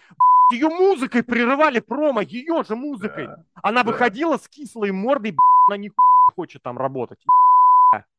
Ее 0.52 0.68
музыкой 0.68 1.22
прерывали 1.22 1.80
промо, 1.80 2.20
ее 2.20 2.62
же 2.64 2.76
музыкой. 2.76 3.26
Да, 3.26 3.44
она 3.62 3.82
да. 3.82 3.90
выходила 3.90 4.36
с 4.36 4.48
кислой 4.48 4.92
мордой, 4.92 5.36
она 5.68 5.76
не 5.76 5.90
хочет 6.34 6.62
там 6.62 6.78
работать. 6.78 7.18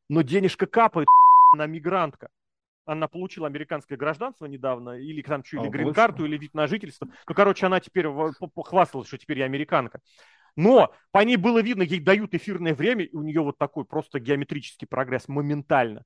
Но 0.08 0.22
денежка 0.22 0.66
капает, 0.66 1.08
она 1.52 1.66
мигрантка. 1.66 2.30
Она 2.86 3.08
получила 3.08 3.48
американское 3.48 3.98
гражданство 3.98 4.46
недавно, 4.46 4.90
или 4.90 5.20
там 5.20 5.42
что, 5.44 5.56
или 5.56 5.66
а, 5.66 5.70
грин-карту, 5.70 6.24
или 6.24 6.38
вид 6.38 6.54
на 6.54 6.68
жительство. 6.68 7.08
Ну, 7.26 7.34
короче, 7.34 7.66
она 7.66 7.80
теперь 7.80 8.06
похвасталась, 8.54 9.08
что 9.08 9.18
теперь 9.18 9.40
я 9.40 9.44
американка. 9.44 10.02
Но 10.56 10.90
по 11.12 11.18
ней 11.18 11.36
было 11.36 11.60
видно, 11.60 11.82
ей 11.82 12.00
дают 12.00 12.34
эфирное 12.34 12.74
время, 12.74 13.04
и 13.04 13.14
у 13.14 13.22
нее 13.22 13.42
вот 13.42 13.58
такой 13.58 13.84
просто 13.84 14.18
геометрический 14.18 14.86
прогресс 14.86 15.28
моментально. 15.28 16.02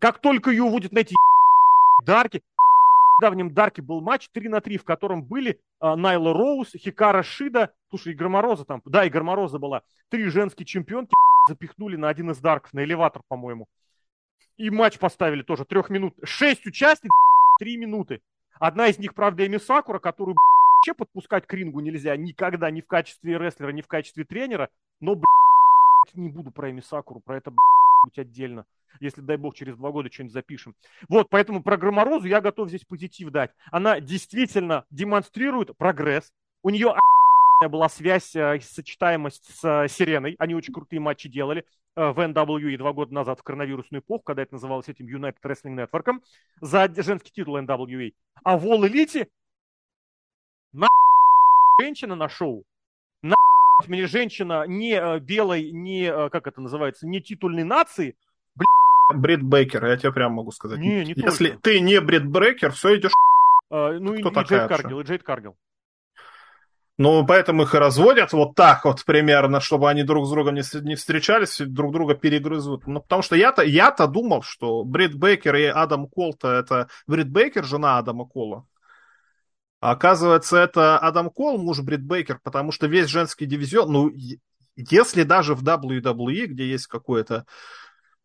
Как 0.00 0.20
только 0.20 0.50
ее 0.50 0.62
уводят 0.62 0.92
на 0.92 1.00
эти 1.00 1.14
дарки, 2.06 2.42
в 3.18 3.20
давнем 3.20 3.52
Дарке 3.52 3.82
был 3.82 4.00
матч 4.00 4.28
3 4.30 4.48
на 4.48 4.60
3, 4.60 4.78
в 4.78 4.84
котором 4.84 5.22
были 5.22 5.60
а, 5.80 5.96
Найла 5.96 6.32
Роуз, 6.32 6.72
Хикара 6.76 7.22
Шида, 7.22 7.72
слушай, 7.90 8.12
и 8.12 8.16
Громороза 8.16 8.64
там, 8.64 8.82
да, 8.84 9.04
и 9.04 9.10
Громороза 9.10 9.58
была. 9.58 9.82
Три 10.08 10.24
женские 10.24 10.66
чемпионки 10.66 11.12
запихнули 11.48 11.96
на 11.96 12.08
один 12.08 12.30
из 12.30 12.38
Дарков, 12.38 12.72
на 12.72 12.84
элеватор, 12.84 13.22
по-моему. 13.28 13.66
И 14.56 14.70
матч 14.70 14.98
поставили 14.98 15.42
тоже 15.42 15.64
трех 15.64 15.90
минут. 15.90 16.14
Шесть 16.22 16.66
участников, 16.66 17.16
три 17.58 17.76
минуты. 17.76 18.20
Одна 18.60 18.88
из 18.88 18.98
них, 18.98 19.14
правда, 19.14 19.46
Эми 19.46 19.56
Сакура, 19.56 19.98
которую 19.98 20.36
вообще 20.82 20.94
подпускать 20.94 21.46
к 21.46 21.54
рингу 21.54 21.78
нельзя 21.78 22.16
никогда, 22.16 22.68
ни 22.70 22.80
в 22.80 22.88
качестве 22.88 23.38
рестлера, 23.38 23.70
ни 23.70 23.82
в 23.82 23.86
качестве 23.86 24.24
тренера. 24.24 24.68
Но, 25.00 25.20
не 26.14 26.28
буду 26.28 26.50
про 26.50 26.70
Эми 26.70 26.80
Сакуру, 26.80 27.20
про 27.20 27.36
это, 27.36 27.52
быть 28.02 28.18
отдельно 28.18 28.66
если, 29.00 29.22
дай 29.22 29.38
бог, 29.38 29.54
через 29.54 29.74
два 29.76 29.90
года 29.90 30.12
что-нибудь 30.12 30.34
запишем. 30.34 30.74
Вот, 31.08 31.30
поэтому 31.30 31.62
про 31.62 31.78
Громорозу 31.78 32.28
я 32.28 32.42
готов 32.42 32.68
здесь 32.68 32.84
позитив 32.84 33.30
дать. 33.30 33.50
Она 33.70 34.00
действительно 34.00 34.84
демонстрирует 34.90 35.74
прогресс. 35.78 36.30
У 36.62 36.68
нее 36.68 36.94
была 37.70 37.88
связь, 37.88 38.36
э, 38.36 38.60
сочетаемость 38.60 39.46
с 39.46 39.64
э, 39.64 39.88
Сиреной. 39.88 40.36
Они 40.38 40.54
очень 40.54 40.74
крутые 40.74 41.00
матчи 41.00 41.26
делали 41.26 41.64
э, 41.96 42.10
в 42.10 42.18
NWE 42.18 42.76
два 42.76 42.92
года 42.92 43.14
назад 43.14 43.40
в 43.40 43.42
коронавирусную 43.42 44.02
эпоху, 44.02 44.24
когда 44.24 44.42
это 44.42 44.56
называлось 44.56 44.90
этим 44.90 45.06
United 45.06 45.36
Wrestling 45.42 45.86
Network, 45.86 46.20
за 46.60 46.92
женский 47.02 47.30
титул 47.32 47.56
NWE. 47.56 48.12
А 48.44 48.58
в 48.58 48.66
All 48.66 48.86
Elite 48.86 49.26
женщина 51.82 52.14
на 52.14 52.28
шоу. 52.28 52.64
На 53.22 53.34
мне 53.86 54.06
женщина 54.06 54.64
не 54.66 55.18
белой, 55.20 55.70
не, 55.72 56.28
как 56.30 56.46
это 56.46 56.60
называется, 56.60 57.06
не 57.06 57.20
титульной 57.20 57.64
нации, 57.64 58.14
Брит 59.14 59.42
Бейкер, 59.42 59.84
я 59.84 59.96
тебе 59.96 60.12
прямо 60.12 60.36
могу 60.36 60.52
сказать. 60.52 60.78
Не, 60.78 61.04
не 61.04 61.14
Если 61.14 61.48
только. 61.48 61.62
ты 61.62 61.80
не 61.80 62.00
Брит 62.00 62.26
Бейкер, 62.26 62.72
все 62.72 62.96
идешь. 62.96 63.12
А, 63.70 63.92
ну 63.98 64.14
Кто 64.14 64.28
и, 64.30 64.44
и 64.44 64.46
Джейд 64.46 64.68
Каргил, 64.68 65.00
и 65.00 65.04
Джейд 65.04 65.22
Каргил. 65.22 65.56
Ну, 66.98 67.26
поэтому 67.26 67.62
их 67.62 67.74
и 67.74 67.78
разводят 67.78 68.32
вот 68.32 68.54
так 68.54 68.84
вот 68.84 69.04
примерно, 69.04 69.60
чтобы 69.60 69.90
они 69.90 70.02
друг 70.02 70.26
с 70.26 70.30
другом 70.30 70.54
не, 70.54 70.62
не 70.82 70.94
встречались, 70.94 71.58
друг 71.58 71.92
друга 71.92 72.14
перегрызут. 72.14 72.86
Ну, 72.86 73.00
потому 73.00 73.22
что 73.22 73.34
я-то, 73.34 73.62
я-то 73.62 74.06
думал, 74.06 74.42
что 74.42 74.84
Брит 74.84 75.14
Бейкер 75.14 75.56
и 75.56 75.64
Адам 75.64 76.06
Кол-то 76.06 76.48
это... 76.48 76.88
Брит 77.06 77.30
Бейкер 77.30 77.64
жена 77.64 77.98
Адама 77.98 78.26
Кола. 78.26 78.66
Оказывается, 79.82 80.58
это 80.58 80.96
Адам 80.96 81.28
Кол, 81.28 81.58
муж 81.58 81.80
Брит 81.80 82.04
Бейкер, 82.04 82.38
потому 82.44 82.70
что 82.70 82.86
весь 82.86 83.08
женский 83.08 83.46
дивизион, 83.46 83.92
ну, 83.92 84.12
если 84.76 85.24
даже 85.24 85.56
в 85.56 85.64
WWE, 85.64 86.46
где 86.46 86.70
есть 86.70 86.86
какое-то 86.86 87.46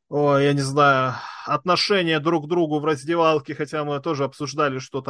Ой, 0.09 0.45
я 0.45 0.53
не 0.53 0.61
знаю, 0.61 1.15
отношения 1.47 2.19
друг 2.19 2.45
к 2.45 2.47
другу 2.47 2.79
в 2.79 2.85
раздевалке, 2.85 3.55
хотя 3.55 3.83
мы 3.83 3.99
тоже 3.99 4.23
обсуждали 4.23 4.77
что-то 4.77 5.09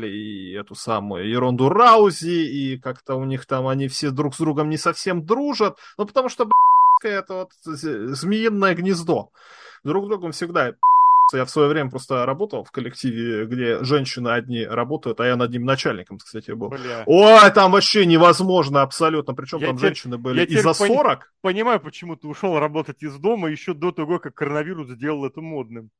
и 0.02 0.52
эту 0.52 0.74
самую 0.74 1.30
Еронду 1.30 1.68
Раузи, 1.68 2.44
и 2.44 2.78
как-то 2.78 3.14
у 3.14 3.24
них 3.24 3.46
там 3.46 3.68
они 3.68 3.86
все 3.86 4.10
друг 4.10 4.34
с 4.34 4.38
другом 4.38 4.68
не 4.68 4.78
совсем 4.78 5.24
дружат, 5.24 5.78
ну 5.96 6.04
потому 6.04 6.28
что, 6.28 6.50
это 7.04 7.34
вот 7.34 7.52
змеиное 7.62 8.74
гнездо. 8.74 9.30
Друг 9.84 10.08
другом 10.08 10.32
всегда 10.32 10.74
я 11.32 11.44
в 11.44 11.50
свое 11.50 11.68
время 11.68 11.90
просто 11.90 12.24
работал 12.24 12.64
в 12.64 12.70
коллективе, 12.70 13.46
где 13.46 13.82
женщины 13.82 14.28
одни 14.28 14.64
работают, 14.64 15.20
а 15.20 15.26
я 15.26 15.36
над 15.36 15.50
ним 15.50 15.64
начальником, 15.64 16.18
кстати, 16.18 16.52
был. 16.52 16.68
Бля. 16.68 17.02
Ой, 17.06 17.50
там 17.52 17.72
вообще 17.72 18.06
невозможно 18.06 18.82
абсолютно. 18.82 19.34
Причем 19.34 19.58
я 19.58 19.68
там 19.68 19.76
теперь, 19.76 19.88
женщины 19.88 20.18
были 20.18 20.44
и 20.44 20.56
за 20.58 20.72
40. 20.72 21.32
Пони- 21.40 21.52
понимаю, 21.54 21.80
почему 21.80 22.16
ты 22.16 22.28
ушел 22.28 22.58
работать 22.58 23.02
из 23.02 23.16
дома 23.16 23.48
еще 23.48 23.74
до 23.74 23.92
того, 23.92 24.18
как 24.18 24.34
коронавирус 24.34 24.88
сделал 24.88 25.24
это 25.24 25.40
модным. 25.40 25.90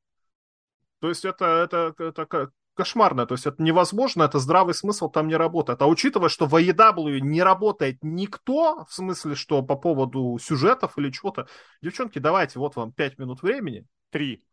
То 1.00 1.08
есть 1.08 1.24
это, 1.24 1.44
это, 1.44 1.94
это 1.98 2.50
кошмарно, 2.74 3.26
то 3.26 3.34
есть 3.34 3.46
это 3.46 3.62
невозможно, 3.62 4.22
это 4.22 4.38
здравый 4.38 4.74
смысл 4.74 5.08
там 5.08 5.28
не 5.28 5.36
работает. 5.36 5.82
А 5.82 5.86
учитывая, 5.86 6.28
что 6.28 6.46
в 6.46 6.54
AEW 6.54 7.20
не 7.20 7.42
работает 7.42 7.98
никто, 8.02 8.84
в 8.84 8.92
смысле, 8.94 9.34
что 9.34 9.62
по 9.62 9.76
поводу 9.76 10.38
сюжетов 10.40 10.96
или 10.98 11.10
чего-то, 11.10 11.48
девчонки, 11.82 12.18
давайте, 12.18 12.58
вот 12.58 12.76
вам 12.76 12.92
пять 12.92 13.18
минут 13.18 13.42
времени. 13.42 13.86
Три. 14.10 14.44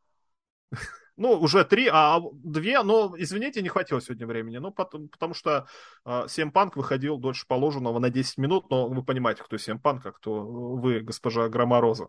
Ну, 1.16 1.34
уже 1.34 1.64
три, 1.64 1.88
а 1.92 2.20
две, 2.34 2.82
но, 2.82 3.14
извините, 3.16 3.62
не 3.62 3.70
хватило 3.70 4.02
сегодня 4.02 4.26
времени. 4.26 4.58
Ну, 4.58 4.72
потому, 4.72 5.08
потому 5.10 5.34
что 5.36 5.68
э, 6.06 6.26
Панк 6.52 6.76
выходил 6.76 7.18
дольше 7.18 7.46
положенного 7.48 8.00
на 8.00 8.10
10 8.10 8.38
минут, 8.40 8.70
но 8.72 8.88
вы 8.90 9.04
понимаете, 9.04 9.44
кто 9.44 9.58
Сем 9.58 9.80
Панк, 9.80 10.06
а 10.08 10.12
кто 10.12 10.44
вы, 10.44 11.02
госпожа 11.02 11.50
Громороза. 11.50 12.08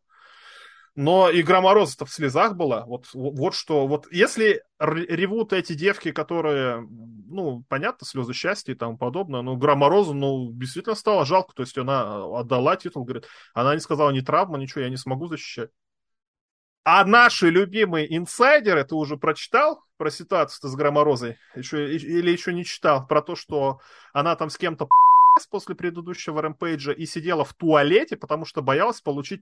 Но 0.97 1.29
и 1.29 1.43
Громороза-то 1.43 2.07
в 2.07 2.11
слезах 2.11 2.55
была. 2.55 2.87
Вот, 2.87 3.09
вот 3.13 3.55
что, 3.55 3.87
вот 3.87 4.07
если 4.13 4.63
ревут 4.79 5.53
эти 5.53 5.75
девки, 5.75 6.13
которые, 6.13 6.87
ну, 7.29 7.65
понятно, 7.69 8.07
слезы 8.07 8.33
счастья 8.33 8.73
и 8.73 8.77
тому 8.77 8.97
подобное, 8.97 9.43
но 9.43 9.57
Громорозу, 9.57 10.15
ну, 10.15 10.51
действительно 10.53 10.95
стало 10.95 11.27
жалко. 11.27 11.53
То 11.55 11.63
есть 11.63 11.77
она 11.77 12.25
отдала 12.25 12.77
титул, 12.77 13.05
говорит, 13.05 13.27
она 13.55 13.75
не 13.75 13.81
сказала 13.81 14.11
ни 14.11 14.21
травма, 14.21 14.57
ничего, 14.57 14.83
я 14.83 14.89
не 14.89 14.97
смогу 14.97 15.27
защищать. 15.27 15.71
А 16.87 17.05
наши 17.05 17.49
любимые 17.49 18.15
инсайдеры, 18.15 18.85
ты 18.85 18.95
уже 18.95 19.17
прочитал 19.17 19.83
про 19.97 20.11
ситуацию 20.11 20.71
с 20.71 20.75
Громорозой? 20.75 21.39
Еще, 21.55 21.97
или 21.97 22.31
еще 22.31 22.53
не 22.53 22.65
читал? 22.65 23.07
Про 23.07 23.23
то, 23.23 23.37
что 23.37 23.81
она 24.13 24.37
там 24.37 24.51
с 24.51 24.59
кем-то 24.59 24.89
после 25.51 25.75
предыдущего 25.75 26.43
рэмпейджа 26.43 26.93
и 26.93 27.07
сидела 27.07 27.45
в 27.45 27.55
туалете, 27.55 28.17
потому 28.17 28.45
что 28.45 28.63
боялась 28.63 29.01
получить 29.01 29.41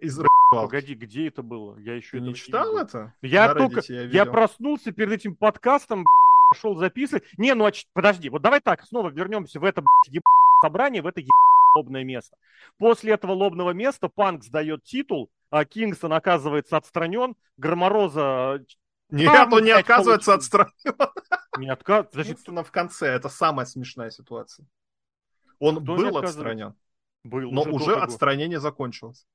из 0.00 0.18
Погоди, 0.50 0.94
где 0.94 1.28
это 1.28 1.42
было? 1.42 1.78
Я 1.78 1.94
еще 1.94 2.20
не 2.20 2.34
читал 2.34 2.72
не 2.72 2.80
это? 2.80 3.12
Я 3.20 3.54
только, 3.54 3.82
я, 3.88 4.04
я 4.04 4.24
проснулся 4.24 4.92
перед 4.92 5.12
этим 5.12 5.34
подкастом, 5.34 6.06
пошел 6.48 6.74
записывать. 6.76 7.24
Не, 7.36 7.52
ну 7.54 7.66
а 7.66 7.72
подожди, 7.92 8.30
вот 8.30 8.40
давай 8.40 8.60
так, 8.60 8.82
снова 8.84 9.10
вернемся 9.10 9.60
в 9.60 9.64
это 9.64 9.84
собрание, 10.62 11.02
в 11.02 11.06
это 11.06 11.20
лобное 11.74 12.02
место. 12.02 12.34
После 12.78 13.12
этого 13.12 13.32
лобного 13.32 13.72
места 13.72 14.08
Панк 14.08 14.42
сдает 14.42 14.84
титул, 14.84 15.28
а 15.50 15.64
Кингстон 15.64 16.12
оказывается 16.12 16.76
отстранен, 16.76 17.36
Громороза... 17.56 18.64
Нет, 19.10 19.52
он 19.52 19.64
не 19.64 19.70
оказывается 19.70 20.34
отстранен. 20.34 20.72
Не 21.58 21.70
отказывается. 21.70 22.24
Кингстона 22.24 22.62
в 22.62 22.70
конце, 22.70 23.08
это 23.08 23.28
самая 23.28 23.66
смешная 23.66 24.10
ситуация. 24.10 24.66
Он 25.58 25.82
Кто 25.82 25.96
был 25.96 26.18
отстранен. 26.18 26.74
Был, 27.24 27.50
но 27.50 27.62
уже, 27.62 27.72
уже 27.72 27.96
отстранение 27.96 28.60
закончилось. 28.60 29.26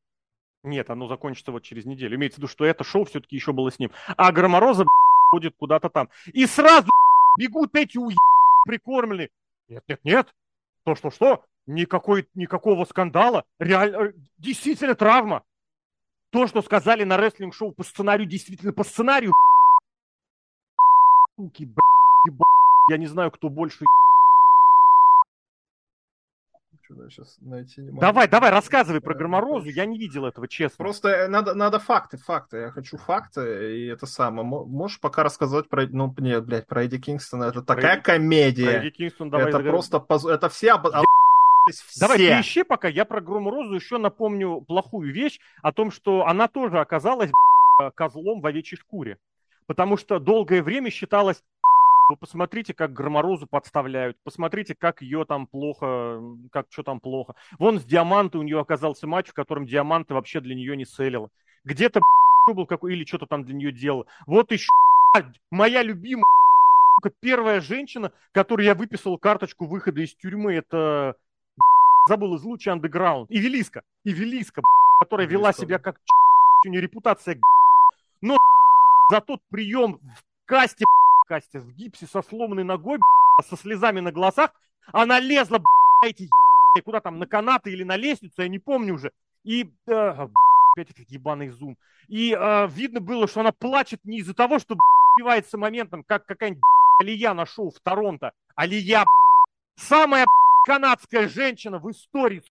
Нет, 0.64 0.90
оно 0.90 1.08
закончится 1.08 1.52
вот 1.52 1.64
через 1.64 1.86
неделю. 1.86 2.16
Имеется 2.16 2.36
в 2.36 2.40
виду, 2.40 2.48
что 2.48 2.66
это 2.66 2.84
шоу 2.84 3.04
все-таки 3.06 3.36
еще 3.36 3.52
было 3.52 3.70
с 3.70 3.80
ним. 3.80 3.92
А 4.16 4.32
Громороза 4.32 4.86
ходит 5.32 5.56
куда-то 5.58 5.90
там. 5.90 6.10
И 6.28 6.46
сразу 6.46 6.90
бегут 7.38 7.76
эти 7.76 7.98
у 7.98 8.12
прикормленные. 8.66 9.30
Нет, 9.68 9.84
нет, 9.88 10.00
нет. 10.04 10.34
То, 10.86 10.96
что, 10.96 11.12
что? 11.12 11.46
Никакой, 11.66 12.28
никакого 12.36 12.86
скандала. 12.86 13.46
Реально, 13.60 13.98
э, 13.98 14.14
действительно 14.38 14.96
травма. 14.96 15.44
То, 16.34 16.48
что 16.48 16.64
сказали 16.64 17.04
на 17.04 17.16
рестлинг-шоу 17.16 17.74
по 17.74 17.84
сценарию, 17.84 18.28
действительно 18.28 18.74
по 18.74 18.84
сценарию. 18.84 19.34
Суки, 21.36 21.70
я 22.90 22.98
не 22.98 23.06
знаю, 23.06 23.30
кто 23.30 23.50
больше 23.50 23.86
сейчас 27.10 27.38
найти 27.42 27.82
не 27.82 27.92
могу. 27.92 28.02
Давай, 28.02 28.28
давай, 28.28 28.52
рассказывай 28.52 29.00
про 29.00 29.14
Громорозу. 29.14 29.70
Я 29.70 29.86
не 29.86 29.98
видел 29.98 30.26
этого, 30.26 30.48
честно. 30.48 30.78
Просто 30.78 31.10
э, 31.10 31.28
надо, 31.28 31.54
надо 31.54 31.80
факты, 31.80 32.18
факты. 32.18 32.58
Я 32.58 32.72
хочу 32.72 32.98
факты, 32.98 33.78
и 33.80 33.86
это 33.88 34.06
самое. 34.06 34.46
Можешь 34.46 35.00
пока 35.00 35.24
рассказать 35.24 35.70
про, 35.70 35.88
ну, 35.88 36.14
нет, 36.18 36.46
блядь, 36.46 36.68
про 36.68 36.84
Эдди 36.84 37.00
Кингстона. 37.00 37.46
Это 37.46 37.62
про 37.62 37.76
такая 37.76 37.96
Эдди... 37.96 38.04
комедия. 38.04 38.66
Про 38.66 38.80
Эдди 38.80 38.90
Кингстон, 38.90 39.30
давай. 39.30 39.50
Это 39.50 39.60
просто, 39.60 40.00
поз... 40.00 40.26
это 40.26 40.50
все... 40.50 40.72
Об... 40.72 40.88
Все. 41.70 42.00
Давай 42.00 42.18
ты 42.18 42.42
ищи 42.42 42.64
пока. 42.64 42.88
Я 42.88 43.06
про 43.06 43.22
Грому 43.22 43.50
Розу 43.50 43.76
еще 43.76 43.98
напомню 43.98 44.62
плохую 44.62 45.14
вещь 45.14 45.40
о 45.62 45.72
том, 45.72 45.92
что 45.92 46.26
она 46.28 46.48
тоже 46.48 46.80
оказалась 46.80 47.32
козлом 47.96 48.42
в 48.42 48.46
овечьей 48.46 48.80
шкуре. 48.80 49.18
Потому 49.66 49.96
что 49.98 50.20
долгое 50.20 50.62
время 50.62 50.90
считалось, 50.90 51.42
вы 52.10 52.18
посмотрите, 52.18 52.74
как 52.74 52.92
Громорозу 52.92 53.48
подставляют, 53.48 54.18
посмотрите, 54.24 54.76
как 54.76 55.02
ее 55.02 55.24
там 55.26 55.48
плохо, 55.48 56.22
как 56.52 56.68
что 56.70 56.84
там 56.84 57.00
плохо. 57.00 57.36
Вон 57.60 57.80
с 57.80 57.86
Диаманты 57.86 58.38
у 58.38 58.42
нее 58.42 58.60
оказался 58.60 59.08
матч, 59.08 59.30
в 59.30 59.34
котором 59.34 59.66
Диаманты 59.66 60.14
вообще 60.14 60.42
для 60.42 60.54
нее 60.54 60.76
не 60.76 60.86
целила. 60.86 61.30
Где-то 61.64 62.02
был 62.54 62.66
какой, 62.66 62.94
или 62.94 63.06
что-то 63.06 63.26
там 63.26 63.46
для 63.46 63.56
нее 63.56 63.72
делал. 63.72 64.06
Вот 64.28 64.52
еще 64.52 64.68
моя 65.50 65.82
любимая 65.82 66.26
первая 67.22 67.62
женщина, 67.62 68.12
которой 68.32 68.66
я 68.66 68.76
выписал 68.76 69.18
карточку 69.18 69.66
выхода 69.66 70.02
из 70.02 70.14
тюрьмы, 70.16 70.54
это 70.54 71.16
забыл 72.08 72.36
из 72.36 72.44
луча 72.44 72.74
андеграунд. 72.74 73.30
И 73.32 73.40
Велиска, 73.40 73.84
и 74.04 74.12
Велиска, 74.12 74.62
которая 75.00 75.28
вела 75.28 75.54
себя 75.54 75.80
как 75.80 76.00
у 76.66 76.70
нее 76.70 76.82
репутация 76.82 77.40
но 78.22 78.38
за 79.10 79.20
тот 79.20 79.42
прием 79.50 79.98
в 79.98 80.24
касте, 80.46 80.86
касте 81.28 81.60
в 81.60 81.74
гипсе 81.74 82.08
со 82.08 82.22
сломанной 82.22 82.64
ногой, 82.64 83.00
со 83.42 83.58
слезами 83.58 84.00
на 84.00 84.14
глазах, 84.14 84.52
она 84.94 85.20
лезла, 85.20 85.62
эти 86.06 86.30
куда 86.86 87.02
там, 87.02 87.20
на 87.20 87.28
канаты 87.28 87.72
или 87.72 87.84
на 87.84 87.98
лестницу, 87.98 88.42
я 88.42 88.48
не 88.48 88.60
помню 88.60 88.96
уже. 88.96 89.12
И, 89.44 89.70
э, 89.88 90.28
опять 90.72 90.90
этот 90.90 91.12
ебаный 91.12 91.50
зум. 91.50 91.78
И 92.08 92.34
э, 92.34 92.68
видно 92.68 93.02
было, 93.02 93.28
что 93.28 93.42
она 93.42 93.52
плачет 93.52 94.04
не 94.06 94.20
из-за 94.20 94.34
того, 94.34 94.58
что 94.58 94.78
убивается 95.16 95.58
моментом, 95.58 96.04
как 96.04 96.26
какая-нибудь 96.26 96.64
Алия 97.02 97.34
на 97.34 97.46
шоу 97.46 97.72
в 97.72 97.80
Торонто. 97.82 98.32
Алия, 98.56 99.06
самая 99.76 100.26
канадская 100.66 101.28
женщина 101.28 101.80
в 101.80 101.90
истории, 101.92 102.44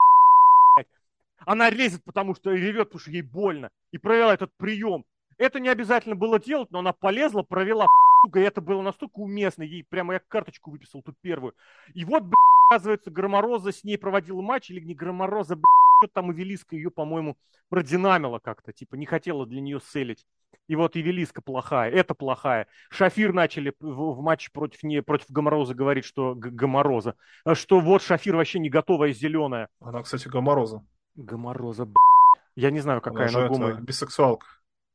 она 1.44 1.70
лезет, 1.70 2.04
потому 2.04 2.34
что 2.34 2.52
ревет, 2.52 2.88
потому 2.88 3.00
что 3.00 3.10
ей 3.10 3.22
больно. 3.22 3.70
И 3.90 3.98
провела 3.98 4.34
этот 4.34 4.56
прием. 4.56 5.04
Это 5.38 5.58
не 5.58 5.68
обязательно 5.68 6.14
было 6.14 6.38
делать, 6.38 6.70
но 6.70 6.78
она 6.78 6.92
полезла, 6.92 7.42
провела 7.42 7.86
и 8.32 8.38
это 8.38 8.60
было 8.60 8.82
настолько 8.82 9.18
уместно. 9.18 9.64
Ей 9.64 9.82
прямо 9.82 10.14
я 10.14 10.20
карточку 10.20 10.70
выписал, 10.70 11.02
тут 11.02 11.16
первую. 11.20 11.54
И 11.94 12.04
вот, 12.04 12.24
оказывается, 12.70 13.10
Громороза 13.10 13.72
с 13.72 13.82
ней 13.82 13.98
проводила 13.98 14.40
матч, 14.40 14.70
или 14.70 14.80
не 14.80 14.94
Громороза, 14.94 15.56
блядь, 15.56 15.81
что 16.02 16.08
там 16.12 16.32
Эвелиска 16.32 16.74
ее, 16.74 16.90
по-моему, 16.90 17.36
продинамила 17.68 18.38
как-то, 18.38 18.72
типа 18.72 18.96
не 18.96 19.06
хотела 19.06 19.46
для 19.46 19.60
нее 19.60 19.80
селить. 19.80 20.26
И 20.68 20.76
вот 20.76 20.96
Эвелиска 20.96 21.42
плохая, 21.42 21.90
это 21.90 22.14
плохая. 22.14 22.66
Шафир 22.90 23.32
начали 23.32 23.72
в, 23.80 24.14
в 24.14 24.20
матче 24.20 24.50
против, 24.52 24.82
не, 24.82 25.02
против 25.02 25.30
Гомороза 25.30 25.74
говорить, 25.74 26.04
что 26.04 26.34
Гомороза. 26.34 27.16
Что 27.54 27.80
вот 27.80 28.02
Шафир 28.02 28.36
вообще 28.36 28.58
не 28.58 28.68
готовая 28.68 29.12
зеленая. 29.12 29.68
Она, 29.80 30.02
кстати, 30.02 30.28
Гомороза. 30.28 30.84
Гомороза, 31.14 31.84
блядь. 31.84 31.96
Я 32.54 32.70
не 32.70 32.80
знаю, 32.80 33.00
какая 33.00 33.28
она, 33.28 33.46
она 33.46 33.48
гома. 33.48 33.72
бисексуалка. 33.80 34.46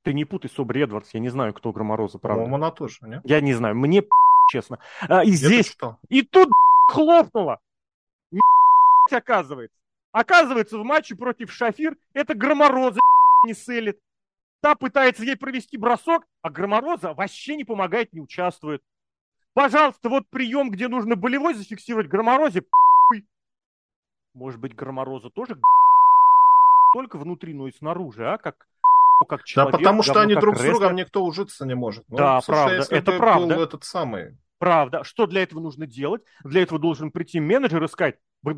Ты 0.03 0.13
не 0.13 0.25
путай 0.25 0.49
с 0.49 0.59
Обри 0.59 0.81
Эдвардс, 0.81 1.13
я 1.13 1.19
не 1.19 1.29
знаю, 1.29 1.53
кто 1.53 1.71
Громороза, 1.71 2.19
правда. 2.19 2.43
По-моему, 2.43 2.55
она 2.63 2.71
тоже, 2.71 2.97
нет? 3.01 3.21
Я 3.25 3.41
не 3.41 3.53
знаю, 3.53 3.75
мне 3.75 4.03
честно. 4.47 4.79
А, 5.01 5.23
и 5.23 5.31
здесь, 5.31 5.75
и 6.09 6.21
тут 6.21 6.49
хлопнуло. 6.87 7.59
оказывается. 9.11 9.77
Оказывается, 10.18 10.80
в 10.80 10.84
матче 10.84 11.15
против 11.15 11.51
Шафир 11.51 11.95
это 12.13 12.34
Громороза 12.34 12.99
не 13.45 13.53
селит. 13.53 13.99
Та 14.61 14.74
пытается 14.74 15.24
ей 15.24 15.38
провести 15.38 15.78
бросок, 15.78 16.24
а 16.41 16.49
Громороза 16.49 17.13
вообще 17.13 17.55
не 17.55 17.63
помогает, 17.63 18.13
не 18.13 18.22
участвует. 18.22 18.82
Пожалуйста, 19.53 20.09
вот 20.09 20.28
прием, 20.32 20.72
где 20.72 20.88
нужно 20.88 21.15
болевой 21.15 21.53
зафиксировать 21.53 22.07
Громорозе. 22.07 22.63
Может 24.34 24.59
быть, 24.59 24.74
Громороза 24.74 25.30
тоже 25.30 25.61
только 26.93 27.20
внутри, 27.20 27.53
но 27.53 27.68
и 27.68 27.72
снаружи, 27.72 28.28
а? 28.28 28.39
Как 28.39 28.68
как 29.30 29.43
человек. 29.43 29.74
Да, 29.74 29.78
потому 29.78 30.01
что 30.01 30.20
они 30.22 30.34
друг 30.34 30.57
с 30.57 30.63
другом 30.63 30.95
никто 30.95 31.24
ужиться 31.24 31.63
не 31.68 31.76
может. 31.76 32.05
Ну, 32.09 32.18
да, 32.18 32.41
правда, 32.43 32.78
если 32.78 32.97
это 32.97 33.11
правда. 33.20 33.53
Был 33.53 33.61
этот 33.61 33.84
самый... 33.84 34.36
Правда. 34.57 35.03
Что 35.03 35.28
для 35.28 35.43
этого 35.43 35.59
нужно 35.59 35.86
делать? 35.86 36.24
Для 36.43 36.63
этого 36.63 36.80
должен 36.80 37.11
прийти 37.11 37.39
менеджер 37.39 37.84
и 37.84 37.88
сказать, 37.88 38.18
вы 38.41 38.55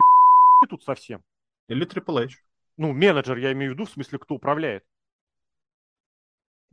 тут 0.69 0.83
совсем. 0.83 1.21
Или 1.69 1.87
Triple 1.87 2.25
H. 2.25 2.31
Ну, 2.77 2.93
менеджер, 2.93 3.37
я 3.37 3.51
имею 3.53 3.71
в 3.71 3.73
виду, 3.75 3.85
в 3.85 3.91
смысле, 3.91 4.19
кто 4.19 4.35
управляет. 4.35 4.83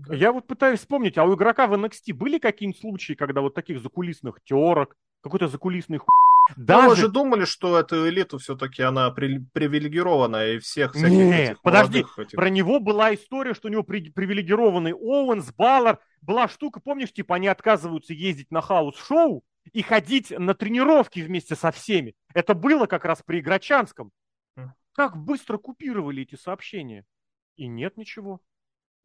Я 0.08 0.32
вот 0.32 0.46
пытаюсь 0.46 0.80
вспомнить, 0.80 1.16
а 1.16 1.24
у 1.24 1.34
игрока 1.34 1.66
в 1.66 1.74
NXT 1.74 2.12
были 2.12 2.38
какие-нибудь 2.38 2.80
случаи, 2.80 3.14
когда 3.14 3.40
вот 3.40 3.54
таких 3.54 3.80
закулисных 3.80 4.42
терок, 4.44 4.96
какой-то 5.22 5.48
закулисный 5.48 5.98
хуй 5.98 6.08
даже... 6.54 6.88
Мы 6.88 6.96
же 6.96 7.08
думали, 7.08 7.44
что 7.44 7.78
эту 7.78 8.08
элиту 8.08 8.38
все-таки 8.38 8.82
она 8.82 9.10
при... 9.10 9.38
привилегированная 9.52 10.54
и 10.54 10.58
всех 10.58 10.92
всяких 10.92 11.10
Нет, 11.10 11.50
этих 11.50 11.62
подожди, 11.62 12.04
этих... 12.16 12.36
про 12.36 12.50
него 12.50 12.78
была 12.78 13.14
история, 13.14 13.54
что 13.54 13.68
у 13.68 13.70
него 13.70 13.82
при... 13.82 14.10
привилегированный 14.10 14.92
Оуэнс, 14.92 15.52
Баллар, 15.54 15.98
была 16.22 16.48
штука, 16.48 16.80
помнишь, 16.80 17.12
типа 17.12 17.36
они 17.36 17.48
отказываются 17.48 18.12
ездить 18.12 18.50
на 18.50 18.60
house-шоу 18.60 19.42
и 19.72 19.82
ходить 19.82 20.30
на 20.30 20.54
тренировки 20.54 21.20
вместе 21.20 21.56
со 21.56 21.72
всеми. 21.72 22.14
Это 22.32 22.54
было 22.54 22.86
как 22.86 23.04
раз 23.04 23.22
при 23.24 23.40
Игрочанском. 23.40 24.12
Как 24.96 25.16
быстро 25.16 25.58
купировали 25.58 26.22
эти 26.22 26.34
сообщения. 26.34 27.04
И 27.56 27.68
нет 27.68 27.96
ничего 27.96 28.40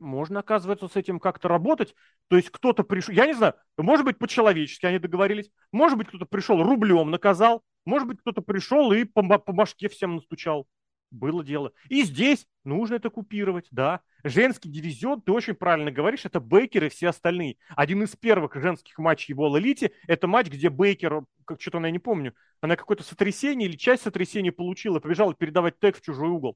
можно, 0.02 0.40
оказывается, 0.40 0.88
с 0.88 0.96
этим 0.96 1.20
как-то 1.20 1.48
работать. 1.48 1.96
То 2.28 2.36
есть 2.36 2.50
кто-то 2.50 2.84
пришел, 2.84 3.14
я 3.14 3.28
не 3.28 3.34
знаю, 3.34 3.54
может 3.78 4.06
быть, 4.06 4.18
по-человечески 4.18 4.86
они 4.86 5.00
договорились, 5.00 5.52
может 5.72 5.98
быть, 5.98 6.08
кто-то 6.08 6.26
пришел 6.26 6.62
рублем 6.62 7.12
наказал, 7.12 7.64
может 7.86 8.08
быть, 8.08 8.20
кто-то 8.20 8.42
пришел 8.42 8.92
и 8.92 9.06
по, 9.06 9.22
по 9.22 9.54
башке 9.54 9.88
всем 9.88 10.16
настучал. 10.16 10.68
Было 11.12 11.44
дело. 11.44 11.74
И 11.90 12.04
здесь 12.04 12.48
нужно 12.64 12.96
это 12.96 13.10
купировать, 13.10 13.68
да. 13.72 14.00
Женский 14.24 14.70
дивизион, 14.70 15.22
ты 15.22 15.34
очень 15.34 15.56
правильно 15.56 15.92
говоришь, 15.92 16.26
это 16.26 16.40
Бейкер 16.40 16.86
и 16.86 16.90
все 16.90 17.10
остальные. 17.10 17.58
Один 17.76 18.04
из 18.04 18.16
первых 18.16 18.56
женских 18.56 18.98
матчей 18.98 19.34
в 19.34 19.42
All 19.42 19.60
Elite, 19.60 19.92
это 20.08 20.28
матч, 20.28 20.48
где 20.48 20.70
Бейкер, 20.70 21.24
как 21.46 21.60
что-то 21.60 21.80
она, 21.80 21.88
я 21.88 21.92
не 21.92 22.00
помню, 22.00 22.34
она 22.62 22.78
какое-то 22.78 23.04
сотрясение 23.04 23.68
или 23.68 23.76
часть 23.76 24.04
сотрясения 24.04 24.54
получила, 24.54 25.00
побежала 25.00 25.34
передавать 25.34 25.80
тег 25.80 25.98
в 25.98 26.02
чужой 26.02 26.30
угол. 26.30 26.56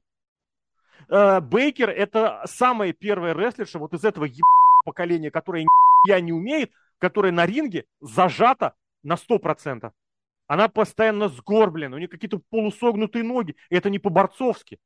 Э, 1.08 1.40
Бейкер 1.40 1.90
это 1.90 2.42
самая 2.46 2.94
первая 2.94 3.34
рестлерша 3.34 3.78
вот 3.78 3.92
из 3.92 4.04
этого 4.04 4.24
еб... 4.24 4.44
поколения, 4.84 5.30
которая 5.30 5.66
я 6.06 6.20
не 6.20 6.32
умеет, 6.32 6.72
которая 6.98 7.32
на 7.32 7.44
ринге 7.44 7.84
зажата 8.00 8.74
на 9.02 9.14
100%. 9.14 9.92
Она 10.46 10.68
постоянно 10.68 11.28
сгорблена, 11.28 11.96
у 11.96 11.98
нее 11.98 12.08
какие-то 12.08 12.40
полусогнутые 12.50 13.24
ноги. 13.24 13.56
И 13.70 13.76
это 13.76 13.90
не 13.90 13.98
по-борцовски. 13.98 14.78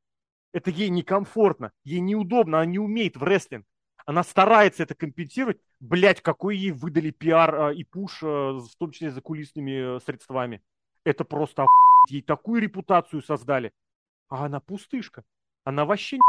Это 0.52 0.70
ей 0.70 0.88
некомфортно, 0.88 1.72
ей 1.84 2.00
неудобно, 2.00 2.58
она 2.58 2.66
не 2.66 2.78
умеет 2.78 3.16
в 3.16 3.22
рестлинг. 3.22 3.66
Она 4.06 4.24
старается 4.24 4.82
это 4.82 4.94
компенсировать. 4.94 5.58
Блять, 5.78 6.20
какой 6.20 6.56
ей 6.56 6.72
выдали 6.72 7.10
пиар 7.10 7.54
э, 7.54 7.74
и 7.76 7.84
пуш, 7.84 8.22
э, 8.22 8.26
в 8.26 8.76
том 8.78 8.90
числе 8.90 9.10
за 9.10 9.20
кулисными 9.20 9.96
э, 9.96 10.00
средствами. 10.00 10.62
Это 11.04 11.24
просто 11.24 11.62
охуеть. 11.62 12.10
Ей 12.10 12.22
такую 12.22 12.60
репутацию 12.60 13.22
создали. 13.22 13.72
А 14.28 14.46
она 14.46 14.58
пустышка. 14.58 15.24
Она 15.64 15.84
вообще 15.84 16.16
не... 16.16 16.22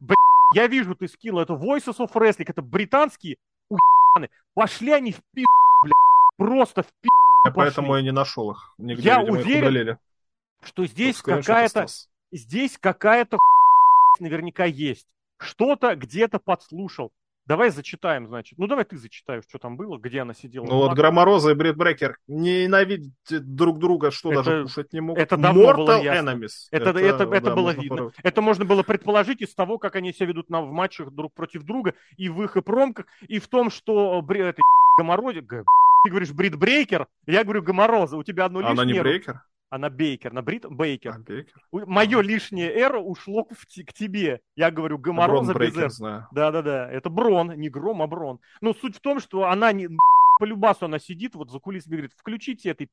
Блин, 0.00 0.16
я 0.54 0.66
вижу, 0.66 0.96
ты 0.96 1.06
скинул. 1.06 1.40
Это 1.40 1.52
Voices 1.52 1.98
of 1.98 2.12
Wrestling. 2.12 2.46
Это 2.48 2.62
британские 2.62 3.36
уебаны. 3.68 4.30
Пошли 4.54 4.90
они 4.90 5.12
в 5.12 5.20
пи***, 5.32 5.44
блядь. 5.82 5.94
Просто 6.36 6.82
в 6.82 6.92
пи***. 7.00 7.10
Я 7.44 7.52
поэтому 7.52 7.96
и 7.96 8.02
не 8.02 8.12
нашел 8.12 8.50
их. 8.52 8.74
Нигде, 8.78 9.02
я 9.02 9.20
видимо, 9.20 9.38
уверен, 9.38 9.98
что 10.62 10.86
здесь 10.86 11.22
какая-то... 11.22 11.86
Здесь 12.32 12.78
какая-то 12.80 13.38
наверняка 14.18 14.64
есть. 14.64 15.06
Что-то 15.38 15.96
где-то 15.96 16.38
подслушал. 16.38 17.12
Давай 17.46 17.70
зачитаем, 17.70 18.28
значит. 18.28 18.58
Ну, 18.58 18.68
давай 18.68 18.84
ты 18.84 18.96
зачитаешь, 18.96 19.42
что 19.48 19.58
там 19.58 19.76
было, 19.76 19.98
где 19.98 20.20
она 20.20 20.34
сидела. 20.34 20.66
Ну, 20.66 20.76
вот 20.76 20.92
Громороза 20.92 21.50
и 21.50 21.54
Брит 21.54 21.76
Брекер 21.76 22.16
ненавидят 22.28 23.10
друг 23.28 23.80
друга, 23.80 24.12
что 24.12 24.30
это, 24.30 24.44
даже 24.44 24.62
кушать 24.64 24.92
не 24.92 25.00
могут. 25.00 25.20
Это 25.20 25.36
давно 25.36 25.72
Mortal 25.72 25.76
было 25.76 26.00
ясно. 26.00 26.30
Enemies. 26.30 26.50
Это, 26.70 26.90
это, 26.90 26.98
это, 27.00 27.24
это 27.24 27.46
да, 27.46 27.56
было 27.56 27.70
видно. 27.70 27.96
Порвать. 27.96 28.14
Это 28.22 28.40
можно 28.42 28.64
было 28.64 28.82
предположить 28.84 29.40
из 29.40 29.52
того, 29.54 29.78
как 29.78 29.96
они 29.96 30.12
себя 30.12 30.26
ведут 30.26 30.48
на, 30.48 30.62
в 30.62 30.70
матчах 30.70 31.10
друг 31.10 31.34
против 31.34 31.64
друга, 31.64 31.94
и 32.16 32.28
в 32.28 32.40
их 32.42 32.56
и 32.56 32.60
промках, 32.60 33.06
и 33.26 33.40
в 33.40 33.48
том, 33.48 33.70
что 33.70 34.24
это, 34.28 34.60
Гоморозе... 34.98 35.44
Ты 36.02 36.10
говоришь 36.10 36.32
Брит 36.32 36.56
Брейкер, 36.56 37.08
я 37.26 37.44
говорю 37.44 37.62
Гомороза, 37.62 38.16
у 38.16 38.22
тебя 38.22 38.46
одно 38.46 38.60
лишнее. 38.60 38.72
Она 38.72 38.84
не 38.84 39.00
Брейкер? 39.00 39.42
Она 39.68 39.88
Бейкер, 39.88 40.32
на 40.32 40.42
Брит 40.42 40.66
Бейкер. 40.68 41.12
А, 41.12 41.18
Бейкер. 41.18 41.62
Мое 41.70 42.18
а. 42.18 42.22
лишнее 42.22 42.72
эро 42.72 42.98
ушло 42.98 43.46
в, 43.50 43.66
к 43.66 43.92
тебе. 43.92 44.40
Я 44.56 44.70
говорю, 44.70 44.98
Гомороза 44.98 45.54
без 45.54 45.94
знаю. 45.94 46.26
Да-да-да, 46.32 46.90
это 46.90 47.10
Брон, 47.10 47.52
не 47.52 47.68
Гром, 47.68 48.02
а 48.02 48.06
Брон. 48.06 48.40
Но 48.60 48.74
суть 48.74 48.96
в 48.96 49.00
том, 49.00 49.20
что 49.20 49.44
она 49.44 49.72
не... 49.72 49.88
По 50.40 50.44
любасу 50.44 50.86
она 50.86 50.98
сидит, 50.98 51.34
вот 51.34 51.50
за 51.50 51.58
кулисами 51.58 51.96
говорит, 51.96 52.12
включите 52.16 52.70
этой 52.70 52.88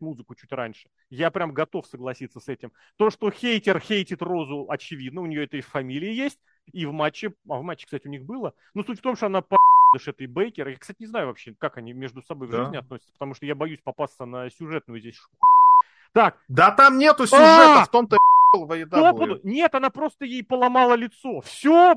музыку 0.00 0.34
чуть 0.34 0.52
раньше. 0.52 0.88
Я 1.10 1.30
прям 1.30 1.52
готов 1.52 1.86
согласиться 1.86 2.40
с 2.40 2.48
этим. 2.48 2.72
То, 2.96 3.10
что 3.10 3.30
хейтер 3.30 3.80
хейтит 3.80 4.22
Розу, 4.22 4.66
очевидно, 4.68 5.22
у 5.22 5.26
нее 5.26 5.44
это 5.44 5.56
и 5.56 5.60
в 5.60 5.66
фамилии 5.66 6.12
есть, 6.12 6.38
и 6.72 6.86
в 6.86 6.92
матче, 6.92 7.34
а 7.48 7.58
в 7.58 7.62
матче, 7.62 7.86
кстати, 7.86 8.06
у 8.06 8.10
них 8.10 8.24
было. 8.24 8.54
Но 8.74 8.82
суть 8.84 9.00
в 9.00 9.02
том, 9.02 9.16
что 9.16 9.26
она 9.26 9.42
по 9.42 9.56
этой 9.94 10.26
Бейкер. 10.26 10.68
Я, 10.68 10.76
кстати, 10.76 10.98
не 11.00 11.06
знаю 11.06 11.26
вообще, 11.26 11.54
как 11.58 11.76
они 11.76 11.92
между 11.92 12.22
собой 12.22 12.48
в 12.48 12.50
да. 12.50 12.64
жизни 12.64 12.76
относятся, 12.76 13.12
потому 13.12 13.34
что 13.34 13.46
я 13.46 13.54
боюсь 13.54 13.80
попасться 13.82 14.24
на 14.24 14.50
сюжетную 14.50 15.00
здесь 15.00 15.20
так. 16.12 16.36
Да 16.48 16.70
там 16.70 16.98
нету 16.98 17.26
сюжета, 17.26 17.82
а! 17.82 17.84
в 17.84 17.90
том-то 17.90 18.18
Стопуду. 18.54 19.40
Нет, 19.44 19.74
она 19.74 19.88
просто 19.88 20.26
ей 20.26 20.44
поломала 20.44 20.92
лицо. 20.92 21.40
Все, 21.40 21.94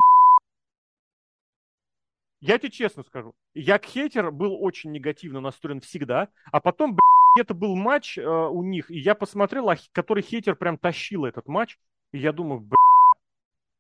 я 2.46 2.58
тебе 2.60 2.70
честно 2.70 3.04
скажу, 3.04 3.34
я 3.56 3.80
к 3.80 3.86
хейтер 3.86 4.32
был 4.32 4.56
очень 4.62 4.92
негативно 4.92 5.42
настроен 5.42 5.82
всегда, 5.82 6.30
а 6.52 6.62
потом, 6.62 6.98
это 7.38 7.54
был 7.54 7.76
матч 7.76 8.18
э, 8.18 8.24
у 8.24 8.62
них, 8.62 8.92
и 8.92 9.00
я 9.00 9.16
посмотрел, 9.16 9.70
а, 9.70 9.76
который 9.94 10.22
хейтер 10.22 10.56
прям 10.56 10.78
тащил 10.78 11.26
этот 11.26 11.48
матч, 11.48 11.78
и 12.12 12.20
я 12.20 12.32
думаю, 12.32 12.70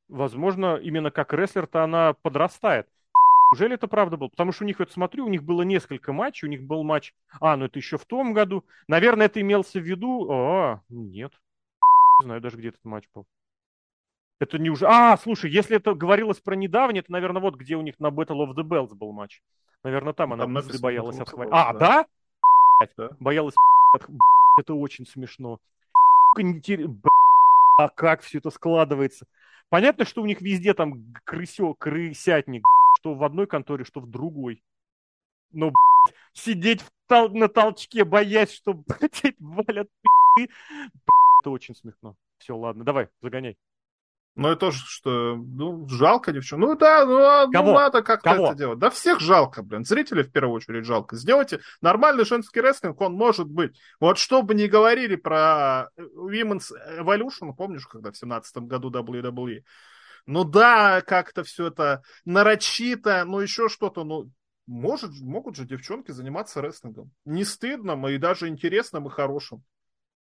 Возможно, 0.07 0.75
именно 0.75 1.09
как 1.09 1.33
рестлер-то 1.33 1.83
она 1.83 2.13
подрастает. 2.13 2.87
Неужели 3.55 3.75
это 3.75 3.87
правда 3.87 4.17
было? 4.17 4.27
Потому 4.27 4.51
что 4.51 4.65
у 4.65 4.67
них, 4.67 4.79
вот 4.79 4.91
смотрю, 4.91 5.25
у 5.25 5.29
них 5.29 5.41
было 5.41 5.61
несколько 5.61 6.11
матчей, 6.11 6.45
у 6.45 6.51
них 6.51 6.61
был 6.61 6.83
матч... 6.83 7.13
А, 7.39 7.55
ну 7.55 7.63
это 7.63 7.79
еще 7.79 7.97
в 7.97 8.03
том 8.03 8.33
году. 8.33 8.65
Наверное, 8.89 9.27
это 9.27 9.39
имелся 9.39 9.79
в 9.79 9.83
виду... 9.83 10.29
А, 10.29 10.81
нет. 10.89 11.31
Не 12.19 12.25
знаю 12.25 12.41
даже, 12.41 12.57
где 12.57 12.67
этот 12.67 12.83
матч 12.83 13.05
был. 13.15 13.25
Это 14.41 14.57
не 14.57 14.69
уже... 14.69 14.85
А, 14.87 15.15
слушай, 15.15 15.49
если 15.49 15.77
это 15.77 15.93
говорилось 15.93 16.41
про 16.41 16.55
недавнее, 16.55 16.99
это, 16.99 17.13
наверное, 17.13 17.41
вот 17.41 17.55
где 17.55 17.77
у 17.77 17.81
них 17.81 17.97
на 17.97 18.07
Battle 18.07 18.45
of 18.45 18.55
the 18.55 18.63
Bells 18.63 18.93
был 18.93 19.13
матч. 19.13 19.41
Наверное, 19.85 20.11
там, 20.11 20.31
там 20.31 20.41
она 20.41 20.61
боялась 20.81 21.17
отхватить. 21.21 21.53
А, 21.55 21.71
да? 21.71 22.07
да? 22.97 23.09
Боялась 23.21 23.55
Это 24.57 24.73
очень 24.73 25.07
смешно. 25.07 25.61
А 27.77 27.87
как 27.87 28.19
все 28.19 28.39
это 28.39 28.49
складывается? 28.49 29.25
Понятно, 29.69 30.03
что 30.03 30.21
у 30.21 30.25
них 30.25 30.41
везде 30.41 30.73
там 30.73 31.13
крысё, 31.23 31.73
крысятник, 31.73 32.65
что 33.05 33.13
в 33.13 33.23
одной 33.23 33.45
конторе, 33.45 33.85
что 33.85 34.01
в 34.01 34.09
другой. 34.09 34.63
Но, 35.51 35.71
сидеть 36.33 36.81
в 36.81 36.89
тол- 37.07 37.29
на 37.29 37.47
толчке, 37.47 38.03
боясь, 38.03 38.51
что, 38.51 38.73
блядь, 38.99 39.35
валят 39.39 39.89
это 40.39 41.51
очень 41.51 41.75
смешно. 41.75 42.15
Все, 42.39 42.57
ладно, 42.57 42.83
давай, 42.83 43.09
загоняй. 43.21 43.57
Ну 44.35 44.51
и 44.51 44.55
тоже, 44.55 44.79
что, 44.87 45.35
ну, 45.35 45.87
жалко 45.87 46.33
девчонок. 46.33 46.67
Ну 46.67 46.75
да, 46.75 47.05
ну, 47.05 47.17
а, 47.19 47.45
ну 47.45 47.51
Кого? 47.51 47.67
ну 47.67 47.73
надо 47.75 48.01
как-то 48.01 48.31
Кого? 48.31 48.47
это 48.47 48.55
делать. 48.55 48.79
Да 48.79 48.89
всех 48.89 49.19
жалко, 49.19 49.61
блин. 49.61 49.85
Зрителей 49.85 50.23
в 50.23 50.31
первую 50.31 50.55
очередь 50.55 50.83
жалко. 50.83 51.15
Сделайте 51.15 51.59
нормальный 51.81 52.25
женский 52.25 52.59
рестлинг, 52.59 52.99
он 52.99 53.13
может 53.13 53.47
быть. 53.47 53.79
Вот 53.99 54.17
что 54.17 54.41
бы 54.41 54.55
ни 54.55 54.65
говорили 54.65 55.15
про 55.15 55.89
э, 55.95 56.01
Women's 56.01 56.71
Evolution, 56.99 57.53
помнишь, 57.55 57.85
когда 57.85 58.11
в 58.11 58.17
семнадцатом 58.17 58.67
году 58.67 58.89
WWE? 58.89 59.61
Ну 60.25 60.43
да, 60.43 61.01
как-то 61.01 61.43
все 61.43 61.67
это 61.67 62.01
нарочито, 62.25 63.23
ну 63.25 63.39
еще 63.39 63.69
что-то, 63.69 64.03
ну, 64.03 64.31
может, 64.65 65.11
могут 65.21 65.55
же 65.55 65.65
девчонки 65.65 66.11
заниматься 66.11 66.61
рестлингом. 66.61 67.11
Не 67.25 67.43
стыдным 67.43 68.07
и 68.07 68.17
даже 68.17 68.47
интересным 68.47 69.07
и 69.07 69.11
хорошим. 69.11 69.63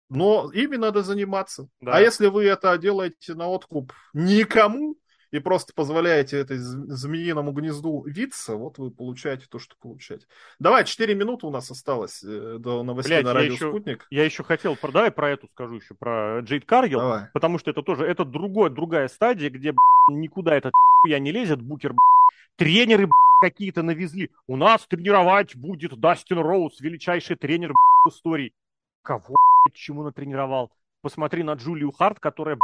Но 0.07 0.49
ими 0.51 0.77
надо 0.77 1.03
заниматься. 1.03 1.67
Да. 1.81 1.97
А 1.97 2.01
если 2.01 2.27
вы 2.27 2.45
это 2.45 2.75
делаете 2.77 3.35
на 3.35 3.47
откуп 3.47 3.93
никому 4.13 4.95
и 5.31 5.39
просто 5.39 5.73
позволяете 5.73 6.37
этой 6.37 6.57
змеиному 6.57 7.51
гнезду 7.51 8.03
виться, 8.05 8.55
вот 8.55 8.77
вы 8.77 8.91
получаете 8.91 9.45
то, 9.49 9.59
что 9.59 9.75
получаете. 9.81 10.25
Давай, 10.59 10.85
4 10.85 11.13
минуты 11.15 11.47
у 11.47 11.51
нас 11.51 11.69
осталось 11.69 12.23
э, 12.23 12.57
до 12.59 12.83
новостей 12.83 13.17
Блядь, 13.17 13.25
на 13.25 13.33
радио 13.33 13.49
я 13.49 13.53
еще, 13.53 13.69
«Спутник». 13.69 14.07
Я 14.09 14.25
еще 14.25 14.43
хотел, 14.43 14.75
про, 14.75 14.91
давай 14.91 15.11
про 15.11 15.29
эту 15.29 15.47
скажу 15.47 15.75
еще, 15.75 15.95
про 15.95 16.39
Джейд 16.41 16.65
Каргил, 16.65 16.99
давай. 16.99 17.27
потому 17.33 17.57
что 17.57 17.71
это 17.71 17.81
тоже, 17.81 18.05
это 18.05 18.25
другой, 18.25 18.69
другая 18.69 19.07
стадия, 19.07 19.49
где 19.49 19.75
никуда 20.09 20.55
этот 20.55 20.73
я 21.05 21.19
не 21.19 21.31
лезет, 21.31 21.61
букер 21.61 21.93
тренеры 22.57 23.09
какие-то 23.41 23.83
навезли. 23.83 24.29
У 24.47 24.57
нас 24.57 24.85
тренировать 24.85 25.55
будет 25.55 25.97
Дастин 25.99 26.39
Роуз, 26.39 26.79
величайший 26.81 27.37
тренер 27.37 27.73
в 28.03 28.09
истории. 28.09 28.51
Кого 29.01 29.35
чему 29.73 30.03
натренировал. 30.03 30.71
Посмотри 31.01 31.43
на 31.43 31.53
Джулию 31.53 31.91
Харт, 31.91 32.19
которая, 32.19 32.57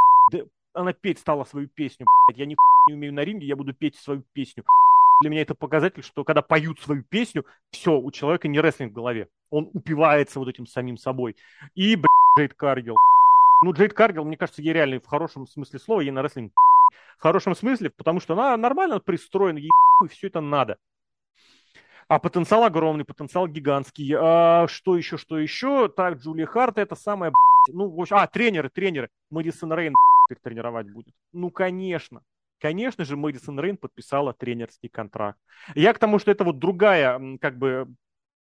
она 0.76 0.93
петь 0.93 1.19
стала 1.19 1.43
свою 1.45 1.68
песню. 1.68 2.06
Я 2.34 2.45
ни 2.45 2.56
не 2.88 2.93
умею 2.93 3.14
на 3.14 3.22
ринге, 3.22 3.47
я 3.47 3.56
буду 3.56 3.73
петь 3.73 3.95
свою 3.95 4.23
песню. 4.34 4.64
Для 5.22 5.30
меня 5.30 5.41
это 5.41 5.56
показатель, 5.56 6.03
что 6.03 6.23
когда 6.23 6.41
поют 6.41 6.80
свою 6.80 7.03
песню, 7.03 7.45
все, 7.72 7.97
у 7.97 8.11
человека 8.11 8.47
не 8.47 8.60
рестлинг 8.60 8.91
в 8.91 8.95
голове. 8.95 9.30
Он 9.49 9.69
упивается 9.73 10.39
вот 10.39 10.49
этим 10.49 10.68
самим 10.68 10.97
собой. 10.97 11.35
И, 11.73 11.95
блядь, 11.95 12.10
Джейд 12.38 12.53
Каргил. 12.53 12.97
Ну, 13.64 13.72
Джейд 13.72 13.93
Каргил, 13.93 14.26
мне 14.26 14.38
кажется, 14.38 14.61
ей 14.61 14.73
реально 14.73 14.99
в 14.99 15.07
хорошем 15.07 15.47
смысле 15.47 15.80
слова, 15.80 16.02
ей 16.02 16.11
на 16.11 16.22
рестлинг 16.22 16.53
в 17.18 17.22
хорошем 17.22 17.56
смысле, 17.56 17.89
потому 17.89 18.19
что 18.19 18.34
она 18.34 18.56
нормально 18.57 18.99
пристроена, 18.99 19.57
ей 19.57 19.72
и 20.03 20.07
все 20.10 20.27
это 20.27 20.41
надо. 20.41 20.77
А 22.07 22.19
потенциал 22.19 22.65
огромный, 22.65 23.06
потенциал 23.06 23.47
гигантский. 23.47 24.14
А, 24.15 24.68
что 24.68 24.95
еще, 24.97 25.18
что 25.18 25.39
еще? 25.39 25.88
Так, 25.88 26.18
Джулия 26.18 26.45
Харт, 26.45 26.77
это 26.77 26.95
самое, 26.95 27.34
ну, 27.68 27.89
в 27.89 27.99
общем, 27.99 28.18
а, 28.18 28.27
тренеры, 28.27 28.69
тренеры. 28.69 29.10
Мэдисон 29.31 29.73
Рейн 29.73 29.95
тренировать 30.34 30.89
будет. 30.89 31.14
Ну, 31.31 31.52
конечно. 31.52 32.22
Конечно 32.60 33.06
же, 33.06 33.15
Мэдисон 33.18 33.60
Рейн 33.60 33.77
подписала 33.77 34.34
тренерский 34.34 34.89
контракт. 34.89 35.39
Я 35.76 35.93
к 35.93 35.99
тому, 35.99 36.19
что 36.19 36.31
это 36.31 36.43
вот 36.43 36.57
другая, 36.57 37.38
как 37.39 37.57
бы, 37.57 37.93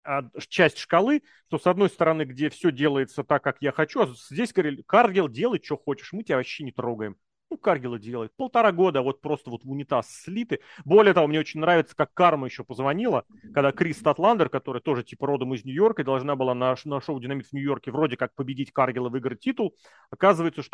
а, 0.03 0.23
часть 0.47 0.77
шкалы, 0.77 1.21
что 1.47 1.59
с 1.59 1.67
одной 1.67 1.89
стороны, 1.89 2.23
где 2.23 2.49
все 2.49 2.71
делается 2.71 3.23
так, 3.23 3.43
как 3.43 3.57
я 3.59 3.71
хочу, 3.71 4.01
а 4.01 4.07
здесь 4.07 4.53
говорили, 4.53 4.81
Каргел, 4.81 5.27
делай, 5.27 5.61
что 5.61 5.77
хочешь, 5.77 6.13
мы 6.13 6.23
тебя 6.23 6.37
вообще 6.37 6.63
не 6.63 6.71
трогаем. 6.71 7.17
Ну, 7.49 7.57
Каргела 7.57 7.97
делает. 7.97 8.31
Полтора 8.35 8.73
года 8.73 9.01
вот 9.01 9.21
просто 9.21 9.49
вот 9.49 9.63
в 9.63 9.71
унитаз 9.71 10.09
слиты. 10.09 10.59
Более 10.83 11.13
того, 11.13 11.27
мне 11.27 11.39
очень 11.39 11.61
нравится, 11.61 11.95
как 11.95 12.13
Карма 12.13 12.47
еще 12.47 12.65
позвонила, 12.65 13.23
когда 13.53 13.71
Крис 13.71 13.99
Татландер, 13.99 14.49
которая 14.49 14.81
тоже 14.81 15.03
типа 15.03 15.27
родом 15.27 15.53
из 15.53 15.63
Нью-Йорка, 15.63 16.03
должна 16.03 16.35
была 16.35 16.53
на, 16.53 16.75
на 16.83 16.99
шоу 17.01 17.19
«Динамит» 17.21 17.47
в 17.47 17.53
Нью-Йорке 17.53 17.91
вроде 17.91 18.17
как 18.17 18.35
победить 18.35 18.73
Каргела, 18.73 19.07
выиграть 19.07 19.39
титул. 19.39 19.73
Оказывается, 20.09 20.61
что 20.61 20.71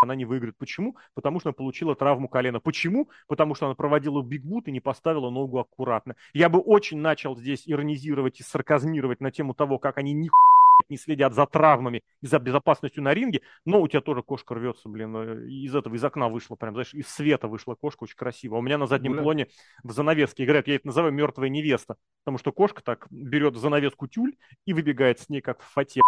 она 0.00 0.14
не 0.14 0.24
выиграет. 0.24 0.56
Почему? 0.58 0.96
Потому 1.14 1.40
что 1.40 1.50
она 1.50 1.54
получила 1.54 1.94
травму 1.94 2.28
колена. 2.28 2.58
Почему? 2.58 3.10
Потому 3.28 3.54
что 3.54 3.66
она 3.66 3.74
проводила 3.74 4.22
бигбут 4.22 4.66
и 4.66 4.72
не 4.72 4.80
поставила 4.80 5.30
ногу 5.30 5.58
аккуратно. 5.58 6.16
Я 6.32 6.48
бы 6.48 6.58
очень 6.58 6.98
начал 6.98 7.36
здесь 7.36 7.64
иронизировать 7.66 8.40
и 8.40 8.42
сарказмировать 8.42 9.20
на 9.20 9.30
тему 9.30 9.54
того, 9.54 9.78
как 9.78 9.98
они 9.98 10.12
ни 10.12 10.30
не 10.88 10.96
следят 10.96 11.34
за 11.34 11.46
травмами 11.46 12.02
и 12.22 12.26
за 12.26 12.38
безопасностью 12.38 13.02
на 13.02 13.12
ринге, 13.12 13.42
но 13.66 13.82
у 13.82 13.86
тебя 13.86 14.00
тоже 14.00 14.22
кошка 14.22 14.54
рвется, 14.54 14.88
блин, 14.88 15.14
э, 15.14 15.46
из 15.46 15.74
этого, 15.74 15.94
из 15.94 16.02
окна 16.02 16.30
вышла, 16.30 16.56
прям, 16.56 16.72
знаешь, 16.72 16.94
из 16.94 17.06
света 17.06 17.48
вышла 17.48 17.74
кошка, 17.74 18.04
очень 18.04 18.16
красиво. 18.16 18.56
У 18.56 18.62
меня 18.62 18.78
на 18.78 18.86
заднем 18.86 19.12
Бля. 19.12 19.22
плане 19.22 19.48
в 19.84 19.92
занавеске 19.92 20.44
играет, 20.44 20.68
я 20.68 20.76
это 20.76 20.86
называю 20.86 21.12
мертвая 21.12 21.50
невеста, 21.50 21.96
потому 22.24 22.38
что 22.38 22.50
кошка 22.50 22.82
так 22.82 23.06
берет 23.10 23.56
занавеску 23.56 24.06
тюль 24.06 24.34
и 24.64 24.72
выбегает 24.72 25.20
с 25.20 25.28
ней, 25.28 25.42
как 25.42 25.60
в 25.60 25.70
фате. 25.70 26.00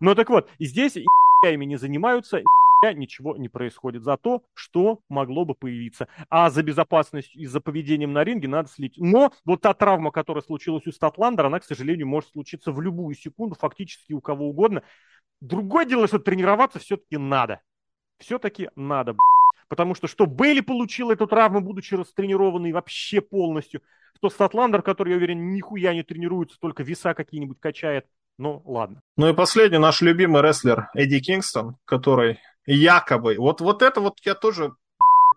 Ну 0.00 0.14
так 0.14 0.28
вот, 0.28 0.50
и 0.58 0.66
здесь 0.66 0.98
ими 1.42 1.64
не 1.64 1.76
занимаются, 1.76 2.42
ничего 2.90 3.36
не 3.36 3.48
происходит 3.48 4.02
за 4.02 4.16
то, 4.16 4.42
что 4.54 5.00
могло 5.08 5.44
бы 5.44 5.54
появиться. 5.54 6.08
А 6.28 6.50
за 6.50 6.62
безопасность 6.62 7.36
и 7.36 7.46
за 7.46 7.60
поведением 7.60 8.12
на 8.12 8.24
ринге 8.24 8.48
надо 8.48 8.68
следить. 8.68 8.98
Но 8.98 9.32
вот 9.44 9.60
та 9.60 9.74
травма, 9.74 10.10
которая 10.10 10.42
случилась 10.42 10.86
у 10.86 10.92
Статландера, 10.92 11.46
она, 11.46 11.60
к 11.60 11.64
сожалению, 11.64 12.08
может 12.08 12.30
случиться 12.30 12.72
в 12.72 12.80
любую 12.80 13.14
секунду, 13.14 13.54
фактически 13.54 14.12
у 14.12 14.20
кого 14.20 14.48
угодно. 14.48 14.82
Другое 15.40 15.84
дело, 15.84 16.08
что 16.08 16.18
тренироваться 16.18 16.78
все-таки 16.78 17.16
надо. 17.16 17.60
Все-таки 18.18 18.70
надо. 18.76 19.16
Потому 19.68 19.94
что 19.94 20.06
что 20.06 20.26
Бейли 20.26 20.60
получил 20.60 21.10
эту 21.10 21.26
травму, 21.26 21.60
будучи 21.60 21.94
растренированный 21.94 22.72
вообще 22.72 23.20
полностью, 23.20 23.82
что 24.16 24.30
Статландер, 24.30 24.82
который, 24.82 25.10
я 25.10 25.16
уверен, 25.16 25.52
нихуя 25.52 25.94
не 25.94 26.02
тренируется, 26.02 26.58
только 26.60 26.82
веса 26.82 27.14
какие-нибудь 27.14 27.58
качает. 27.58 28.06
Ну, 28.38 28.62
ладно. 28.64 29.00
Ну 29.16 29.28
и 29.28 29.34
последний 29.34 29.78
наш 29.78 30.00
любимый 30.00 30.42
рестлер 30.42 30.88
Эдди 30.94 31.20
Кингстон, 31.20 31.76
который 31.84 32.38
якобы. 32.66 33.36
Вот, 33.38 33.60
вот 33.60 33.82
это 33.82 34.00
вот 34.00 34.18
я 34.24 34.34
тоже 34.34 34.74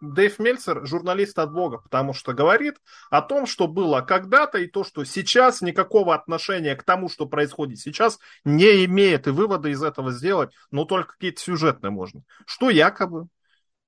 Дэйв 0.02 0.39
Мельцер 0.39 0.85
журналист 0.85 1.39
от 1.39 1.53
Бога, 1.53 1.77
потому 1.77 2.14
что 2.14 2.34
говорит 2.34 2.76
о 3.10 3.22
том, 3.22 3.45
что 3.45 3.68
было 3.68 4.02
когда-то, 4.02 4.57
и 4.57 4.68
то, 4.68 4.84
что 4.84 5.03
сейчас 5.03 5.61
никакого 5.61 6.14
отношения 6.14 6.76
к 6.76 6.84
тому, 6.84 7.10
что 7.10 7.26
происходит 7.26 7.80
сейчас, 7.80 8.19
не 8.43 8.85
имеет, 8.85 9.27
и 9.27 9.31
выводы 9.31 9.72
из 9.72 9.84
этого 9.84 10.11
сделать, 10.11 10.52
но 10.72 10.85
только 10.85 11.14
какие-то 11.14 11.41
сюжетные 11.41 11.91
можно. 11.91 12.23
Что 12.45 12.69
якобы 12.69 13.27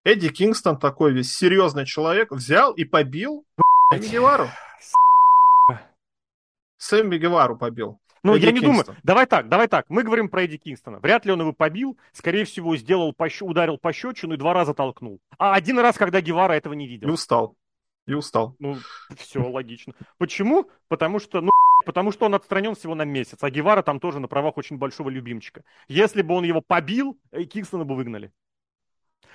Эдди 0.04 0.30
Кингстон, 0.30 0.80
такой 0.80 1.12
весь 1.12 1.36
серьезный 1.36 1.86
человек, 1.86 2.32
взял 2.32 2.72
и 2.72 2.86
побил 2.86 3.46
Сэмми 3.92 4.08
Гевару. 4.08 4.50
Сэмми 6.78 7.18
Гевару 7.18 7.58
побил. 7.58 8.00
Ну, 8.28 8.38
Эдди 8.38 8.46
я 8.46 8.52
не 8.52 8.60
Кингстон. 8.60 8.86
думаю. 8.86 9.02
Давай 9.04 9.26
так, 9.26 9.50
давай 9.50 9.68
так. 9.68 9.86
Мы 9.90 10.04
говорим 10.04 10.30
про 10.30 10.44
Эдди 10.44 10.58
Кингстона. 10.58 11.00
Вряд 11.00 11.26
ли 11.26 11.32
он 11.32 11.42
его 11.42 11.54
побил. 11.54 11.98
Скорее 12.14 12.46
всего, 12.46 12.76
сделал 12.78 13.14
пощ... 13.14 13.42
ударил 13.42 13.78
пощечину 13.78 14.34
и 14.36 14.38
два 14.38 14.54
раза 14.54 14.74
толкнул. 14.74 15.20
А 15.38 15.54
один 15.54 15.80
раз, 15.80 15.98
когда 15.98 16.22
Гевара 16.22 16.54
этого 16.54 16.74
не 16.74 16.88
видел. 16.88 17.08
И 17.08 17.12
устал. 17.12 17.56
И 18.06 18.14
устал. 18.14 18.56
Ну, 18.60 18.78
все 19.18 19.42
логично. 19.42 19.94
Почему? 20.18 20.70
Потому 20.88 21.20
что, 21.20 21.42
ну, 21.42 21.52
потому 21.86 22.12
что 22.12 22.26
он 22.26 22.36
отстранен 22.36 22.76
всего 22.76 22.96
на 22.96 23.04
месяц, 23.04 23.38
а 23.42 23.50
Гевара 23.50 23.82
там 23.82 24.00
тоже 24.00 24.20
на 24.20 24.28
правах 24.28 24.58
очень 24.58 24.78
большого 24.78 25.10
любимчика. 25.10 25.64
Если 25.88 26.22
бы 26.22 26.34
он 26.36 26.44
его 26.44 26.62
побил, 26.62 27.18
э, 27.32 27.44
Кингстона 27.44 27.84
бы 27.84 27.96
выгнали. 27.96 28.32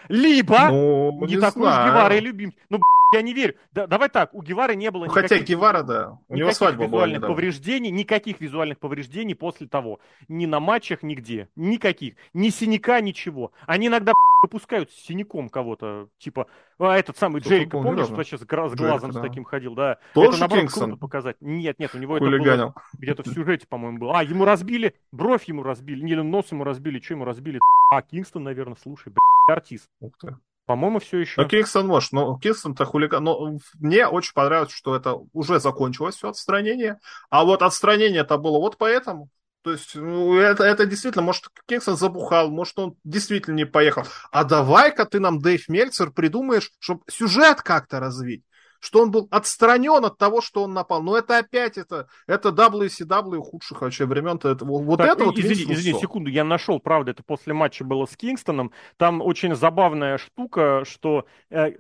Либо 0.09 0.69
ну, 0.71 1.27
не, 1.27 1.35
не 1.35 1.41
такой 1.41 1.63
знаю. 1.63 1.87
уж 1.87 1.91
Гевара 1.91 2.17
и 2.17 2.21
любимчик. 2.21 2.59
Ну, 2.71 2.81
я 3.13 3.23
не 3.23 3.35
верю. 3.35 3.55
Да, 3.73 3.87
давай 3.87 4.09
так, 4.09 4.35
у 4.35 4.43
Гевары 4.43 4.75
не 4.75 4.91
было 4.91 5.05
ну, 5.05 5.11
никаких... 5.11 5.31
Хотя 5.31 5.45
Гевара, 5.45 5.83
да, 5.83 6.19
у 6.29 6.35
него 6.35 6.51
свадьба 6.53 6.85
визуальных 6.85 7.21
была 7.21 7.31
повреждений, 7.31 7.91
никаких 7.91 8.41
визуальных 8.41 8.79
повреждений 8.79 9.35
после 9.35 9.69
того. 9.69 10.01
Ни 10.29 10.47
на 10.47 10.61
матчах, 10.61 11.03
нигде. 11.03 11.49
Никаких. 11.57 12.15
Ни 12.33 12.49
синяка, 12.49 13.01
ничего. 13.01 13.53
Они 13.67 13.89
иногда 13.89 14.15
выпускают 14.43 14.91
с 14.91 14.95
синяком 14.95 15.49
кого-то, 15.49 16.09
типа, 16.19 16.47
а 16.79 16.97
этот 16.97 17.17
самый 17.17 17.41
Джерика, 17.41 17.79
помнишь, 17.79 18.07
что 18.07 18.23
сейчас 18.25 18.41
с 18.41 18.45
глазом 18.45 18.79
Джерика, 18.79 19.13
с 19.13 19.21
таким 19.21 19.45
ходил, 19.45 19.75
да. 19.75 19.99
Тоже 20.15 20.31
Это, 20.31 20.41
наоборот, 20.41 20.63
Кингсон? 20.63 20.91
круто 20.91 21.01
показать. 21.01 21.37
Нет, 21.41 21.79
нет, 21.79 21.95
у 21.95 21.99
него 21.99 22.19
Хулиганил. 22.19 22.53
это 22.53 22.73
было 22.73 22.75
где-то 22.99 23.23
в 23.23 23.29
сюжете, 23.29 23.67
по-моему, 23.69 23.99
было. 23.99 24.19
А, 24.19 24.25
ему 24.25 24.45
разбили, 24.45 24.95
бровь 25.13 25.45
ему 25.45 25.63
разбили, 25.63 26.03
не, 26.03 26.15
нос 26.15 26.51
ему 26.51 26.65
разбили, 26.65 26.99
что 27.01 27.15
ему 27.15 27.25
разбили? 27.25 27.61
А, 27.93 28.01
Кингстон, 28.01 28.43
наверное, 28.45 28.77
слушай, 28.83 29.09
блядь, 29.11 29.59
артист. 29.59 29.91
Ух 30.01 30.17
ты. 30.19 30.35
По-моему, 30.67 31.01
все 31.01 31.19
еще. 31.19 31.43
Ну, 31.43 31.49
Кингстон 31.49 31.87
может, 31.87 32.13
но 32.13 32.39
Кингстон-то 32.39 32.85
хулиган. 32.85 33.25
Но 33.25 33.59
мне 33.81 34.07
очень 34.07 34.33
понравилось, 34.33 34.73
что 34.73 34.95
это 34.95 35.17
уже 35.33 35.59
закончилось 35.59 36.17
все 36.17 36.29
отстранение. 36.29 36.99
А 37.31 37.45
вот 37.45 37.63
отстранение 37.63 38.21
это 38.21 38.37
было 38.39 38.59
вот 38.59 38.79
поэтому. 38.79 39.29
То 39.63 39.73
есть 39.73 39.95
ну, 39.95 40.37
это, 40.37 40.65
это 40.65 40.87
действительно, 40.87 41.23
может, 41.23 41.47
Кингстон 41.67 41.97
забухал, 41.97 42.51
может, 42.51 42.79
он 42.79 42.97
действительно 43.05 43.55
не 43.55 43.67
поехал. 43.67 44.05
А 44.31 44.45
давай-ка 44.45 45.05
ты 45.05 45.21
нам, 45.21 45.41
Дэйв 45.41 45.69
Мельцер, 45.69 46.11
придумаешь, 46.11 46.71
чтобы 46.79 47.03
сюжет 47.09 47.63
как-то 47.63 48.01
развить 48.01 48.43
что 48.83 49.01
он 49.01 49.13
был 49.13 49.29
отстранен 49.31 50.05
от 50.05 50.19
того, 50.19 50.41
что 50.41 50.65
он 50.65 50.75
напал. 50.75 51.03
Но 51.03 51.17
это 51.17 51.39
опять 51.39 51.79
это, 51.79 52.09
это 52.27 52.49
WCW 52.49 53.41
худших 53.41 53.81
вообще 53.81 54.07
времен. 54.07 54.41
Это, 54.43 54.65
вот 54.65 54.97
так, 54.99 55.09
это 55.09 55.25
вот 55.25 55.39
извини, 55.39 55.73
извини, 55.73 56.01
секунду, 56.01 56.29
я 56.31 56.43
нашел, 56.43 56.81
правда, 56.81 57.13
это 57.13 57.23
после 57.23 57.55
матча 57.55 57.85
было 57.85 58.07
с 58.07 58.17
Кингстоном. 58.17 58.73
Там 58.97 59.23
очень 59.23 59.55
забавная 59.55 60.19
штука, 60.19 60.85
что, 60.85 61.27
э, 61.51 61.75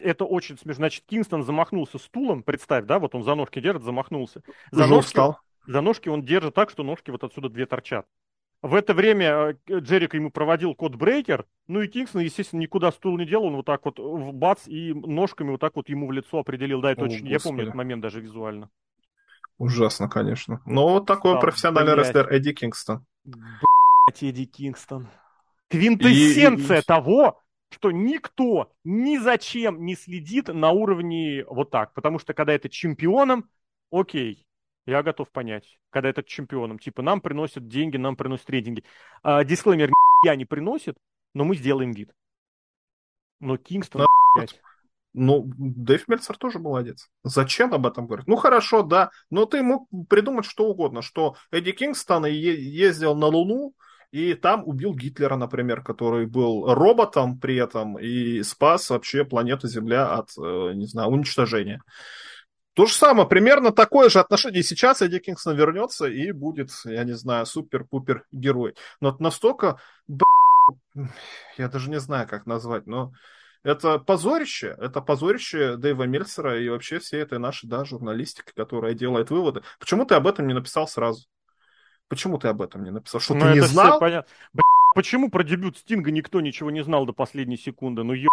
это 0.00 0.24
очень 0.24 0.56
смешно. 0.56 0.76
Значит, 0.76 1.04
Кингстон 1.06 1.42
замахнулся 1.42 1.98
стулом, 1.98 2.44
представь, 2.44 2.84
да, 2.84 3.00
вот 3.00 3.16
он 3.16 3.24
за 3.24 3.34
ножки 3.34 3.60
держит, 3.60 3.82
замахнулся. 3.82 4.42
За 4.70 4.86
ножки, 4.86 5.08
встал. 5.08 5.40
за 5.66 5.80
ножки 5.80 6.08
он 6.08 6.22
держит 6.22 6.54
так, 6.54 6.70
что 6.70 6.84
ножки 6.84 7.10
вот 7.10 7.24
отсюда 7.24 7.48
две 7.48 7.66
торчат. 7.66 8.06
В 8.62 8.74
это 8.74 8.94
время 8.94 9.56
э, 9.68 9.78
Джерик 9.80 10.14
ему 10.14 10.30
проводил 10.30 10.74
код-брейкер, 10.74 11.46
ну 11.68 11.82
и 11.82 11.88
Кингстон, 11.88 12.22
естественно, 12.22 12.60
никуда 12.60 12.90
стул 12.90 13.18
не 13.18 13.26
делал, 13.26 13.46
он 13.46 13.56
вот 13.56 13.66
так 13.66 13.84
вот 13.84 13.98
в 13.98 14.32
бац 14.32 14.66
и 14.66 14.92
ножками 14.94 15.50
вот 15.50 15.60
так 15.60 15.76
вот 15.76 15.88
ему 15.88 16.06
в 16.06 16.12
лицо 16.12 16.38
определил. 16.38 16.80
Да, 16.80 16.92
это 16.92 17.02
О, 17.02 17.04
очень, 17.04 17.26
я 17.28 17.38
помню 17.38 17.62
этот 17.62 17.74
момент 17.74 18.02
даже 18.02 18.20
визуально. 18.20 18.70
Ужасно, 19.58 20.08
конечно. 20.08 20.60
Но 20.66 20.88
вот 20.88 21.06
такой 21.06 21.34
да, 21.34 21.40
профессиональный 21.40 21.94
блядь. 21.94 22.06
рестлер 22.06 22.32
Эдди 22.32 22.52
Кингстон. 22.52 23.06
Блять, 23.24 24.22
Эдди 24.22 24.44
Кингстон. 24.44 25.08
Квинтэссенция 25.68 26.78
и, 26.78 26.80
и... 26.80 26.84
того, 26.84 27.42
что 27.70 27.90
никто 27.90 28.72
ни 28.84 29.18
зачем 29.18 29.84
не 29.84 29.96
следит 29.96 30.48
на 30.48 30.70
уровне 30.70 31.44
вот 31.48 31.70
так. 31.70 31.94
Потому 31.94 32.18
что 32.18 32.34
когда 32.34 32.52
это 32.52 32.68
чемпионом, 32.68 33.48
окей, 33.90 34.45
я 34.86 35.02
готов 35.02 35.30
понять, 35.30 35.78
когда 35.90 36.08
этот 36.08 36.26
чемпионом. 36.26 36.78
Типа, 36.78 37.02
нам 37.02 37.20
приносят 37.20 37.68
деньги, 37.68 37.96
нам 37.96 38.16
приносят 38.16 38.48
рейтинги. 38.48 38.84
А, 39.22 39.44
дисклеймер, 39.44 39.90
я 40.24 40.36
не 40.36 40.44
приносит, 40.44 40.96
но 41.34 41.44
мы 41.44 41.56
сделаем 41.56 41.92
вид. 41.92 42.12
Но 43.40 43.56
Кингстон, 43.56 44.06
да. 44.36 44.46
Ну, 45.18 45.44
Дэйв 45.56 46.08
Мельцер 46.08 46.36
тоже 46.36 46.58
молодец. 46.58 47.08
Зачем 47.24 47.72
об 47.72 47.86
этом 47.86 48.06
говорить? 48.06 48.26
Ну, 48.26 48.36
хорошо, 48.36 48.82
да, 48.82 49.10
но 49.30 49.46
ты 49.46 49.62
мог 49.62 49.88
придумать 50.10 50.44
что 50.44 50.66
угодно, 50.68 51.00
что 51.00 51.36
Эдди 51.50 51.72
Кингстон 51.72 52.26
ездил 52.26 53.14
на 53.14 53.26
Луну, 53.26 53.74
и 54.12 54.34
там 54.34 54.62
убил 54.66 54.94
Гитлера, 54.94 55.36
например, 55.36 55.82
который 55.82 56.26
был 56.26 56.72
роботом 56.72 57.40
при 57.40 57.56
этом 57.56 57.98
и 57.98 58.42
спас 58.42 58.90
вообще 58.90 59.24
планету 59.24 59.68
Земля 59.68 60.12
от, 60.12 60.30
э, 60.38 60.72
не 60.74 60.86
знаю, 60.86 61.08
уничтожения. 61.08 61.82
То 62.76 62.84
же 62.84 62.92
самое, 62.92 63.26
примерно 63.26 63.72
такое 63.72 64.10
же 64.10 64.20
отношение. 64.20 64.60
И 64.60 64.62
сейчас 64.62 65.00
Эдди 65.00 65.18
Кингстон 65.18 65.56
вернется 65.56 66.04
и 66.04 66.30
будет, 66.30 66.70
я 66.84 67.04
не 67.04 67.14
знаю, 67.14 67.46
супер-пупер 67.46 68.24
герой. 68.32 68.74
Но 69.00 69.08
это 69.08 69.22
настолько, 69.22 69.80
я 71.56 71.68
даже 71.68 71.88
не 71.88 71.98
знаю, 71.98 72.28
как 72.28 72.44
назвать, 72.44 72.86
но 72.86 73.14
это 73.62 73.98
позорище, 73.98 74.76
это 74.78 75.00
позорище 75.00 75.78
Дэйва 75.78 76.02
Мельцера 76.02 76.60
и 76.60 76.68
вообще 76.68 76.98
всей 76.98 77.22
этой 77.22 77.38
нашей, 77.38 77.66
да, 77.66 77.86
журналистики, 77.86 78.52
которая 78.54 78.92
делает 78.92 79.30
выводы. 79.30 79.62
Почему 79.80 80.04
ты 80.04 80.14
об 80.14 80.26
этом 80.26 80.46
не 80.46 80.52
написал 80.52 80.86
сразу? 80.86 81.26
Почему 82.08 82.36
ты 82.36 82.48
об 82.48 82.60
этом 82.60 82.84
не 82.84 82.90
написал? 82.90 83.22
Что 83.22 83.34
ну, 83.34 83.40
ты 83.40 83.52
не 83.54 83.60
знал? 83.60 83.98
Понятно. 83.98 84.30
Почему 84.94 85.30
про 85.30 85.44
дебют 85.44 85.78
Стинга 85.78 86.10
никто 86.10 86.42
ничего 86.42 86.70
не 86.70 86.84
знал 86.84 87.06
до 87.06 87.14
последней 87.14 87.56
секунды? 87.56 88.02
Ну, 88.02 88.12
ё... 88.12 88.28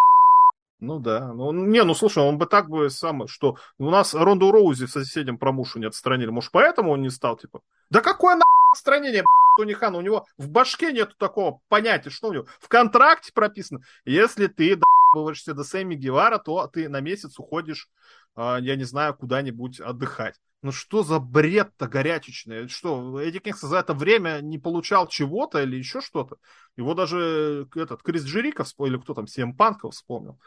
Ну 0.83 0.99
да. 0.99 1.31
Ну, 1.31 1.53
не, 1.53 1.81
ну 1.83 1.95
слушай, 1.95 2.21
он 2.21 2.37
бы 2.37 2.45
так 2.45 2.69
бы 2.69 2.89
сам, 2.89 3.25
что 3.29 3.57
у 3.77 3.89
нас 3.89 4.13
Ронду 4.13 4.51
Роузи 4.51 4.85
в 4.85 4.91
соседнем 4.91 5.39
не 5.75 5.85
отстранили. 5.85 6.29
Может, 6.29 6.51
поэтому 6.51 6.91
он 6.91 7.01
не 7.01 7.09
стал, 7.09 7.37
типа, 7.37 7.61
да 7.89 8.01
какое 8.01 8.35
на 8.35 8.43
отстранение, 8.69 9.23
Тони 9.55 9.71
Хан, 9.71 9.95
у 9.95 10.01
него 10.01 10.25
в 10.37 10.49
башке 10.49 10.91
нету 10.91 11.15
такого 11.17 11.61
понятия, 11.69 12.09
что 12.09 12.27
у 12.27 12.33
него 12.33 12.47
в 12.59 12.67
контракте 12.67 13.31
прописано. 13.33 13.79
Если 14.03 14.47
ты 14.47 14.75
доебываешься 14.75 15.53
до 15.53 15.63
Сэмми 15.63 15.95
Гевара, 15.95 16.37
то 16.37 16.67
ты 16.67 16.89
на 16.89 16.99
месяц 16.99 17.39
уходишь, 17.39 17.87
а, 18.35 18.57
я 18.59 18.75
не 18.75 18.83
знаю, 18.83 19.15
куда-нибудь 19.15 19.79
отдыхать. 19.79 20.35
Ну 20.63 20.73
что 20.73 21.03
за 21.03 21.19
бред-то 21.19 21.87
горячечный? 21.87 22.67
Что, 22.67 23.21
Эдди 23.21 23.39
Кингс 23.39 23.61
за 23.61 23.77
это 23.77 23.93
время 23.93 24.39
не 24.41 24.57
получал 24.57 25.07
чего-то 25.07 25.61
или 25.61 25.77
еще 25.77 26.01
что-то? 26.01 26.37
Его 26.75 26.93
даже 26.93 27.67
этот 27.73 28.03
Крис 28.03 28.23
Джериков, 28.25 28.67
или 28.79 28.97
кто 28.97 29.13
там, 29.13 29.27
Сем 29.27 29.55
Панков 29.55 29.93
вспомнил. 29.93 30.39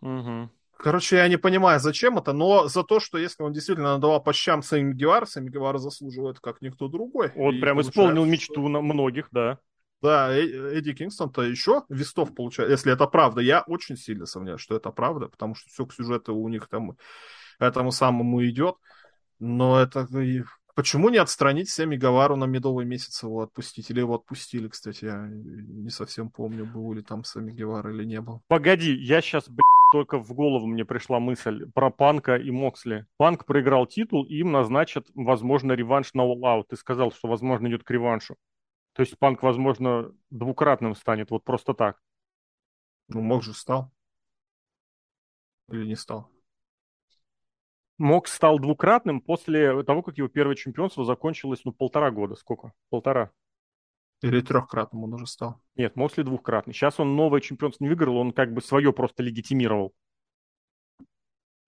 Угу. 0.00 0.50
Короче, 0.82 1.16
я 1.16 1.28
не 1.28 1.36
понимаю, 1.36 1.78
зачем 1.78 2.16
это, 2.16 2.32
но 2.32 2.66
за 2.68 2.82
то, 2.82 3.00
что 3.00 3.18
если 3.18 3.42
он 3.42 3.52
действительно 3.52 3.94
надавал 3.94 4.22
по 4.22 4.32
щам 4.32 4.62
Сэмми 4.62 4.94
Гевара, 4.94 5.26
Сэмми 5.26 5.50
Гевара 5.50 5.78
заслуживает, 5.78 6.40
как 6.40 6.62
никто 6.62 6.88
другой. 6.88 7.32
Он 7.36 7.56
и 7.56 7.60
прям 7.60 7.80
исполнил 7.80 8.24
мечту 8.24 8.66
на 8.68 8.80
многих, 8.80 9.28
да. 9.30 9.58
Да, 10.00 10.32
Эдди 10.32 10.94
Кингстон-то 10.94 11.42
еще 11.42 11.82
вестов 11.90 12.34
получает, 12.34 12.70
если 12.70 12.90
это 12.90 13.06
правда. 13.06 13.42
Я 13.42 13.60
очень 13.66 13.98
сильно 13.98 14.24
сомневаюсь, 14.24 14.62
что 14.62 14.74
это 14.74 14.90
правда, 14.90 15.28
потому 15.28 15.54
что 15.54 15.68
все 15.68 15.84
к 15.84 15.92
сюжету 15.92 16.34
у 16.34 16.48
них 16.48 16.68
там 16.68 16.96
этому 17.58 17.92
самому 17.92 18.42
идет. 18.46 18.76
Но 19.38 19.78
это 19.78 20.06
Почему 20.80 21.10
не 21.10 21.18
отстранить 21.18 21.68
Сэмми 21.68 21.96
Гавару 21.96 22.36
на 22.36 22.46
медовый 22.46 22.86
месяц 22.86 23.22
его 23.22 23.42
отпустить? 23.42 23.90
Или 23.90 24.00
его 24.00 24.14
отпустили, 24.14 24.66
кстати, 24.66 25.04
я 25.04 25.28
не 25.30 25.90
совсем 25.90 26.30
помню, 26.30 26.64
был 26.64 26.94
ли 26.94 27.02
там 27.02 27.22
Сэмми 27.22 27.52
Гевара 27.52 27.92
или 27.92 28.02
не 28.06 28.18
был. 28.22 28.40
Погоди, 28.48 28.94
я 28.94 29.20
сейчас, 29.20 29.46
блядь, 29.46 29.60
только 29.92 30.18
в 30.18 30.32
голову 30.32 30.66
мне 30.66 30.86
пришла 30.86 31.20
мысль 31.20 31.70
про 31.74 31.90
Панка 31.90 32.36
и 32.36 32.50
Моксли. 32.50 33.04
Панк 33.18 33.44
проиграл 33.44 33.86
титул, 33.86 34.24
и 34.24 34.36
им 34.36 34.52
назначат, 34.52 35.06
возможно, 35.14 35.72
реванш 35.72 36.14
на 36.14 36.22
All 36.22 36.40
Out. 36.40 36.64
Ты 36.70 36.76
сказал, 36.76 37.12
что, 37.12 37.28
возможно, 37.28 37.68
идет 37.68 37.84
к 37.84 37.90
реваншу. 37.90 38.36
То 38.94 39.02
есть 39.02 39.18
Панк, 39.18 39.42
возможно, 39.42 40.10
двукратным 40.30 40.94
станет, 40.94 41.30
вот 41.30 41.44
просто 41.44 41.74
так. 41.74 42.00
Ну, 43.08 43.20
Мок 43.20 43.42
же 43.42 43.52
стал. 43.52 43.92
Или 45.68 45.84
не 45.84 45.94
стал? 45.94 46.30
Мок 48.00 48.28
стал 48.28 48.58
двукратным 48.58 49.20
после 49.20 49.82
того, 49.82 50.02
как 50.02 50.16
его 50.16 50.26
первое 50.26 50.54
чемпионство 50.54 51.04
закончилось, 51.04 51.60
ну, 51.64 51.72
полтора 51.72 52.10
года. 52.10 52.34
Сколько? 52.34 52.72
Полтора. 52.88 53.30
Или 54.22 54.40
трехкратным 54.40 55.04
он 55.04 55.14
уже 55.14 55.26
стал? 55.26 55.60
Нет, 55.76 55.96
Моксли 55.96 56.22
двухкратный. 56.22 56.72
Сейчас 56.72 56.98
он 56.98 57.14
новое 57.14 57.42
чемпионство 57.42 57.84
не 57.84 57.88
выиграл, 57.88 58.16
он 58.16 58.32
как 58.32 58.54
бы 58.54 58.62
свое 58.62 58.94
просто 58.94 59.22
легитимировал. 59.22 59.92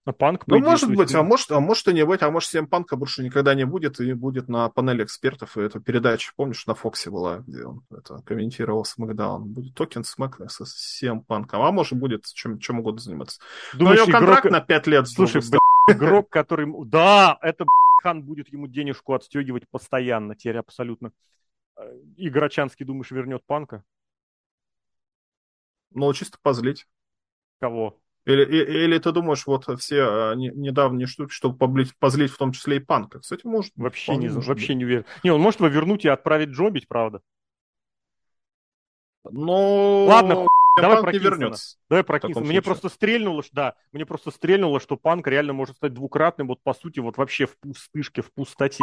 А 0.05 0.13
Панк, 0.13 0.49
ну, 0.49 0.59
может 0.59 0.93
быть, 0.93 1.15
а 1.15 1.23
может, 1.23 1.53
а 1.53 1.61
может 1.61 1.87
и 1.87 1.93
не 1.93 2.05
быть, 2.05 2.23
а 2.23 2.31
может, 2.31 2.49
CM 2.49 2.67
Панка 2.67 2.97
больше 2.97 3.23
никогда 3.23 3.55
не 3.55 3.65
будет, 3.65 4.01
и 4.01 4.15
будет 4.15 4.49
на 4.49 4.69
панели 4.69 5.05
экспертов, 5.05 5.57
и 5.57 5.61
эта 5.61 5.79
передача, 5.79 6.33
помнишь, 6.35 6.67
на 6.67 6.75
Фоксе 6.75 7.09
была, 7.09 7.39
где 7.47 7.65
он 7.65 7.85
это 7.89 8.17
комментировал 8.25 8.85
Смакдаун. 8.85 9.45
Будет 9.45 9.77
Talking 9.77 10.03
Smack 10.03 10.41
с 10.49 10.65
CM 10.65 11.23
Панком, 11.23 11.63
а 11.63 11.71
может, 11.71 11.97
будет 11.97 12.25
чем, 12.25 12.59
чем 12.59 12.81
угодно 12.81 13.01
заниматься. 13.01 13.41
Думаешь, 13.75 13.99
Но 14.01 14.05
у 14.05 14.09
него 14.09 14.19
контракт 14.19 14.47
игрок... 14.47 14.53
на 14.53 14.61
5 14.61 14.87
лет. 14.89 15.09
Слушай, 15.09 15.41
игрок, 15.89 16.29
который... 16.31 16.67
Да, 16.87 17.39
это 17.43 17.67
Хан 18.03 18.23
будет 18.23 18.53
ему 18.53 18.67
денежку 18.67 19.15
отстегивать 19.15 19.69
постоянно, 19.69 20.35
теперь 20.35 20.59
абсолютно 20.59 21.13
Э, 21.77 21.99
Играчанский, 22.17 22.85
думаешь, 22.85 23.11
вернет 23.11 23.45
Панка? 23.47 23.85
Ну, 25.91 26.13
чисто 26.13 26.39
позлить. 26.43 26.87
Кого? 27.61 27.99
Или, 28.25 28.45
или, 28.45 28.85
или 28.85 28.99
ты 28.99 29.13
думаешь, 29.13 29.47
вот 29.47 29.67
все 29.81 30.35
не, 30.35 30.49
недавние 30.51 31.07
штуки, 31.07 31.33
чтобы 31.33 31.59
поблить, 31.59 31.97
позлить 31.99 32.31
в 32.31 32.39
том 32.39 32.53
числе 32.53 32.77
и 32.77 32.81
Панка? 32.81 33.21
Кстати, 33.21 33.47
может. 33.47 33.73
Вообще, 33.77 34.17
не, 34.17 34.29
может 34.29 34.49
вообще 34.49 34.69
быть. 34.69 34.77
не 34.77 34.85
уверен. 34.85 35.05
Не, 35.25 35.31
он 35.31 35.41
может 35.41 35.61
его 35.61 35.69
вернуть 35.69 36.05
и 36.05 36.09
отправить 36.09 36.51
джобить, 36.51 36.89
правда. 36.89 37.21
Ну... 39.25 40.07
Ладно, 40.07 40.47
Давай 40.77 41.03
про 41.03 41.13
не 41.13 41.19
вернется. 41.19 41.77
Давай 41.91 42.03
про 42.03 42.21
Кингстона. 42.21 42.47
Мне 42.47 42.63
просто 42.63 42.89
стрельнуло, 42.89 43.43
да, 43.53 43.75
мне 43.93 44.07
просто 44.07 44.31
стрельнуло, 44.31 44.81
что 44.81 44.97
Панк 44.97 45.27
реально 45.27 45.53
может 45.53 45.77
стать 45.77 45.93
двукратным, 45.93 46.49
вот 46.49 46.63
по 46.63 46.73
сути, 46.73 47.01
вот 47.01 47.19
вообще 47.19 47.47
в 47.47 47.59
пустышке, 47.59 48.23
в 48.23 48.33
пустоте. 48.33 48.83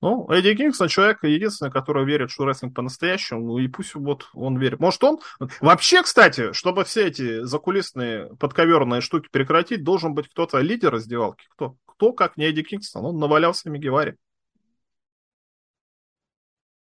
Ну, 0.00 0.28
Эдди 0.30 0.56
Кингстон 0.56 0.88
человек 0.88 1.22
единственный, 1.22 1.70
который 1.70 2.04
верит, 2.04 2.30
что 2.30 2.44
рестлинг 2.44 2.74
по-настоящему, 2.74 3.40
ну 3.46 3.58
и 3.58 3.68
пусть 3.68 3.94
вот 3.94 4.28
он 4.34 4.58
верит. 4.58 4.80
Может 4.80 5.04
он... 5.04 5.20
Вообще, 5.60 6.02
кстати, 6.02 6.52
чтобы 6.52 6.82
все 6.84 7.06
эти 7.06 7.44
закулисные 7.44 8.34
подковерные 8.40 9.00
штуки 9.00 9.28
прекратить, 9.30 9.84
должен 9.84 10.14
быть 10.14 10.28
кто-то 10.28 10.58
лидер 10.58 10.90
раздевалки. 10.90 11.44
Кто? 11.50 11.76
Кто, 11.86 12.12
как 12.12 12.36
не 12.36 12.46
Эдди 12.46 12.62
Кингстон? 12.62 13.04
Он 13.04 13.18
навалялся 13.18 13.70
Мегеваре. 13.70 14.16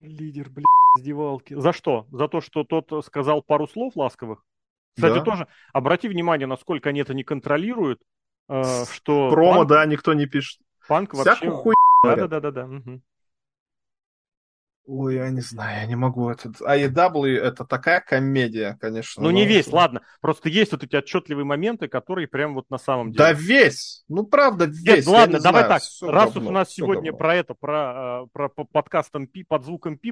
Лидер, 0.04 0.50
блядь, 0.50 0.66
раздевалки. 0.96 1.54
За 1.54 1.72
что? 1.72 2.06
За 2.12 2.28
то, 2.28 2.40
что 2.40 2.64
тот 2.64 3.04
сказал 3.04 3.42
пару 3.42 3.66
слов 3.66 3.96
ласковых? 3.96 4.44
Кстати, 4.96 5.14
да. 5.14 5.20
тоже 5.22 5.48
обрати 5.72 6.08
внимание, 6.08 6.46
насколько 6.46 6.90
они 6.90 7.00
это 7.00 7.14
не 7.14 7.24
контролируют, 7.24 8.00
э, 8.48 8.84
что... 8.92 9.30
Промо, 9.30 9.58
панк, 9.58 9.68
да, 9.68 9.86
никто 9.86 10.14
не 10.14 10.26
пишет. 10.26 10.60
Панк 10.86 11.14
вообще... 11.14 11.34
Всякую 11.34 11.56
хуй 11.56 11.74
да, 12.04 12.28
да, 12.28 12.40
да, 12.40 12.50
да. 12.50 12.64
Угу. 12.66 13.00
Ой, 14.86 15.14
я 15.14 15.30
не 15.30 15.40
знаю, 15.40 15.80
я 15.80 15.86
не 15.86 15.96
могу. 15.96 16.28
Этот 16.28 16.60
AEW 16.60 17.38
это 17.38 17.64
такая 17.64 18.00
комедия, 18.00 18.76
конечно. 18.80 19.22
Ну, 19.22 19.30
не 19.30 19.46
весь, 19.46 19.68
ладно. 19.68 20.02
Просто 20.20 20.50
есть 20.50 20.72
вот 20.72 20.84
эти 20.84 20.94
отчетливые 20.94 21.46
моменты, 21.46 21.88
которые 21.88 22.28
прям 22.28 22.54
вот 22.54 22.70
на 22.70 22.76
самом 22.76 23.10
деле. 23.10 23.18
Да 23.18 23.32
весь! 23.32 24.04
Ну, 24.08 24.24
правда, 24.24 24.66
весь. 24.66 24.84
Нет, 24.84 25.06
ну, 25.06 25.12
ладно, 25.12 25.40
давай 25.40 25.64
знаю. 25.64 25.68
так. 25.68 25.82
Все 25.82 26.10
Раз 26.10 26.34
говно, 26.34 26.40
уж 26.40 26.46
у 26.48 26.52
нас 26.52 26.70
сегодня 26.70 27.12
говно. 27.12 27.18
про 27.18 27.34
это, 27.34 27.54
про, 27.54 28.22
а, 28.22 28.26
про 28.26 28.48
подкаст 28.48 29.14
MP, 29.14 29.44
под 29.48 29.64
звуком 29.64 29.96
пи, 29.96 30.10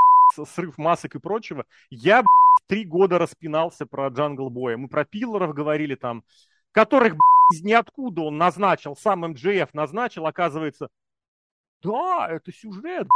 срыв 0.54 0.78
масок 0.78 1.16
и 1.16 1.18
прочего, 1.18 1.66
я 1.90 2.22
три 2.66 2.86
года 2.86 3.18
распинался 3.18 3.84
про 3.84 4.08
Jungle 4.08 4.48
Boy 4.48 4.63
я. 4.63 4.78
Мы 4.78 4.88
про 4.88 5.04
pillar 5.04 5.40
ов 5.40 5.52
говорили 5.52 5.96
там, 5.96 6.24
которых 6.72 7.16
из 7.52 7.62
ниоткуда 7.62 8.22
он 8.22 8.38
назначил, 8.38 8.96
сам 8.96 9.20
MJF 9.20 9.74
назначил, 9.74 10.26
оказывается, 10.26 10.88
да, 11.82 12.28
это 12.30 12.52
сюжет. 12.52 13.08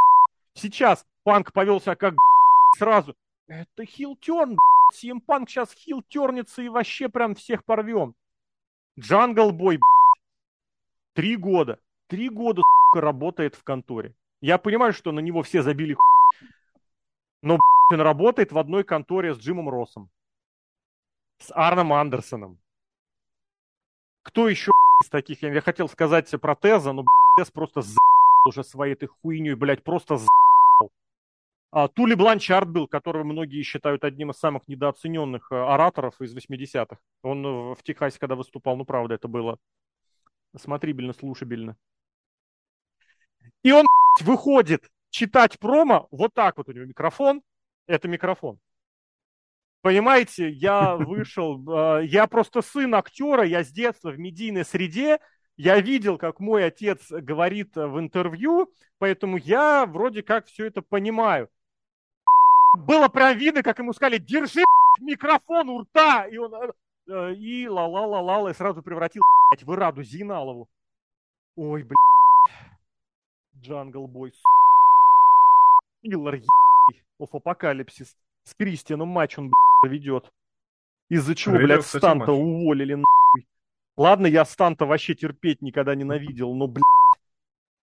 Сейчас 0.57 1.07
Панк 1.23 1.53
повел 1.53 1.81
себя 1.81 1.97
как 1.97 2.15
сразу. 2.79 3.15
Это 3.47 3.85
heel 3.85 4.18
turn, 4.18 4.59
CM 4.93 5.21
Punk 5.21 5.51
сейчас 5.51 5.73
heel 5.73 6.01
turn 6.01 6.28
ится 6.28 6.63
и 6.63 6.69
вообще 6.69 7.09
прям 7.09 7.35
всех 7.35 7.65
порвем. 7.65 8.15
Jungle 8.99 9.53
Boy, 9.53 9.79
три 11.15 11.37
года. 11.37 11.79
Три 12.09 12.29
года, 12.29 12.63
сука, 12.63 13.01
работает 13.01 13.57
в 13.57 13.65
конторе. 13.65 14.15
Я 14.41 14.59
понимаю, 14.59 14.93
что 14.93 15.11
на 15.11 15.19
него 15.19 15.43
все 15.43 15.63
забили. 15.63 15.97
Но, 17.43 17.59
он 17.91 18.01
работает 18.01 18.53
в 18.53 18.59
одной 18.59 18.85
конторе 18.85 19.35
с 19.35 19.39
Джимом 19.39 19.69
Россом. 19.69 20.09
С 21.39 21.51
Арном 21.53 21.93
Андерсоном. 21.93 22.61
Кто 24.23 24.49
еще 24.49 24.71
из 25.03 25.09
таких? 25.09 25.43
Я 25.43 25.61
хотел 25.61 25.89
сказать 25.89 26.31
про 26.41 26.55
Теза, 26.55 26.93
но 26.93 27.05
Тез 27.37 27.51
просто 27.51 27.83
за 27.83 27.99
уже 28.45 28.63
своей 28.63 28.95
этой 28.95 29.09
хуйней, 29.09 29.55
блядь, 29.55 29.83
просто 29.83 30.17
за 30.17 30.29
Тули 31.95 32.15
Бланчард 32.15 32.71
был, 32.71 32.89
которого 32.89 33.25
многие 33.25 33.63
считают 33.63 34.03
одним 34.05 34.31
из 34.31 34.39
самых 34.39 34.67
недооцененных 34.67 35.49
э, 35.51 35.57
ораторов 35.57 36.19
из 36.23 36.35
80-х. 36.35 36.99
Он 37.23 37.45
э, 37.45 37.75
в 37.75 37.83
Техасе, 37.83 38.19
когда 38.19 38.35
выступал, 38.35 38.77
ну, 38.77 38.87
правда, 38.87 39.15
это 39.15 39.29
было 39.29 39.59
смотрибельно, 40.57 41.13
слушабельно. 41.13 41.77
И 43.63 43.73
он 43.73 43.87
выходит 44.21 44.89
читать 45.11 45.59
промо, 45.59 46.09
вот 46.11 46.33
так 46.33 46.57
вот 46.57 46.69
у 46.69 46.73
него 46.73 46.87
микрофон, 46.87 47.43
это 47.87 48.09
микрофон. 48.09 48.59
Понимаете, 49.83 50.49
я 50.49 50.97
вышел, 50.97 51.63
э, 52.01 52.07
я 52.07 52.27
просто 52.27 52.63
сын 52.63 52.95
актера, 52.95 53.45
я 53.45 53.63
с 53.63 53.69
детства 53.69 54.11
в 54.11 54.19
медийной 54.19 54.65
среде, 54.65 55.19
я 55.57 55.81
видел, 55.81 56.19
как 56.19 56.41
мой 56.41 56.65
отец 56.65 57.11
говорит 57.11 57.75
в 57.77 57.99
интервью, 57.99 58.71
поэтому 58.99 59.37
я 59.37 59.87
вроде 59.87 60.23
как 60.23 60.47
все 60.47 60.67
это 60.67 60.83
понимаю. 60.83 61.49
Было 62.77 63.09
прям 63.09 63.37
видно, 63.39 63.63
как 63.63 63.79
ему 63.79 63.93
сказали, 63.93 64.19
держи 64.19 64.65
микрофон 65.01 65.69
у 65.71 65.81
рта, 65.81 66.27
и 66.27 66.37
он 66.37 66.53
э, 67.09 67.35
и 67.35 67.69
ла-ла-ла-ла, 67.69 68.51
и 68.51 68.55
сразу 68.55 68.83
превратил 68.83 69.23
в 69.63 69.75
Ираду 69.75 70.03
Зейналову. 70.03 70.69
Ой, 71.57 71.83
блядь. 71.83 71.97
Jungle 73.59 74.07
Boy, 74.07 74.33
killer 76.03 76.43
of 77.19 77.35
apocalypse. 77.35 78.17
С 78.45 78.55
Кристианом 78.55 79.09
матч 79.09 79.39
он, 79.39 79.53
ведет. 79.85 80.31
Из-за 81.09 81.35
чего, 81.35 81.57
блядь, 81.57 81.85
Панка 81.85 82.33
уволили, 82.33 82.95
нахуй. 82.95 83.49
Ладно, 83.97 84.27
я 84.27 84.45
Панка 84.45 84.85
вообще 84.85 85.15
терпеть 85.15 85.63
никогда 85.63 85.95
ненавидел, 85.95 86.55
но, 86.55 86.67
блядь, 86.67 86.85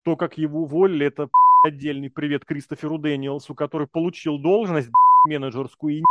то, 0.02 0.16
как 0.16 0.38
его 0.38 0.62
уволили, 0.62 1.06
это 1.06 1.28
отдельный 1.64 2.10
привет 2.10 2.44
Кристоферу 2.44 2.98
Дэниелсу, 2.98 3.54
который 3.54 3.86
получил 3.86 4.38
должность 4.38 4.90
менеджерскую 5.24 5.98
и 5.98 6.02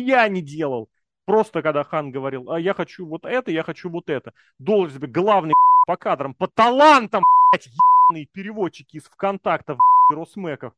я 0.00 0.26
не 0.28 0.42
делал. 0.42 0.88
Просто 1.24 1.62
когда 1.62 1.84
Хан 1.84 2.10
говорил, 2.10 2.50
а 2.50 2.58
я 2.58 2.74
хочу 2.74 3.06
вот 3.06 3.24
это, 3.24 3.50
я 3.50 3.62
хочу 3.62 3.88
вот 3.90 4.10
это. 4.10 4.32
Должность 4.58 5.00
главный 5.06 5.54
по 5.86 5.96
кадрам, 5.96 6.34
по 6.34 6.48
талантам, 6.48 7.22
блядь, 7.52 7.68
ебаные 7.68 8.26
переводчики 8.32 8.96
из 8.96 9.04
ВКонтакта, 9.04 9.78
Росмеков. 10.10 10.74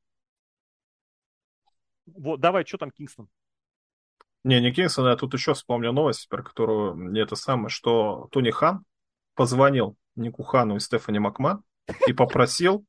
Вот, 2.06 2.40
давай, 2.40 2.64
что 2.66 2.78
там 2.78 2.90
Кингстон? 2.90 3.28
Не, 4.46 4.60
не 4.60 4.70
Кингстон, 4.70 5.08
я 5.08 5.16
тут 5.16 5.34
еще 5.34 5.54
вспомнил 5.54 5.92
новость, 5.92 6.28
про 6.28 6.40
которую 6.40 7.12
это 7.20 7.34
самое, 7.34 7.68
что 7.68 8.28
Тони 8.30 8.52
Хан 8.52 8.84
позвонил 9.34 9.96
Нику 10.14 10.44
Хану 10.44 10.76
и 10.76 10.78
Стефани 10.80 11.18
Макман 11.18 11.64
и 12.06 12.12
попросил 12.12 12.86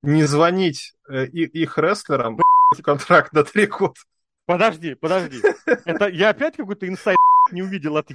не 0.00 0.24
звонить 0.24 0.94
э, 1.10 1.26
их 1.26 1.76
рестлерам 1.76 2.40
контракт 2.82 3.34
на 3.34 3.44
три 3.44 3.66
года. 3.66 4.00
Подожди, 4.46 4.94
подожди. 4.94 5.42
Это 5.84 6.08
я 6.08 6.30
опять 6.30 6.56
какой-то 6.56 6.88
инсайт 6.88 7.18
не 7.50 7.60
увидел 7.60 7.98
от 7.98 8.08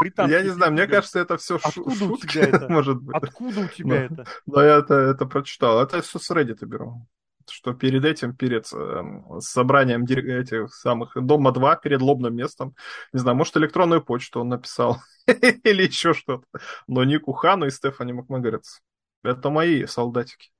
британских. 0.00 0.38
Я 0.38 0.44
не 0.44 0.50
знаю, 0.50 0.74
мне 0.74 0.86
кажется, 0.86 1.18
это 1.18 1.38
все 1.38 1.56
Откуда 1.56 1.96
шутки, 1.96 2.24
у 2.24 2.30
тебя 2.30 2.44
это? 2.44 2.68
может 2.72 3.02
быть. 3.02 3.16
Откуда 3.16 3.62
у 3.62 3.66
тебя 3.66 4.04
это? 4.04 4.26
Но 4.46 4.62
я 4.62 4.76
это, 4.76 4.94
это 4.94 5.26
прочитал. 5.26 5.82
Это 5.82 6.02
все 6.02 6.20
с 6.20 6.30
Reddit 6.30 6.64
беру. 6.64 7.04
Что 7.50 7.74
перед 7.74 8.04
этим, 8.04 8.34
перед 8.34 8.66
э, 8.72 9.02
собранием 9.40 10.04
этих 10.04 10.74
самых 10.74 11.12
Дома 11.14 11.52
2, 11.52 11.76
перед 11.76 12.02
лобным 12.02 12.34
местом, 12.34 12.74
не 13.12 13.20
знаю, 13.20 13.36
может, 13.36 13.56
электронную 13.56 14.02
почту 14.02 14.40
он 14.40 14.48
написал 14.48 15.00
или 15.26 15.84
еще 15.84 16.14
что-то. 16.14 16.46
Но 16.86 17.04
Нику 17.04 17.32
Хану 17.32 17.66
и 17.66 17.70
Стефани 17.70 18.12
Макмагарец. 18.12 18.80
Это 19.22 19.50
мои 19.50 19.86
солдатики 19.86 20.50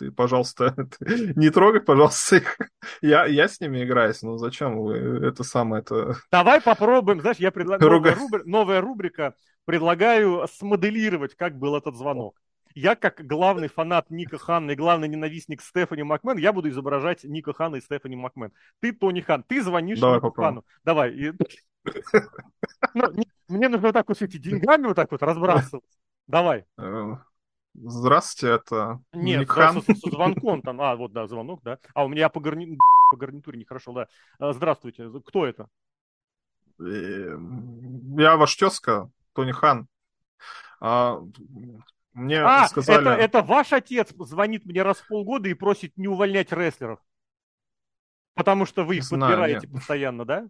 ты, 0.00 0.10
пожалуйста, 0.10 0.74
не 1.36 1.50
трогай, 1.50 1.82
пожалуйста, 1.82 2.36
их. 2.36 2.56
Я, 3.02 3.26
я 3.26 3.46
с 3.48 3.60
ними 3.60 3.84
играюсь, 3.84 4.22
ну 4.22 4.38
зачем 4.38 4.80
вы 4.80 4.96
это 4.96 5.44
самое 5.44 5.82
это... 5.82 6.16
Давай 6.32 6.62
попробуем, 6.62 7.20
знаешь, 7.20 7.36
я 7.36 7.50
предлагаю... 7.50 7.90
Новая, 7.90 8.14
рубри... 8.14 8.42
Новая 8.46 8.80
рубрика, 8.80 9.34
предлагаю 9.66 10.48
смоделировать, 10.48 11.34
как 11.36 11.58
был 11.58 11.76
этот 11.76 11.96
звонок. 11.96 12.40
Я, 12.74 12.94
как 12.96 13.26
главный 13.26 13.68
фанат 13.68 14.10
Ника 14.10 14.38
Ханна 14.38 14.72
и 14.72 14.76
главный 14.76 15.08
ненавистник 15.08 15.60
Стефани 15.60 16.02
Макмен, 16.02 16.38
я 16.38 16.52
буду 16.52 16.68
изображать 16.68 17.24
Ника 17.24 17.52
Хана 17.52 17.76
и 17.76 17.80
Стефани 17.80 18.16
Макмен. 18.16 18.52
Ты 18.80 18.92
Тони 18.92 19.20
Хан, 19.20 19.42
ты 19.42 19.62
звонишь 19.62 19.98
Давай 19.98 20.16
Нику 20.16 20.28
попробуем. 20.28 20.54
Хану. 20.54 20.64
Давай. 20.84 21.32
Ну, 22.94 23.04
мне 23.48 23.68
нужно 23.68 23.88
вот 23.88 23.92
так 23.92 24.08
вот 24.08 24.20
эти 24.20 24.36
деньгами 24.36 24.86
вот 24.86 24.96
так 24.96 25.10
вот 25.10 25.22
разбрасывать. 25.22 25.84
Давай. 26.26 26.64
Здравствуйте, 27.74 28.54
это 28.54 29.00
Нет, 29.12 29.42
Никхан. 29.42 29.80
с, 29.80 29.84
с, 29.84 30.00
с 30.00 30.10
звонком 30.10 30.60
там. 30.60 30.80
А, 30.80 30.96
вот, 30.96 31.12
да, 31.12 31.26
звонок, 31.26 31.62
да. 31.62 31.78
А, 31.94 32.04
у 32.04 32.08
меня 32.08 32.28
по, 32.28 32.40
гарни... 32.40 32.78
по 33.10 33.16
гарнитуре 33.16 33.58
нехорошо, 33.58 33.92
да. 33.92 34.08
А, 34.38 34.52
здравствуйте, 34.52 35.08
кто 35.24 35.46
это? 35.46 35.68
Э, 36.80 37.36
я 38.18 38.36
ваш 38.36 38.56
тезка, 38.56 39.10
Тони 39.34 39.52
Хан. 39.52 39.86
А, 40.80 41.20
мне 42.12 42.42
а, 42.42 42.66
сказали... 42.68 43.00
это, 43.00 43.10
это 43.10 43.42
ваш 43.42 43.72
отец 43.72 44.12
звонит 44.18 44.64
мне 44.66 44.82
раз 44.82 44.98
в 44.98 45.08
полгода 45.08 45.48
и 45.48 45.54
просит 45.54 45.96
не 45.96 46.08
увольнять 46.08 46.52
рестлеров. 46.52 46.98
Потому 48.34 48.66
что 48.66 48.84
вы 48.84 48.96
их 48.96 49.04
Знаю, 49.04 49.32
подбираете 49.32 49.66
нет. 49.66 49.76
постоянно, 49.76 50.24
да? 50.24 50.48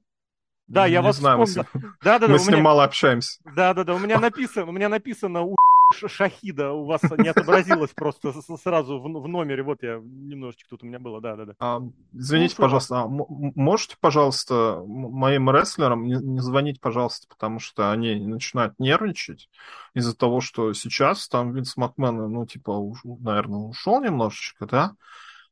Да, 0.68 0.86
я 0.86 1.00
не 1.00 1.04
вас 1.04 1.16
знаю, 1.16 1.44
вспомнил. 1.44 1.68
Мы, 1.74 1.80
с... 1.80 1.94
да, 2.02 2.18
да, 2.18 2.28
мы 2.28 2.34
да, 2.34 2.38
с 2.38 2.46
ним 2.46 2.54
меня... 2.54 2.64
мало 2.64 2.84
общаемся. 2.84 3.40
Да, 3.44 3.74
да, 3.74 3.84
да. 3.84 3.94
У 3.94 3.98
меня 3.98 4.20
написано, 4.20 4.66
у 4.66 4.72
меня 4.72 4.88
написано 4.88 5.42
у 5.42 5.56
Шахида 5.92 6.72
у 6.72 6.84
вас 6.84 7.02
не 7.18 7.28
отобразилось 7.28 7.90
просто 7.90 8.32
сразу 8.56 8.98
в, 8.98 9.02
в 9.02 9.28
номере. 9.28 9.62
Вот 9.62 9.82
я 9.82 10.00
немножечко 10.02 10.70
тут 10.70 10.82
у 10.82 10.86
меня 10.86 10.98
было, 10.98 11.20
да, 11.20 11.36
да, 11.36 11.44
да. 11.46 11.54
А, 11.58 11.80
извините, 12.12 12.54
ну, 12.58 12.64
пожалуйста, 12.64 13.00
а 13.00 13.06
можете, 13.08 13.96
пожалуйста, 14.00 14.82
моим 14.86 15.50
рестлерам 15.50 16.06
не, 16.06 16.14
не 16.14 16.40
звонить, 16.40 16.80
пожалуйста, 16.80 17.26
потому 17.28 17.58
что 17.58 17.90
они 17.90 18.14
начинают 18.14 18.74
нервничать 18.78 19.48
из-за 19.94 20.16
того, 20.16 20.40
что 20.40 20.72
сейчас 20.72 21.28
там 21.28 21.52
Винс 21.54 21.76
Макмен, 21.76 22.16
ну, 22.16 22.46
типа, 22.46 22.70
уж, 22.70 23.00
наверное, 23.04 23.60
ушел 23.60 24.02
немножечко, 24.02 24.66
да? 24.66 24.92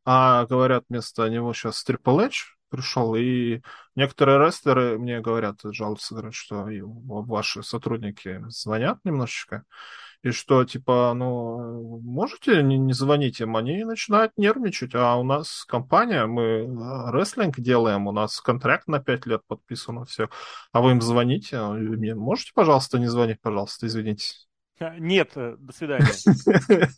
А 0.04 0.46
говорят, 0.46 0.84
вместо 0.88 1.28
него 1.28 1.52
сейчас 1.52 1.84
Triple 1.86 2.26
H 2.26 2.56
пришел, 2.70 3.14
и 3.14 3.60
некоторые 3.94 4.38
рестлеры 4.38 4.98
мне 4.98 5.20
говорят, 5.20 5.60
жалуются, 5.64 6.14
говорят, 6.14 6.34
что 6.34 6.66
ваши 6.66 7.62
сотрудники 7.62 8.42
звонят 8.48 8.98
немножечко, 9.04 9.64
и 10.22 10.30
что, 10.30 10.64
типа, 10.64 11.12
ну, 11.14 12.00
можете 12.00 12.62
не, 12.62 12.76
не 12.76 12.92
звонить 12.92 13.40
им? 13.40 13.56
Они 13.56 13.84
начинают 13.84 14.32
нервничать, 14.36 14.94
а 14.94 15.14
у 15.16 15.22
нас 15.22 15.64
компания, 15.64 16.26
мы 16.26 16.42
э, 16.42 17.10
рестлинг 17.12 17.60
делаем, 17.60 18.08
у 18.08 18.12
нас 18.12 18.40
контракт 18.40 18.88
на 18.88 18.98
5 18.98 19.26
лет 19.26 19.42
подписан, 19.46 20.04
все. 20.06 20.28
А 20.72 20.80
вы 20.80 20.92
им 20.92 21.00
звоните? 21.00 21.56
А 21.58 21.70
мне 21.70 22.16
можете, 22.16 22.52
пожалуйста, 22.52 22.98
не 22.98 23.06
звонить, 23.06 23.40
пожалуйста, 23.40 23.86
извините? 23.86 24.34
Нет, 24.98 25.32
э, 25.36 25.56
до 25.58 25.72
свидания. 25.72 26.08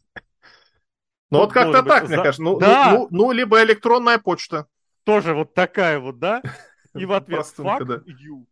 Ну 1.32 1.38
вот 1.38 1.52
как-то 1.52 1.84
так, 1.84 2.08
мне 2.08 2.16
кажется. 2.16 2.42
Ну, 2.42 2.58
ну, 2.58 2.90
ну, 2.90 3.08
ну, 3.12 3.30
либо 3.30 3.62
электронная 3.62 4.18
почта. 4.18 4.66
Тоже 5.04 5.32
вот 5.32 5.54
такая 5.54 6.00
вот, 6.00 6.18
да? 6.18 6.42
И 6.96 7.04
в 7.04 7.12
ответ 7.12 7.46
fuck 7.56 8.04
you. 8.04 8.46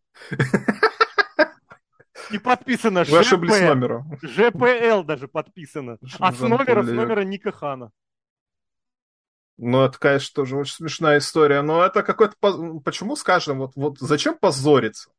И 2.31 2.37
подписано 2.37 3.03
Вы 3.03 3.19
ошиблись 3.19 3.55
ЖП. 3.55 3.61
номером. 3.63 4.17
ЖПЛ 4.21 5.03
даже 5.03 5.27
подписано. 5.27 5.97
А 6.19 6.31
с 6.31 6.39
номера, 6.39 6.83
с 6.83 6.87
номера 6.87 7.21
Ника 7.21 7.51
Хана. 7.51 7.91
Ну, 9.57 9.83
это, 9.83 9.99
конечно, 9.99 10.33
тоже 10.33 10.55
очень 10.55 10.73
смешная 10.73 11.17
история, 11.17 11.61
но 11.61 11.85
это 11.85 12.01
какой-то... 12.01 12.35
Почему, 12.85 13.17
скажем, 13.17 13.57
вот, 13.57 13.71
вот 13.75 13.99
зачем 13.99 14.37
позориться? 14.37 15.11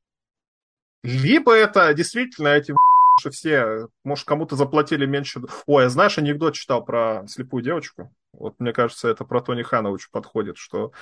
Либо 1.02 1.54
это 1.54 1.92
действительно 1.92 2.48
эти 2.48 2.74
все, 3.30 3.88
может, 4.02 4.26
кому-то 4.26 4.56
заплатили 4.56 5.04
меньше... 5.04 5.42
Ой, 5.66 5.84
я 5.84 5.88
знаешь, 5.90 6.16
анекдот 6.16 6.54
читал 6.54 6.82
про 6.84 7.24
слепую 7.26 7.62
девочку. 7.62 8.14
Вот 8.32 8.54
мне 8.60 8.72
кажется, 8.72 9.08
это 9.08 9.24
про 9.24 9.42
Тони 9.42 9.62
Хановича 9.62 10.08
подходит, 10.10 10.56
что 10.56 10.92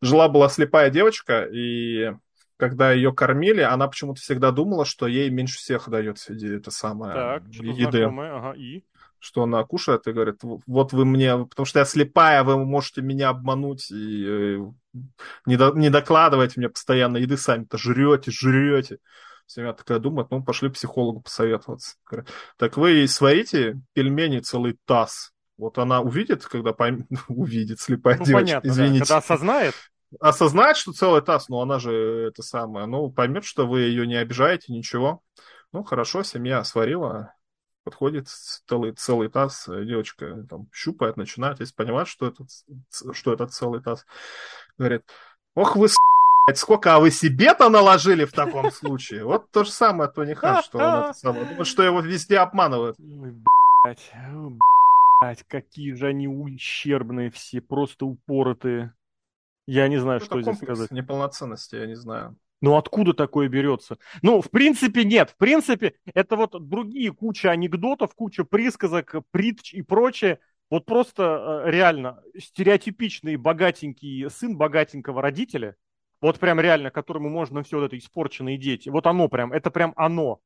жила-была 0.00 0.48
слепая 0.48 0.88
девочка, 0.88 1.44
и 1.44 2.12
когда 2.56 2.92
ее 2.92 3.12
кормили, 3.12 3.60
она 3.60 3.88
почему-то 3.88 4.20
всегда 4.20 4.50
думала, 4.50 4.84
что 4.84 5.06
ей 5.06 5.30
меньше 5.30 5.58
всех 5.58 5.88
дает 5.88 6.18
это 6.28 6.70
самое 6.70 7.14
так, 7.14 7.46
еды. 7.48 8.04
Ага, 8.04 8.52
и? 8.56 8.84
Что 9.18 9.44
она 9.44 9.64
кушает 9.64 10.06
и 10.06 10.12
говорит, 10.12 10.40
вот 10.42 10.92
вы 10.92 11.04
мне, 11.04 11.46
потому 11.46 11.64
что 11.64 11.78
я 11.78 11.84
слепая, 11.84 12.44
вы 12.44 12.62
можете 12.62 13.00
меня 13.00 13.30
обмануть 13.30 13.90
и 13.90 14.24
э, 14.26 14.98
не, 15.46 15.56
до, 15.56 15.72
не 15.72 15.88
докладывайте 15.88 16.60
мне 16.60 16.68
постоянно 16.68 17.16
еды, 17.16 17.36
сами-то 17.36 17.78
жрете, 17.78 18.30
жрете. 18.30 18.98
Семья 19.46 19.72
такая 19.72 19.98
думает, 19.98 20.30
ну, 20.30 20.42
пошли 20.42 20.68
психологу 20.68 21.20
посоветоваться. 21.20 21.96
Так 22.56 22.76
вы 22.76 23.06
сварите 23.08 23.80
пельмени 23.92 24.40
целый 24.40 24.78
таз. 24.84 25.32
Вот 25.56 25.78
она 25.78 26.00
увидит, 26.00 26.44
когда 26.44 26.72
пойм... 26.72 27.06
увидит 27.28 27.80
слепая 27.80 28.18
ну, 28.18 28.24
девочка, 28.24 28.46
понятно, 28.46 28.68
извините. 28.68 29.00
Да. 29.00 29.04
Когда 29.04 29.16
осознает? 29.18 29.74
Осознает, 30.20 30.76
что 30.76 30.92
целый 30.92 31.22
таз, 31.22 31.48
но 31.48 31.60
она 31.60 31.78
же 31.78 32.28
это 32.28 32.42
самое, 32.42 32.86
ну, 32.86 33.10
поймет, 33.10 33.44
что 33.44 33.66
вы 33.66 33.82
ее 33.82 34.06
не 34.06 34.16
обижаете, 34.16 34.72
ничего. 34.72 35.22
Ну, 35.72 35.82
хорошо, 35.82 36.22
семья 36.22 36.62
сварила, 36.64 37.34
подходит 37.84 38.28
целый, 38.28 38.92
целый 38.92 39.28
таз, 39.28 39.66
девочка 39.68 40.46
там 40.48 40.68
щупает, 40.72 41.16
начинает, 41.16 41.60
если 41.60 41.74
понимает, 41.74 42.08
что 42.08 42.26
это, 42.26 42.46
что 43.12 43.32
это 43.32 43.46
целый 43.46 43.82
таз, 43.82 44.06
говорит, 44.78 45.02
ох 45.54 45.76
вы, 45.76 45.88
сколько 46.54 46.94
а 46.94 47.00
вы 47.00 47.10
себе-то 47.10 47.68
наложили 47.68 48.24
в 48.24 48.32
таком 48.32 48.70
случае? 48.70 49.24
Вот 49.24 49.50
то 49.50 49.64
же 49.64 49.70
самое 49.70 50.10
Тони 50.10 50.34
Хан, 50.34 50.62
что 50.62 50.78
он 50.78 50.84
это 50.84 51.12
самое, 51.14 51.64
что 51.64 51.82
его 51.82 52.00
везде 52.00 52.38
обманывают. 52.38 52.96
Блять, 55.20 55.44
какие 55.48 55.92
же 55.94 56.08
они 56.08 56.28
ущербные 56.28 57.30
все, 57.30 57.60
просто 57.60 58.06
упоротые. 58.06 58.94
Я 59.66 59.88
не 59.88 59.98
знаю, 59.98 60.20
что 60.20 60.40
здесь 60.40 60.56
сказать. 60.56 60.90
неполноценности, 60.90 61.76
я 61.76 61.86
не 61.86 61.96
знаю. 61.96 62.36
Ну 62.60 62.76
откуда 62.76 63.12
такое 63.12 63.48
берется? 63.48 63.98
Ну, 64.22 64.40
в 64.40 64.50
принципе, 64.50 65.04
нет. 65.04 65.30
В 65.30 65.36
принципе, 65.36 65.94
это 66.14 66.36
вот 66.36 66.68
другие 66.68 67.12
куча 67.12 67.50
анекдотов, 67.50 68.14
куча 68.14 68.44
присказок, 68.44 69.16
притч 69.30 69.74
и 69.74 69.82
прочее. 69.82 70.38
Вот 70.70 70.86
просто 70.86 71.62
э, 71.66 71.70
реально 71.70 72.22
стереотипичный 72.38 73.36
богатенький 73.36 74.30
сын 74.30 74.56
богатенького 74.56 75.20
родителя, 75.20 75.76
вот 76.22 76.38
прям 76.38 76.58
реально, 76.58 76.90
которому 76.90 77.28
можно 77.28 77.62
все 77.62 77.78
вот 77.78 77.86
это 77.86 77.98
испорченные 77.98 78.56
дети, 78.56 78.88
вот 78.88 79.06
оно 79.06 79.28
прям, 79.28 79.52
это 79.52 79.70
прям 79.70 79.92
оно. 79.96 80.40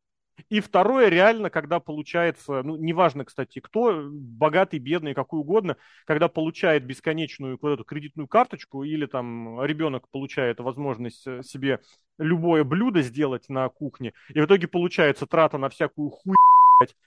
И 0.49 0.61
второе, 0.61 1.09
реально, 1.09 1.51
когда 1.51 1.81
получается, 1.81 2.63
ну, 2.63 2.77
неважно, 2.77 3.25
кстати, 3.25 3.59
кто, 3.61 4.09
богатый, 4.11 4.79
бедный, 4.79 5.15
какой 5.15 5.41
угодно, 5.41 5.77
когда 6.07 6.29
получает 6.29 6.85
бесконечную 6.85 7.59
вот 7.61 7.71
эту 7.71 7.85
кредитную 7.85 8.29
карточку 8.29 8.85
или 8.85 9.07
там 9.07 9.63
ребенок 9.65 10.09
получает 10.11 10.61
возможность 10.61 11.27
э, 11.27 11.43
себе 11.43 11.81
любое 12.19 12.65
блюдо 12.65 13.03
сделать 13.03 13.49
на 13.49 13.69
кухне, 13.69 14.13
и 14.29 14.41
в 14.41 14.45
итоге 14.45 14.67
получается 14.69 15.27
трата 15.27 15.59
на 15.59 15.69
всякую 15.69 16.11
хуй, 16.11 16.37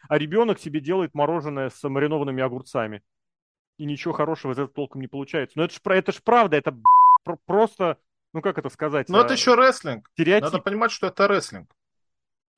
а 0.07 0.17
ребенок 0.17 0.59
себе 0.59 0.79
делает 0.79 1.13
мороженое 1.13 1.69
с 1.69 1.87
маринованными 1.87 2.43
огурцами. 2.43 3.01
И 3.77 3.85
ничего 3.85 4.13
хорошего 4.13 4.51
из 4.51 4.59
этого 4.59 4.69
толком 4.69 5.01
не 5.01 5.07
получается. 5.07 5.57
Но 5.57 5.63
это 5.63 5.73
ж, 5.73 5.79
это 5.85 6.11
ж 6.11 6.21
правда, 6.23 6.57
это 6.57 6.77
просто, 7.45 7.97
ну 8.33 8.41
как 8.41 8.57
это 8.57 8.69
сказать? 8.69 9.09
А... 9.09 9.25
это 9.25 9.33
еще 9.33 9.55
рестлинг. 9.55 10.09
Стереотип. 10.13 10.43
Надо 10.43 10.59
понимать, 10.59 10.91
что 10.91 11.07
это 11.07 11.27
рестлинг. 11.27 11.75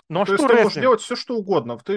Ну, 0.10 0.22
а 0.22 0.26
То 0.26 0.38
что 0.38 0.44
есть 0.44 0.56
ты 0.56 0.64
можешь 0.64 0.82
делать 0.82 1.02
все, 1.02 1.16
что 1.16 1.36
угодно. 1.36 1.78
Ты, 1.78 1.94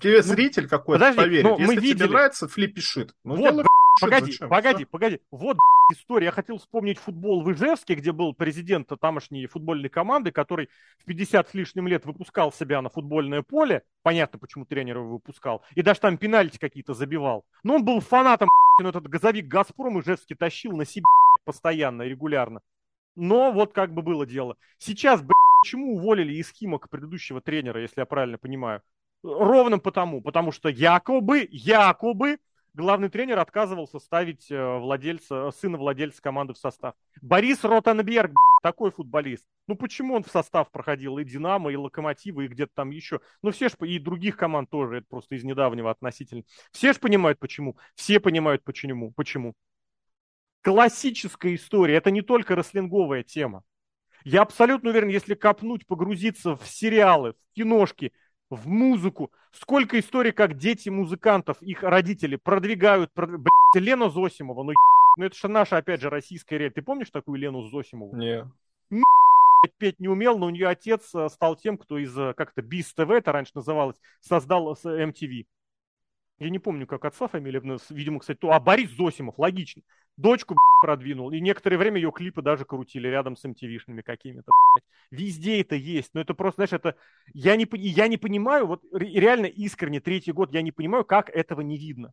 тебе 0.00 0.16
ну, 0.16 0.22
зритель 0.22 0.68
какой-то 0.68 1.12
поверит. 1.14 1.44
Ну, 1.44 1.58
Если 1.58 1.66
мы 1.66 1.74
видели... 1.76 1.98
тебе 1.98 2.08
нравится, 2.08 2.48
флиппи 2.48 2.80
шит. 2.80 3.14
Ну, 3.24 3.36
вот, 3.36 3.50
делай, 3.50 3.64
погоди, 4.00 4.32
зачем? 4.32 4.48
погоди, 4.48 4.76
все? 4.84 4.86
погоди. 4.86 5.20
Вот 5.30 5.56
история. 5.92 6.26
Я 6.26 6.32
хотел 6.32 6.58
вспомнить 6.58 6.98
футбол 6.98 7.42
в 7.42 7.52
Ижевске, 7.52 7.94
где 7.94 8.12
был 8.12 8.34
президент 8.34 8.88
тамошней 9.00 9.46
футбольной 9.46 9.88
команды, 9.88 10.32
который 10.32 10.68
в 10.98 11.04
50 11.04 11.50
с 11.50 11.54
лишним 11.54 11.86
лет 11.88 12.04
выпускал 12.06 12.52
себя 12.52 12.80
на 12.82 12.88
футбольное 12.88 13.42
поле. 13.42 13.82
Понятно, 14.02 14.38
почему 14.38 14.64
тренер 14.64 14.98
его 14.98 15.12
выпускал. 15.12 15.62
И 15.74 15.82
даже 15.82 16.00
там 16.00 16.18
пенальти 16.18 16.58
какие-то 16.58 16.94
забивал. 16.94 17.44
Но 17.62 17.76
он 17.76 17.84
был 17.84 18.00
фанатом, 18.00 18.48
но 18.80 18.88
этот 18.88 19.06
газовик 19.08 19.46
«Газпром» 19.46 20.00
Ижевский 20.00 20.36
тащил 20.36 20.76
на 20.76 20.84
себе 20.84 21.04
постоянно, 21.44 22.02
регулярно. 22.02 22.60
Но 23.16 23.52
вот 23.52 23.72
как 23.72 23.92
бы 23.92 24.02
было 24.02 24.26
дело. 24.26 24.56
Сейчас, 24.78 25.20
блядь, 25.20 25.32
почему 25.64 25.96
уволили 25.96 26.34
из 26.34 26.50
Химок 26.50 26.90
предыдущего 26.90 27.40
тренера, 27.40 27.80
если 27.80 28.00
я 28.00 28.04
правильно 28.04 28.36
понимаю? 28.36 28.82
Ровно 29.22 29.78
потому, 29.78 30.20
потому 30.20 30.52
что 30.52 30.68
якобы, 30.68 31.48
якобы 31.50 32.36
главный 32.74 33.08
тренер 33.08 33.38
отказывался 33.38 33.98
ставить 33.98 34.50
э, 34.50 34.78
владельца, 34.78 35.50
сына 35.52 35.78
владельца 35.78 36.20
команды 36.20 36.52
в 36.52 36.58
состав. 36.58 36.94
Борис 37.22 37.64
Ротенберг, 37.64 38.36
такой 38.62 38.90
футболист. 38.90 39.46
Ну 39.66 39.74
почему 39.74 40.16
он 40.16 40.22
в 40.22 40.30
состав 40.30 40.70
проходил 40.70 41.16
и 41.16 41.24
Динамо, 41.24 41.72
и 41.72 41.76
Локомотива, 41.76 42.42
и 42.42 42.48
где-то 42.48 42.72
там 42.74 42.90
еще? 42.90 43.20
Ну 43.40 43.50
все 43.50 43.70
ж, 43.70 43.72
и 43.86 43.98
других 43.98 44.36
команд 44.36 44.68
тоже, 44.68 44.98
это 44.98 45.06
просто 45.08 45.34
из 45.34 45.44
недавнего 45.44 45.90
относительно. 45.90 46.42
Все 46.72 46.92
ж 46.92 47.00
понимают 47.00 47.38
почему. 47.38 47.78
Все 47.94 48.20
понимают 48.20 48.62
почему. 48.64 49.12
Почему. 49.12 49.54
Классическая 50.60 51.54
история, 51.54 51.94
это 51.94 52.10
не 52.10 52.20
только 52.20 52.54
рослинговая 52.54 53.22
тема. 53.22 53.62
Я 54.24 54.42
абсолютно 54.42 54.90
уверен, 54.90 55.08
если 55.08 55.34
копнуть, 55.34 55.86
погрузиться 55.86 56.56
в 56.56 56.66
сериалы, 56.66 57.32
в 57.32 57.54
киношки, 57.54 58.12
в 58.48 58.66
музыку, 58.66 59.30
сколько 59.52 59.98
историй, 59.98 60.32
как 60.32 60.56
дети 60.56 60.88
музыкантов, 60.88 61.60
их 61.62 61.82
родители 61.82 62.36
продвигают, 62.36 63.12
прод... 63.12 63.30
блядь, 63.30 63.84
Лена 63.84 64.08
Зосимова, 64.08 64.62
ну, 64.62 64.72
ну 65.16 65.24
это 65.24 65.36
же 65.36 65.48
наша, 65.48 65.76
опять 65.76 66.00
же, 66.00 66.08
российская 66.08 66.58
реаль. 66.58 66.72
Ты 66.72 66.82
помнишь 66.82 67.10
такую 67.10 67.38
Лену 67.38 67.62
Зосимову? 67.68 68.16
Не. 68.16 68.50
петь 69.78 70.00
не 70.00 70.08
умел, 70.08 70.38
но 70.38 70.46
у 70.46 70.50
нее 70.50 70.68
отец 70.68 71.14
э, 71.14 71.28
стал 71.28 71.56
тем, 71.56 71.76
кто 71.78 71.98
из, 71.98 72.16
э, 72.16 72.34
как-то, 72.34 72.62
БИС 72.62 72.94
ТВ, 72.94 73.10
это 73.10 73.32
раньше 73.32 73.52
называлось, 73.54 73.96
создал 74.20 74.72
MTV. 74.72 75.44
Я 76.38 76.50
не 76.50 76.58
помню, 76.58 76.86
как 76.86 77.04
отца 77.04 77.28
фамилия, 77.28 77.62
видимо, 77.90 78.18
кстати, 78.18 78.38
то, 78.38 78.50
а 78.50 78.58
Борис 78.58 78.90
Зосимов, 78.90 79.38
логично. 79.38 79.82
Дочку 80.16 80.56
продвинул, 80.80 81.30
и 81.30 81.40
некоторое 81.40 81.76
время 81.76 81.96
ее 81.96 82.12
клипы 82.12 82.42
даже 82.42 82.64
крутили 82.64 83.08
рядом 83.08 83.36
с 83.36 83.44
MTV-шными 83.44 84.02
какими-то. 84.02 84.50
Везде 85.10 85.60
это 85.60 85.76
есть, 85.76 86.10
но 86.14 86.20
это 86.20 86.34
просто, 86.34 86.58
знаешь, 86.58 86.72
это... 86.72 86.96
Я 87.34 87.56
не, 87.56 87.68
я 87.72 88.08
не 88.08 88.16
понимаю, 88.16 88.66
вот 88.66 88.82
реально 88.92 89.46
искренне, 89.46 90.00
третий 90.00 90.32
год, 90.32 90.52
я 90.52 90.62
не 90.62 90.72
понимаю, 90.72 91.04
как 91.04 91.30
этого 91.30 91.60
не 91.60 91.76
видно. 91.76 92.12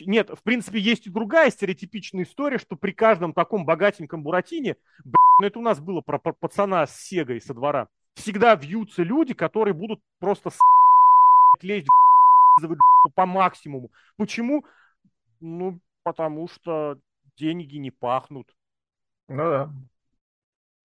Нет, 0.00 0.30
в 0.30 0.42
принципе, 0.42 0.78
есть 0.78 1.06
и 1.06 1.10
другая 1.10 1.50
стереотипичная 1.50 2.24
история, 2.24 2.58
что 2.58 2.76
при 2.76 2.92
каждом 2.92 3.32
таком 3.32 3.64
богатеньком 3.64 4.22
Буратине, 4.22 4.76
ну 5.04 5.46
это 5.46 5.58
у 5.58 5.62
нас 5.62 5.80
было 5.80 6.00
про, 6.00 6.18
про 6.18 6.32
пацана 6.32 6.86
с 6.86 7.00
Сегой 7.00 7.40
со 7.40 7.54
двора, 7.54 7.88
всегда 8.14 8.54
вьются 8.56 9.02
люди, 9.02 9.34
которые 9.34 9.72
будут 9.72 10.00
просто 10.18 10.50
лезть 11.62 11.88
по 13.14 13.26
максимуму. 13.26 13.90
Почему? 14.16 14.64
Ну, 15.40 15.80
потому 16.02 16.48
что 16.48 16.98
деньги 17.36 17.76
не 17.76 17.90
пахнут. 17.90 18.54
Ну 19.28 19.36
да. 19.36 19.72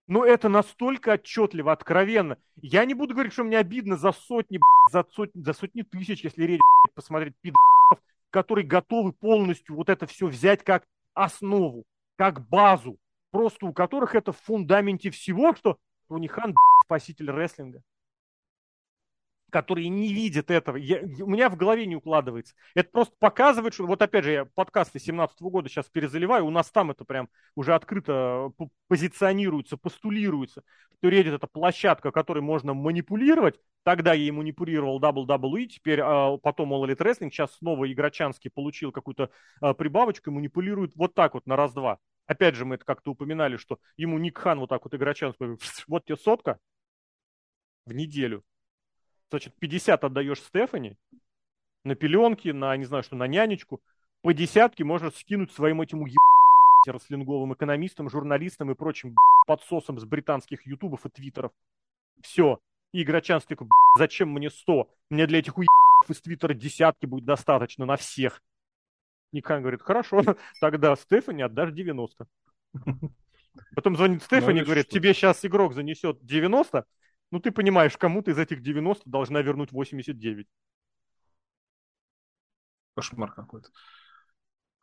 Но 0.07 0.23
это 0.23 0.49
настолько 0.49 1.13
отчетливо, 1.13 1.71
откровенно. 1.71 2.37
Я 2.61 2.85
не 2.85 2.93
буду 2.93 3.13
говорить, 3.13 3.33
что 3.33 3.43
мне 3.43 3.57
обидно 3.57 3.97
за 3.97 4.11
сотни, 4.11 4.59
за 4.91 5.03
сотни, 5.11 5.41
за 5.41 5.53
сотни 5.53 5.81
тысяч, 5.81 6.23
если 6.23 6.43
речь 6.43 6.61
посмотреть 6.93 7.35
пидоров, 7.41 8.03
которые 8.29 8.67
готовы 8.67 9.13
полностью 9.13 9.75
вот 9.75 9.89
это 9.89 10.05
все 10.05 10.27
взять 10.27 10.63
как 10.63 10.85
основу, 11.15 11.85
как 12.17 12.47
базу, 12.47 12.99
просто 13.31 13.65
у 13.65 13.73
которых 13.73 14.13
это 14.13 14.31
в 14.31 14.39
фундаменте 14.41 15.09
всего, 15.09 15.55
что 15.55 15.79
Тони 16.07 16.27
Хан 16.27 16.55
спаситель 16.83 17.31
рестлинга 17.31 17.81
которые 19.55 19.87
не 19.87 20.13
видят 20.13 20.51
этого. 20.51 20.75
Я, 20.75 20.99
у 21.21 21.29
меня 21.29 21.49
в 21.49 21.55
голове 21.55 21.85
не 21.85 21.95
укладывается. 21.95 22.55
Это 22.73 22.89
просто 22.91 23.15
показывает, 23.19 23.73
что... 23.73 23.85
Вот 23.85 24.01
опять 24.01 24.25
же, 24.25 24.31
я 24.33 24.43
подкасты 24.43 24.99
17 24.99 25.41
года 25.43 25.69
сейчас 25.69 25.85
перезаливаю, 25.85 26.45
у 26.45 26.49
нас 26.49 26.69
там 26.71 26.91
это 26.91 27.05
прям 27.05 27.29
уже 27.55 27.73
открыто 27.73 28.51
позиционируется, 28.89 29.77
постулируется. 29.77 30.63
Что 30.97 31.07
Reddit 31.07 31.35
это 31.35 31.47
площадка, 31.47 32.11
которой 32.11 32.41
можно 32.41 32.73
манипулировать. 32.73 33.57
Тогда 33.83 34.11
я 34.11 34.27
и 34.27 34.31
манипулировал 34.31 34.99
WWE, 34.99 35.67
теперь 35.67 36.01
а, 36.01 36.35
потом 36.35 36.73
All 36.73 36.85
Elite 36.85 36.97
Wrestling, 36.97 37.29
сейчас 37.29 37.55
снова 37.55 37.89
Игрочанский 37.89 38.51
получил 38.51 38.91
какую-то 38.91 39.29
а, 39.61 39.73
прибавочку 39.73 40.31
и 40.31 40.33
манипулирует 40.33 40.97
вот 40.97 41.13
так 41.13 41.33
вот 41.33 41.45
на 41.45 41.55
раз-два. 41.55 41.99
Опять 42.25 42.55
же, 42.55 42.65
мы 42.65 42.75
это 42.75 42.83
как-то 42.83 43.11
упоминали, 43.11 43.55
что 43.55 43.79
ему 43.95 44.17
Ник 44.17 44.37
Хан 44.37 44.59
вот 44.59 44.67
так 44.67 44.83
вот 44.83 44.93
Игрочанский, 44.93 45.57
вот 45.87 46.03
тебе 46.03 46.17
сотка 46.17 46.59
в 47.85 47.93
неделю 47.93 48.43
Значит, 49.29 49.53
50 49.59 50.03
отдаешь 50.03 50.39
Стефани 50.39 50.97
на 51.83 51.95
пеленки, 51.95 52.49
на, 52.49 52.75
не 52.77 52.85
знаю 52.85 53.03
что, 53.03 53.15
на 53.15 53.27
нянечку. 53.27 53.81
по 54.21 54.33
десятке 54.33 54.83
можно 54.83 55.11
скинуть 55.11 55.51
своим 55.51 55.81
этим 55.81 56.01
уеб... 56.01 56.17
рослинговым 56.87 57.53
экономистам, 57.53 58.09
журналистам 58.09 58.71
и 58.71 58.75
прочим 58.75 59.15
подсосам 59.47 59.99
с 59.99 60.05
британских 60.05 60.65
ютубов 60.65 61.05
и 61.05 61.09
твиттеров. 61.09 61.51
Все. 62.21 62.59
И 62.91 63.03
Игрочанский 63.03 63.55
такой, 63.55 63.69
зачем 63.97 64.29
мне 64.29 64.49
100? 64.49 64.89
Мне 65.09 65.27
для 65.27 65.39
этих 65.39 65.57
уебов 65.57 66.09
из 66.09 66.21
твиттера 66.21 66.53
десятки 66.53 67.05
будет 67.05 67.25
достаточно 67.25 67.85
на 67.85 67.97
всех. 67.97 68.41
Никан 69.31 69.61
говорит, 69.61 69.81
хорошо, 69.81 70.23
тогда 70.61 70.95
Стефани 70.95 71.43
отдашь 71.43 71.71
90. 71.71 72.27
Потом 73.75 73.95
звонит 73.95 74.23
Стефани 74.23 74.59
и 74.59 74.61
ну, 74.61 74.65
говорит, 74.65 74.89
тебе 74.89 75.13
сейчас 75.13 75.45
игрок 75.45 75.73
занесет 75.73 76.25
90, 76.25 76.85
ну 77.35 77.41
ты 77.41 77.51
понимаешь, 77.51 77.97
кому 77.97 78.21
ты 78.21 78.31
из 78.31 78.39
этих 78.39 78.61
90 78.61 79.09
должна 79.09 79.41
вернуть 79.41 79.73
89. 79.73 80.47
Кошмар 82.95 83.33
какой-то. 83.33 83.67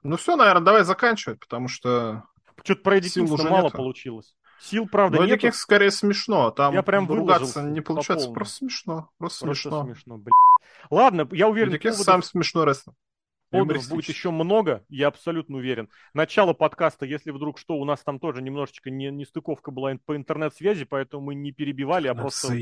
Ну 0.02 0.18
все, 0.18 0.36
наверное, 0.36 0.62
давай 0.62 0.84
заканчивать, 0.84 1.40
потому 1.40 1.68
что... 1.68 2.24
Что-то 2.62 2.82
про 2.82 2.98
Эдди 2.98 3.20
уже 3.20 3.48
мало 3.48 3.64
нету. 3.64 3.78
получилось. 3.78 4.36
Сил, 4.60 4.86
правда, 4.86 5.20
нет. 5.20 5.42
Эдди 5.42 5.50
скорее 5.54 5.90
смешно. 5.90 6.50
Там 6.50 6.74
я 6.74 6.82
прям 6.82 7.10
ругаться 7.10 7.62
не 7.62 7.80
получается. 7.80 8.28
По 8.28 8.34
просто 8.34 8.56
смешно. 8.56 9.08
Просто, 9.16 9.46
просто 9.46 9.70
смешно. 9.70 9.84
смешно 9.84 10.22
Ладно, 10.90 11.26
я 11.32 11.48
уверен... 11.48 11.72
Эдди 11.72 11.88
поводу... 11.88 12.04
сам 12.04 12.22
смешно 12.22 12.66
рестлинг. 12.66 12.98
Подвигов 13.52 13.88
будет 13.88 14.08
еще 14.08 14.30
много, 14.30 14.84
я 14.88 15.08
абсолютно 15.08 15.58
уверен. 15.58 15.88
Начало 16.14 16.52
подкаста, 16.52 17.06
если 17.06 17.30
вдруг 17.30 17.58
что, 17.58 17.74
у 17.74 17.84
нас 17.84 18.00
там 18.02 18.18
тоже 18.18 18.42
немножечко 18.42 18.90
не, 18.90 19.10
не 19.10 19.24
стыковка 19.24 19.70
была 19.70 19.92
по 20.06 20.16
интернет-связи, 20.16 20.84
поэтому 20.84 21.22
мы 21.22 21.34
не 21.34 21.52
перебивали, 21.52 22.08
а 22.08 22.14
просто 22.14 22.58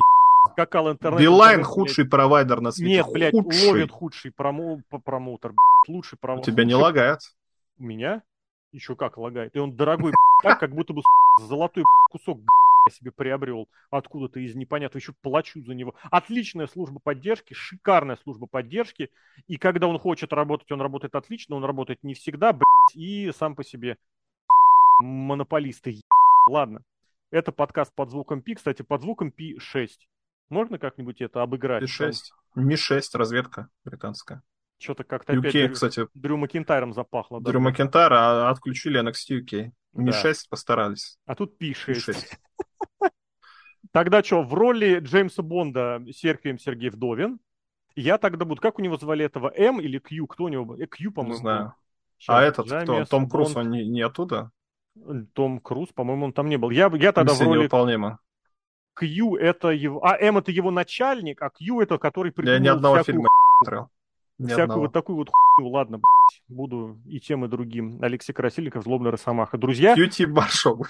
скакал 0.52 0.90
интернет. 0.90 1.20
Билайн 1.20 1.62
худший 1.62 2.06
провайдер 2.06 2.60
на 2.60 2.72
свете. 2.72 2.94
Нет, 2.94 3.06
блядь, 3.12 3.32
худший. 3.32 3.68
ловит 3.68 3.90
худший 3.90 4.32
промо... 4.32 4.80
промоутер, 5.04 5.54
лучший 5.88 6.18
промоутер. 6.18 6.52
У 6.52 6.54
тебя 6.54 6.64
не 6.64 6.74
лагает? 6.74 7.20
У 7.78 7.84
меня? 7.84 8.22
Еще 8.72 8.96
как 8.96 9.18
лагает. 9.18 9.54
И 9.54 9.58
он 9.58 9.76
дорогой, 9.76 10.12
так, 10.42 10.58
как 10.60 10.74
будто 10.74 10.92
бы 10.92 11.02
золотой 11.40 11.84
кусок 12.10 12.40
себе 12.88 13.12
приобрел 13.12 13.68
откуда-то 13.90 14.40
из 14.40 14.54
непонятного, 14.54 15.00
еще 15.00 15.12
плачу 15.20 15.62
за 15.62 15.74
него. 15.74 15.94
Отличная 16.10 16.66
служба 16.66 17.00
поддержки, 17.00 17.52
шикарная 17.52 18.16
служба 18.16 18.46
поддержки, 18.46 19.10
и 19.46 19.58
когда 19.58 19.86
он 19.86 19.98
хочет 19.98 20.32
работать, 20.32 20.70
он 20.72 20.80
работает 20.80 21.14
отлично, 21.14 21.56
он 21.56 21.64
работает 21.64 22.02
не 22.02 22.14
всегда, 22.14 22.52
блядь, 22.52 22.64
и 22.94 23.30
сам 23.36 23.54
по 23.54 23.64
себе 23.64 23.98
монополисты, 25.00 26.00
ладно. 26.48 26.84
Это 27.30 27.52
подкаст 27.52 27.94
под 27.94 28.10
звуком 28.10 28.42
Пи, 28.42 28.54
кстати, 28.54 28.82
под 28.82 29.02
звуком 29.02 29.30
Пи 29.30 29.58
6. 29.58 30.08
Можно 30.48 30.78
как-нибудь 30.78 31.20
это 31.20 31.42
обыграть? 31.42 31.82
Пи-6. 31.82 32.12
Ми-6, 32.56 33.02
разведка 33.14 33.68
британская. 33.84 34.42
Что-то 34.78 35.04
как-то 35.04 35.34
UK, 35.34 35.48
опять 35.48 35.72
кстати. 35.72 36.08
Дрю 36.14 36.38
Макинтайром 36.38 36.92
запахло. 36.92 37.40
Дрю 37.40 37.60
да? 37.60 37.60
Макинтайр, 37.60 38.12
а 38.12 38.50
отключили 38.50 39.00
NXT 39.00 39.42
UK. 39.42 39.70
Ми-6 39.92 40.22
да. 40.24 40.34
постарались. 40.50 41.18
А 41.26 41.36
тут 41.36 41.56
Пи-6. 41.58 41.86
Пи-6. 41.86 42.38
Тогда 43.92 44.22
что, 44.22 44.42
в 44.42 44.54
роли 44.54 45.00
Джеймса 45.00 45.42
Бонда 45.42 46.02
Серхием 46.14 46.58
Сергей 46.58 46.90
Вдовин. 46.90 47.40
Я 47.96 48.18
тогда 48.18 48.44
буду... 48.44 48.60
Как 48.60 48.78
у 48.78 48.82
него 48.82 48.96
звали 48.96 49.24
этого? 49.24 49.52
М 49.54 49.80
или 49.80 49.98
Q? 49.98 50.26
Кто 50.28 50.44
у 50.44 50.48
него? 50.48 50.76
Э, 50.76 50.86
Q, 50.86 51.10
по-моему. 51.10 51.34
Не 51.34 51.40
знаю. 51.40 51.74
Сейчас, 52.18 52.36
а 52.36 52.42
этот 52.42 52.66
Джамес, 52.68 52.84
кто? 52.84 53.04
Том 53.06 53.28
Круз, 53.28 53.56
он 53.56 53.70
не, 53.70 53.84
не 53.86 54.02
оттуда? 54.02 54.52
Том 55.32 55.58
Круз, 55.58 55.88
по-моему, 55.94 56.26
он 56.26 56.32
там 56.32 56.48
не 56.48 56.56
был. 56.56 56.70
Я, 56.70 56.90
я 56.94 57.12
тогда 57.12 57.32
Миссия 57.32 57.44
в 57.44 57.48
роли... 57.48 57.58
невыполнима. 57.58 58.18
Q 58.94 59.36
это 59.36 59.68
его... 59.70 60.04
А 60.04 60.16
М 60.18 60.38
это 60.38 60.52
его 60.52 60.70
начальник, 60.70 61.42
а 61.42 61.50
Q 61.50 61.80
это 61.80 61.98
который 61.98 62.30
придумал 62.30 62.58
Я 62.58 62.62
ни 62.62 62.68
одного 62.68 62.96
всякую... 62.96 63.14
фильма 63.14 63.28
смотрел. 63.58 63.90
Ни 64.38 64.46
всякую 64.46 64.64
одного. 64.64 64.80
вот 64.82 64.92
такую 64.92 65.16
вот 65.16 65.30
хуйню. 65.32 65.70
Ладно, 65.70 65.98
блядь, 65.98 66.42
буду 66.48 66.98
и 67.06 67.18
тем, 67.18 67.44
и 67.44 67.48
другим. 67.48 67.98
Алексей 68.02 68.32
Красильников, 68.32 68.84
Злобный 68.84 69.10
Росомаха. 69.10 69.58
Друзья... 69.58 69.94
Кьюти 69.94 70.26
Баршоу. 70.26 70.86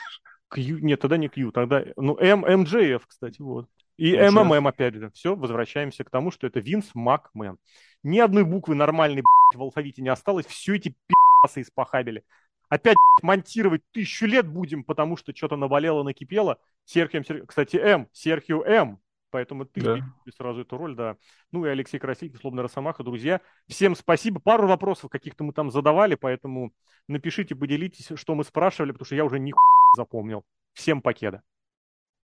Q, 0.51 0.81
нет, 0.81 1.01
тогда 1.01 1.17
не 1.17 1.29
Q, 1.29 1.53
тогда, 1.53 1.85
ну, 1.97 2.17
M, 2.19 2.45
MJF, 2.45 3.03
кстати, 3.07 3.41
вот. 3.41 3.67
И 3.97 4.13
MJF. 4.15 4.33
MMM, 4.33 4.69
опять 4.69 4.95
же. 4.95 5.11
Все, 5.11 5.37
возвращаемся 5.37 6.05
к 6.05 6.11
тому, 6.11 6.31
что 6.31 6.47
это 6.47 6.61
Винс 6.61 6.91
Макмен. 6.95 7.59
Ни 8.03 8.19
одной 8.19 8.45
буквы 8.45 8.75
нормальной, 8.75 9.23
в 9.55 9.61
алфавите 9.63 10.03
не 10.03 10.09
осталось. 10.09 10.47
Все 10.47 10.77
эти 10.77 10.95
пи***сы 11.07 11.63
испохабили. 11.63 12.25
Опять 12.69 12.97
монтировать 13.23 13.83
тысячу 13.93 14.27
лет 14.27 14.47
будем, 14.47 14.85
потому 14.85 15.17
что 15.17 15.35
что-то 15.35 15.57
навалило, 15.57 16.03
накипело. 16.03 16.59
Серхио, 16.85 17.23
кстати, 17.47 17.77
М, 17.77 18.09
Серхио 18.13 18.63
М. 18.65 19.01
Поэтому 19.31 19.65
ты 19.65 19.81
да. 19.81 19.99
сразу 20.37 20.63
эту 20.63 20.77
роль, 20.77 20.95
да. 20.95 21.17
Ну 21.53 21.65
и 21.65 21.69
Алексей 21.69 21.99
Красильник, 21.99 22.41
Слобный 22.41 22.63
Росомаха, 22.63 23.05
друзья. 23.05 23.41
Всем 23.69 23.95
спасибо. 23.95 24.41
Пару 24.41 24.67
вопросов 24.67 25.11
каких-то 25.11 25.45
мы 25.45 25.53
там 25.53 25.71
задавали, 25.71 26.15
поэтому 26.15 26.73
напишите, 27.09 27.55
поделитесь, 27.55 28.11
что 28.19 28.35
мы 28.35 28.45
спрашивали, 28.45 28.93
потому 28.93 29.07
что 29.07 29.15
я 29.15 29.25
уже 29.25 29.39
ни 29.39 29.53
запомнил. 29.97 30.45
Всем 30.73 31.03
покеда. 31.03 31.43